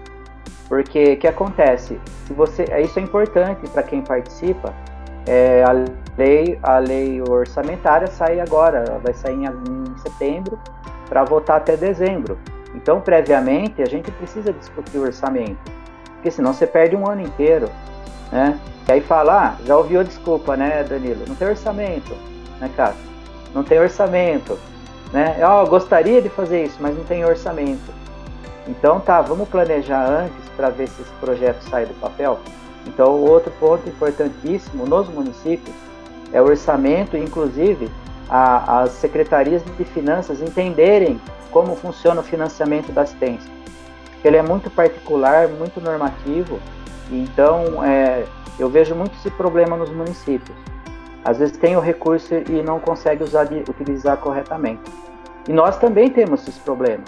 Porque 0.68 1.12
o 1.12 1.16
que 1.16 1.28
acontece? 1.28 2.00
Se 2.26 2.32
você, 2.32 2.64
isso 2.82 2.98
é 2.98 3.02
importante 3.02 3.64
para 3.70 3.84
quem 3.84 4.02
participa, 4.02 4.74
é, 5.24 5.62
a, 5.62 5.70
lei, 6.18 6.58
a 6.64 6.78
lei 6.78 7.22
orçamentária 7.22 8.08
sai 8.08 8.40
agora, 8.40 8.98
vai 9.00 9.14
sair 9.14 9.36
em, 9.36 9.44
em 9.44 9.98
setembro 9.98 10.58
para 11.08 11.22
votar 11.22 11.58
até 11.58 11.76
dezembro. 11.76 12.36
Então, 12.74 13.00
previamente, 13.00 13.82
a 13.82 13.86
gente 13.86 14.10
precisa 14.10 14.52
discutir 14.52 14.98
o 14.98 15.02
orçamento, 15.02 15.60
porque 16.14 16.32
senão 16.32 16.52
você 16.52 16.66
perde 16.66 16.96
um 16.96 17.08
ano 17.08 17.20
inteiro, 17.20 17.68
né? 18.30 18.58
E 18.88 18.92
aí 18.92 19.00
fala, 19.00 19.48
ah, 19.48 19.54
já 19.64 19.76
ouviu 19.76 20.02
desculpa, 20.02 20.56
né, 20.56 20.82
Danilo? 20.82 21.24
Não 21.28 21.34
tem 21.34 21.48
orçamento, 21.48 22.14
né, 22.60 22.70
cara? 22.76 22.94
Não 23.54 23.62
tem 23.62 23.78
orçamento, 23.78 24.58
né? 25.12 25.36
Eu 25.38 25.66
gostaria 25.66 26.20
de 26.20 26.28
fazer 26.28 26.64
isso, 26.64 26.76
mas 26.80 26.96
não 26.96 27.04
tem 27.04 27.24
orçamento. 27.24 27.92
Então, 28.66 29.00
tá, 29.00 29.20
vamos 29.20 29.48
planejar 29.48 30.06
antes 30.06 30.48
para 30.56 30.70
ver 30.70 30.88
se 30.88 31.02
esse 31.02 31.12
projeto 31.20 31.60
sai 31.68 31.86
do 31.86 31.94
papel. 31.94 32.38
Então, 32.86 33.12
outro 33.14 33.52
ponto 33.58 33.88
importantíssimo 33.88 34.86
nos 34.86 35.08
municípios 35.08 35.74
é 36.32 36.40
o 36.40 36.44
orçamento, 36.44 37.16
inclusive 37.16 37.90
a, 38.28 38.82
as 38.82 38.92
secretarias 38.92 39.62
de 39.64 39.84
finanças 39.84 40.40
entenderem 40.40 41.20
como 41.50 41.74
funciona 41.74 42.20
o 42.20 42.24
financiamento 42.24 42.92
da 42.92 43.02
assistência. 43.02 43.50
Ele 44.24 44.36
é 44.36 44.42
muito 44.42 44.70
particular, 44.70 45.48
muito 45.48 45.80
normativo, 45.80 46.60
então 47.10 47.84
é, 47.84 48.24
eu 48.58 48.68
vejo 48.68 48.94
muito 48.94 49.14
esse 49.16 49.30
problema 49.30 49.76
nos 49.76 49.90
municípios. 49.90 50.56
Às 51.24 51.38
vezes 51.38 51.56
tem 51.56 51.76
o 51.76 51.80
recurso 51.80 52.34
e 52.34 52.62
não 52.62 52.80
consegue 52.80 53.22
usar 53.22 53.44
de, 53.44 53.58
utilizar 53.68 54.16
corretamente. 54.18 54.82
E 55.48 55.52
nós 55.52 55.76
também 55.78 56.10
temos 56.10 56.42
esses 56.42 56.58
problemas, 56.58 57.06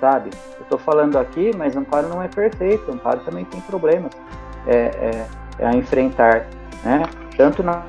sabe? 0.00 0.30
Eu 0.56 0.62
estou 0.62 0.78
falando 0.78 1.18
aqui, 1.18 1.52
mas 1.56 1.76
Amparo 1.76 2.08
não 2.08 2.22
é 2.22 2.28
perfeito, 2.28 2.90
Amparo 2.90 3.20
também 3.20 3.44
tem 3.44 3.60
problemas 3.60 4.12
é, 4.66 5.26
é, 5.60 5.66
a 5.66 5.74
enfrentar, 5.74 6.46
né? 6.84 7.02
Tanto 7.36 7.62
na 7.62 7.82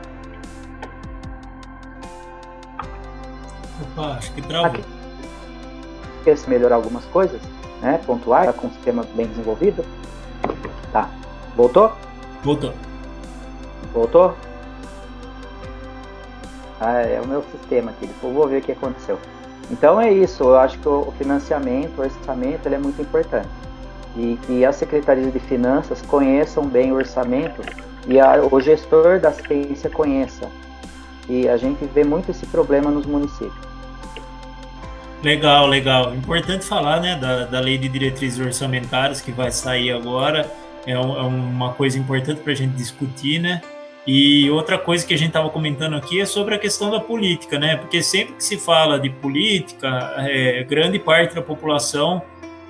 Opa, 3.81 4.17
acho 4.17 4.31
que 4.33 4.41
travou. 4.41 4.83
Quer 6.23 6.37
se 6.37 6.49
melhorar 6.49 6.75
algumas 6.75 7.05
coisas, 7.05 7.41
né? 7.81 7.99
Pontuar, 8.05 8.45
tá 8.45 8.53
com 8.53 8.67
o 8.67 8.71
sistema 8.71 9.03
bem 9.15 9.27
desenvolvido. 9.27 9.85
Tá. 10.91 11.09
Voltou? 11.57 11.91
Voltou. 12.43 12.73
Voltou? 13.91 14.35
Ah, 16.79 17.01
é 17.01 17.19
o 17.19 17.27
meu 17.27 17.43
sistema 17.51 17.89
aqui. 17.89 18.05
Depois 18.05 18.31
vou 18.31 18.47
ver 18.47 18.59
o 18.59 18.61
que 18.61 18.73
aconteceu. 18.73 19.17
Então 19.71 19.99
é 19.99 20.13
isso. 20.13 20.43
Eu 20.43 20.59
acho 20.59 20.77
que 20.77 20.87
o 20.87 21.11
financiamento, 21.17 21.97
o 21.97 22.01
orçamento, 22.01 22.67
ele 22.67 22.75
é 22.75 22.77
muito 22.77 23.01
importante. 23.01 23.49
E 24.15 24.37
que 24.45 24.63
as 24.63 24.75
secretarias 24.75 25.33
de 25.33 25.39
finanças 25.39 25.99
conheçam 26.03 26.63
bem 26.63 26.91
o 26.91 26.95
orçamento 26.95 27.63
e 28.07 28.19
a, 28.19 28.39
o 28.51 28.61
gestor 28.61 29.19
da 29.19 29.29
assistência 29.29 29.89
conheça. 29.89 30.47
E 31.27 31.49
a 31.49 31.57
gente 31.57 31.83
vê 31.85 32.03
muito 32.03 32.29
esse 32.29 32.45
problema 32.45 32.91
nos 32.91 33.07
municípios. 33.07 33.67
Legal, 35.23 35.65
legal. 35.65 36.13
Importante 36.13 36.63
falar 36.65 37.01
né, 37.01 37.15
da, 37.15 37.45
da 37.45 37.59
lei 37.59 37.79
de 37.79 37.89
diretrizes 37.89 38.39
orçamentárias 38.39 39.21
que 39.21 39.31
vai 39.31 39.49
sair 39.49 39.91
agora. 39.91 40.47
É, 40.87 40.93
é 40.93 40.99
uma 40.99 41.73
coisa 41.73 41.99
importante 41.99 42.41
para 42.41 42.53
a 42.53 42.55
gente 42.55 42.73
discutir, 42.75 43.39
né? 43.39 43.61
E 44.07 44.49
outra 44.49 44.77
coisa 44.77 45.05
que 45.05 45.13
a 45.13 45.17
gente 45.17 45.27
estava 45.27 45.49
comentando 45.49 45.97
aqui 45.97 46.21
é 46.21 46.25
sobre 46.25 46.55
a 46.55 46.57
questão 46.57 46.89
da 46.89 46.99
política, 46.99 47.59
né? 47.59 47.75
Porque 47.75 48.01
sempre 48.01 48.35
que 48.35 48.43
se 48.43 48.57
fala 48.57 48.97
de 48.97 49.09
política, 49.09 50.13
é, 50.19 50.63
grande 50.63 50.97
parte 50.97 51.35
da 51.35 51.41
população 51.41 52.21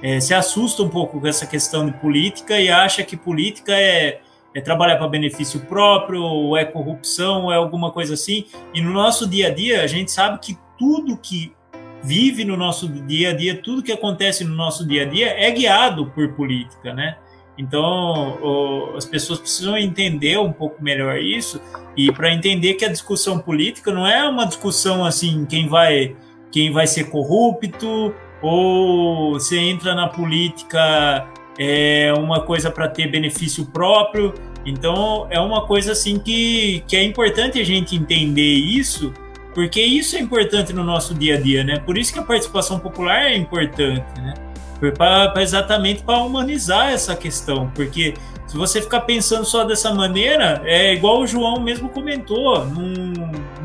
é, 0.01 0.19
se 0.19 0.33
assusta 0.33 0.81
um 0.81 0.89
pouco 0.89 1.21
com 1.21 1.27
essa 1.27 1.45
questão 1.45 1.85
de 1.85 1.91
política 1.93 2.59
e 2.59 2.69
acha 2.69 3.03
que 3.03 3.15
política 3.15 3.71
é, 3.71 4.19
é 4.53 4.61
trabalhar 4.61 4.97
para 4.97 5.07
benefício 5.07 5.59
próprio, 5.61 6.23
ou 6.23 6.57
é 6.57 6.65
corrupção, 6.65 7.43
ou 7.43 7.53
é 7.53 7.55
alguma 7.55 7.91
coisa 7.91 8.15
assim. 8.15 8.45
E 8.73 8.81
no 8.81 8.91
nosso 8.91 9.27
dia 9.27 9.47
a 9.47 9.53
dia, 9.53 9.83
a 9.83 9.87
gente 9.87 10.11
sabe 10.11 10.39
que 10.39 10.57
tudo 10.77 11.15
que 11.17 11.53
vive 12.01 12.45
no 12.45 12.57
nosso 12.57 12.87
dia 12.87 13.29
a 13.29 13.33
dia, 13.33 13.61
tudo 13.61 13.83
que 13.83 13.91
acontece 13.91 14.43
no 14.43 14.55
nosso 14.55 14.87
dia 14.87 15.03
a 15.03 15.05
dia 15.05 15.29
é 15.37 15.51
guiado 15.51 16.07
por 16.07 16.33
política, 16.33 16.93
né? 16.93 17.17
Então, 17.57 18.37
o, 18.41 18.93
as 18.95 19.05
pessoas 19.05 19.39
precisam 19.39 19.77
entender 19.77 20.37
um 20.37 20.51
pouco 20.51 20.83
melhor 20.83 21.17
isso 21.17 21.59
e 21.95 22.11
para 22.11 22.31
entender 22.31 22.75
que 22.75 22.85
a 22.85 22.89
discussão 22.89 23.39
política 23.39 23.91
não 23.91 24.05
é 24.05 24.27
uma 24.29 24.45
discussão 24.45 25.03
assim 25.03 25.45
quem 25.45 25.67
vai 25.67 26.15
quem 26.51 26.71
vai 26.71 26.85
ser 26.85 27.05
corrupto 27.05 28.13
ou 28.41 29.33
você 29.33 29.57
entra 29.57 29.95
na 29.95 30.07
política 30.07 31.27
é 31.57 32.13
uma 32.13 32.41
coisa 32.41 32.69
para 32.69 32.87
ter 32.87 33.09
benefício 33.09 33.65
próprio. 33.65 34.33
Então, 34.63 35.25
é 35.31 35.39
uma 35.39 35.65
coisa 35.65 35.93
assim 35.93 36.19
que, 36.19 36.83
que 36.87 36.95
é 36.95 37.03
importante 37.03 37.59
a 37.59 37.63
gente 37.63 37.95
entender 37.95 38.53
isso 38.53 39.11
porque 39.57 39.81
isso 39.81 40.15
é 40.15 40.19
importante 40.19 40.71
no 40.71 40.83
nosso 40.83 41.15
dia 41.15 41.33
a 41.33 41.41
dia, 41.41 41.63
né? 41.63 41.79
Por 41.79 41.97
isso 41.97 42.13
que 42.13 42.19
a 42.19 42.21
participação 42.21 42.79
popular 42.79 43.23
é 43.23 43.35
importante, 43.35 44.05
né? 44.21 44.35
Pra 44.79 45.33
exatamente 45.41 46.03
para 46.03 46.19
humanizar 46.19 46.91
essa 46.91 47.15
questão, 47.15 47.71
porque 47.73 48.13
se 48.45 48.55
você 48.55 48.81
ficar 48.81 49.01
pensando 49.01 49.43
só 49.43 49.63
dessa 49.65 49.93
maneira, 49.93 50.61
é 50.63 50.93
igual 50.93 51.19
o 51.21 51.27
João 51.27 51.59
mesmo 51.59 51.89
comentou, 51.89 52.65
não, 52.65 52.85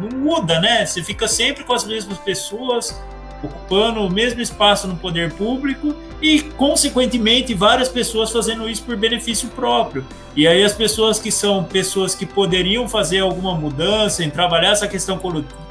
não 0.00 0.18
muda, 0.18 0.58
né? 0.58 0.84
Você 0.84 1.02
fica 1.02 1.28
sempre 1.28 1.62
com 1.62 1.72
as 1.72 1.84
mesmas 1.84 2.18
pessoas, 2.18 3.00
ocupando 3.42 4.00
o 4.00 4.10
mesmo 4.10 4.40
espaço 4.40 4.86
no 4.86 4.96
poder 4.96 5.32
público 5.32 5.94
e, 6.20 6.42
consequentemente, 6.42 7.54
várias 7.54 7.88
pessoas 7.88 8.30
fazendo 8.30 8.68
isso 8.68 8.82
por 8.84 8.96
benefício 8.96 9.48
próprio. 9.50 10.04
E 10.36 10.46
aí 10.46 10.62
as 10.64 10.72
pessoas 10.72 11.18
que 11.18 11.30
são 11.30 11.64
pessoas 11.64 12.14
que 12.14 12.24
poderiam 12.24 12.88
fazer 12.88 13.20
alguma 13.20 13.54
mudança 13.54 14.24
em 14.24 14.30
trabalhar 14.30 14.70
essa 14.70 14.88
questão 14.88 15.20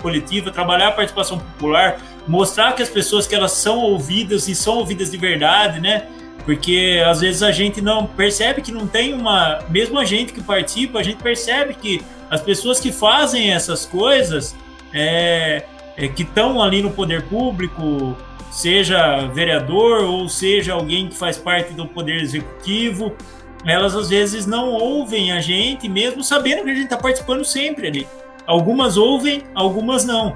coletiva, 0.01 0.51
trabalhar 0.51 0.89
a 0.89 0.91
participação 0.91 1.39
popular, 1.39 1.99
mostrar 2.27 2.73
que 2.73 2.81
as 2.81 2.89
pessoas 2.89 3.27
que 3.27 3.35
elas 3.35 3.53
são 3.53 3.80
ouvidas 3.80 4.48
e 4.48 4.56
são 4.56 4.77
ouvidas 4.77 5.11
de 5.11 5.18
verdade, 5.18 5.80
né? 5.80 6.07
Porque 6.45 7.02
às 7.06 7.22
vezes 7.22 7.43
a 7.43 7.52
gente 7.52 7.81
não 7.81 8.06
percebe 8.06 8.61
que 8.61 8.72
não 8.72 8.88
tem 8.88 9.14
uma, 9.14 9.60
mesmo 9.69 9.99
a 9.99 10.06
gente 10.06 10.34
que 10.34 10.41
participa, 10.41 10.99
a 10.99 11.03
gente 11.03 11.22
percebe 11.22 11.73
que 11.73 12.02
as 12.30 12.41
pessoas 12.41 12.80
que 12.80 12.91
fazem 12.91 13.52
essas 13.52 13.85
coisas 13.85 14.56
é, 14.93 15.64
é, 15.95 16.07
que 16.07 16.23
estão 16.23 16.61
ali 16.61 16.81
no 16.81 16.91
poder 16.91 17.23
público, 17.23 18.18
seja 18.49 19.27
vereador 19.27 20.03
ou 20.03 20.27
seja 20.27 20.73
alguém 20.73 21.07
que 21.07 21.15
faz 21.15 21.38
parte 21.38 21.73
do 21.73 21.88
poder 21.88 22.22
executivo, 22.22 23.15
elas 23.65 23.95
às 23.95 24.10
vezes 24.10 24.45
não 24.45 24.69
ouvem 24.69 25.31
a 25.31 25.39
gente, 25.39 25.88
mesmo 25.88 26.23
sabendo 26.23 26.64
que 26.64 26.69
a 26.72 26.73
gente 26.73 26.85
está 26.85 26.98
participando 26.98 27.45
sempre 27.45 27.88
ali. 27.88 28.07
Algumas 28.48 28.98
ouvem, 28.98 29.43
algumas 29.53 30.03
não. 30.03 30.35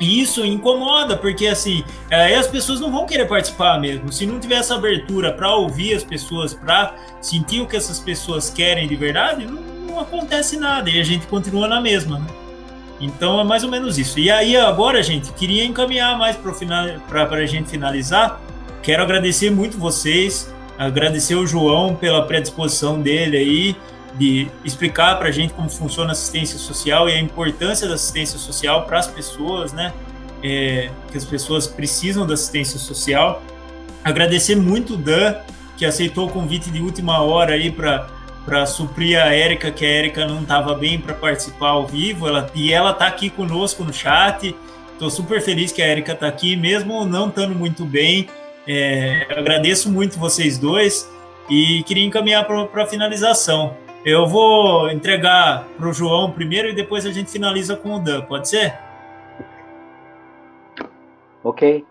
E 0.00 0.22
isso 0.22 0.44
incomoda, 0.44 1.14
porque 1.14 1.46
assim, 1.46 1.84
aí 2.10 2.34
as 2.34 2.46
pessoas 2.46 2.80
não 2.80 2.90
vão 2.90 3.04
querer 3.04 3.26
participar 3.28 3.78
mesmo. 3.78 4.10
Se 4.10 4.24
não 4.24 4.40
tiver 4.40 4.54
essa 4.54 4.74
abertura 4.74 5.30
para 5.30 5.54
ouvir 5.54 5.94
as 5.94 6.02
pessoas, 6.02 6.54
para 6.54 6.94
sentir 7.20 7.60
o 7.60 7.66
que 7.66 7.76
essas 7.76 7.98
pessoas 7.98 8.48
querem 8.48 8.88
de 8.88 8.96
verdade, 8.96 9.44
não, 9.44 9.60
não 9.60 10.00
acontece 10.00 10.56
nada 10.56 10.88
e 10.88 10.98
a 10.98 11.04
gente 11.04 11.26
continua 11.26 11.68
na 11.68 11.82
mesma, 11.82 12.18
né? 12.18 12.26
Então 12.98 13.38
é 13.40 13.44
mais 13.44 13.62
ou 13.62 13.70
menos 13.70 13.98
isso. 13.98 14.18
E 14.18 14.30
aí 14.30 14.56
agora, 14.56 15.02
gente, 15.02 15.32
queria 15.32 15.64
encaminhar 15.64 16.18
mais 16.18 16.36
para 16.36 17.22
a 17.22 17.46
gente 17.46 17.68
finalizar. 17.68 18.40
Quero 18.82 19.02
agradecer 19.02 19.50
muito 19.50 19.76
vocês, 19.76 20.52
agradecer 20.78 21.34
o 21.34 21.46
João 21.46 21.94
pela 21.94 22.26
predisposição 22.26 23.00
dele 23.00 23.36
aí 23.36 23.76
de 24.14 24.48
explicar 24.64 25.18
para 25.18 25.28
a 25.28 25.32
gente 25.32 25.54
como 25.54 25.68
funciona 25.68 26.10
a 26.10 26.12
assistência 26.12 26.58
social 26.58 27.08
e 27.08 27.12
a 27.12 27.20
importância 27.20 27.88
da 27.88 27.94
assistência 27.94 28.38
social 28.38 28.84
para 28.84 28.98
as 28.98 29.06
pessoas, 29.06 29.72
né? 29.72 29.92
É, 30.42 30.90
que 31.10 31.18
as 31.18 31.24
pessoas 31.24 31.66
precisam 31.66 32.26
da 32.26 32.34
assistência 32.34 32.78
social. 32.78 33.42
Agradecer 34.02 34.56
muito 34.56 34.94
o 34.94 34.96
Dan, 34.96 35.34
que 35.76 35.84
aceitou 35.84 36.28
o 36.28 36.30
convite 36.30 36.70
de 36.70 36.80
última 36.80 37.20
hora 37.22 37.54
aí 37.54 37.70
para 37.70 38.08
para 38.44 38.64
suprir 38.66 39.20
a 39.20 39.34
Érica, 39.34 39.70
que 39.70 39.84
a 39.84 39.88
Érica 39.88 40.26
não 40.26 40.40
estava 40.40 40.74
bem 40.74 40.98
para 40.98 41.14
participar 41.14 41.68
ao 41.68 41.86
vivo, 41.86 42.26
ela, 42.26 42.50
e 42.54 42.72
ela 42.72 42.90
está 42.90 43.06
aqui 43.06 43.28
conosco 43.28 43.84
no 43.84 43.92
chat. 43.92 44.56
Estou 44.92 45.10
super 45.10 45.40
feliz 45.40 45.72
que 45.72 45.80
a 45.80 45.86
Érica 45.86 46.12
está 46.12 46.26
aqui, 46.26 46.56
mesmo 46.56 47.04
não 47.04 47.28
estando 47.28 47.54
muito 47.54 47.84
bem. 47.84 48.28
É, 48.66 49.26
agradeço 49.30 49.90
muito 49.90 50.18
vocês 50.18 50.58
dois 50.58 51.08
e 51.48 51.82
queria 51.84 52.04
encaminhar 52.04 52.44
para 52.44 52.82
a 52.82 52.86
finalização. 52.86 53.76
Eu 54.02 54.26
vou 54.26 54.90
entregar 54.90 55.66
para 55.76 55.86
o 55.86 55.92
João 55.92 56.32
primeiro 56.32 56.68
e 56.68 56.74
depois 56.74 57.04
a 57.04 57.10
gente 57.10 57.30
finaliza 57.30 57.76
com 57.76 57.96
o 57.96 57.98
Dan, 57.98 58.22
pode 58.22 58.48
ser? 58.48 58.72
Ok. 61.44 61.84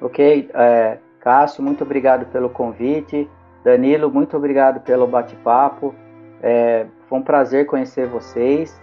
Ok, 0.00 0.50
é, 0.52 0.98
Cássio, 1.20 1.62
muito 1.62 1.84
obrigado 1.84 2.26
pelo 2.26 2.50
convite. 2.50 3.30
Danilo, 3.62 4.10
muito 4.10 4.36
obrigado 4.36 4.80
pelo 4.80 5.06
bate-papo. 5.06 5.94
É, 6.42 6.86
foi 7.08 7.18
um 7.20 7.22
prazer 7.22 7.66
conhecer 7.66 8.08
vocês. 8.08 8.80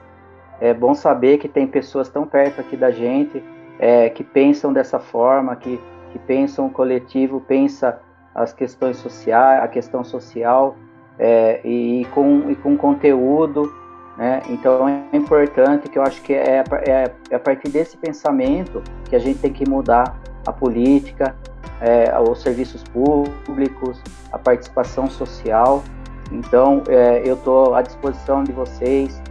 É 0.61 0.73
bom 0.73 0.95
saber 0.95 1.39
que 1.39 1.49
tem 1.49 1.67
pessoas 1.67 2.07
tão 2.07 2.25
perto 2.25 2.61
aqui 2.61 2.77
da 2.77 2.89
gente 2.89 3.43
é, 3.79 4.09
que 4.09 4.23
pensam 4.23 4.71
dessa 4.71 4.97
forma, 4.97 5.57
que, 5.57 5.77
que 6.13 6.19
pensam 6.19 6.67
o 6.67 6.71
coletivo, 6.71 7.41
pensa 7.41 7.99
as 8.33 8.53
questões 8.53 8.95
sociais, 8.95 9.61
a 9.61 9.67
questão 9.67 10.01
social 10.01 10.77
é, 11.17 11.61
e, 11.63 12.05
com, 12.13 12.49
e 12.49 12.55
com 12.55 12.77
conteúdo. 12.77 13.73
Né? 14.17 14.41
Então 14.49 14.87
é 14.87 15.15
importante 15.15 15.89
que 15.89 15.97
eu 15.97 16.03
acho 16.03 16.21
que 16.21 16.33
é, 16.33 16.63
é, 16.85 17.11
é 17.29 17.35
a 17.35 17.39
partir 17.39 17.69
desse 17.69 17.97
pensamento 17.97 18.81
que 19.09 19.15
a 19.15 19.19
gente 19.19 19.39
tem 19.39 19.51
que 19.51 19.67
mudar 19.67 20.17
a 20.45 20.53
política, 20.53 21.35
é, 21.81 22.17
os 22.19 22.41
serviços 22.41 22.83
públicos, 22.83 24.01
a 24.31 24.37
participação 24.37 25.09
social. 25.09 25.83
Então, 26.31 26.83
é, 26.87 27.21
eu 27.25 27.35
estou 27.35 27.75
à 27.75 27.81
disposição 27.81 28.43
de 28.43 28.51
vocês 28.51 29.21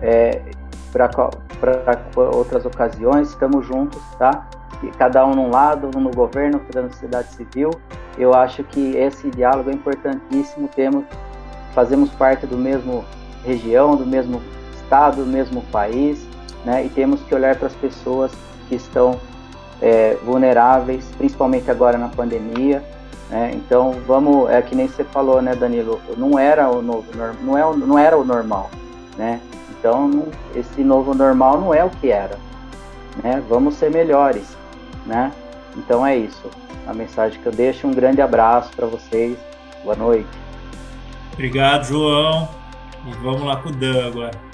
é, 0.00 0.42
para 0.92 1.10
outras 2.34 2.64
ocasiões. 2.66 3.30
Estamos 3.30 3.66
juntos, 3.66 4.00
tá? 4.18 4.46
E 4.82 4.88
cada 4.88 5.24
um 5.24 5.34
num 5.34 5.50
lado, 5.50 5.90
um 5.96 6.00
no 6.00 6.10
governo, 6.10 6.58
outro 6.58 6.82
na 6.82 6.88
sociedade 6.88 7.32
civil. 7.34 7.70
Eu 8.18 8.34
acho 8.34 8.62
que 8.64 8.96
esse 8.96 9.30
diálogo 9.30 9.70
é 9.70 9.72
importantíssimo. 9.72 10.68
Temos, 10.68 11.04
fazemos 11.74 12.10
parte 12.10 12.46
do 12.46 12.56
mesmo 12.56 13.04
região, 13.44 13.96
do 13.96 14.06
mesmo 14.06 14.40
estado, 14.74 15.24
do 15.24 15.26
mesmo 15.26 15.62
país, 15.72 16.26
né? 16.64 16.84
E 16.84 16.88
temos 16.88 17.20
que 17.22 17.34
olhar 17.34 17.56
para 17.56 17.66
as 17.66 17.74
pessoas 17.74 18.32
que 18.68 18.74
estão 18.74 19.18
é, 19.80 20.16
vulneráveis, 20.24 21.04
principalmente 21.18 21.70
agora 21.70 21.98
na 21.98 22.08
pandemia. 22.08 22.82
Né? 23.28 23.52
Então 23.54 23.92
vamos, 24.06 24.50
é 24.50 24.60
que 24.60 24.74
nem 24.74 24.86
você 24.86 25.04
falou, 25.04 25.40
né, 25.40 25.54
Danilo? 25.54 26.00
Não 26.16 26.38
era 26.38 26.70
o 26.70 26.82
novo, 26.82 27.06
não 27.42 27.56
é, 27.56 27.76
não 27.76 27.98
era 27.98 28.16
o 28.16 28.24
normal, 28.24 28.70
né? 29.16 29.40
Então 29.70 30.26
esse 30.54 30.84
novo 30.84 31.14
normal 31.14 31.58
não 31.58 31.74
é 31.74 31.82
o 31.82 31.88
que 31.88 32.10
era, 32.10 32.38
né? 33.22 33.42
Vamos 33.48 33.74
ser 33.76 33.90
melhores, 33.90 34.56
né? 35.06 35.32
Então 35.76 36.06
é 36.06 36.16
isso. 36.16 36.50
A 36.86 36.92
mensagem 36.92 37.40
que 37.40 37.46
eu 37.46 37.52
deixo. 37.52 37.86
Um 37.86 37.92
grande 37.92 38.20
abraço 38.20 38.70
para 38.76 38.86
vocês. 38.86 39.38
Boa 39.82 39.96
noite. 39.96 40.28
Obrigado, 41.32 41.86
João. 41.86 42.48
E 43.06 43.12
vamos 43.22 43.42
lá 43.42 43.56
com 43.56 43.70
o 43.70 43.72
Dan 43.72 44.06
agora. 44.06 44.52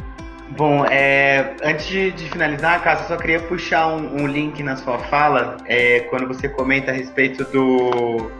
Bom, 0.56 0.84
é, 0.86 1.54
antes 1.62 1.86
de, 1.86 2.10
de, 2.12 2.30
finalizar, 2.30 2.82
Cássio, 2.82 3.06
só 3.06 3.16
queria 3.16 3.40
puxar 3.40 3.88
um, 3.88 4.22
um 4.22 4.26
link 4.26 4.62
na 4.62 4.76
sua 4.76 4.98
fala, 4.98 5.58
é, 5.66 6.00
quando 6.10 6.26
você 6.26 6.48
comenta 6.48 6.90
a 6.90 6.94
respeito 6.94 7.44
do, 7.44 8.30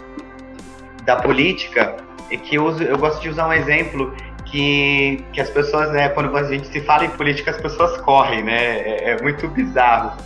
da 1.05 1.17
política, 1.17 1.97
que 2.45 2.57
eu, 2.57 2.65
uso, 2.65 2.83
eu 2.83 2.97
gosto 2.97 3.21
de 3.21 3.29
usar 3.29 3.47
um 3.47 3.53
exemplo 3.53 4.15
que, 4.47 5.23
que 5.33 5.41
as 5.41 5.51
pessoas, 5.51 5.93
né, 5.93 6.09
quando 6.09 6.35
a 6.37 6.45
gente 6.45 6.67
se 6.69 6.81
fala 6.81 7.05
em 7.05 7.11
política, 7.11 7.51
as 7.51 7.61
pessoas 7.61 8.01
correm, 8.01 8.43
né? 8.43 8.79
É, 8.81 9.11
é 9.11 9.23
muito 9.23 9.47
bizarro. 9.49 10.17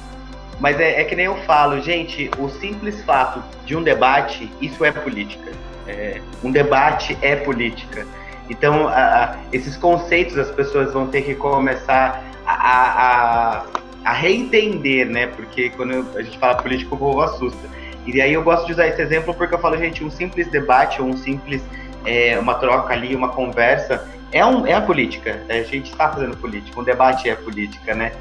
Mas 0.60 0.78
é, 0.78 1.00
é, 1.00 1.04
que 1.04 1.16
nem 1.16 1.26
eu 1.26 1.36
falo, 1.38 1.80
gente, 1.80 2.30
o 2.38 2.48
simples 2.48 3.02
fato 3.02 3.42
de 3.66 3.76
um 3.76 3.82
debate, 3.82 4.50
isso 4.60 4.84
é 4.84 4.92
política. 4.92 5.50
É, 5.86 6.20
um 6.42 6.50
debate 6.50 7.16
é 7.20 7.36
política. 7.36 8.06
Então, 8.48 8.88
a, 8.88 8.92
a, 8.92 9.36
esses 9.52 9.76
conceitos 9.76 10.36
as 10.38 10.50
pessoas 10.50 10.92
vão 10.92 11.06
ter 11.06 11.22
que 11.22 11.34
começar 11.34 12.22
a, 12.46 13.64
a, 14.04 14.12
reentender, 14.12 15.06
né? 15.06 15.26
Porque 15.28 15.70
quando 15.70 16.06
a 16.16 16.22
gente 16.22 16.38
fala 16.38 16.56
político, 16.56 16.94
o 16.94 16.98
povo 16.98 17.20
assusta. 17.22 17.68
E 18.06 18.20
aí 18.20 18.32
eu 18.32 18.42
gosto 18.42 18.66
de 18.66 18.72
usar 18.72 18.88
esse 18.88 19.00
exemplo 19.00 19.32
porque 19.32 19.54
eu 19.54 19.58
falo, 19.58 19.76
gente, 19.76 20.02
um 20.02 20.10
simples 20.10 20.48
debate 20.48 21.00
um 21.00 21.16
simples, 21.16 21.62
é, 22.04 22.38
uma 22.38 22.54
troca 22.54 22.92
ali, 22.92 23.14
uma 23.14 23.28
conversa, 23.28 24.08
é, 24.32 24.44
um, 24.44 24.66
é 24.66 24.74
a 24.74 24.80
política. 24.80 25.40
A 25.48 25.62
gente 25.62 25.92
está 25.92 26.08
fazendo 26.08 26.36
política, 26.36 26.80
um 26.80 26.84
debate 26.84 27.28
é 27.28 27.34
política, 27.34 27.94
né? 27.94 28.12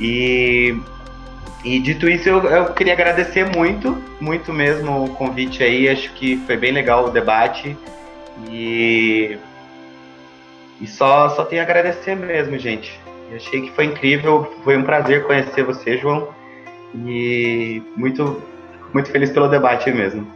E, 0.00 0.78
e 1.64 1.80
dito 1.80 2.08
isso, 2.08 2.28
eu, 2.28 2.44
eu 2.44 2.72
queria 2.74 2.92
agradecer 2.92 3.44
muito, 3.44 4.02
muito 4.20 4.52
mesmo 4.52 5.04
o 5.04 5.10
convite 5.10 5.62
aí. 5.62 5.88
Acho 5.88 6.12
que 6.12 6.36
foi 6.46 6.56
bem 6.56 6.72
legal 6.72 7.06
o 7.06 7.10
debate. 7.10 7.76
E, 8.50 9.36
e 10.80 10.86
só, 10.86 11.28
só 11.30 11.44
tenho 11.44 11.62
a 11.62 11.64
agradecer 11.64 12.14
mesmo, 12.14 12.58
gente. 12.58 12.98
Eu 13.30 13.36
achei 13.36 13.62
que 13.62 13.72
foi 13.72 13.86
incrível, 13.86 14.54
foi 14.62 14.76
um 14.76 14.84
prazer 14.84 15.24
conhecer 15.24 15.64
você, 15.64 15.96
João. 15.96 16.28
E 16.94 17.82
muito, 17.96 18.42
muito 18.92 19.10
feliz 19.10 19.30
pelo 19.30 19.48
debate 19.48 19.90
mesmo. 19.90 20.26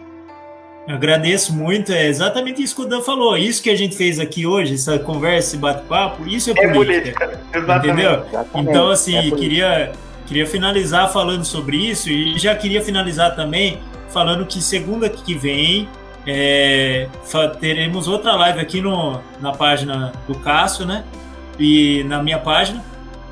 Eu 0.89 0.97
agradeço 0.97 1.53
muito, 1.55 1.93
é 1.93 2.09
exatamente 2.09 2.63
isso 2.63 2.75
que 2.75 2.83
o 2.83 2.87
Dan 2.87 3.03
falou. 3.03 3.37
Isso 3.37 3.63
que 3.63 3.71
a 3.71 3.77
gente 3.77 3.97
fez 3.97 4.19
aqui 4.19 4.47
hoje, 4.47 4.75
essa 4.75 4.99
conversa, 4.99 5.51
esse 5.51 5.57
bate-papo, 5.57 6.27
isso 6.27 6.51
é, 6.51 6.53
é 6.53 6.73
política. 6.73 7.27
política. 7.27 7.41
Exatamente. 7.55 7.93
Entendeu? 7.93 8.27
Exatamente. 8.27 8.71
Então, 8.71 8.91
assim, 8.91 9.17
é 9.17 9.31
queria, 9.37 9.93
queria 10.31 10.47
finalizar 10.47 11.13
falando 11.13 11.45
sobre 11.45 11.77
isso 11.77 12.09
e 12.09 12.39
já 12.39 12.55
queria 12.55 12.81
finalizar 12.81 13.35
também 13.35 13.81
falando 14.11 14.47
que 14.47 14.63
segunda 14.63 15.09
que 15.09 15.35
vem 15.35 15.89
é, 16.25 17.09
teremos 17.59 18.07
outra 18.07 18.37
live 18.37 18.61
aqui 18.61 18.81
no, 18.81 19.21
na 19.41 19.51
página 19.51 20.13
do 20.29 20.37
Cássio, 20.37 20.87
né? 20.87 21.05
E 21.59 22.05
na 22.05 22.23
minha 22.23 22.39
página. 22.39 22.81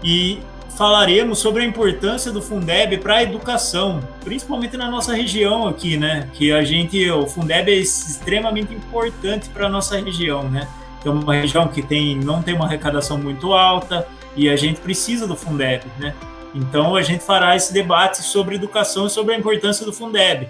E 0.03 0.41
falaremos 0.77 1.39
sobre 1.39 1.63
a 1.63 1.67
importância 1.67 2.33
do 2.33 2.43
Fundeb 2.43 2.99
para 2.99 3.17
a 3.17 3.23
educação, 3.23 4.01
principalmente 4.25 4.77
na 4.77 4.91
nossa 4.91 5.15
região 5.15 5.69
aqui, 5.69 5.97
né? 5.97 6.29
Que 6.33 6.51
a 6.51 6.65
gente, 6.65 7.09
o 7.13 7.29
Fundeb 7.29 7.71
é 7.71 7.77
extremamente 7.77 8.75
importante 8.75 9.49
para 9.51 9.67
a 9.67 9.69
nossa 9.69 10.01
região, 10.01 10.49
né? 10.49 10.67
É 11.05 11.09
uma 11.09 11.35
região 11.35 11.69
que 11.69 11.81
tem, 11.81 12.17
não 12.17 12.43
tem 12.43 12.55
uma 12.55 12.65
arrecadação 12.65 13.17
muito 13.19 13.53
alta 13.53 14.09
e 14.35 14.49
a 14.49 14.57
gente 14.57 14.81
precisa 14.81 15.29
do 15.29 15.37
Fundeb, 15.37 15.85
né? 15.97 16.13
Então 16.55 16.97
a 16.97 17.03
gente 17.03 17.23
fará 17.23 17.55
esse 17.55 17.73
debate 17.73 18.19
sobre 18.19 18.57
educação 18.57 19.07
e 19.07 19.11
sobre 19.11 19.35
a 19.35 19.39
importância 19.39 19.85
do 19.85 19.93
Fundeb. 19.93 20.49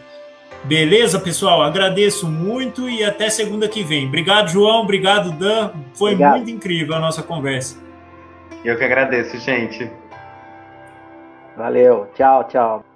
Beleza, 0.64 1.20
pessoal? 1.20 1.62
Agradeço 1.62 2.28
muito 2.28 2.88
e 2.88 3.04
até 3.04 3.30
segunda 3.30 3.68
que 3.68 3.82
vem. 3.82 4.06
Obrigado, 4.06 4.48
João. 4.48 4.82
Obrigado, 4.82 5.30
Dan. 5.32 5.70
Foi 5.94 6.12
Obrigado. 6.12 6.36
muito 6.36 6.50
incrível 6.50 6.94
a 6.94 7.00
nossa 7.00 7.22
conversa. 7.22 7.78
Eu 8.64 8.76
que 8.76 8.84
agradeço, 8.84 9.38
gente. 9.38 9.90
Valeu. 11.56 12.08
Tchau, 12.14 12.44
tchau. 12.44 12.87